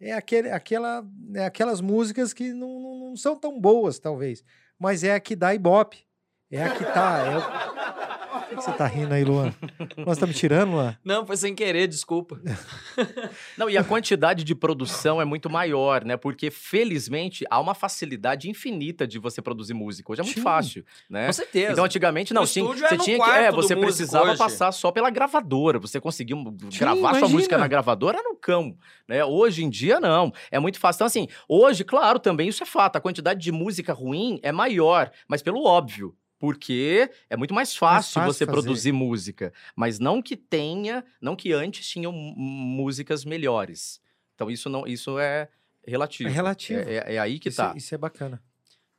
É, 0.01 0.13
aquele, 0.13 0.51
aquela, 0.51 1.07
é 1.35 1.45
aquelas 1.45 1.81
músicas 1.81 2.33
que 2.33 2.53
não, 2.53 2.81
não, 2.81 2.99
não 3.09 3.17
são 3.17 3.37
tão 3.37 3.59
boas, 3.61 3.99
talvez, 3.99 4.45
mas 4.79 5.05
é 5.05 5.15
a 5.15 5.21
que 5.21 5.37
dá 5.37 5.55
ibope. 5.55 6.05
É 6.51 6.63
a 6.63 6.77
que 6.77 6.85
tá. 6.85 7.19
É 7.25 7.39
o... 7.39 8.12
Por 8.55 8.59
que 8.59 8.71
você 8.71 8.73
tá 8.77 8.87
rindo 8.87 9.13
aí, 9.15 9.25
Luan? 9.25 9.53
Nós 9.97 10.17
estamos 10.17 10.37
tirando, 10.37 10.73
Luan? 10.73 10.97
Não, 11.05 11.27
foi 11.27 11.37
sem 11.37 11.55
querer, 11.55 11.87
desculpa. 11.87 12.41
Não, 13.57 13.69
e 13.69 13.77
a 13.77 13.85
quantidade 13.85 14.45
de 14.45 14.55
produção 14.55 15.21
é 15.21 15.25
muito 15.25 15.49
maior, 15.51 16.05
né? 16.05 16.17
Porque, 16.17 16.51
felizmente, 16.51 17.45
há 17.51 17.59
uma 17.61 17.75
facilidade 17.75 18.49
infinita 18.49 19.07
de 19.07 19.19
você 19.19 19.41
produzir 19.41 19.75
música. 19.75 20.11
Hoje 20.13 20.21
é 20.21 20.25
muito 20.25 20.37
Sim. 20.37 20.43
fácil, 20.43 20.85
né? 21.09 21.27
Com 21.27 21.33
certeza. 21.33 21.73
Então, 21.73 21.85
antigamente, 21.85 22.35
não, 22.35 22.45
tinha, 22.47 22.65
é 22.65 22.75
você 22.75 22.97
no 22.97 23.05
tinha 23.05 23.19
que. 23.19 23.31
É, 23.31 23.51
você 23.51 23.77
precisava 23.77 24.31
hoje. 24.31 24.39
passar 24.39 24.73
só 24.73 24.91
pela 24.91 25.11
gravadora. 25.11 25.79
Você 25.79 26.01
conseguia 26.01 26.37
um- 26.37 26.45
gravar 26.79 26.95
sua 26.95 27.19
imagina. 27.19 27.29
música 27.29 27.59
na 27.59 27.67
gravadora 27.67 28.23
no 28.23 28.37
cão. 28.37 28.77
Né? 29.09 29.25
Hoje 29.25 29.65
em 29.65 29.71
dia, 29.71 30.01
não. 30.01 30.33
É 30.51 30.59
muito 30.59 30.79
fácil. 30.79 30.99
Então, 30.99 31.07
assim, 31.07 31.29
hoje, 31.49 31.85
claro, 31.85 32.19
também 32.19 32.49
isso 32.49 32.63
é 32.63 32.67
fato. 32.67 32.97
A 32.97 33.01
quantidade 33.01 33.41
de 33.41 33.53
música 33.53 33.93
ruim 33.93 34.39
é 34.43 34.53
maior, 34.53 35.11
mas 35.29 35.43
pelo 35.43 35.65
óbvio. 35.65 36.15
Porque 36.43 37.09
é 37.31 37.37
muito 37.37 37.55
mais 37.55 37.77
fácil, 37.77 38.15
fácil 38.15 38.33
você 38.33 38.45
fazer. 38.45 38.51
produzir 38.61 38.91
música. 38.91 39.53
Mas 39.77 40.01
não 40.01 40.21
que 40.21 40.37
tenha, 40.37 41.05
não 41.21 41.37
que 41.37 41.53
antes 41.53 41.89
tinham 41.89 42.11
músicas 42.11 43.25
melhores. 43.25 44.01
Então, 44.35 44.51
isso 44.51 44.69
não, 44.69 44.85
isso 44.85 45.21
é 45.21 45.49
relativo. 45.87 46.29
É 46.29 46.33
relativo. 46.33 46.81
É, 46.81 46.95
é- 46.97 47.15
é 47.15 47.19
aí 47.21 47.39
que 47.39 47.49
isso, 47.49 47.59
tá. 47.59 47.73
isso 47.77 47.95
é 47.95 47.99
bacana. 47.99 48.43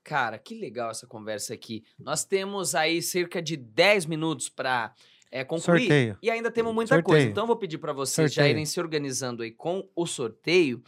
Cara, 0.06 0.38
que 0.40 0.56
legal 0.56 0.90
essa 0.90 1.06
conversa 1.06 1.54
aqui. 1.54 1.84
Nós 2.00 2.24
temos 2.24 2.76
aí 2.76 3.02
cerca 3.02 3.42
de 3.42 3.58
10 3.58 4.06
minutos 4.06 4.48
para 4.48 4.94
concluir. 5.46 5.82
Sorteio. 5.82 6.18
E 6.22 6.30
ainda 6.32 6.50
temos 6.50 6.74
muita 6.74 6.96
Sorteio. 6.96 7.04
coisa. 7.14 7.28
Então, 7.30 7.44
eu 7.44 7.48
vou 7.48 7.58
pedir 7.58 7.78
para 7.78 7.92
vocês 7.92 8.32
já 8.34 8.42
Sorteio. 8.42 8.54
irem 8.56 8.66
se 8.66 8.80
organizando 8.80 9.44
aí 9.44 9.52
com 9.52 9.86
o 9.94 10.06
sorteio. 10.06 10.82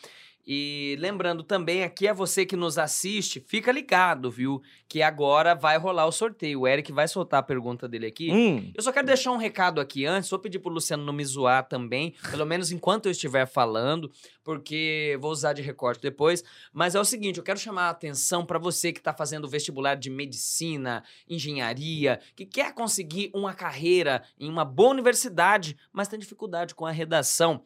E 0.48 0.96
lembrando 1.00 1.42
também 1.44 1.84
aqui 1.84 2.08
a 2.08 2.14
você 2.14 2.46
que 2.46 2.56
nos 2.56 2.78
assiste, 2.78 3.44
fica 3.48 3.72
ligado, 3.72 4.30
viu? 4.30 4.62
Que 4.88 5.02
agora 5.02 5.56
vai 5.56 5.78
rolar 5.78 6.06
o 6.06 6.12
sorteio. 6.12 6.62
O 6.62 6.68
Eric 6.68 6.92
vai 6.92 7.08
soltar 7.08 7.40
a 7.40 7.44
pergunta 7.44 7.88
dele 7.88 8.06
aqui. 8.06 8.32
Hum, 8.32 8.72
Eu 8.76 8.84
só 8.84 8.92
quero 8.92 9.08
deixar 9.08 9.32
um 9.32 9.38
recado 9.38 9.82
aqui 9.82 10.06
antes, 10.06 10.30
vou 10.30 10.38
pedir 10.38 10.60
pro 10.60 10.72
Luciano 10.72 11.04
não 11.04 11.14
me 11.14 11.26
zoar 11.26 11.68
também, 11.68 12.14
pelo 12.30 12.46
menos 12.46 12.72
enquanto 12.72 13.08
eu 13.08 13.12
estiver 13.12 13.48
falando, 13.48 14.12
porque 14.44 15.18
vou 15.20 15.32
usar 15.32 15.54
de 15.54 15.64
recorte 15.64 16.00
depois. 16.02 16.44
Mas 16.72 16.94
é 16.94 17.00
o 17.00 17.06
seguinte, 17.06 17.38
eu 17.40 17.44
quero 17.44 17.58
chamar 17.58 17.88
a 17.88 17.90
atenção 17.90 18.46
para 18.46 18.60
você 18.60 18.94
que 18.94 19.00
está 19.00 19.14
fazendo 19.14 19.48
vestibular 19.50 19.96
de 19.96 20.12
medicina, 20.12 21.04
engenharia, 21.28 22.20
que 22.36 22.46
quer 22.46 22.72
conseguir 22.74 23.32
uma 23.34 23.54
carreira 23.54 24.22
em 24.40 24.50
uma 24.50 24.64
boa 24.64 24.92
universidade, 24.92 25.76
mas 25.92 26.08
tem 26.08 26.20
dificuldade 26.20 26.76
com 26.76 26.86
a 26.86 26.92
redação. 26.92 27.64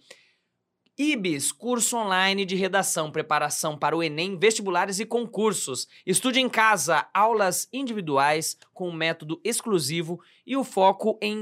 IBS, 1.01 1.53
curso 1.53 1.95
online 1.95 2.43
de 2.43 2.57
redação, 2.57 3.09
preparação 3.09 3.77
para 3.77 3.95
o 3.95 4.03
Enem, 4.03 4.37
vestibulares 4.37 4.99
e 4.99 5.05
concursos. 5.05 5.87
Estude 6.05 6.41
em 6.41 6.49
casa, 6.49 7.07
aulas 7.13 7.69
individuais 7.71 8.57
com 8.73 8.91
método 8.91 9.39
exclusivo 9.41 10.19
e 10.45 10.57
o 10.57 10.63
foco 10.65 11.17
em 11.21 11.41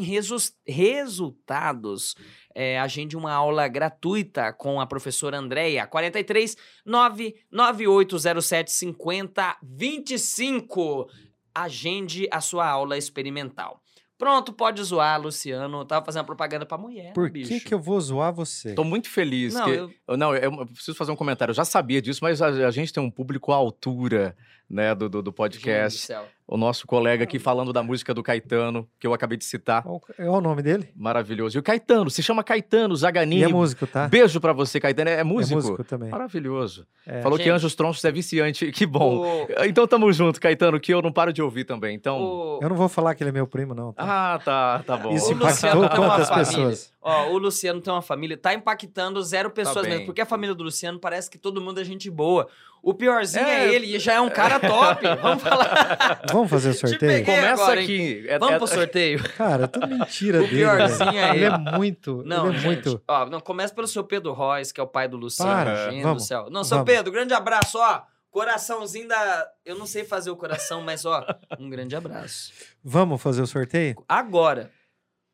resultados. 0.67 2.15
É, 2.53 2.79
agende 2.79 3.17
uma 3.17 3.34
aula 3.34 3.67
gratuita 3.67 4.53
com 4.53 4.79
a 4.79 4.85
professora 4.85 5.39
Andréia, 5.39 5.88
43 5.88 6.55
99807 6.85 8.71
5025. 8.71 11.09
Agende 11.55 12.29
a 12.31 12.41
sua 12.41 12.69
aula 12.69 12.95
experimental. 12.95 13.81
Pronto, 14.18 14.52
pode 14.52 14.81
zoar, 14.84 15.22
Luciano. 15.22 15.81
Eu 15.81 15.85
tava 15.85 16.03
fazendo 16.06 16.26
propaganda 16.26 16.65
pra 16.65 16.77
mulher. 16.77 17.14
Por 17.14 17.30
bicho. 17.30 17.49
que, 17.49 17.60
que 17.60 17.73
eu 17.73 17.80
vou 17.80 17.99
zoar 18.02 18.34
você? 18.34 18.73
tô 18.73 18.84
muito 18.84 19.10
feliz. 19.10 19.53
Não, 19.53 19.65
que- 19.65 19.72
eu- 19.72 19.91
Eu- 20.07 20.18
Não, 20.18 20.35
eu, 20.35 20.52
eu 20.52 20.65
preciso 20.68 20.95
fazer 20.98 21.11
um 21.11 21.15
comentário. 21.15 21.52
Eu 21.52 21.56
já 21.56 21.64
sabia 21.65 22.02
disso, 22.02 22.19
mas 22.23 22.41
a, 22.41 22.48
a 22.48 22.72
gente 22.72 22.91
tem 22.91 23.02
um 23.03 23.11
público 23.11 23.52
à 23.52 23.56
altura, 23.56 24.35
né, 24.69 24.94
do, 24.95 25.07
do, 25.10 25.22
do 25.22 25.31
podcast. 25.34 26.14
O 26.49 26.56
nosso 26.56 26.88
colega 26.88 27.26
aqui 27.26 27.39
falando 27.39 27.73
da 27.73 27.84
música 27.84 28.14
do 28.14 28.23
Caetano, 28.23 28.88
que 28.98 29.06
eu 29.06 29.14
acabei 29.14 29.38
de 29.38 29.44
citar. 29.44 29.84
Qual 29.84 30.02
é 30.18 30.30
o 30.30 30.39
nome 30.39 30.61
dele? 30.61 30.88
Maravilhoso. 30.95 31.57
E 31.57 31.60
o 31.60 31.64
Caetano, 31.64 32.10
se 32.10 32.23
chama 32.23 32.41
Caetano 32.41 32.95
Zaganini. 32.95 33.41
E 33.41 33.44
é 33.44 33.48
músico, 33.49 33.85
tá? 33.85 34.07
Beijo 34.07 34.39
pra 34.39 34.53
você, 34.53 34.80
Caetano. 34.80 35.10
É 35.10 35.19
É 35.19 35.23
músico? 35.26 35.56
músico 35.56 35.84
também. 35.84 36.10
Maravilhoso. 36.10 36.88
É. 37.06 37.22
Falou 37.22 37.38
que 37.38 37.44
Gente. 37.44 37.53
Anjos 37.53 37.76
Tronchos 37.76 38.03
é 38.06 38.11
viciante. 38.14 38.72
Que 38.72 38.85
bom. 38.85 39.26
O- 39.45 39.64
Então 39.65 39.85
tamo 39.85 40.10
junto, 40.14 40.39
Caetano, 40.39 40.80
que 40.80 40.94
eu 40.94 41.02
não 41.02 41.11
paro 41.11 41.34
de 41.34 41.41
ouvir 41.41 41.65
também. 41.65 41.94
Então. 41.94 42.18
o- 42.22 42.60
Eu 42.61 42.69
não 42.69 42.77
vou 42.77 42.88
falar 42.88 43.14
que 43.14 43.23
ele 43.23 43.30
é 43.30 43.34
meu 43.34 43.45
primo, 43.48 43.73
não. 43.76 43.91
tá? 43.91 44.03
Ah, 44.35 44.39
tá, 44.39 44.84
tá 44.85 44.95
bom. 44.95 45.11
Isso 45.14 45.34
impactou 45.34 45.81
uma 45.81 45.89
quantas 45.89 46.30
família. 46.30 46.45
pessoas? 46.52 46.94
Ó, 47.09 47.29
o 47.31 47.38
Luciano 47.38 47.79
tem 47.79 47.93
uma 47.93 48.01
família, 48.01 48.35
tá 48.38 48.53
impactando 48.53 49.21
zero 49.23 49.49
pessoas 49.49 49.84
bem. 49.85 49.91
mesmo, 49.91 50.05
porque 50.07 50.19
a 50.19 50.25
família 50.25 50.53
do 50.53 50.63
Luciano 50.63 50.99
parece 50.99 51.29
que 51.29 51.38
todo 51.38 51.61
mundo 51.61 51.79
é 51.79 51.84
gente 51.85 52.09
boa. 52.09 52.47
O 52.84 52.93
piorzinho 52.93 53.45
é, 53.45 53.67
É. 53.67 53.73
ele, 53.73 53.95
e 53.95 53.99
já 53.99 54.13
é 54.13 54.21
um 54.21 54.29
cara 54.29 54.59
top. 54.59 55.03
Vamos 55.21 55.41
falar. 55.41 56.21
Vamos 56.31 56.49
fazer 56.49 56.69
o 56.69 56.73
sorteio? 56.73 57.25
Começa 57.25 57.63
agora, 57.63 57.81
aqui. 57.81 58.25
É- 58.27 58.38
Vamos 58.38 58.55
é- 58.55 58.57
pro 58.57 58.67
sorteio. 58.67 59.23
Cara, 59.38 59.63
é 59.63 59.67
tudo 59.67 59.88
mentira 59.88 60.39
O 60.39 60.41
dele. 60.41 60.55
piorzinho 60.57 61.11
velho. 61.11 61.17
é 61.17 61.29
ele. 61.35 61.45
ele. 61.45 61.45
é 61.45 61.57
muito. 61.77 62.23
Não, 62.25 62.47
ele 62.47 62.57
é 62.57 62.59
gente, 62.59 62.65
muito. 62.89 63.01
ó, 63.07 63.25
não, 63.25 63.39
começa 63.39 63.73
pelo 63.73 63.88
seu 63.88 64.03
Pedro 64.03 64.34
Reis, 64.34 64.71
que 64.71 64.79
é 64.79 64.84
o 64.84 64.88
pai 64.88 65.07
do 65.07 65.15
Luciano. 65.17 65.51
Para, 65.51 65.89
gente 65.91 66.03
vamos, 66.03 66.23
do 66.23 66.27
céu. 66.27 66.49
Não, 66.51 66.63
seu 66.63 66.77
vamos. 66.79 66.91
Pedro, 66.93 67.11
grande 67.11 67.34
abraço, 67.34 67.77
ó. 67.79 68.01
Coraçãozinho 68.29 69.07
da. 69.07 69.47
Eu 69.65 69.77
não 69.77 69.85
sei 69.88 70.03
fazer 70.03 70.29
o 70.29 70.35
coração, 70.35 70.81
mas 70.81 71.05
ó, 71.05 71.25
um 71.59 71.69
grande 71.69 71.95
abraço. 71.95 72.51
Vamos 72.84 73.21
fazer 73.21 73.41
o 73.41 73.47
sorteio? 73.47 73.95
Agora. 74.07 74.69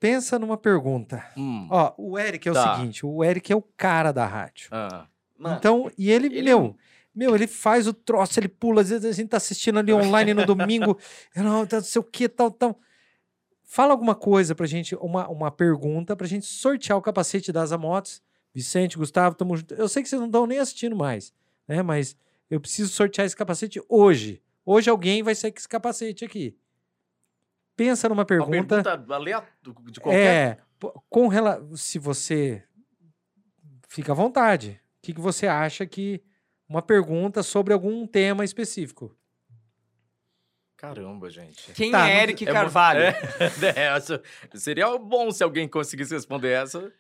Pensa 0.04 0.38
numa 0.38 0.58
pergunta. 0.58 1.24
Hum. 1.38 1.66
Ó, 1.72 1.94
o 1.98 2.20
Eric 2.20 2.46
é 2.46 2.52
o 2.52 2.54
Tá. 2.54 2.76
seguinte: 2.76 3.06
o 3.06 3.24
Eric 3.24 3.54
é 3.54 3.56
o 3.56 3.62
cara 3.62 4.12
da 4.12 4.26
rádio. 4.26 4.68
Ah. 4.70 5.08
Mano, 5.40 5.56
Então, 5.58 5.90
e 5.98 6.12
ele, 6.12 6.28
ele- 6.28 6.42
meu, 6.44 6.76
meu, 7.16 7.34
ele 7.34 7.48
faz 7.48 7.88
o 7.88 7.94
troço, 7.94 8.38
ele 8.38 8.50
pula, 8.50 8.82
às 8.82 8.90
vezes 8.90 9.06
a 9.06 9.14
gente 9.14 9.30
tá 9.30 9.38
assistindo 9.38 9.80
ali 9.80 9.94
online 9.94 10.34
no 10.34 10.46
domingo, 10.46 10.98
não, 11.38 11.66
tá, 11.66 11.78
não 11.78 11.84
sei 11.86 12.02
o 12.02 12.04
que, 12.04 12.28
tal, 12.28 12.52
tal. 12.52 12.78
Fala 13.64 13.94
alguma 13.94 14.14
coisa 14.14 14.54
pra 14.54 14.66
gente, 14.66 14.94
uma, 14.96 15.30
uma 15.30 15.50
pergunta 15.50 16.18
pra 16.18 16.28
gente 16.28 16.46
sortear 16.46 16.98
o 16.98 17.02
capacete 17.02 17.52
das 17.54 17.72
Amotos. 17.72 18.22
Vicente, 18.54 18.98
Gustavo, 18.98 19.36
tamo 19.38 19.56
junto. 19.56 19.74
Eu 19.74 19.88
sei 19.88 20.04
que 20.04 20.10
vocês 20.10 20.20
não 20.20 20.28
estão 20.28 20.46
nem 20.46 20.60
assistindo 20.60 20.98
mais, 20.98 21.34
né? 21.66 21.82
Mas 21.82 22.16
eu 22.52 22.60
preciso 22.60 22.92
sortear 22.92 23.26
esse 23.26 23.36
capacete 23.38 23.82
hoje. 23.88 24.42
Hoje 24.66 24.90
alguém 24.90 25.24
vai 25.24 25.34
sair 25.34 25.52
com 25.54 25.58
esse 25.60 25.68
capacete 25.70 26.26
aqui. 26.26 26.56
Pensa 27.76 28.08
numa 28.10 28.22
Uma 28.22 28.26
pergunta. 28.26 28.84
pergunta 28.84 29.14
aleatória 29.16 29.92
de 29.92 30.00
qualquer. 30.00 30.58
É, 30.60 30.62
com 31.10 31.28
rela... 31.28 31.66
se 31.76 31.98
você 31.98 32.64
fica 33.90 34.12
à 34.12 34.16
vontade. 34.16 34.80
O 35.00 35.02
que, 35.06 35.14
que 35.14 35.22
você 35.22 35.48
acha 35.48 35.86
que 35.86 36.24
uma 36.70 36.82
pergunta 36.82 37.42
sobre 37.44 37.74
algum 37.74 38.06
tema 38.08 38.44
específico? 38.46 39.16
Caramba, 40.78 41.30
gente. 41.30 41.72
Quem 41.74 41.92
Tá, 41.92 42.10
é 42.10 42.14
não- 42.16 42.22
Eric 42.24 42.48
É 42.48 42.52
Carvalho? 42.52 43.00
É, 43.02 43.14
é, 43.76 43.96
essa- 43.96 44.22
seria 44.56 44.98
bom 44.98 45.32
se 45.32 45.44
alguém 45.44 45.68
conseguisse 45.68 46.14
responder 46.14 46.50
essa. 46.50 46.92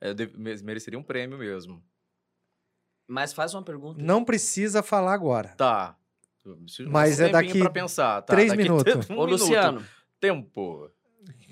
É, 0.00 0.14
de- 0.14 0.26
me- 0.36 0.62
mereceria 0.62 0.98
um 0.98 1.02
prêmio 1.02 1.38
mesmo. 1.38 1.82
Mas 3.06 3.32
faz 3.32 3.52
uma 3.54 3.62
pergunta. 3.62 4.00
Não 4.02 4.24
precisa 4.24 4.82
falar 4.82 5.12
agora. 5.12 5.48
Tá. 5.56 5.96
Um 6.46 6.64
Mas 6.88 7.20
é 7.20 7.28
daqui 7.28 7.60
pra 7.60 7.70
pensar. 7.70 8.22
Tá, 8.22 8.34
três 8.34 8.50
daqui 8.50 8.62
minutos. 8.64 9.08
um 9.10 9.14
Ô, 9.18 9.24
minuto. 9.26 9.30
Luciano, 9.42 9.84
Tempo. 10.22 10.88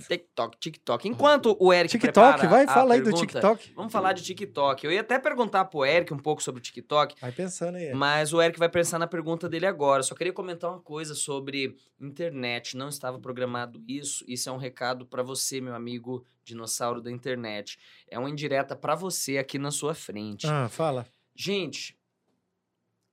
TikTok, 0.07 0.59
TikTok. 0.59 1.09
Enquanto 1.09 1.57
o 1.59 1.73
Eric 1.73 1.91
TikTok, 1.91 2.13
prepara 2.13 2.49
vai, 2.49 2.65
a 2.65 2.69
fala 2.69 2.95
aí 2.95 3.01
do 3.01 3.05
pergunta, 3.11 3.27
TikTok. 3.27 3.73
Vamos 3.75 3.93
falar 3.93 4.13
de 4.13 4.23
TikTok. 4.23 4.85
Eu 4.87 4.93
ia 4.93 5.01
até 5.01 5.19
perguntar 5.19 5.65
pro 5.65 5.85
Eric 5.85 6.15
um 6.15 6.19
pouco 6.19 6.41
sobre 6.41 6.61
o 6.61 6.63
TikTok, 6.63 7.17
Vai 7.21 7.33
pensando 7.33 7.77
aí. 7.77 7.93
mas 7.93 8.33
o 8.33 8.41
Eric 8.41 8.59
vai 8.61 8.69
pensar 8.69 8.99
na 9.01 9.09
pergunta 9.09 9.49
dele 9.49 9.67
agora. 9.67 10.05
Só 10.05 10.15
queria 10.15 10.33
comentar 10.33 10.71
uma 10.71 10.81
coisa 10.81 11.17
sobre 11.17 11.77
internet. 12.01 12.77
Não 12.77 12.89
estava 12.89 13.19
programado 13.19 13.83
isso. 13.89 14.25
Isso 14.29 14.49
é 14.49 14.53
um 14.53 14.57
recado 14.57 15.05
para 15.05 15.23
você, 15.23 15.61
meu 15.61 15.75
amigo 15.75 16.25
dinossauro 16.45 17.01
da 17.01 17.11
internet. 17.11 17.77
É 18.09 18.19
uma 18.21 18.31
indireta 18.31 18.77
para 18.77 18.95
você 18.95 19.37
aqui 19.37 19.59
na 19.59 19.73
sua 19.73 19.95
frente. 19.95 20.47
Ah, 20.47 20.69
fala. 20.69 21.07
Gente, 21.35 21.99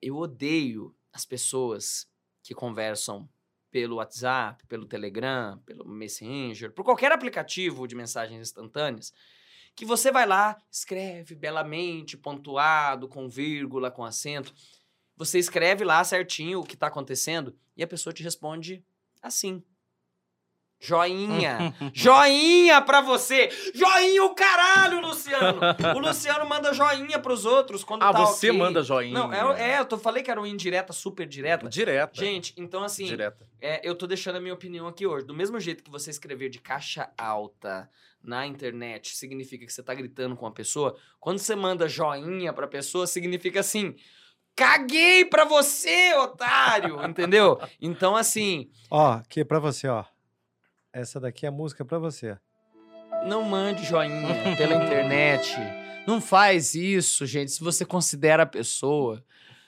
eu 0.02 0.18
odeio 0.18 0.96
as 1.12 1.26
pessoas 1.26 2.08
que 2.44 2.54
conversam 2.54 3.28
pelo 3.70 3.98
WhatsApp, 3.98 4.66
pelo 4.68 4.86
Telegram, 4.86 5.58
pelo 5.66 5.88
Messenger, 5.88 6.72
por 6.72 6.84
qualquer 6.84 7.12
aplicativo 7.12 7.88
de 7.88 7.96
mensagens 7.96 8.42
instantâneas, 8.42 9.14
que 9.76 9.86
você 9.86 10.12
vai 10.12 10.26
lá, 10.26 10.58
escreve 10.72 11.36
belamente, 11.36 12.18
pontuado, 12.18 13.08
com 13.08 13.30
vírgula, 13.30 13.92
com 13.92 14.04
acento. 14.04 14.54
Você 15.16 15.38
escreve 15.38 15.84
lá 15.84 16.04
certinho 16.04 16.60
o 16.60 16.64
que 16.64 16.74
está 16.74 16.88
acontecendo 16.88 17.56
e 17.76 17.84
a 17.84 17.88
pessoa 17.88 18.14
te 18.14 18.24
responde 18.24 18.84
assim. 19.22 19.64
Joinha. 20.80 21.74
joinha 21.94 22.82
pra 22.82 23.02
você. 23.02 23.50
Joinha 23.74 24.24
o 24.24 24.36
caralho, 24.36 25.02
Luciano. 25.02 25.60
O 25.96 26.00
Luciano 26.00 26.48
manda 26.48 26.74
joinha 26.74 27.20
pros 27.20 27.46
outros 27.46 27.84
quando 27.84 28.04
Ah, 28.04 28.14
tá 28.14 28.20
você 28.20 28.50
ok. 28.50 28.60
manda 28.60 28.84
joinha. 28.84 29.14
Não, 29.14 29.34
é, 29.54 29.74
é, 29.74 29.80
eu 29.80 29.86
tô, 29.86 29.98
falei 29.98 30.22
que 30.24 30.30
era 30.30 30.40
uma 30.40 30.48
indireta, 30.48 30.94
super 30.94 31.26
direta. 31.28 31.68
Direta. 31.68 32.14
Gente, 32.14 32.54
então 32.58 32.84
assim, 32.84 33.06
Direta. 33.06 33.46
é, 33.62 33.82
eu 33.88 33.96
tô 33.96 34.06
deixando 34.06 34.36
a 34.36 34.40
minha 34.42 34.54
opinião 34.54 34.88
aqui 34.88 35.06
hoje. 35.08 35.26
Do 35.26 35.34
mesmo 35.34 35.60
jeito 35.60 35.84
que 35.84 35.90
você 35.90 36.10
escrever 36.12 36.50
de 36.50 36.60
caixa 36.60 37.10
alta 37.18 37.90
na 38.24 38.46
internet 38.46 39.16
significa 39.16 39.66
que 39.66 39.72
você 39.74 39.82
tá 39.82 39.94
gritando 39.94 40.36
com 40.36 40.46
a 40.46 40.52
pessoa, 40.52 40.96
quando 41.20 41.40
você 41.40 41.56
manda 41.56 41.88
joinha 41.88 42.52
pra 42.54 42.68
pessoa, 42.68 43.08
significa 43.08 43.60
assim. 43.62 43.96
Caguei 44.56 45.24
pra 45.24 45.46
você, 45.46 46.14
otário! 46.16 47.04
Entendeu? 47.06 47.60
Então, 47.80 48.16
assim, 48.16 48.70
Ó, 48.90 49.12
aqui 49.14 49.42
é 49.42 49.44
pra 49.46 49.60
você, 49.60 49.88
ó. 49.88 50.04
Essa 50.94 51.20
daqui 51.20 51.46
é 51.46 51.50
a 51.50 51.52
música 51.52 51.86
pra 51.86 52.00
você. 52.00 52.38
não 53.26 53.44
mande 53.44 53.86
joinha 53.86 54.56
pela 54.58 54.76
internet. 54.84 55.56
Não 56.08 56.22
faz 56.22 56.74
isso, 56.74 57.26
gente, 57.26 57.52
se 57.52 57.64
você 57.64 57.86
considera 57.86 58.44
a 58.44 58.46
pessoa. 58.46 59.22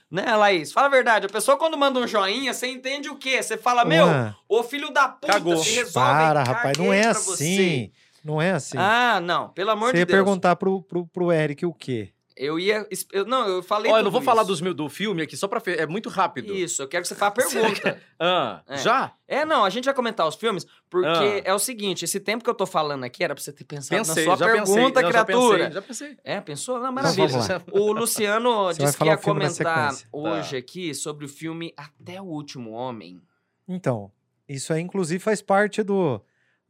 Né, 0.10 0.36
Laís? 0.36 0.72
Fala 0.72 0.88
a 0.88 0.90
verdade. 0.90 1.26
A 1.28 1.30
pessoa, 1.30 1.58
quando 1.58 1.78
manda 1.78 2.00
um 2.00 2.08
joinha, 2.08 2.54
você 2.54 2.68
entende 2.68 3.10
o 3.10 3.16
quê? 3.18 3.44
Você 3.44 3.58
fala, 3.58 3.86
meu, 3.86 4.06
Ué, 4.08 4.34
ô 4.48 4.64
filho 4.64 4.90
da 4.92 5.08
puta, 5.08 5.34
Cagou. 5.34 5.58
se 5.58 5.76
resolve. 5.76 6.10
para, 6.10 6.44
rapaz, 6.44 6.78
não 6.78 6.92
é 6.92 7.04
pra 7.04 7.14
você. 7.14 7.44
assim. 7.44 7.92
Não 8.24 8.42
é 8.42 8.52
assim. 8.52 8.78
Ah, 8.78 9.20
não, 9.22 9.50
pelo 9.50 9.70
amor 9.72 9.88
você 9.90 9.94
de 9.94 10.00
ia 10.00 10.06
Deus. 10.06 10.18
perguntar 10.18 10.56
pro, 10.56 10.82
pro, 10.82 11.06
pro 11.06 11.32
Eric 11.32 11.64
o 11.66 11.74
quê? 11.74 12.12
Eu 12.42 12.58
ia. 12.58 12.88
Eu, 13.12 13.26
não, 13.26 13.46
eu 13.46 13.62
falei. 13.62 13.92
Ó, 13.92 13.98
eu 13.98 14.04
não 14.04 14.10
vou 14.10 14.22
falar 14.22 14.44
isso. 14.44 14.48
dos 14.52 14.62
mil, 14.62 14.74
do 14.74 14.88
filme 14.88 15.22
aqui, 15.24 15.36
só 15.36 15.46
pra. 15.46 15.62
É 15.74 15.86
muito 15.86 16.08
rápido. 16.08 16.54
Isso, 16.56 16.82
eu 16.82 16.88
quero 16.88 17.02
que 17.02 17.10
você 17.10 17.16
faça 17.16 17.28
a 17.28 17.32
pergunta. 17.52 18.02
Ah, 18.18 18.64
É. 18.66 18.78
já? 18.78 19.14
é, 19.28 19.44
não, 19.44 19.66
a 19.66 19.70
gente 19.70 19.84
vai 19.84 19.94
comentar 19.94 20.26
os 20.26 20.36
filmes, 20.36 20.66
porque 20.90 21.08
Ah. 21.10 21.42
é 21.44 21.54
o 21.54 21.60
seguinte: 21.60 22.06
esse 22.06 22.18
tempo 22.18 22.42
que 22.42 22.50
eu 22.50 22.54
tô 22.56 22.66
falando 22.66 23.04
aqui 23.04 23.26
era 23.26 23.36
pra 23.36 23.44
você 23.44 23.52
ter 23.52 23.66
pensado 23.66 24.00
Pensei, 24.06 24.26
na 24.26 24.38
sua 24.38 24.48
já 24.48 24.54
pergunta, 24.54 24.72
pensei. 24.72 24.84
Não, 24.84 25.12
já 25.12 25.24
criatura. 25.26 25.58
pensei, 25.58 25.74
já 25.74 25.82
pensei. 25.82 26.18
É, 26.24 26.40
pensou? 26.40 26.76
Não, 26.76 26.82
Então 26.84 26.94
maravilha. 26.94 27.38
lá. 27.38 27.62
O 27.74 27.92
Luciano 27.92 28.64
Você 28.68 28.80
disse 28.84 28.94
que 28.94 29.00
falar 29.00 29.12
ia 29.12 29.18
comentar 29.18 29.94
hoje 30.14 30.52
Tá. 30.52 30.58
aqui 30.58 30.94
sobre 30.96 31.26
o 31.26 31.28
filme 31.30 31.74
Até 31.76 32.22
o 32.22 32.26
Último 32.26 32.72
Homem. 32.72 33.22
Então, 33.68 34.10
isso 34.48 34.72
aí, 34.72 34.82
inclusive, 34.82 35.20
faz 35.22 35.42
parte 35.42 35.84
do, 35.84 36.22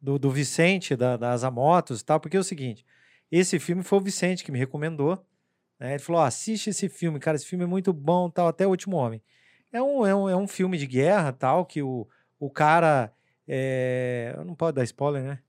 do, 0.01 0.17
do 0.17 0.31
Vicente, 0.31 0.95
da, 0.95 1.15
das 1.15 1.43
Amotos 1.43 2.01
e 2.01 2.05
tal, 2.05 2.19
porque 2.19 2.35
é 2.35 2.39
o 2.39 2.43
seguinte: 2.43 2.83
esse 3.31 3.59
filme 3.59 3.83
foi 3.83 3.99
o 3.99 4.01
Vicente 4.01 4.43
que 4.43 4.51
me 4.51 4.57
recomendou. 4.57 5.23
Né? 5.79 5.91
Ele 5.91 5.99
falou: 5.99 6.21
ó, 6.21 6.25
assiste 6.25 6.69
esse 6.69 6.89
filme, 6.89 7.19
cara, 7.19 7.35
esse 7.35 7.45
filme 7.45 7.63
é 7.63 7.67
muito 7.67 7.93
bom, 7.93 8.29
tal, 8.29 8.47
até 8.47 8.67
o 8.67 8.69
último 8.69 8.97
homem. 8.97 9.21
É 9.71 9.81
um, 9.81 10.05
é 10.05 10.15
um, 10.15 10.29
é 10.29 10.35
um 10.35 10.47
filme 10.47 10.77
de 10.77 10.87
guerra, 10.87 11.31
tal, 11.31 11.65
que 11.65 11.81
o, 11.81 12.07
o 12.39 12.49
cara. 12.49 13.13
É... 13.47 14.35
Não 14.45 14.55
pode 14.55 14.75
dar 14.75 14.83
spoiler, 14.83 15.23
né? 15.23 15.39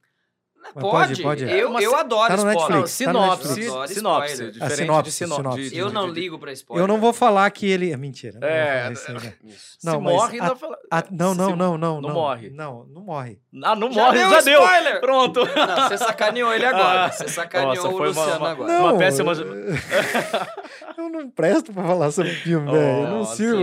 Pode, 0.74 0.80
pode, 0.80 1.22
pode. 1.22 1.44
Eu, 1.50 1.70
Mas 1.70 1.82
eu 1.84 1.96
adoro 1.96 2.28
tá 2.28 2.36
no 2.44 2.50
spoiler. 2.52 2.76
Netflix, 2.82 2.98
tá 2.98 3.12
no 3.12 3.18
sinopse, 3.20 3.66
adoro 3.66 3.88
sinopse, 3.88 4.32
spoiler. 4.32 4.52
diferente 4.52 4.76
sinopse, 4.76 5.10
de 5.10 5.12
sino- 5.16 5.34
sinopse. 5.36 5.70
de- 5.70 5.78
Eu 5.78 5.90
não 5.90 6.12
de- 6.12 6.20
ligo 6.20 6.38
pra 6.38 6.52
spoiler. 6.52 6.84
Eu 6.84 6.88
não 6.88 7.00
vou 7.00 7.12
falar 7.12 7.50
que 7.50 7.66
ele. 7.66 7.96
Mentira. 7.96 8.34
não 8.38 8.46
vou 8.48 8.56
É, 8.56 8.92
isso 8.92 9.10
aí, 9.10 9.14
não. 9.82 9.92
Não, 9.92 9.92
se 9.92 9.98
morre, 9.98 10.38
a- 10.38 10.42
ainda 10.44 10.56
fala... 10.56 10.78
Ah, 10.90 11.04
não, 11.10 11.34
não, 11.34 11.56
não, 11.56 11.78
não, 11.78 12.00
não 12.00 12.12
morre. 12.12 12.50
Não, 12.50 12.84
não 12.84 13.02
morre. 13.02 13.40
Ah, 13.64 13.74
não 13.74 13.90
Já 13.90 14.04
morre, 14.04 14.18
deu 14.18 14.30
já 14.30 14.40
deu. 14.42 14.62
spoiler! 14.62 15.00
Pronto. 15.00 15.40
Não, 15.56 15.88
você 15.88 15.98
sacaneou 15.98 16.52
ele 16.52 16.64
agora. 16.66 17.04
Ah, 17.06 17.10
Você 17.10 17.28
sacaneou 17.28 17.74
nossa, 17.74 17.88
o 17.88 17.92
foi 17.96 18.10
uma- 18.12 18.22
Luciano 18.22 18.38
uma- 18.40 18.50
agora. 18.50 18.72
Uma 18.80 18.98
péssima- 18.98 19.32
eu 20.96 21.08
não 21.08 21.30
presto 21.30 21.72
pra 21.72 21.82
falar 21.84 22.10
sobre 22.10 22.32
filme, 22.32 22.70
velho. 22.70 23.02
Eu 23.04 23.08
não 23.08 23.24
sirvo 23.24 23.62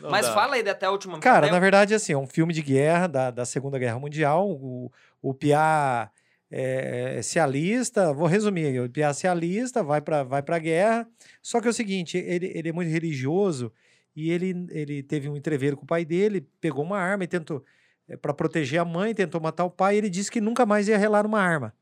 não 0.00 0.10
Mas 0.10 0.28
fala 0.28 0.54
aí 0.54 0.68
até 0.68 0.86
a 0.86 0.90
última. 0.90 1.18
Cara, 1.18 1.50
na 1.50 1.58
verdade, 1.58 1.94
assim, 1.94 2.12
é 2.12 2.16
um 2.18 2.26
filme 2.26 2.52
de 2.52 2.62
guerra 2.62 3.06
da, 3.06 3.30
da 3.30 3.44
Segunda 3.44 3.78
Guerra 3.78 3.98
Mundial. 3.98 4.48
O, 4.48 4.90
o 5.22 5.34
Piá 5.34 6.10
é, 6.50 7.20
se 7.22 7.38
alista, 7.38 8.12
vou 8.12 8.26
resumir, 8.26 8.80
o 8.80 8.90
Piá 8.90 9.12
se 9.14 9.26
alista, 9.26 9.82
vai 9.82 10.00
pra, 10.00 10.22
vai 10.22 10.42
pra 10.42 10.58
guerra. 10.58 11.08
Só 11.42 11.60
que 11.60 11.66
é 11.66 11.70
o 11.70 11.74
seguinte, 11.74 12.18
ele, 12.18 12.52
ele 12.54 12.68
é 12.68 12.72
muito 12.72 12.90
religioso 12.90 13.72
e 14.14 14.30
ele, 14.30 14.66
ele 14.70 15.02
teve 15.02 15.28
um 15.28 15.36
entreveiro 15.36 15.76
com 15.76 15.84
o 15.84 15.86
pai 15.86 16.04
dele, 16.04 16.46
pegou 16.60 16.84
uma 16.84 16.98
arma 16.98 17.24
e 17.24 17.28
tentou, 17.28 17.64
é, 18.08 18.16
para 18.16 18.34
proteger 18.34 18.80
a 18.80 18.84
mãe, 18.84 19.14
tentou 19.14 19.40
matar 19.40 19.64
o 19.64 19.70
pai. 19.70 19.96
Ele 19.96 20.10
disse 20.10 20.30
que 20.30 20.40
nunca 20.40 20.66
mais 20.66 20.88
ia 20.88 20.98
relar 20.98 21.24
uma 21.24 21.40
arma. 21.40 21.74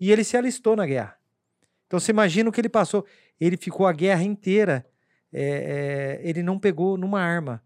E 0.00 0.10
ele 0.10 0.24
se 0.24 0.36
alistou 0.36 0.76
na 0.76 0.86
guerra. 0.86 1.16
Então 1.86 2.00
você 2.00 2.10
imagina 2.10 2.48
o 2.48 2.52
que 2.52 2.60
ele 2.60 2.68
passou. 2.68 3.06
Ele 3.40 3.56
ficou 3.56 3.86
a 3.86 3.92
guerra 3.92 4.22
inteira, 4.22 4.86
é, 5.32 6.20
é, 6.22 6.28
ele 6.28 6.42
não 6.42 6.58
pegou 6.58 6.96
numa 6.96 7.20
arma 7.20 7.62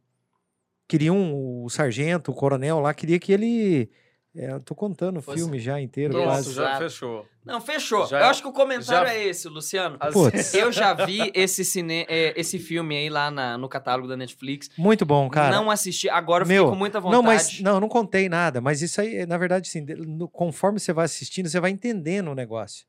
queriam 0.89 1.64
o 1.64 1.68
sargento, 1.68 2.31
o 2.31 2.35
coronel 2.35 2.81
lá, 2.81 2.94
queria 2.94 3.18
que 3.18 3.32
ele. 3.32 3.90
É, 4.39 4.53
eu 4.53 4.61
tô 4.61 4.75
contando 4.75 5.17
o 5.19 5.23
filme 5.23 5.59
já 5.59 5.81
inteiro, 5.81 6.13
Pronto, 6.13 6.27
quase. 6.27 6.53
já 6.53 6.77
fechou. 6.79 7.27
Não, 7.45 7.61
fechou. 7.61 8.07
Já- 8.07 8.21
eu 8.21 8.27
acho 8.27 8.43
que 8.43 8.49
o 8.49 8.53
comentário 8.53 9.09
já- 9.09 9.15
é 9.15 9.25
esse, 9.27 9.49
Luciano. 9.49 9.99
Putz. 10.13 10.53
Eu 10.55 10.71
já 10.71 10.93
vi 10.93 11.31
esse, 11.35 11.65
cine... 11.65 12.05
é, 12.09 12.39
esse 12.39 12.59
filme 12.59 12.97
aí 12.97 13.09
lá 13.09 13.31
na- 13.31 13.57
no 13.57 13.69
catálogo 13.69 14.07
da 14.07 14.17
Netflix. 14.17 14.69
Muito 14.77 15.07
bom, 15.07 15.29
cara. 15.31 15.55
Não 15.57 15.71
assisti. 15.71 16.09
Agora 16.11 16.45
eu 16.45 16.49
Meu, 16.49 16.65
fiquei 16.65 16.71
com 16.73 16.79
muita 16.79 17.01
vontade. 17.01 17.17
Não, 17.17 17.23
mas 17.23 17.61
não, 17.61 17.75
eu 17.75 17.81
não 17.81 17.89
contei 17.89 18.29
nada, 18.29 18.61
mas 18.61 18.83
isso 18.83 19.01
aí, 19.01 19.25
na 19.25 19.39
verdade, 19.39 19.69
sim, 19.69 19.87
conforme 20.33 20.79
você 20.79 20.93
vai 20.93 21.05
assistindo, 21.07 21.49
você 21.49 21.59
vai 21.61 21.71
entendendo 21.71 22.31
o 22.31 22.35
negócio. 22.35 22.85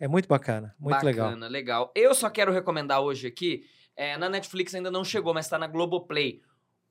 É 0.00 0.08
muito 0.08 0.26
bacana, 0.28 0.74
muito 0.78 1.04
legal. 1.04 1.26
Bacana, 1.28 1.46
legal. 1.46 1.92
Eu 1.94 2.14
só 2.14 2.28
quero 2.30 2.50
recomendar 2.52 3.00
hoje 3.02 3.26
aqui, 3.26 3.62
é, 3.94 4.16
na 4.16 4.28
Netflix 4.30 4.74
ainda 4.74 4.90
não 4.90 5.04
chegou, 5.04 5.34
mas 5.34 5.46
tá 5.46 5.58
na 5.58 5.66
Globoplay. 5.66 6.40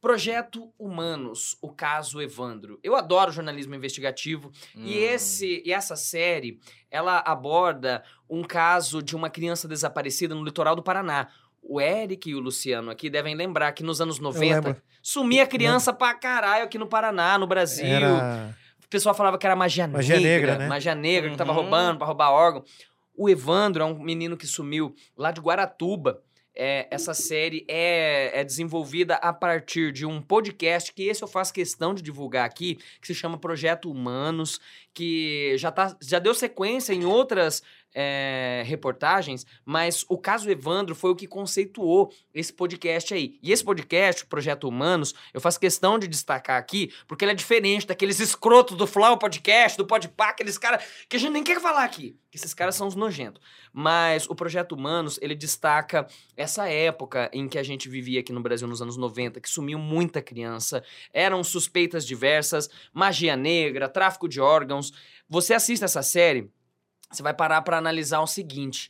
Projeto 0.02 0.72
Humanos, 0.80 1.58
o 1.62 1.70
caso 1.70 2.22
Evandro. 2.22 2.80
Eu 2.82 2.96
adoro 2.96 3.32
jornalismo 3.32 3.76
investigativo 3.76 4.50
e 4.76 4.80
Hum. 4.98 5.02
esse 5.14 5.62
e 5.66 5.74
essa 5.74 5.96
série, 5.96 6.60
ela 6.90 7.20
aborda 7.26 8.02
um 8.30 8.42
caso 8.44 9.04
de 9.04 9.16
uma 9.16 9.30
criança 9.30 9.68
desaparecida 9.68 10.34
no 10.34 10.44
litoral 10.44 10.76
do 10.76 10.82
Paraná. 10.84 11.28
O 11.62 11.82
Eric 11.82 12.30
e 12.30 12.36
o 12.36 12.40
Luciano 12.40 12.90
aqui 12.90 13.10
devem 13.10 13.36
lembrar 13.36 13.74
que 13.74 13.84
nos 13.84 14.00
anos 14.00 14.18
Eu 14.18 14.24
90 14.24 14.68
lembro. 14.70 14.82
sumia 15.02 15.46
criança 15.46 15.92
pra 15.92 16.14
caralho 16.14 16.64
aqui 16.64 16.78
no 16.78 16.88
Paraná, 16.88 17.38
no 17.38 17.46
Brasil. 17.46 17.86
Era... 17.86 18.56
O 18.84 18.88
pessoal 18.90 19.14
falava 19.14 19.38
que 19.38 19.46
era 19.46 19.56
magia, 19.56 19.88
Magia 19.88 20.16
negra, 20.16 20.30
negra, 20.54 20.58
né? 20.58 20.68
magia 20.68 20.96
negra, 20.96 21.30
que 21.30 21.38
tava 21.38 21.52
Uhum. 21.52 21.60
roubando 21.62 21.98
pra 21.98 22.08
roubar 22.08 22.32
órgão. 22.32 22.64
O 23.16 23.30
Evandro 23.30 23.84
é 23.84 23.86
um 23.86 24.00
menino 24.00 24.38
que 24.38 24.48
sumiu 24.48 24.96
lá 25.18 25.30
de 25.32 25.42
Guaratuba. 25.42 26.24
É, 26.62 26.88
essa 26.92 27.14
série 27.14 27.66
é, 27.70 28.42
é 28.42 28.44
desenvolvida 28.44 29.16
a 29.16 29.32
partir 29.32 29.94
de 29.94 30.06
um 30.06 30.22
podcast 30.22 30.94
que 30.94 31.04
esse 31.04 31.24
eu 31.24 31.28
faço 31.28 31.54
questão 31.54 31.94
de 31.94 32.02
divulgar 32.02 32.46
aqui, 32.46 32.78
que 33.00 33.08
se 33.08 33.16
chama 33.16 33.38
Projeto 33.38 33.90
Humanos, 33.90 34.60
que 34.94 35.56
já, 35.58 35.72
tá, 35.72 35.96
já 36.02 36.20
deu 36.20 36.34
sequência 36.34 36.92
em 36.92 37.06
outras 37.06 37.64
é, 37.94 38.64
reportagens, 38.66 39.46
mas 39.66 40.06
o 40.08 40.18
caso 40.18 40.50
Evandro 40.50 40.96
foi 40.96 41.12
o 41.12 41.16
que 41.16 41.28
conceituou 41.28 42.12
esse 42.34 42.54
podcast 42.54 43.14
aí. 43.14 43.40
E 43.42 43.52
esse 43.52 43.64
podcast, 43.64 44.24
o 44.24 44.28
Projeto 44.28 44.68
Humanos, 44.68 45.14
eu 45.34 45.42
faço 45.42 45.60
questão 45.60 45.98
de 45.98 46.08
destacar 46.08 46.58
aqui, 46.58 46.92
porque 47.08 47.26
ele 47.26 47.32
é 47.32 47.36
diferente 47.36 47.88
daqueles 47.88 48.20
escrotos 48.20 48.78
do 48.78 48.88
Flow 48.88 49.18
Podcast, 49.18 49.78
do 49.78 49.86
Podpah, 49.86 50.30
aqueles 50.30 50.58
caras 50.58 50.84
que 51.08 51.16
a 51.16 51.20
gente 51.20 51.32
nem 51.32 51.44
quer 51.44 51.60
falar 51.60 51.84
aqui. 51.84 52.16
Esses 52.34 52.54
caras 52.54 52.76
são 52.76 52.88
os 52.88 52.96
nojentos. 52.96 53.42
Mas 53.74 54.30
o 54.30 54.36
Projeto 54.36 54.74
Humanos, 54.74 55.18
ele 55.22 55.36
destaca 55.36 56.08
essa 56.38 56.68
época 56.68 57.30
em 57.34 57.48
que 57.48 57.58
a 57.58 57.64
gente 57.64 57.90
vivia 57.90 58.20
aqui 58.20 58.32
no 58.32 58.42
Brasil 58.42 58.68
nos 58.68 58.82
anos 58.82 58.98
90, 58.98 59.42
que 59.42 59.50
sumiu 59.50 59.80
muita 59.80 60.22
criança, 60.22 60.84
eram 61.12 61.44
suspeitas 61.44 62.06
diversas, 62.06 62.70
magia 62.94 63.36
negra, 63.36 63.90
tráfico 63.90 64.28
de 64.28 64.40
órgãos. 64.40 64.92
Você 65.28 65.54
assiste 65.54 65.84
essa 65.84 66.04
série, 66.04 66.52
você 67.10 67.24
vai 67.24 67.34
parar 67.34 67.62
para 67.62 67.78
analisar 67.78 68.22
o 68.22 68.28
seguinte: 68.28 68.90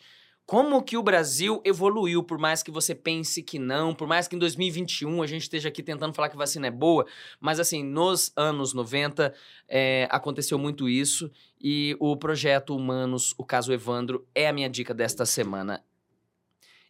como 0.49 0.81
que 0.81 0.97
o 0.97 1.03
Brasil 1.03 1.61
evoluiu, 1.63 2.23
por 2.23 2.39
mais 2.39 2.63
que 2.63 2.71
você 2.71 2.95
pense 2.95 3.43
que 3.43 3.59
não, 3.59 3.93
por 3.93 4.07
mais 4.07 4.27
que 4.27 4.35
em 4.35 4.39
2021 4.39 5.21
a 5.21 5.27
gente 5.27 5.43
esteja 5.43 5.69
aqui 5.69 5.83
tentando 5.83 6.11
falar 6.11 6.27
que 6.27 6.35
vacina 6.35 6.65
é 6.65 6.71
boa, 6.71 7.05
mas 7.39 7.59
assim, 7.59 7.83
nos 7.83 8.31
anos 8.35 8.73
90 8.73 9.31
é, 9.67 10.07
aconteceu 10.09 10.57
muito 10.57 10.89
isso 10.89 11.31
e 11.61 11.95
o 11.99 12.17
projeto 12.17 12.75
Humanos, 12.75 13.35
o 13.37 13.45
caso 13.45 13.71
Evandro, 13.71 14.27
é 14.33 14.47
a 14.47 14.51
minha 14.51 14.67
dica 14.67 14.91
desta 14.91 15.23
semana. 15.23 15.83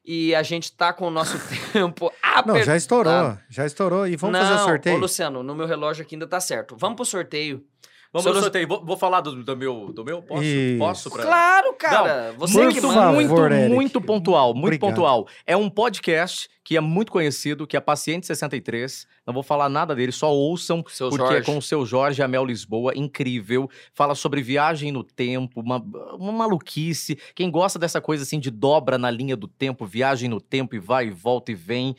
E 0.06 0.34
a 0.34 0.42
gente 0.42 0.72
tá 0.72 0.94
com 0.94 1.08
o 1.08 1.12
nosso 1.12 1.38
tempo 1.74 2.14
apertado. 2.24 2.54
Não, 2.54 2.64
já 2.64 2.78
estourou, 2.78 3.38
já 3.50 3.66
estourou. 3.66 4.08
E 4.08 4.16
vamos 4.16 4.40
não, 4.40 4.48
fazer 4.48 4.62
o 4.62 4.66
sorteio? 4.66 4.96
Ô, 4.96 5.00
Luciano, 5.00 5.44
no 5.44 5.54
meu 5.54 5.68
relógio 5.68 6.04
aqui 6.04 6.16
ainda 6.16 6.26
tá 6.26 6.40
certo. 6.40 6.78
Vamos 6.78 6.96
pro 6.96 7.06
sorteio. 7.06 7.66
Vamos 8.12 8.24
Sobre 8.24 8.38
no 8.40 8.44
sorteio. 8.44 8.68
Vou, 8.68 8.84
vou 8.84 8.98
falar 8.98 9.22
do, 9.22 9.44
do 9.44 9.56
meu, 9.56 9.94
do 9.94 10.04
meu? 10.04 10.22
Posso? 10.24 10.44
Isso. 10.44 10.80
Posso? 10.80 11.12
Pra... 11.12 11.24
Claro, 11.24 11.74
cara. 11.74 12.34
você 12.38 12.54
por 12.54 12.74
que 12.74 12.82
muito, 12.82 12.88
manda. 12.88 13.00
favor, 13.02 13.14
muito, 13.16 13.54
Eric. 13.54 13.74
muito 13.74 14.02
pontual, 14.02 14.54
muito 14.54 14.66
Obrigado. 14.66 14.90
pontual. 14.90 15.28
É 15.46 15.56
um 15.56 15.70
podcast 15.70 16.50
que 16.70 16.78
é 16.78 16.80
muito 16.80 17.12
conhecido, 17.12 17.66
que 17.66 17.76
é 17.76 17.80
Paciente 17.80 18.28
63. 18.28 19.08
Não 19.26 19.34
vou 19.34 19.42
falar 19.42 19.68
nada 19.70 19.96
dele, 19.96 20.12
só 20.12 20.32
ouçam, 20.32 20.84
Seu 20.88 21.10
porque 21.10 21.24
é 21.24 21.28
Jorge. 21.28 21.46
com 21.48 21.58
o 21.58 21.62
seu 21.64 21.84
Jorge 21.84 22.22
Amel 22.22 22.46
Lisboa, 22.46 22.94
incrível. 22.96 23.68
Fala 23.92 24.14
sobre 24.14 24.44
viagem 24.44 24.92
no 24.92 25.04
tempo, 25.04 25.62
uma, 25.62 25.84
uma 26.14 26.32
maluquice. 26.32 27.18
Quem 27.34 27.50
gosta 27.50 27.80
dessa 27.80 28.00
coisa 28.00 28.22
assim 28.22 28.40
de 28.40 28.52
dobra 28.52 29.00
na 29.00 29.10
linha 29.10 29.36
do 29.36 29.48
tempo, 29.48 29.84
viagem 29.84 30.30
no 30.30 30.40
tempo 30.40 30.76
e 30.76 30.80
vai 30.80 31.08
e 31.08 31.10
volta 31.10 31.52
e 31.52 31.56
vem. 31.56 31.96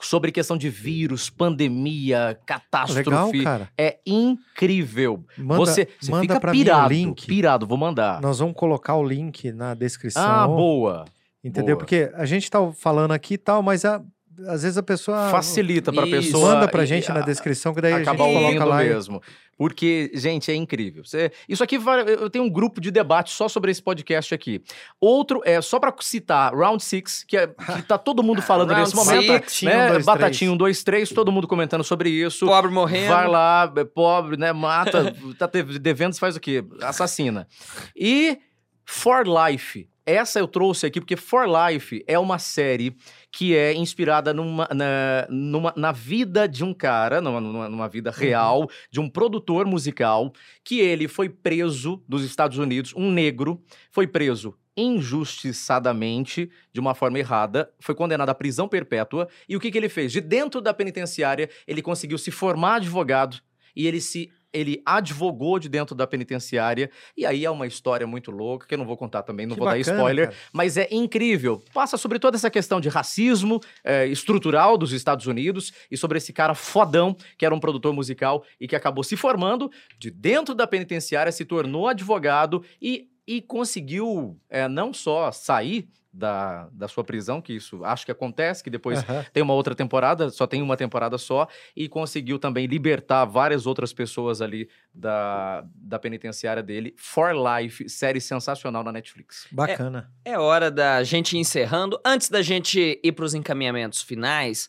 Sobre 0.00 0.30
questão 0.30 0.56
de 0.56 0.70
vírus, 0.70 1.28
pandemia, 1.28 2.38
catástrofe. 2.46 3.38
Legal, 3.38 3.42
cara. 3.42 3.70
É 3.76 3.98
incrível. 4.06 5.24
Manda, 5.36 5.66
você 5.66 5.88
você 6.00 6.12
manda 6.12 6.22
fica 6.22 6.40
pra 6.40 6.52
pirado, 6.52 6.90
mim 6.94 7.06
o 7.06 7.08
link. 7.08 7.26
pirado, 7.26 7.66
vou 7.66 7.76
mandar. 7.76 8.20
Nós 8.20 8.38
vamos 8.38 8.54
colocar 8.54 8.94
o 8.94 9.04
link 9.04 9.50
na 9.50 9.74
descrição. 9.74 10.22
Ah, 10.22 10.46
boa. 10.46 11.06
Entendeu? 11.44 11.74
boa. 11.76 11.78
Porque 11.78 12.10
a 12.14 12.24
gente 12.24 12.50
tá 12.50 12.58
falando 12.72 13.12
aqui 13.12 13.34
e 13.34 13.38
tal, 13.38 13.62
mas 13.62 13.84
a- 13.84 14.02
às 14.48 14.62
vezes 14.62 14.78
a 14.78 14.82
pessoa 14.82 15.28
Facilita 15.30 15.92
pra 15.92 16.06
Isso. 16.06 16.32
pessoa. 16.32 16.54
manda 16.54 16.66
pra 16.68 16.84
e- 16.84 16.86
gente 16.86 17.08
na 17.10 17.20
a- 17.20 17.22
descrição, 17.22 17.74
que 17.74 17.80
daí 17.82 17.92
a 17.92 17.98
gente 17.98 18.08
acabar 18.08 18.24
coloca 18.24 18.46
ouvindo 18.46 18.64
lá. 18.64 18.84
e- 18.84 18.88
mesmo. 18.88 19.20
Porque, 19.58 20.10
gente, 20.14 20.50
é 20.50 20.54
incrível. 20.54 21.04
Você- 21.04 21.30
isso 21.48 21.62
aqui, 21.62 21.78
vai- 21.78 22.02
eu 22.08 22.30
tenho 22.30 22.44
um 22.44 22.50
grupo 22.50 22.80
de 22.80 22.90
debate 22.90 23.30
só 23.30 23.46
sobre 23.48 23.70
esse 23.70 23.80
podcast 23.82 24.34
aqui. 24.34 24.62
Outro, 24.98 25.42
é 25.44 25.60
só 25.60 25.78
pra 25.78 25.94
citar, 26.00 26.52
Round 26.54 26.82
Six, 26.82 27.22
que, 27.28 27.36
é, 27.36 27.46
que 27.46 27.82
tá 27.82 27.98
todo 27.98 28.22
mundo 28.22 28.40
falando 28.42 28.74
nesse 28.74 28.96
momento. 28.96 29.20
Six. 29.20 29.28
Batatinha, 29.28 29.70
um, 29.72 29.76
né? 29.76 29.88
dois, 29.90 30.06
Batatinha 30.06 30.30
três. 30.38 30.50
1, 30.52 30.56
2, 30.56 30.82
3, 30.84 31.08
todo 31.10 31.30
mundo 31.30 31.46
comentando 31.46 31.84
sobre 31.84 32.08
isso. 32.08 32.46
Pobre 32.46 32.70
morrendo. 32.72 33.08
Vai 33.12 33.28
lá, 33.28 33.70
é 33.76 33.84
pobre, 33.84 34.36
né? 34.38 34.52
Mata, 34.52 35.14
tá 35.38 35.48
devendo, 35.80 36.14
faz 36.18 36.34
o 36.36 36.40
quê? 36.40 36.64
Assassina. 36.80 37.46
E 37.94 38.38
For 38.84 39.24
Life. 39.26 39.86
Essa 40.04 40.40
eu 40.40 40.48
trouxe 40.48 40.84
aqui 40.86 41.00
porque 41.00 41.16
For 41.16 41.46
Life 41.46 42.02
é 42.08 42.18
uma 42.18 42.38
série 42.38 42.96
que 43.30 43.54
é 43.56 43.72
inspirada 43.72 44.34
numa, 44.34 44.68
na, 44.74 45.26
numa- 45.30 45.72
na 45.76 45.92
vida 45.92 46.48
de 46.48 46.64
um 46.64 46.74
cara, 46.74 47.20
numa, 47.20 47.40
numa- 47.40 47.68
numa 47.68 47.88
vida 47.88 48.10
real, 48.10 48.68
de 48.90 48.98
um 49.00 49.08
produtor 49.08 49.64
musical, 49.64 50.32
que 50.64 50.80
ele 50.80 51.06
foi 51.06 51.28
preso 51.28 52.02
dos 52.08 52.24
Estados 52.24 52.58
Unidos, 52.58 52.92
um 52.96 53.10
negro, 53.10 53.62
foi 53.90 54.06
preso 54.06 54.54
injustiçadamente, 54.76 56.50
de 56.72 56.80
uma 56.80 56.94
forma 56.94 57.18
errada, 57.18 57.70
foi 57.78 57.94
condenado 57.94 58.30
à 58.30 58.34
prisão 58.34 58.66
perpétua. 58.68 59.28
E 59.48 59.56
o 59.56 59.60
que, 59.60 59.70
que 59.70 59.78
ele 59.78 59.88
fez? 59.88 60.10
De 60.12 60.20
dentro 60.20 60.60
da 60.60 60.72
penitenciária, 60.74 61.48
ele 61.66 61.82
conseguiu 61.82 62.18
se 62.18 62.30
formar 62.30 62.76
advogado 62.76 63.38
e 63.76 63.86
ele 63.86 64.00
se 64.00 64.30
ele 64.52 64.82
advogou 64.84 65.58
de 65.58 65.68
dentro 65.68 65.94
da 65.94 66.06
penitenciária. 66.06 66.90
E 67.16 67.24
aí 67.24 67.44
é 67.44 67.50
uma 67.50 67.66
história 67.66 68.06
muito 68.06 68.30
louca, 68.30 68.66
que 68.66 68.74
eu 68.74 68.78
não 68.78 68.84
vou 68.86 68.96
contar 68.96 69.22
também, 69.22 69.46
não 69.46 69.54
Que 69.54 69.60
vou 69.60 69.68
dar 69.68 69.78
bacana, 69.78 69.98
spoiler. 69.98 70.26
cara. 70.28 70.38
Mas 70.52 70.76
é 70.76 70.88
incrível. 70.90 71.62
Passa 71.72 71.96
sobre 71.96 72.18
toda 72.18 72.36
essa 72.36 72.50
questão 72.50 72.80
de 72.80 72.88
racismo 72.88 73.60
eh, 73.84 74.06
estrutural 74.06 74.76
dos 74.76 74.92
Estados 74.92 75.26
Unidos 75.26 75.72
e 75.90 75.96
sobre 75.96 76.18
esse 76.18 76.32
cara 76.32 76.54
fodão 76.54 77.16
que 77.38 77.44
era 77.46 77.54
um 77.54 77.60
produtor 77.60 77.92
musical 77.92 78.44
e 78.60 78.68
que 78.68 78.76
acabou 78.76 79.02
se 79.02 79.16
formando 79.16 79.70
de 79.98 80.10
dentro 80.10 80.54
da 80.54 80.66
penitenciária, 80.66 81.32
se 81.32 81.44
tornou 81.44 81.88
advogado 81.88 82.64
e, 82.80 83.08
e 83.26 83.40
conseguiu 83.40 84.38
eh, 84.50 84.68
não 84.68 84.92
só 84.92 85.30
sair 85.30 85.88
da, 86.12 86.68
da 86.72 86.86
sua 86.86 87.02
prisão, 87.02 87.40
que 87.40 87.54
isso 87.54 87.82
acho 87.84 88.04
que 88.04 88.12
acontece, 88.12 88.62
que 88.62 88.68
depois 88.68 89.02
tem 89.32 89.42
uma 89.42 89.54
outra 89.54 89.74
temporada, 89.74 90.28
só 90.30 90.46
tem 90.46 90.60
uma 90.60 90.76
temporada 90.76 91.16
só, 91.16 91.48
e 91.74 91.88
conseguiu 91.88 92.38
também 92.38 92.66
libertar 92.66 93.24
várias 93.24 93.66
outras 93.66 93.92
pessoas 93.92 94.42
ali 94.42 94.68
da, 94.92 95.64
da 95.74 95.98
penitenciária 95.98 96.62
dele. 96.62 96.94
For 96.98 97.32
Life, 97.32 97.88
série 97.88 98.20
sensacional 98.20 98.84
na 98.84 98.92
Netflix. 98.92 99.46
Bacana. 99.50 100.10
É 100.24 100.38
hora 100.38 100.70
da 100.70 101.02
gente 101.02 101.36
ir 101.36 101.38
encerrando. 101.38 101.98
Antes 102.04 102.28
da 102.28 102.42
gente 102.42 103.00
ir 103.02 103.12
para 103.12 103.24
os 103.24 103.34
encaminhamentos 103.34 104.02
finais, 104.02 104.68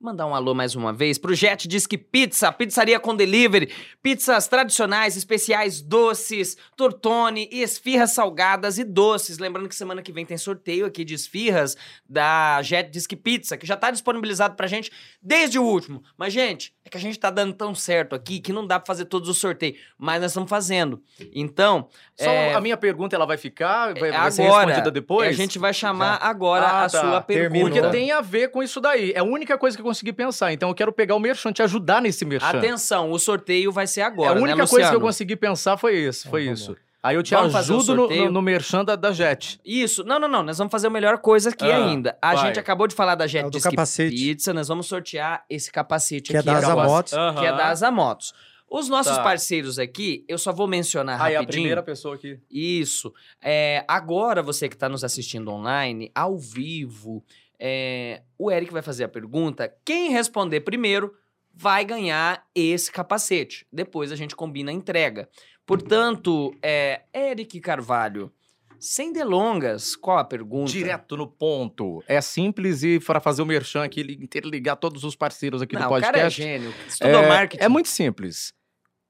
mandar 0.00 0.26
um 0.26 0.34
alô 0.34 0.54
mais 0.54 0.74
uma 0.74 0.94
vez 0.94 1.18
pro 1.18 1.34
Jet 1.34 1.68
Disque 1.68 1.98
Pizza, 1.98 2.50
pizzaria 2.50 2.98
com 2.98 3.14
delivery, 3.14 3.70
pizzas 4.02 4.48
tradicionais, 4.48 5.14
especiais, 5.14 5.82
doces, 5.82 6.56
tortone 6.74 7.46
e 7.52 7.60
esfirras 7.62 8.12
salgadas 8.12 8.78
e 8.78 8.84
doces. 8.84 9.38
Lembrando 9.38 9.68
que 9.68 9.74
semana 9.74 10.00
que 10.00 10.10
vem 10.10 10.24
tem 10.24 10.38
sorteio 10.38 10.86
aqui 10.86 11.04
de 11.04 11.12
esfirras 11.12 11.76
da 12.08 12.62
Jet 12.62 12.90
Disque 12.90 13.14
Pizza, 13.14 13.58
que 13.58 13.66
já 13.66 13.76
tá 13.76 13.90
disponibilizado 13.90 14.54
pra 14.54 14.66
gente 14.66 14.90
desde 15.20 15.58
o 15.58 15.62
último. 15.62 16.02
Mas, 16.16 16.32
gente, 16.32 16.72
é 16.82 16.88
que 16.88 16.96
a 16.96 17.00
gente 17.00 17.18
tá 17.18 17.28
dando 17.30 17.52
tão 17.52 17.74
certo 17.74 18.14
aqui 18.14 18.40
que 18.40 18.54
não 18.54 18.66
dá 18.66 18.80
pra 18.80 18.86
fazer 18.86 19.04
todos 19.04 19.28
os 19.28 19.36
sorteios, 19.36 19.78
mas 19.98 20.22
nós 20.22 20.30
estamos 20.30 20.48
fazendo. 20.48 21.02
Então, 21.34 21.88
Só 22.18 22.30
é, 22.30 22.54
a 22.54 22.60
minha 22.62 22.76
pergunta, 22.78 23.14
ela 23.14 23.26
vai 23.26 23.36
ficar? 23.36 23.92
Vai, 23.94 24.08
é 24.08 24.12
vai 24.12 24.30
ser 24.32 24.42
agora, 24.44 24.66
respondida 24.68 24.90
depois? 24.90 25.28
A 25.28 25.32
gente 25.32 25.58
vai 25.58 25.74
chamar 25.74 26.16
agora 26.22 26.64
Ah, 26.64 26.84
a 26.84 26.88
tá. 26.88 27.00
sua 27.00 27.20
Terminou. 27.20 27.66
pergunta. 27.68 27.82
Porque 27.82 27.98
tem 27.98 28.10
a 28.12 28.22
ver 28.22 28.50
com 28.50 28.62
isso 28.62 28.80
daí. 28.80 29.12
É 29.12 29.18
a 29.18 29.24
única 29.24 29.58
coisa 29.58 29.76
que 29.76 29.82
eu 29.82 29.89
consegui 29.90 30.12
pensar. 30.12 30.52
Então 30.52 30.68
eu 30.68 30.74
quero 30.74 30.92
pegar 30.92 31.14
o 31.14 31.18
merchan, 31.20 31.52
te 31.52 31.62
ajudar 31.62 32.00
nesse 32.00 32.24
merchan. 32.24 32.46
Atenção, 32.58 33.10
o 33.10 33.18
sorteio 33.18 33.70
vai 33.72 33.86
ser 33.86 34.00
É, 34.00 34.04
agora, 34.04 34.38
a 34.38 34.42
única 34.42 34.56
né, 34.62 34.66
coisa 34.66 34.88
que 34.90 34.96
eu 34.96 35.00
consegui 35.00 35.36
pensar 35.36 35.76
foi 35.76 35.96
isso, 35.96 36.28
foi 36.28 36.44
vamos 36.44 36.60
isso. 36.60 36.76
Aí 37.02 37.16
eu 37.16 37.22
te 37.22 37.34
Vamos 37.34 37.54
ajudo 37.54 37.94
no, 37.94 38.08
no, 38.08 38.30
no 38.30 38.42
merchan 38.42 38.84
da, 38.84 38.94
da 38.94 39.10
Jet. 39.10 39.58
Isso, 39.64 40.04
não, 40.04 40.18
não, 40.20 40.28
não, 40.28 40.42
nós 40.42 40.58
vamos 40.58 40.70
fazer 40.70 40.88
a 40.88 40.90
melhor 40.90 41.16
coisa 41.16 41.48
aqui 41.48 41.64
Ah, 41.64 41.76
ainda. 41.86 42.18
A 42.20 42.34
vai. 42.34 42.46
gente 42.46 42.58
acabou 42.60 42.86
de 42.86 42.94
falar 42.94 43.14
da 43.14 43.24
É 43.24 43.28
Jet 43.28 43.48
Disque 43.48 43.70
capacete. 43.70 44.14
Pizza, 44.14 44.52
nós 44.52 44.68
vamos 44.68 44.86
sortear 44.86 45.42
esse 45.48 45.72
capacete 45.72 46.30
Que 46.30 46.36
é 46.36 46.40
aqui 46.40 46.46
da 46.46 46.58
agora, 46.58 46.72
Azamotos. 46.82 47.12
que 47.38 47.46
é 47.46 47.52
da 47.56 47.68
Azamotos. 47.68 48.34
Os 48.70 48.88
nossos 48.90 49.16
Tá. 49.16 49.22
parceiros 49.22 49.78
aqui, 49.78 50.24
eu 50.28 50.36
só 50.36 50.52
vou 50.52 50.68
mencionar 50.68 51.14
Aí 51.22 51.34
a 51.34 51.40
rapidinho. 51.40 51.62
primeira 51.62 51.82
pessoa 51.82 52.14
aqui. 52.16 52.38
Isso. 52.50 53.12
É, 53.42 53.82
agora, 53.88 54.42
você 54.42 54.68
que 54.68 54.76
está 54.76 54.86
nos 54.88 55.02
assistindo 55.02 55.50
online, 55.50 56.10
ao 56.14 56.38
vivo, 56.38 57.24
é, 57.60 58.22
o 58.38 58.50
Eric 58.50 58.72
vai 58.72 58.82
fazer 58.82 59.04
a 59.04 59.08
pergunta. 59.08 59.72
Quem 59.84 60.10
responder 60.10 60.60
primeiro 60.60 61.14
vai 61.54 61.84
ganhar 61.84 62.44
esse 62.54 62.90
capacete. 62.90 63.66
Depois 63.72 64.10
a 64.10 64.16
gente 64.16 64.34
combina 64.34 64.70
a 64.70 64.74
entrega. 64.74 65.28
Portanto, 65.66 66.52
é, 66.62 67.02
Eric 67.14 67.60
Carvalho, 67.60 68.32
sem 68.78 69.12
delongas, 69.12 69.94
qual 69.94 70.18
a 70.18 70.24
pergunta? 70.24 70.72
Direto 70.72 71.16
no 71.16 71.26
ponto. 71.28 72.02
É 72.08 72.20
simples 72.20 72.82
e 72.82 72.98
para 72.98 73.20
fazer 73.20 73.42
o 73.42 73.46
merchan 73.46 73.84
aqui, 73.84 74.02
li- 74.02 74.18
interligar 74.22 74.76
todos 74.76 75.04
os 75.04 75.14
parceiros 75.14 75.60
aqui 75.60 75.74
Não, 75.74 75.82
do 75.82 75.86
o 75.88 76.00
cara 76.00 76.06
é 76.06 76.10
podcast. 76.22 76.42
gênio. 76.42 76.74
É, 77.02 77.28
marketing. 77.28 77.62
é 77.62 77.68
muito 77.68 77.88
simples. 77.88 78.54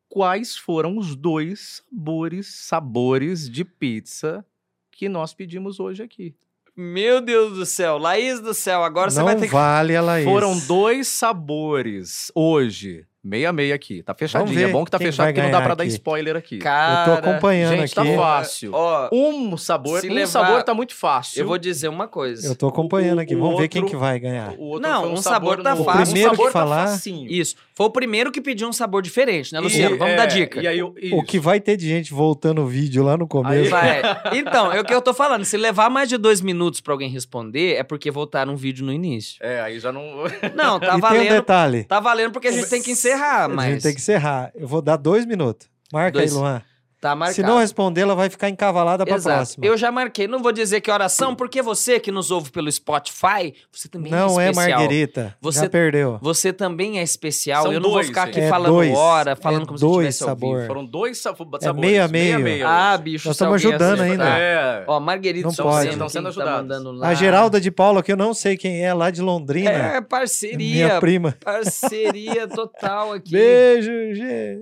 Quais 0.09 0.57
foram 0.57 0.99
os 0.99 1.15
dois 1.15 1.83
sabores, 1.89 2.49
sabores 2.67 3.49
de 3.49 3.65
pizza 3.65 4.45
que 4.91 5.09
nós 5.09 5.33
pedimos 5.33 5.79
hoje 5.79 6.03
aqui? 6.03 6.35
Meu 6.81 7.21
Deus 7.21 7.59
do 7.59 7.67
céu. 7.67 7.99
Laís 7.99 8.41
do 8.41 8.55
céu, 8.55 8.83
agora 8.83 9.11
você 9.11 9.19
não 9.19 9.27
vai 9.27 9.37
ter 9.37 9.49
que... 9.49 9.53
vale 9.53 9.95
a 9.95 10.01
Laís. 10.01 10.25
Foram 10.25 10.59
dois 10.61 11.09
sabores 11.09 12.33
hoje. 12.35 13.05
Meia 13.23 13.53
meia 13.53 13.75
aqui. 13.75 14.03
Tá 14.03 14.15
fechadinho. 14.15 14.59
É 14.59 14.69
bom 14.73 14.83
que 14.83 14.91
tá 14.91 14.97
quem 14.97 15.09
fechado 15.09 15.27
porque 15.27 15.43
não 15.43 15.51
dá 15.51 15.61
pra 15.61 15.75
dar 15.75 15.85
aqui. 15.85 15.93
spoiler 15.93 16.37
aqui. 16.37 16.57
Cara, 16.57 17.11
eu 17.11 17.17
tô 17.23 17.29
acompanhando 17.29 17.77
Gente, 17.77 17.95
tá 17.95 18.01
aqui. 18.01 18.17
fácil. 18.17 18.71
Ó, 18.73 19.09
Um 19.13 19.57
sabor, 19.59 20.03
um 20.03 20.09
levar- 20.15 20.27
sabor 20.27 20.63
tá 20.63 20.73
muito 20.73 20.95
fácil. 20.95 21.39
eu 21.43 21.47
vou 21.47 21.59
dizer 21.59 21.89
uma 21.89 22.09
coisa. 22.09 22.47
Eu 22.49 22.57
tô 22.57 22.67
acompanhando 22.69 23.19
O- 23.19 23.21
aqui. 23.21 23.35
o 23.35 23.39
Vamos 23.39 23.61
ver 23.61 23.69
quem 23.69 23.83
outro- 23.83 23.95
que 23.95 24.01
vai 24.03 24.19
ganhar. 24.19 24.55
O 24.57 24.69
outro 24.71 24.89
Não, 24.89 25.13
um 25.13 25.17
sabor 25.19 25.63
tá 25.63 25.71
novo. 25.73 25.85
fácil. 25.85 26.01
Um 26.01 26.05
primeiro 26.05 26.31
sabor 26.31 26.47
que 26.47 26.53
falar- 26.53 26.85
tá 26.87 26.91
facinho. 26.93 27.31
Isso. 27.31 27.57
Foi 27.75 27.87
o 27.87 27.91
primeiro 27.91 28.33
que 28.33 28.41
pediu 28.41 28.67
um 28.67 28.73
sabor 28.73 29.03
diferente, 29.03 29.53
né, 29.53 29.61
Luciano? 29.61 29.97
E- 29.97 29.99
Vamos 29.99 30.15
é, 30.15 30.17
dar 30.17 30.27
dica. 30.27 30.63
E 30.63 30.67
aí, 30.67 30.79
eu- 30.79 30.95
O 31.13 31.23
que 31.23 31.39
vai 31.39 31.61
ter 31.61 31.77
de 31.77 31.87
gente 31.87 32.15
voltando 32.15 32.63
o 32.63 32.67
vídeo 32.67 33.03
lá 33.05 33.19
no 33.19 33.27
começo. 33.29 33.71
Vai. 33.71 34.01
Então, 34.33 34.73
é 34.73 34.81
o 34.81 34.85
que 34.85 34.95
eu 34.95 35.03
tô 35.03 35.13
falando. 35.13 35.45
Se 35.45 35.59
levar 35.59 35.91
mais 35.91 36.09
de 36.09 36.17
dois 36.17 36.41
minutos 36.41 36.81
pra 36.81 36.95
alguém 36.95 37.11
responder, 37.11 37.75
é 37.75 37.83
porque 37.83 38.11
voltaram 38.11 38.55
um 38.55 38.57
vídeo 38.57 38.85
no 38.87 38.93
início. 38.93 39.37
É, 39.43 39.61
aí 39.61 39.79
já 39.79 39.93
não... 39.93 40.25
Não, 40.55 40.81
tá 40.81 40.87
e 40.87 40.89
tem 40.89 40.97
um 40.97 41.01
valendo. 41.01 41.29
detalhe. 41.29 41.85
Tá 41.85 42.01
valendo 42.01 42.33
porque 42.33 42.49
a 42.49 42.53
gente 42.53 42.69
tem 42.71 42.81
que 42.83 42.91
encerrar, 42.93 43.10
A 43.45 43.49
mas. 43.49 43.73
gente 43.73 43.83
tem 43.83 43.95
que 43.95 44.01
encerrar. 44.01 44.51
Eu 44.55 44.67
vou 44.69 44.81
dar 44.83 44.97
dois 44.97 45.25
minutos. 45.27 45.69
Marca 45.93 46.13
Dois. 46.19 46.31
aí, 46.33 46.39
Luan. 46.39 46.63
Tá 47.01 47.17
marcado. 47.17 47.35
Se 47.37 47.43
não 47.43 47.59
responder, 47.59 48.03
ela 48.03 48.15
vai 48.15 48.29
ficar 48.29 48.51
encavalada 48.51 49.07
pra 49.07 49.15
Exato. 49.15 49.37
próxima. 49.37 49.65
Eu 49.67 49.75
já 49.77 49.91
marquei. 49.91 50.29
Não 50.29 50.43
vou 50.43 50.53
dizer 50.53 50.83
que 50.83 50.91
horas 50.91 51.13
são, 51.13 51.35
porque 51.35 51.63
você 51.63 51.99
que 51.99 52.13
nos 52.13 52.31
ouve 52.31 52.51
pelo 52.51 52.71
Spotify, 52.71 53.55
você 53.73 53.89
também 53.89 54.13
Não 54.13 54.39
é 54.39 54.49
é 54.49 54.51
especial. 54.51 54.79
Marguerita. 54.81 55.37
Você- 55.41 55.61
Já 55.61 55.71
perdeu. 55.71 56.19
Você 56.21 56.53
também 56.53 56.99
é 56.99 57.03
especial. 57.03 57.63
São 57.63 57.73
eu 57.73 57.81
não 57.81 57.89
vou 57.91 58.05
ficar 58.05 58.25
aqui 58.25 58.35
gente. 58.35 58.45
É 58.45 58.49
falando 58.51 58.73
dois. 58.75 58.95
hora, 58.95 59.35
falando 59.35 59.63
É 59.63 59.67
como 59.67 59.79
dois 59.79 60.15
se 60.15 60.19
tivesse 60.19 60.19
sabor. 60.19 60.67
Foram 60.67 60.85
dois 60.85 61.17
sa- 61.17 61.31
sabores. 61.35 61.67
É 61.67 61.73
meio 61.73 62.05
a 62.05 62.09
meio. 62.09 62.67
Ah, 62.69 62.99
bicho, 62.99 63.27
Nós 63.29 63.35
estamos 63.37 63.55
ajudando 63.55 64.01
ainda. 64.03 64.29
É. 64.39 64.85
Ó, 64.87 65.01
Marguerite 65.01 65.45
Não 65.47 65.55
pode. 65.55 65.85
quem 65.85 65.93
Estão 65.93 66.09
sendo 66.11 66.25
tá 66.25 66.29
ajudados. 66.29 66.99
lá. 66.99 67.09
A 67.09 67.15
Geralda 67.15 67.59
de 67.59 67.71
Paula, 67.71 68.03
que 68.03 68.13
eu 68.13 68.17
não 68.17 68.35
sei 68.35 68.59
quem 68.59 68.85
é, 68.85 68.93
lá 68.93 69.11
de 69.11 69.23
Londrina. 69.23 69.71
É, 69.71 69.89
Minha 69.89 70.03
parceria. 70.03 71.01
prima. 71.01 71.35
Parceria 71.43 72.47
total 72.47 73.13
aqui. 73.15 73.31
Beijo, 73.31 73.91
Gê. 74.15 74.59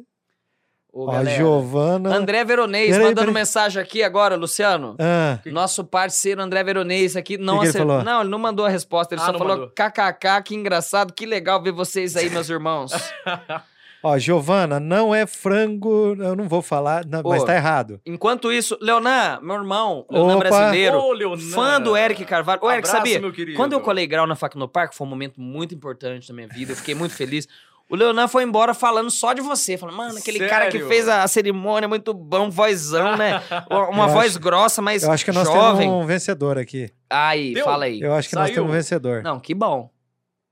Ô, 1.06 1.10
a. 1.10 1.24
Giovana. 1.24 2.14
André 2.16 2.44
Veronês 2.44 2.90
Peraí, 2.90 3.00
mandando 3.02 3.20
peraí. 3.26 3.34
mensagem 3.34 3.82
aqui 3.82 4.02
agora, 4.02 4.36
Luciano. 4.36 4.96
Ah, 4.98 5.38
Nosso 5.46 5.84
parceiro 5.84 6.42
André 6.42 6.62
Veronês 6.64 7.14
aqui 7.16 7.38
não 7.38 7.54
que 7.58 7.60
ele 7.64 7.68
acertou. 7.70 7.88
falou? 7.88 8.04
Não, 8.04 8.20
ele 8.22 8.30
não 8.30 8.38
mandou 8.38 8.66
a 8.66 8.68
resposta, 8.68 9.14
ele 9.14 9.22
Ah, 9.22 9.26
só 9.26 9.32
falou 9.38 9.48
mandou. 9.56 9.68
kkk, 9.70 10.42
que 10.44 10.54
engraçado, 10.54 11.12
que 11.12 11.24
legal 11.26 11.62
ver 11.62 11.72
vocês 11.72 12.16
aí, 12.16 12.28
meus 12.30 12.48
irmãos. 12.50 12.92
ó, 14.02 14.16
Giovana, 14.18 14.78
não 14.80 15.14
é 15.14 15.26
frango. 15.26 16.14
Eu 16.18 16.34
não 16.36 16.48
vou 16.48 16.62
falar, 16.62 17.04
não, 17.06 17.20
Ô, 17.20 17.28
mas 17.30 17.44
tá 17.44 17.54
errado. 17.54 18.00
Enquanto 18.06 18.52
isso, 18.52 18.76
Leonan, 18.80 19.40
meu 19.42 19.56
irmão, 19.56 20.06
Leonan 20.10 20.36
Opa. 20.36 20.48
brasileiro, 20.48 20.98
Ô, 20.98 21.12
Leonan. 21.12 21.50
fã 21.52 21.80
do 21.80 21.96
Eric 21.96 22.24
Carvalho. 22.24 22.60
Ô, 22.62 22.70
Eric, 22.70 22.88
Abraço, 22.88 22.96
sabia? 23.10 23.54
Quando 23.56 23.72
eu 23.72 23.80
colei 23.80 24.06
grau 24.06 24.26
na 24.26 24.34
Fac 24.36 24.56
no 24.56 24.68
Parque, 24.68 24.94
foi 24.96 25.06
um 25.06 25.10
momento 25.10 25.40
muito 25.40 25.74
importante 25.74 26.28
da 26.28 26.34
minha 26.34 26.48
vida, 26.48 26.72
eu 26.72 26.76
fiquei 26.76 26.94
muito 26.94 27.14
feliz. 27.14 27.46
O 27.90 27.96
Leonan 27.96 28.28
foi 28.28 28.42
embora 28.44 28.74
falando 28.74 29.10
só 29.10 29.32
de 29.32 29.40
você, 29.40 29.78
falando, 29.78 29.96
mano, 29.96 30.18
aquele 30.18 30.46
cara 30.46 30.66
que 30.66 30.72
Sério? 30.72 30.88
fez 30.88 31.08
a 31.08 31.26
cerimônia, 31.26 31.88
muito 31.88 32.12
bom, 32.12 32.50
vozão, 32.50 33.16
né? 33.16 33.42
Uma 33.90 34.04
Eu 34.06 34.08
voz 34.12 34.32
acho- 34.32 34.40
grossa, 34.40 34.82
mas 34.82 35.02
Eu 35.02 35.10
acho 35.10 35.24
que 35.24 35.32
nós 35.32 35.48
jovem. 35.48 35.88
temos 35.88 36.04
um 36.04 36.06
vencedor 36.06 36.58
aqui. 36.58 36.90
Aí, 37.08 37.54
Deu? 37.54 37.64
fala 37.64 37.86
aí. 37.86 38.00
Eu 38.00 38.12
acho 38.14 38.28
que 38.28 38.34
nós 38.34 38.44
Saiu. 38.48 38.54
temos 38.56 38.70
um 38.70 38.72
vencedor. 38.74 39.22
Não, 39.22 39.40
que 39.40 39.54
bom. 39.54 39.90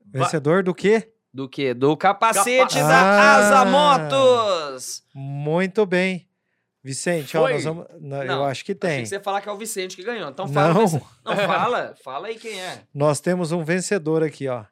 Vencedor 0.06 0.62
do 0.62 0.74
quê? 0.74 1.12
Do 1.34 1.46
quê? 1.46 1.74
Do 1.74 1.94
capacete 1.94 2.76
Capa- 2.76 2.88
da 2.88 2.98
Ah. 3.00 3.36
Asa 3.36 3.64
Motos. 3.66 5.02
Muito 5.14 5.84
bem. 5.84 6.26
Vicente, 6.82 7.36
ó, 7.36 7.42
Foi? 7.42 7.54
nós 7.54 7.64
vamos. 7.64 7.84
não, 8.00 8.22
eu 8.22 8.26
Não, 8.28 8.44
acho 8.46 8.64
que 8.64 8.70
Achei 8.72 8.80
tem. 8.96 9.02
que 9.02 9.08
você 9.08 9.16
ia 9.16 9.20
falar 9.20 9.40
que 9.40 9.48
é 9.48 9.52
o 9.52 9.56
Vicente 9.58 9.96
que 9.96 10.04
ganhou. 10.04 10.30
Então 10.30 10.46
fala. 10.48 10.72
Não. 10.72 10.84
Não, 11.24 11.36
fala. 11.46 11.94
Fala 12.02 12.28
aí 12.28 12.36
quem 12.36 12.58
é. 12.60 12.78
Nós 12.94 13.20
temos 13.20 13.50
um 13.52 13.62
vencedor 13.64 14.22
aqui, 14.22 14.46
ó. 14.48 14.62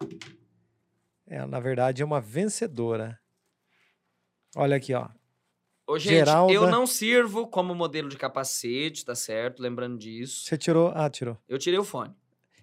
É, 1.26 1.44
na 1.46 1.58
verdade, 1.60 2.02
é 2.02 2.04
uma 2.04 2.20
vencedora. 2.20 3.18
Olha 4.56 4.76
aqui, 4.76 4.94
ó. 4.94 5.08
Ô, 5.86 5.98
gente, 5.98 6.12
Geralda. 6.14 6.52
eu 6.52 6.66
não 6.70 6.86
sirvo 6.86 7.46
como 7.46 7.74
modelo 7.74 8.08
de 8.08 8.16
capacete, 8.16 9.04
tá 9.04 9.14
certo? 9.14 9.60
Lembrando 9.62 9.98
disso. 9.98 10.44
Você 10.44 10.56
tirou. 10.56 10.92
Ah, 10.94 11.10
tirou. 11.10 11.36
Eu 11.48 11.58
tirei 11.58 11.78
o 11.78 11.84
fone. 11.84 12.14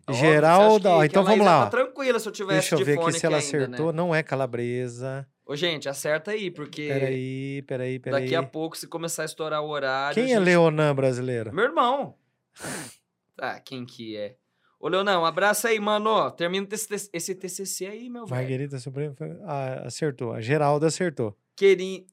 Geralda, 0.09 0.89
ó, 0.91 0.99
que- 1.01 1.05
então 1.05 1.23
que 1.23 1.29
a 1.29 1.31
vamos 1.33 1.45
lá, 1.45 1.63
Tá 1.65 1.69
tranquila 1.69 2.19
se 2.19 2.27
eu 2.27 2.31
tivesse 2.31 2.69
Deixa 2.71 2.75
eu 2.75 2.85
ver 2.85 2.99
aqui 2.99 3.13
se 3.19 3.25
ela 3.25 3.37
ainda, 3.37 3.57
né? 3.59 3.63
acertou. 3.65 3.93
Não 3.93 4.13
é 4.13 4.23
calabresa. 4.23 5.27
Ô, 5.45 5.55
gente, 5.55 5.87
acerta 5.87 6.31
aí, 6.31 6.49
porque 6.49 6.87
Peraí, 6.87 7.61
peraí, 7.67 7.99
peraí. 7.99 8.21
daqui 8.23 8.35
a 8.35 8.41
pouco, 8.43 8.75
se 8.77 8.87
começar 8.87 9.21
a 9.21 9.25
estourar 9.25 9.61
o 9.61 9.69
horário... 9.69 10.15
Quem 10.15 10.25
é 10.33 10.35
gente- 10.37 10.43
Leonan 10.45 10.95
brasileiro? 10.95 11.53
Meu 11.53 11.65
irmão. 11.65 12.15
Ah, 13.43 13.59
quem 13.59 13.85
que 13.85 14.15
é? 14.15 14.35
Ô, 14.81 14.87
Leonão, 14.87 15.21
um 15.21 15.25
abraço 15.25 15.67
aí, 15.67 15.79
mano. 15.79 16.31
Termina 16.31 16.67
esse, 16.71 17.09
esse 17.13 17.35
TCC 17.35 17.85
aí, 17.85 18.09
meu 18.09 18.25
velho. 18.25 18.41
Marguerita 18.41 18.79
Supremo. 18.79 19.13
foi- 19.15 19.37
Ah, 19.45 19.83
acertou. 19.85 20.33
A 20.33 20.41
Geralda 20.41 20.87
acertou. 20.87 21.37
Querim... 21.55 22.05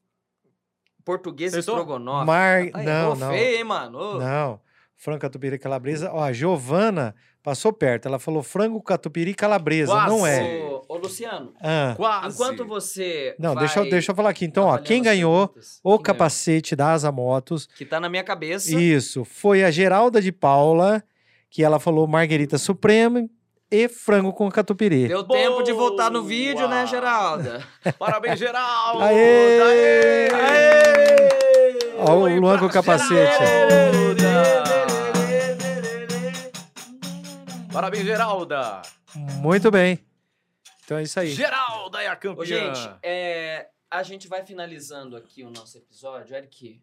Português 1.03 1.53
Acertou? 1.53 1.75
estrogonofe. 1.75 2.25
Mar... 2.27 2.59
Aí, 2.73 2.85
Não, 2.85 3.15
não. 3.15 3.31
feio, 3.31 3.57
hein, 3.57 3.63
mano? 3.63 3.97
Ô, 3.97 4.19
Não. 4.19 4.59
Frango, 4.95 5.21
catupiry, 5.21 5.57
calabresa. 5.57 6.11
Ó, 6.11 6.21
a 6.21 6.33
Giovana 6.33 7.15
passou 7.41 7.71
perto. 7.71 8.05
Ela 8.07 8.19
falou 8.19 8.43
frango, 8.43 8.81
catupiry, 8.81 9.33
calabresa. 9.33 9.93
Quase. 9.93 10.09
Não 10.09 10.27
é. 10.27 10.81
Ô, 10.89 10.97
Luciano, 10.97 11.53
Ah. 11.61 11.93
Quase. 11.95 12.35
enquanto 12.35 12.65
você 12.67 13.33
Não, 13.39 13.53
vai 13.55 13.63
deixa, 13.63 13.79
eu- 13.79 13.89
deixa 13.89 14.11
eu 14.11 14.15
falar 14.15 14.29
aqui. 14.31 14.43
Então, 14.45 14.65
ó, 14.65 14.77
quem 14.77 15.01
ganhou 15.01 15.47
perguntas, 15.47 15.79
o 15.81 15.81
quem 15.81 15.89
ganhou? 15.91 15.99
capacete 16.03 16.75
da 16.75 16.91
Asa 16.91 17.11
Motos, 17.13 17.65
Que 17.65 17.85
tá 17.85 17.97
na 17.99 18.09
minha 18.09 18.23
cabeça. 18.25 18.77
isso, 18.79 19.23
foi 19.23 19.63
a 19.63 19.71
Geralda 19.71 20.21
de 20.21 20.33
Paula, 20.33 21.01
que 21.49 21.63
ela 21.63 21.79
falou 21.79 22.07
Marguerita 22.07 22.57
Suprema 22.57 23.27
e 23.71 23.87
frango 23.87 24.33
com 24.33 24.49
catupiry. 24.49 25.07
Deu 25.07 25.23
tempo 25.23 25.61
de 25.63 25.71
voltar 25.71 26.09
no 26.09 26.23
vídeo, 26.23 26.67
né, 26.67 26.77
Boa. 26.83 26.87
Geralda? 26.87 27.67
Parabéns, 27.97 28.39
Geraldo! 28.39 29.03
Aê! 29.03 30.29
Aê! 30.31 30.99
Ó, 31.99 32.15
o 32.15 32.21
Oi 32.21 32.39
Luan 32.39 32.57
com 32.57 32.65
o 32.65 32.69
capacete. 32.69 33.13
Geralda! 33.37 34.63
Parabéns, 37.71 38.05
Geralda! 38.05 38.81
Muito 39.15 39.69
bem. 39.71 39.99
Então 40.83 40.97
é 40.97 41.03
isso 41.03 41.19
aí. 41.19 41.29
Geralda 41.29 42.01
é 42.01 42.07
a 42.07 42.15
campeã! 42.15 42.41
Ô, 42.41 42.45
gente, 42.45 42.89
é, 43.03 43.67
a 43.91 44.01
gente 44.01 44.27
vai 44.27 44.43
finalizando 44.45 45.15
aqui 45.15 45.43
o 45.43 45.49
nosso 45.51 45.77
episódio. 45.77 46.35
Eric, 46.35 46.81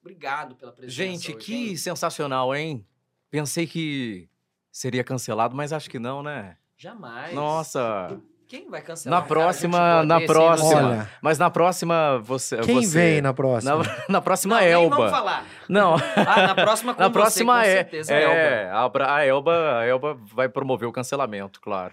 obrigado 0.00 0.54
pela 0.54 0.72
presença 0.72 0.94
Gente, 0.94 1.34
hoje, 1.34 1.44
que 1.44 1.68
hein? 1.70 1.76
sensacional, 1.76 2.54
hein? 2.54 2.86
Pensei 3.30 3.66
que 3.66 4.28
seria 4.70 5.02
cancelado, 5.04 5.54
mas 5.56 5.72
acho 5.72 5.90
que 5.90 5.98
não, 5.98 6.22
né? 6.22 6.56
Jamais. 6.76 7.34
Nossa! 7.34 8.18
Quem 8.48 8.70
vai 8.70 8.80
cancelar? 8.80 9.18
Na 9.20 9.26
cara 9.26 9.40
próxima- 9.40 9.78
boa 9.78 10.04
na 10.04 10.20
hein, 10.20 10.26
próxima. 10.26 10.88
Olha, 10.88 11.10
Mas 11.20 11.36
na 11.36 11.50
próxima 11.50 12.18
você. 12.22 12.58
quem 12.58 12.76
você- 12.84 12.98
vem 12.98 13.20
na 13.20 13.34
próxima? 13.34 13.78
Na, 13.78 13.84
na 14.08 14.20
próxima 14.20 14.54
Não, 14.54 14.62
nem 14.62 14.72
Elba. 14.72 14.96
vamos 14.96 15.10
falar. 15.10 15.44
Não, 15.68 15.96
Ah, 16.16 16.46
na 16.48 16.54
próxima 16.54 16.94
com 16.94 17.00
na 17.02 17.08
você, 17.08 17.12
próxima 17.12 17.54
com 17.54 17.60
é. 17.60 17.64
certeza, 17.64 18.14
Elba. 18.14 18.34
é, 18.34 18.70
a, 18.70 18.88
Bra- 18.88 19.14
a 19.16 19.24
Elba, 19.26 19.78
a 19.80 19.84
Elba 19.86 20.14
vai 20.32 20.48
promover 20.48 20.88
o 20.88 20.92
cancelamento, 20.92 21.60
claro. 21.60 21.92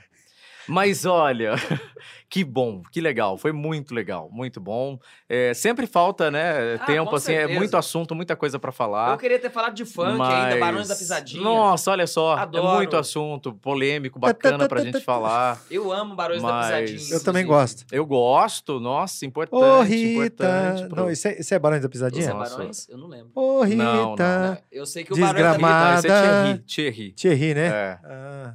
Mas 0.68 1.06
olha, 1.06 1.54
que 2.30 2.44
bom, 2.44 2.82
que 2.92 3.00
legal, 3.02 3.38
foi 3.38 3.52
muito 3.52 3.94
legal, 3.94 4.30
muito 4.32 4.60
bom. 4.62 4.98
É, 5.28 5.54
sempre 5.54 5.86
falta, 5.86 6.32
né, 6.32 6.76
Ah, 6.76 6.86
tempo, 6.86 7.16
assim, 7.16 7.34
é 7.34 7.40
certeza. 7.40 7.60
muito 7.60 7.78
assunto, 7.78 8.16
muita 8.16 8.36
coisa 8.36 8.58
pra 8.58 8.72
falar. 8.72 9.12
Eu 9.12 9.18
queria 9.18 9.40
ter 9.40 9.50
falado 9.50 9.74
de 9.74 9.86
funk 9.86 10.22
ainda, 10.22 10.58
Barões 10.60 10.88
da 10.88 10.96
Pisadinha. 10.96 11.44
Nossa, 11.44 11.92
olha 11.92 12.08
só, 12.08 12.34
Adoro. 12.38 12.68
é 12.68 12.76
muito 12.78 12.96
assunto, 12.98 13.54
polêmico, 13.54 14.20
bacana 14.20 14.68
pra 14.68 14.82
gente 14.82 15.00
falar. 15.02 15.62
Eu 15.70 15.92
amo 15.92 16.16
Barões 16.16 16.42
da 16.42 16.48
Mas- 16.48 16.90
Pisadinha. 16.92 17.18
eu 17.20 17.24
também 17.24 17.46
gosto. 17.46 17.86
Eu 17.92 18.06
gosto, 18.06 18.80
nossa, 18.80 19.26
importante, 19.26 19.64
Ô, 19.64 19.82
Rita. 19.82 20.14
importante. 20.46 20.88
pro- 20.90 20.96
Não, 21.04 21.12
isso 21.12 21.28
é, 21.28 21.40
isso 21.40 21.54
é 21.54 21.60
Barões 21.60 21.82
da 21.82 21.88
Isso 21.88 22.04
é 22.04 22.10
Pisadinha? 22.10 22.34
Nossa. 22.34 22.58
Barões? 22.58 22.88
Eu 22.90 22.98
não 22.98 23.08
lembro. 23.08 23.32
Ô, 23.36 23.62
Rita. 23.64 23.84
Não, 23.84 23.94
não, 23.94 24.16
Não, 24.16 24.58
eu 24.72 24.86
sei 24.86 25.04
que 25.04 25.14
o 25.14 25.18
Barões 25.18 25.44
da 25.44 25.50
Desgramado. 25.52 25.92
Não, 25.92 26.00
esse 26.00 26.08
é. 26.08 26.22
Thierry, 26.22 26.60
Thierry. 26.64 27.12
Thierry, 27.14 27.54
né? 27.54 27.68
É, 27.68 28.00
Ah, 28.06 28.54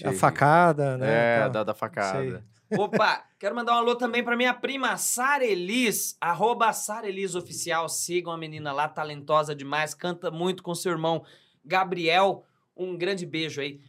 a 0.00 0.02
Thierry. 0.02 0.16
facada, 0.16 0.96
né? 0.98 1.36
É, 1.36 1.40
Tal. 1.40 1.50
da, 1.50 1.64
da 1.64 1.74
facada. 1.74 2.44
Opa, 2.76 3.24
quero 3.38 3.54
mandar 3.54 3.74
um 3.74 3.78
alô 3.78 3.94
também 3.94 4.22
pra 4.22 4.36
minha 4.36 4.54
prima 4.54 4.96
Sara 4.96 5.44
Elis, 5.44 6.16
arroba 6.20 6.72
Sara 6.72 7.08
Elis 7.08 7.34
Oficial. 7.34 7.88
Sigam 7.88 8.32
a 8.32 8.38
menina 8.38 8.72
lá, 8.72 8.88
talentosa 8.88 9.54
demais, 9.54 9.94
canta 9.94 10.30
muito 10.30 10.62
com 10.62 10.74
seu 10.74 10.92
irmão 10.92 11.24
Gabriel. 11.64 12.44
Um 12.76 12.96
grande 12.96 13.24
beijo 13.24 13.60
aí. 13.60 13.80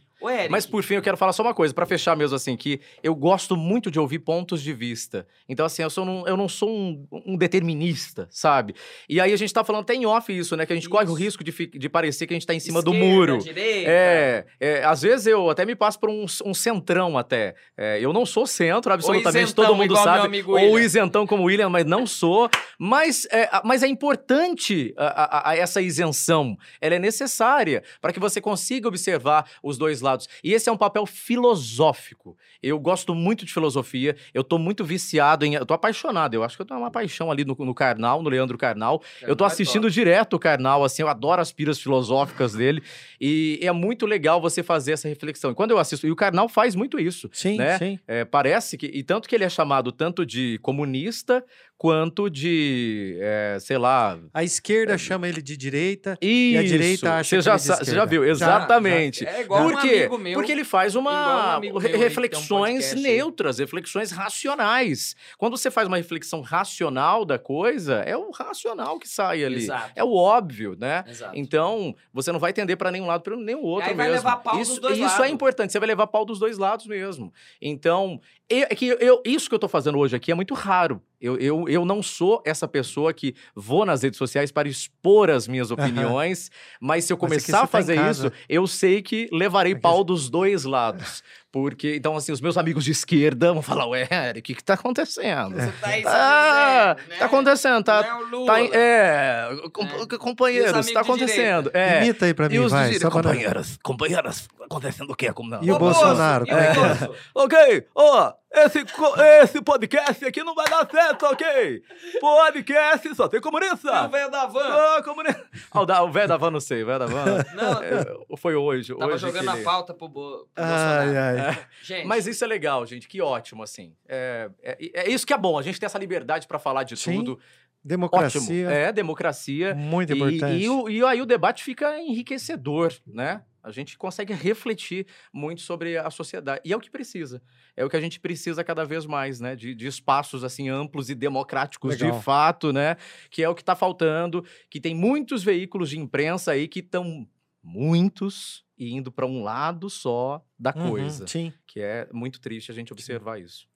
Mas 0.50 0.64
por 0.66 0.82
fim, 0.82 0.94
eu 0.94 1.02
quero 1.02 1.16
falar 1.16 1.32
só 1.32 1.42
uma 1.42 1.52
coisa, 1.54 1.74
pra 1.74 1.84
fechar 1.86 2.16
mesmo 2.16 2.34
assim, 2.36 2.56
que 2.56 2.80
eu 3.02 3.14
gosto 3.14 3.56
muito 3.56 3.90
de 3.90 4.00
ouvir 4.00 4.18
pontos 4.20 4.62
de 4.62 4.72
vista. 4.72 5.26
Então, 5.48 5.66
assim, 5.66 5.82
eu, 5.82 5.90
sou 5.90 6.04
um- 6.06 6.26
eu 6.26 6.36
não 6.36 6.48
sou 6.48 6.70
um, 6.70 7.06
um 7.26 7.36
determinista, 7.36 8.26
sabe? 8.30 8.74
E 9.08 9.20
aí 9.20 9.32
a 9.32 9.36
gente 9.36 9.52
tá 9.52 9.62
falando 9.62 9.82
até 9.82 9.94
em 9.94 10.06
off 10.06 10.36
isso, 10.36 10.56
né? 10.56 10.64
Que 10.64 10.72
a 10.72 10.76
gente 10.76 10.88
corre 10.88 11.04
o 11.04 11.08
Isso. 11.12 11.16
risco 11.16 11.44
de, 11.44 11.52
de 11.52 11.88
parecer 11.88 12.26
que 12.26 12.32
a 12.32 12.36
gente 12.36 12.46
tá 12.46 12.54
em 12.54 12.60
cima 12.60 12.80
do 12.82 12.92
esquerda, 12.92 13.14
muro. 13.14 13.38
Direita. 13.38 13.90
É, 13.90 14.46
é, 14.58 14.84
às 14.84 15.02
vezes 15.02 15.26
eu 15.26 15.50
até 15.50 15.64
me 15.66 15.74
passo 15.76 15.98
por 16.00 16.08
um, 16.08 16.24
um 16.44 16.54
centrão 16.54 17.18
até. 17.18 17.54
É, 17.76 17.98
eu 18.00 18.12
não 18.12 18.24
sou 18.24 18.46
centro, 18.46 18.92
absolutamente, 18.92 19.44
isentão, 19.44 19.64
todo 19.66 19.76
mundo 19.76 19.96
sabe. 19.96 20.26
amigo 20.26 20.52
Ou 20.58 20.78
isentão 20.78 21.26
como 21.26 21.42
o 21.42 21.46
William, 21.46 21.68
mas 21.68 21.84
não 21.84 22.06
sou. 22.06 22.48
Mas 22.78 23.26
é, 23.30 23.48
mas 23.64 23.82
é 23.82 23.86
importante 23.88 24.94
a, 24.96 25.06
a- 25.06 25.50
a 25.50 25.56
essa 25.56 25.80
isenção. 25.82 26.56
Ela 26.80 26.94
é 26.94 26.98
necessária 26.98 27.82
para 28.00 28.12
que 28.12 28.20
você 28.20 28.40
consiga 28.40 28.88
observar 28.88 29.48
os 29.62 29.76
dois 29.76 30.00
lados. 30.00 30.05
E 30.42 30.52
esse 30.52 30.68
é 30.68 30.72
um 30.72 30.76
papel 30.76 31.06
filosófico. 31.06 32.36
Eu 32.62 32.78
gosto 32.78 33.14
muito 33.14 33.44
de 33.44 33.52
filosofia, 33.52 34.16
eu 34.32 34.42
tô 34.42 34.58
muito 34.58 34.84
viciado 34.84 35.44
em. 35.44 35.54
Eu 35.54 35.66
tô 35.66 35.74
apaixonado, 35.74 36.34
eu 36.34 36.42
acho 36.42 36.56
que 36.56 36.62
eu 36.62 36.66
tenho 36.66 36.80
uma 36.80 36.90
paixão 36.90 37.30
ali 37.30 37.44
no, 37.44 37.54
no 37.54 37.74
Karnal, 37.74 38.22
no 38.22 38.28
Leandro 38.28 38.58
Karnal. 38.58 39.02
Eu 39.22 39.36
tô 39.36 39.44
é 39.44 39.46
assistindo 39.46 39.90
direto 39.90 40.34
o 40.34 40.38
Karnal, 40.38 40.84
assim, 40.84 41.02
eu 41.02 41.08
adoro 41.08 41.40
as 41.40 41.52
piras 41.52 41.80
filosóficas 41.80 42.54
dele. 42.54 42.82
E 43.20 43.58
é 43.62 43.72
muito 43.72 44.06
legal 44.06 44.40
você 44.40 44.62
fazer 44.62 44.92
essa 44.92 45.08
reflexão. 45.08 45.50
E 45.50 45.54
quando 45.54 45.70
eu 45.70 45.78
assisto, 45.78 46.06
e 46.06 46.10
o 46.10 46.16
Karnal 46.16 46.48
faz 46.48 46.74
muito 46.74 46.98
isso. 46.98 47.28
Sim, 47.32 47.56
né? 47.56 47.78
sim. 47.78 47.98
É, 48.06 48.24
parece 48.24 48.76
que. 48.76 48.86
E 48.86 49.02
tanto 49.02 49.28
que 49.28 49.34
ele 49.34 49.44
é 49.44 49.48
chamado 49.48 49.92
tanto 49.92 50.24
de 50.24 50.58
comunista 50.62 51.44
quanto 51.78 52.28
de. 52.30 53.18
é, 53.20 53.58
sei 53.60 53.76
lá. 53.78 54.18
A 54.32 54.42
esquerda 54.42 54.96
chama 54.96 55.28
ele 55.28 55.42
de 55.42 55.56
direita. 55.56 56.16
Isso. 56.20 56.58
a 56.58 56.62
direita 56.62 57.12
acha 57.14 57.28
você 57.28 57.36
que 57.36 57.42
já, 57.42 57.52
ele 57.52 57.60
é 57.60 57.84
você 57.84 57.94
já 57.94 58.04
viu, 58.04 58.24
Já, 58.24 58.30
exatamente. 58.30 59.26
É 59.26 59.42
igual 59.42 59.62
Por 59.64 59.74
um 59.74 59.80
quê? 59.80 59.88
amigo 59.98 60.18
meu. 60.18 60.34
Porque 60.38 60.52
ele 60.52 60.64
faz 60.64 60.96
um 60.96 61.00
uma 61.00 61.58
aí, 61.60 61.72
um 61.72 61.76
reflexões 61.78 62.92
aí. 62.94 63.00
neutras, 63.02 63.58
reflexões 63.58 64.10
racionais. 64.10 65.14
Quando 65.38 65.56
você 65.56 65.70
faz 65.70 65.86
uma 65.86 65.96
reflexão 65.96 66.40
racional 66.40 67.24
da 67.24 67.38
coisa, 67.38 67.96
é 68.00 68.16
o 68.16 68.30
racional 68.30 68.98
que 68.98 69.08
sai 69.08 69.44
ali. 69.44 69.56
Exato. 69.64 69.92
É 69.94 70.02
o 70.02 70.12
óbvio, 70.14 70.76
né? 70.78 71.04
Exato. 71.06 71.32
Então, 71.36 71.94
você 72.12 72.32
não 72.32 72.38
vai 72.40 72.52
tender 72.52 72.76
para 72.76 72.90
nenhum 72.90 73.06
lado 73.06 73.22
para 73.22 73.36
nenhum 73.36 73.62
outro 73.62 73.90
aí 73.90 73.94
vai 73.94 74.06
mesmo. 74.08 74.16
levar 74.26 74.36
pau 74.36 74.56
dos 74.58 74.68
isso 74.68 74.80
dois 74.80 74.94
isso 74.96 75.04
é 75.04 75.18
lados. 75.18 75.30
importante, 75.30 75.72
você 75.72 75.78
vai 75.78 75.86
levar 75.88 76.06
pau 76.06 76.24
dos 76.24 76.38
dois 76.38 76.58
lados 76.58 76.86
mesmo. 76.86 77.32
Então, 77.60 78.20
eu- 78.48 78.66
é 78.70 78.74
que 78.74 78.86
eu, 78.98 79.22
isso 79.24 79.48
que 79.48 79.54
eu 79.54 79.58
tô 79.58 79.68
fazendo 79.68 79.98
hoje 79.98 80.16
aqui 80.16 80.30
é 80.32 80.34
muito 80.34 80.54
raro. 80.54 81.02
Eu, 81.20 81.36
eu, 81.38 81.68
eu 81.68 81.84
não 81.84 82.02
sou 82.02 82.42
essa 82.44 82.68
pessoa 82.68 83.12
que 83.12 83.34
vou 83.54 83.86
nas 83.86 84.02
redes 84.02 84.18
sociais 84.18 84.52
para 84.52 84.68
expor 84.68 85.30
as 85.30 85.48
minhas 85.48 85.70
opiniões, 85.70 86.50
mas 86.80 87.04
se 87.04 87.12
eu 87.12 87.16
aqui 87.16 87.26
começar 87.26 87.58
a 87.58 87.60
tá 87.62 87.66
fazer 87.66 87.96
casa. 87.96 88.26
isso, 88.28 88.36
eu 88.48 88.66
sei 88.66 89.00
que 89.02 89.28
levarei 89.32 89.72
Aqui 89.72 89.80
pau 89.80 90.04
dos 90.04 90.28
dois 90.28 90.64
lados. 90.64 91.22
Porque, 91.62 91.96
então, 91.96 92.14
assim, 92.14 92.32
os 92.32 92.40
meus 92.42 92.58
amigos 92.58 92.84
de 92.84 92.90
esquerda 92.92 93.50
vão 93.50 93.62
falar, 93.62 93.86
ué, 93.86 94.06
Eric, 94.10 94.40
o 94.40 94.42
que 94.42 94.54
que 94.56 94.62
tá 94.62 94.74
acontecendo? 94.74 95.54
Você 95.54 95.72
tá 95.80 95.86
aí 95.88 96.02
Ah, 96.06 96.96
né? 97.08 97.16
tá 97.18 97.24
acontecendo, 97.24 97.82
tá, 97.82 98.02
Não 98.02 98.08
é 98.08 98.14
o 98.14 98.26
Lula. 98.28 98.46
tá 98.46 98.60
em- 98.60 98.70
é, 98.74 98.76
É. 98.76 99.48
Os 99.52 100.18
companheiros, 100.18 100.92
tá 100.92 101.00
acontecendo. 101.00 101.70
É. 101.72 102.02
Imita 102.04 102.26
aí 102.26 102.34
pra 102.34 102.44
E 102.44 102.48
mim, 102.50 102.58
os 102.58 102.70
vai. 102.70 102.92
só 102.92 103.08
pra- 103.10 103.22
companheiras, 103.22 103.78
companheiras, 103.82 104.48
acontecendo 104.66 105.10
o 105.10 105.16
quê? 105.16 105.32
Como 105.32 105.48
não? 105.48 105.62
E 105.64 105.70
o 105.70 105.76
Ô, 105.76 105.78
Bolsonaro? 105.78 106.44
O 106.44 106.46
Bozo? 106.48 107.14
Ok, 107.34 107.86
ó, 107.94 108.32
esse, 108.52 108.84
co- 108.86 109.14
esse 109.42 109.62
podcast 109.62 110.24
aqui 110.26 110.42
não 110.42 110.54
vai 110.54 110.68
dar 110.68 110.86
certo, 110.90 111.24
ok? 111.26 111.82
Podcast 112.20 113.14
só 113.14 113.28
tem 113.28 113.38
E 113.38 113.40
o 113.40 113.42
comunista. 113.42 114.08
velho 114.08 114.30
da 114.30 114.46
van? 114.46 114.60
Ah, 114.96 115.02
comunista. 115.02 115.42
Ah, 115.72 115.80
o 115.80 115.86
da- 115.86 116.02
o 116.02 116.10
velho 116.10 116.28
da 116.28 116.36
van, 116.36 116.50
não 116.50 116.60
sei, 116.60 116.82
o 116.82 116.86
velho 116.86 116.98
da 116.98 117.06
van. 117.06 117.44
Não, 117.54 117.82
é, 117.82 118.04
foi 118.36 118.54
hoje. 118.54 118.94
tava 118.94 119.12
hoje 119.12 119.26
jogando 119.26 119.42
que 119.44 119.48
a 119.50 119.54
ele- 119.54 119.62
pauta 119.64 119.94
pro, 119.94 120.08
Bo... 120.08 120.46
pro 120.54 120.64
Ai, 120.64 121.06
Bolsonaro. 121.06 121.18
ai. 121.45 121.45
Gente, 121.82 122.06
Mas 122.06 122.26
isso 122.26 122.44
é 122.44 122.46
legal, 122.46 122.84
gente, 122.86 123.06
que 123.08 123.20
ótimo, 123.20 123.62
assim. 123.62 123.94
É, 124.08 124.50
é, 124.62 124.76
é 125.04 125.10
isso 125.10 125.26
que 125.26 125.32
é 125.32 125.38
bom, 125.38 125.58
a 125.58 125.62
gente 125.62 125.78
tem 125.78 125.86
essa 125.86 125.98
liberdade 125.98 126.46
pra 126.46 126.58
falar 126.58 126.82
de 126.84 126.96
Sim, 126.96 127.16
tudo. 127.16 127.32
Ótimo. 127.32 127.46
Democracia, 127.84 128.68
É, 128.68 128.92
democracia. 128.92 129.74
muito 129.74 130.12
E- 130.12 130.16
importante. 130.16 130.62
E, 130.64 130.68
o- 130.68 130.88
e 130.88 131.04
aí 131.04 131.20
o 131.22 131.26
debate 131.26 131.62
fica 131.62 131.98
enriquecedor, 132.00 132.92
né? 133.06 133.42
A 133.62 133.70
gente 133.70 133.96
consegue 133.98 134.32
refletir 134.32 135.06
muito 135.32 135.60
sobre 135.60 135.96
a 135.96 136.08
sociedade. 136.10 136.60
E 136.64 136.72
é 136.72 136.76
o 136.76 136.80
que 136.80 136.90
precisa. 136.90 137.40
É 137.76 137.84
o 137.84 137.88
que 137.90 137.96
a 137.96 138.00
gente 138.00 138.18
precisa 138.20 138.62
cada 138.64 138.84
vez 138.84 139.06
mais, 139.06 139.40
né? 139.40 139.54
De, 139.56 139.74
de 139.74 139.86
espaços, 139.88 140.42
assim, 140.44 140.68
amplos 140.68 141.10
e 141.10 141.14
democráticos 141.16 141.90
Legal. 141.96 142.16
de 142.18 142.24
fato, 142.24 142.72
né? 142.72 142.96
Que 143.30 143.42
é 143.42 143.48
o 143.48 143.54
que 143.54 143.62
está 143.62 143.74
faltando. 143.76 144.44
Que 144.70 144.80
tem 144.80 144.94
muitos 144.94 145.42
veículos 145.44 145.90
de 145.90 145.98
imprensa 145.98 146.52
aí 146.52 146.66
que 146.68 146.78
estão 146.80 147.26
muitos 147.66 148.64
e 148.78 148.94
indo 148.94 149.10
para 149.10 149.26
um 149.26 149.42
lado 149.42 149.90
só 149.90 150.42
da 150.58 150.72
Uhum, 150.76 150.90
coisa. 150.90 151.26
sim. 151.26 151.52
Que 151.66 151.80
é 151.80 152.08
muito 152.12 152.40
triste 152.40 152.70
a 152.70 152.74
gente 152.74 152.92
observar 152.92 153.40
isso. 153.40 153.66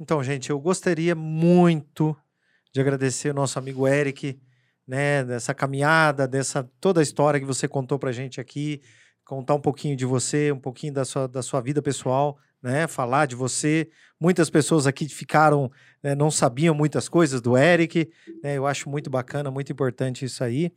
Então, 0.00 0.22
gente, 0.22 0.50
eu 0.50 0.58
gostaria 0.60 1.14
muito 1.14 2.16
de 2.72 2.80
agradecer 2.80 3.30
o 3.30 3.34
nosso 3.34 3.58
amigo 3.58 3.86
Eric, 3.86 4.40
né, 4.86 5.24
dessa 5.24 5.52
caminhada, 5.54 6.26
dessa 6.28 6.62
toda 6.80 7.00
a 7.00 7.02
história 7.02 7.40
que 7.40 7.46
você 7.46 7.66
contou 7.66 7.98
pra 7.98 8.12
gente 8.12 8.40
aqui, 8.40 8.80
contar 9.24 9.54
um 9.54 9.60
pouquinho 9.60 9.96
de 9.96 10.04
você, 10.04 10.52
um 10.52 10.58
pouquinho 10.60 10.92
da 10.92 11.04
sua, 11.04 11.26
da 11.26 11.42
sua 11.42 11.60
vida 11.60 11.80
pessoal, 11.80 12.36
né, 12.62 12.86
falar 12.86 13.26
de 13.26 13.34
você. 13.34 13.88
Muitas 14.20 14.50
pessoas 14.50 14.86
aqui 14.86 15.08
ficaram, 15.08 15.70
né, 16.02 16.14
não 16.14 16.30
sabiam 16.30 16.74
muitas 16.74 17.08
coisas 17.08 17.40
do 17.40 17.56
Eric, 17.56 18.10
né, 18.42 18.56
eu 18.58 18.66
acho 18.66 18.88
muito 18.90 19.08
bacana, 19.08 19.50
muito 19.50 19.72
importante 19.72 20.24
isso 20.24 20.42
aí. 20.44 20.72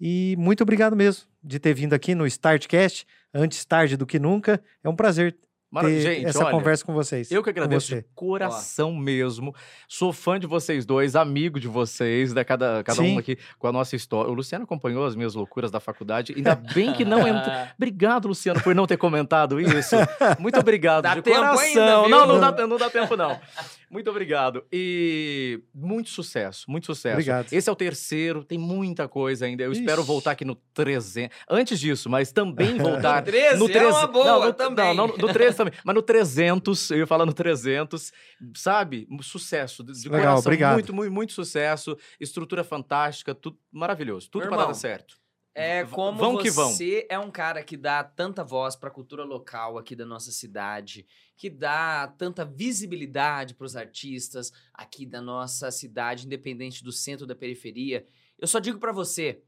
E 0.00 0.34
muito 0.38 0.62
obrigado 0.62 0.96
mesmo 0.96 1.24
de 1.42 1.58
ter 1.58 1.74
vindo 1.74 1.92
aqui 1.92 2.14
no 2.14 2.26
Startcast, 2.26 3.06
antes 3.34 3.64
tarde 3.64 3.96
do 3.96 4.06
que 4.06 4.18
nunca. 4.18 4.62
É 4.82 4.88
um 4.88 4.96
prazer 4.96 5.36
ter 5.80 6.00
gente, 6.00 6.26
essa 6.26 6.40
olha, 6.40 6.50
conversa 6.50 6.84
com 6.84 6.92
vocês. 6.92 7.30
Eu 7.30 7.44
que 7.44 7.50
agradeço 7.50 7.94
de 7.94 8.04
coração 8.14 8.92
mesmo. 8.92 9.54
Sou 9.86 10.12
fã 10.12 10.40
de 10.40 10.46
vocês 10.46 10.84
dois, 10.84 11.14
amigo 11.14 11.60
de 11.60 11.68
vocês, 11.68 12.32
da 12.32 12.44
cada, 12.44 12.82
cada 12.82 13.00
Sim. 13.00 13.14
um 13.14 13.18
aqui 13.18 13.38
com 13.56 13.68
a 13.68 13.72
nossa 13.72 13.94
história. 13.94 14.30
O 14.30 14.34
Luciano 14.34 14.64
acompanhou 14.64 15.06
as 15.06 15.14
minhas 15.14 15.34
loucuras 15.34 15.70
da 15.70 15.78
faculdade. 15.78 16.34
Ainda 16.36 16.56
bem 16.56 16.92
que 16.92 17.04
não 17.04 17.20
entrou. 17.20 17.54
Obrigado, 17.78 18.26
Luciano, 18.26 18.60
por 18.60 18.74
não 18.74 18.86
ter 18.86 18.96
comentado 18.96 19.60
isso. 19.60 19.94
Muito 20.40 20.58
obrigado, 20.58 21.02
Dá 21.02 21.14
de 21.14 21.22
tempo 21.22 21.36
coração. 21.36 21.62
ainda, 21.62 22.08
não, 22.08 22.26
não 22.26 22.40
dá, 22.40 22.66
não 22.66 22.76
dá 22.76 22.90
tempo, 22.90 23.16
não. 23.16 23.38
Muito 23.90 24.08
obrigado. 24.08 24.64
E 24.72 25.60
muito 25.74 26.10
sucesso, 26.10 26.70
muito 26.70 26.86
sucesso. 26.86 27.14
Obrigado. 27.14 27.52
Esse 27.52 27.68
é 27.68 27.72
o 27.72 27.74
terceiro, 27.74 28.44
tem 28.44 28.56
muita 28.56 29.08
coisa 29.08 29.46
ainda. 29.46 29.64
Eu 29.64 29.72
espero 29.72 30.02
Ixi. 30.02 30.06
voltar 30.06 30.30
aqui 30.30 30.44
no 30.44 30.54
300. 30.72 31.36
Antes 31.48 31.80
disso, 31.80 32.08
mas 32.08 32.30
também 32.30 32.76
voltar 32.78 33.16
No 33.16 33.26
13 33.26 33.58
no 33.58 33.68
é 33.68 33.72
13 33.72 33.86
uma 33.86 34.06
boa 34.06 34.24
não, 34.24 34.44
no, 34.46 34.52
também. 34.52 34.94
Não, 34.94 35.08
não, 35.08 35.16
no 35.16 35.32
13 35.32 35.56
também. 35.56 35.74
Mas 35.84 35.94
no 35.96 36.02
300, 36.02 36.90
eu 36.92 36.98
ia 36.98 37.06
falar 37.06 37.26
no 37.26 37.32
300, 37.32 38.12
sabe? 38.54 39.08
Sucesso, 39.22 39.82
de, 39.82 39.92
de 39.92 40.08
Legal, 40.08 40.20
coração. 40.20 40.38
obrigado. 40.38 40.74
Muito, 40.74 40.94
muito, 40.94 41.12
muito 41.12 41.32
sucesso. 41.32 41.98
Estrutura 42.20 42.62
fantástica, 42.62 43.34
tudo 43.34 43.58
maravilhoso. 43.72 44.30
Tudo 44.30 44.48
para 44.48 44.66
dar 44.66 44.74
certo. 44.74 45.18
É 45.54 45.84
como 45.84 46.18
vão 46.18 46.38
que 46.38 46.50
vão. 46.50 46.70
você 46.70 47.06
é 47.10 47.18
um 47.18 47.30
cara 47.30 47.62
que 47.62 47.76
dá 47.76 48.04
tanta 48.04 48.44
voz 48.44 48.76
para 48.76 48.88
a 48.88 48.92
cultura 48.92 49.24
local 49.24 49.78
aqui 49.78 49.96
da 49.96 50.06
nossa 50.06 50.30
cidade, 50.30 51.06
que 51.36 51.50
dá 51.50 52.06
tanta 52.06 52.44
visibilidade 52.44 53.54
para 53.54 53.66
os 53.66 53.74
artistas 53.74 54.52
aqui 54.72 55.04
da 55.04 55.20
nossa 55.20 55.70
cidade, 55.70 56.26
independente 56.26 56.84
do 56.84 56.92
centro 56.92 57.26
da 57.26 57.34
periferia. 57.34 58.06
Eu 58.38 58.46
só 58.46 58.60
digo 58.60 58.78
para 58.78 58.92
você, 58.92 59.42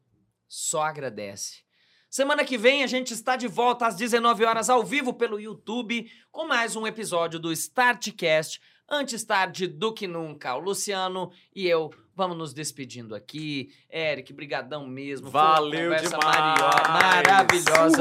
só 0.49 0.83
agradece. 0.83 1.63
Semana 2.11 2.45
que 2.45 2.59
vem 2.59 2.83
a 2.83 2.87
gente 2.87 3.15
está 3.15 3.37
de 3.37 3.49
volta 3.49 3.87
às 3.87 3.97
19 3.97 4.45
horas 4.45 4.69
ao 4.69 4.85
vivo 4.85 5.15
pelo 5.15 5.41
YouTube 5.41 6.11
com 6.31 6.47
mais 6.47 6.77
um 6.77 6.87
episódio 6.87 7.39
do 7.39 7.51
Startcast. 7.53 8.61
Antes 8.87 9.25
tarde 9.25 9.67
do 9.67 9.95
que 9.95 10.07
nunca. 10.07 10.55
O 10.55 10.59
Luciano 10.59 11.33
e 11.55 11.67
eu 11.67 11.91
vamos 12.15 12.37
nos 12.37 12.53
despedindo 12.53 13.15
aqui. 13.15 13.73
Eric, 13.91 14.33
brigadão 14.33 14.87
mesmo. 14.87 15.31
Valeu 15.31 15.91
conversa 15.91 16.19
demais. 16.19 16.61
maravilhosa. 16.89 17.99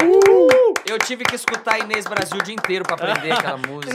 Eu 0.86 0.98
tive 0.98 1.24
que 1.24 1.34
escutar 1.34 1.78
Inês 1.78 2.06
Brasil 2.06 2.38
o 2.38 2.42
dia 2.42 2.54
inteiro 2.54 2.84
para 2.84 2.94
aprender 2.94 3.32
aquela 3.32 3.56
música. 3.66 3.92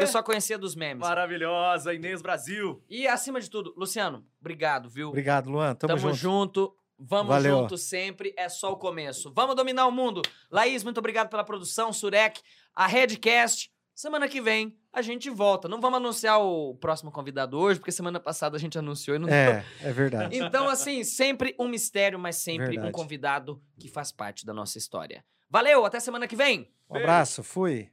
Eu 0.00 0.06
só 0.06 0.22
conhecia 0.22 0.56
dos 0.58 0.74
memes. 0.74 1.00
Maravilhosa, 1.06 1.92
Inês 1.94 2.22
Brasil. 2.22 2.82
E 2.88 3.06
acima 3.06 3.40
de 3.40 3.50
tudo, 3.50 3.74
Luciano, 3.76 4.24
obrigado, 4.40 4.88
viu? 4.88 5.08
Obrigado, 5.08 5.50
Luan. 5.50 5.74
Tamo, 5.74 5.94
Tamo 5.94 6.14
junto. 6.14 6.16
junto. 6.16 6.76
Vamos 7.02 7.28
Valeu. 7.28 7.56
junto 7.62 7.78
sempre, 7.78 8.34
é 8.36 8.46
só 8.50 8.72
o 8.72 8.76
começo. 8.76 9.32
Vamos 9.34 9.56
dominar 9.56 9.86
o 9.86 9.90
mundo. 9.90 10.20
Laís, 10.50 10.84
muito 10.84 10.98
obrigado 10.98 11.30
pela 11.30 11.42
produção, 11.42 11.94
Surek, 11.94 12.42
a 12.74 12.86
Redcast. 12.86 13.70
Semana 13.94 14.28
que 14.28 14.40
vem 14.40 14.76
a 14.92 15.02
gente 15.02 15.28
volta. 15.30 15.68
Não 15.68 15.80
vamos 15.80 15.98
anunciar 15.98 16.40
o 16.40 16.74
próximo 16.74 17.12
convidado 17.12 17.58
hoje, 17.58 17.78
porque 17.78 17.92
semana 17.92 18.18
passada 18.18 18.56
a 18.56 18.60
gente 18.60 18.78
anunciou 18.78 19.16
e 19.16 19.18
não 19.18 19.28
É, 19.28 19.64
é 19.82 19.92
verdade. 19.92 20.36
Então, 20.36 20.68
assim, 20.68 21.04
sempre 21.04 21.54
um 21.58 21.68
mistério, 21.68 22.18
mas 22.18 22.36
sempre 22.36 22.66
um 22.66 22.70
Verdade. 22.70 22.92
convidado 22.92 23.62
que 23.78 23.88
faz 23.88 24.10
parte 24.10 24.44
da 24.46 24.52
nossa 24.52 24.78
história. 24.78 25.24
Valeu, 25.48 25.84
até 25.84 26.00
semana 26.00 26.26
que 26.26 26.36
vem! 26.36 26.72
Um 26.88 26.96
abraço, 26.96 27.42
fui. 27.42 27.90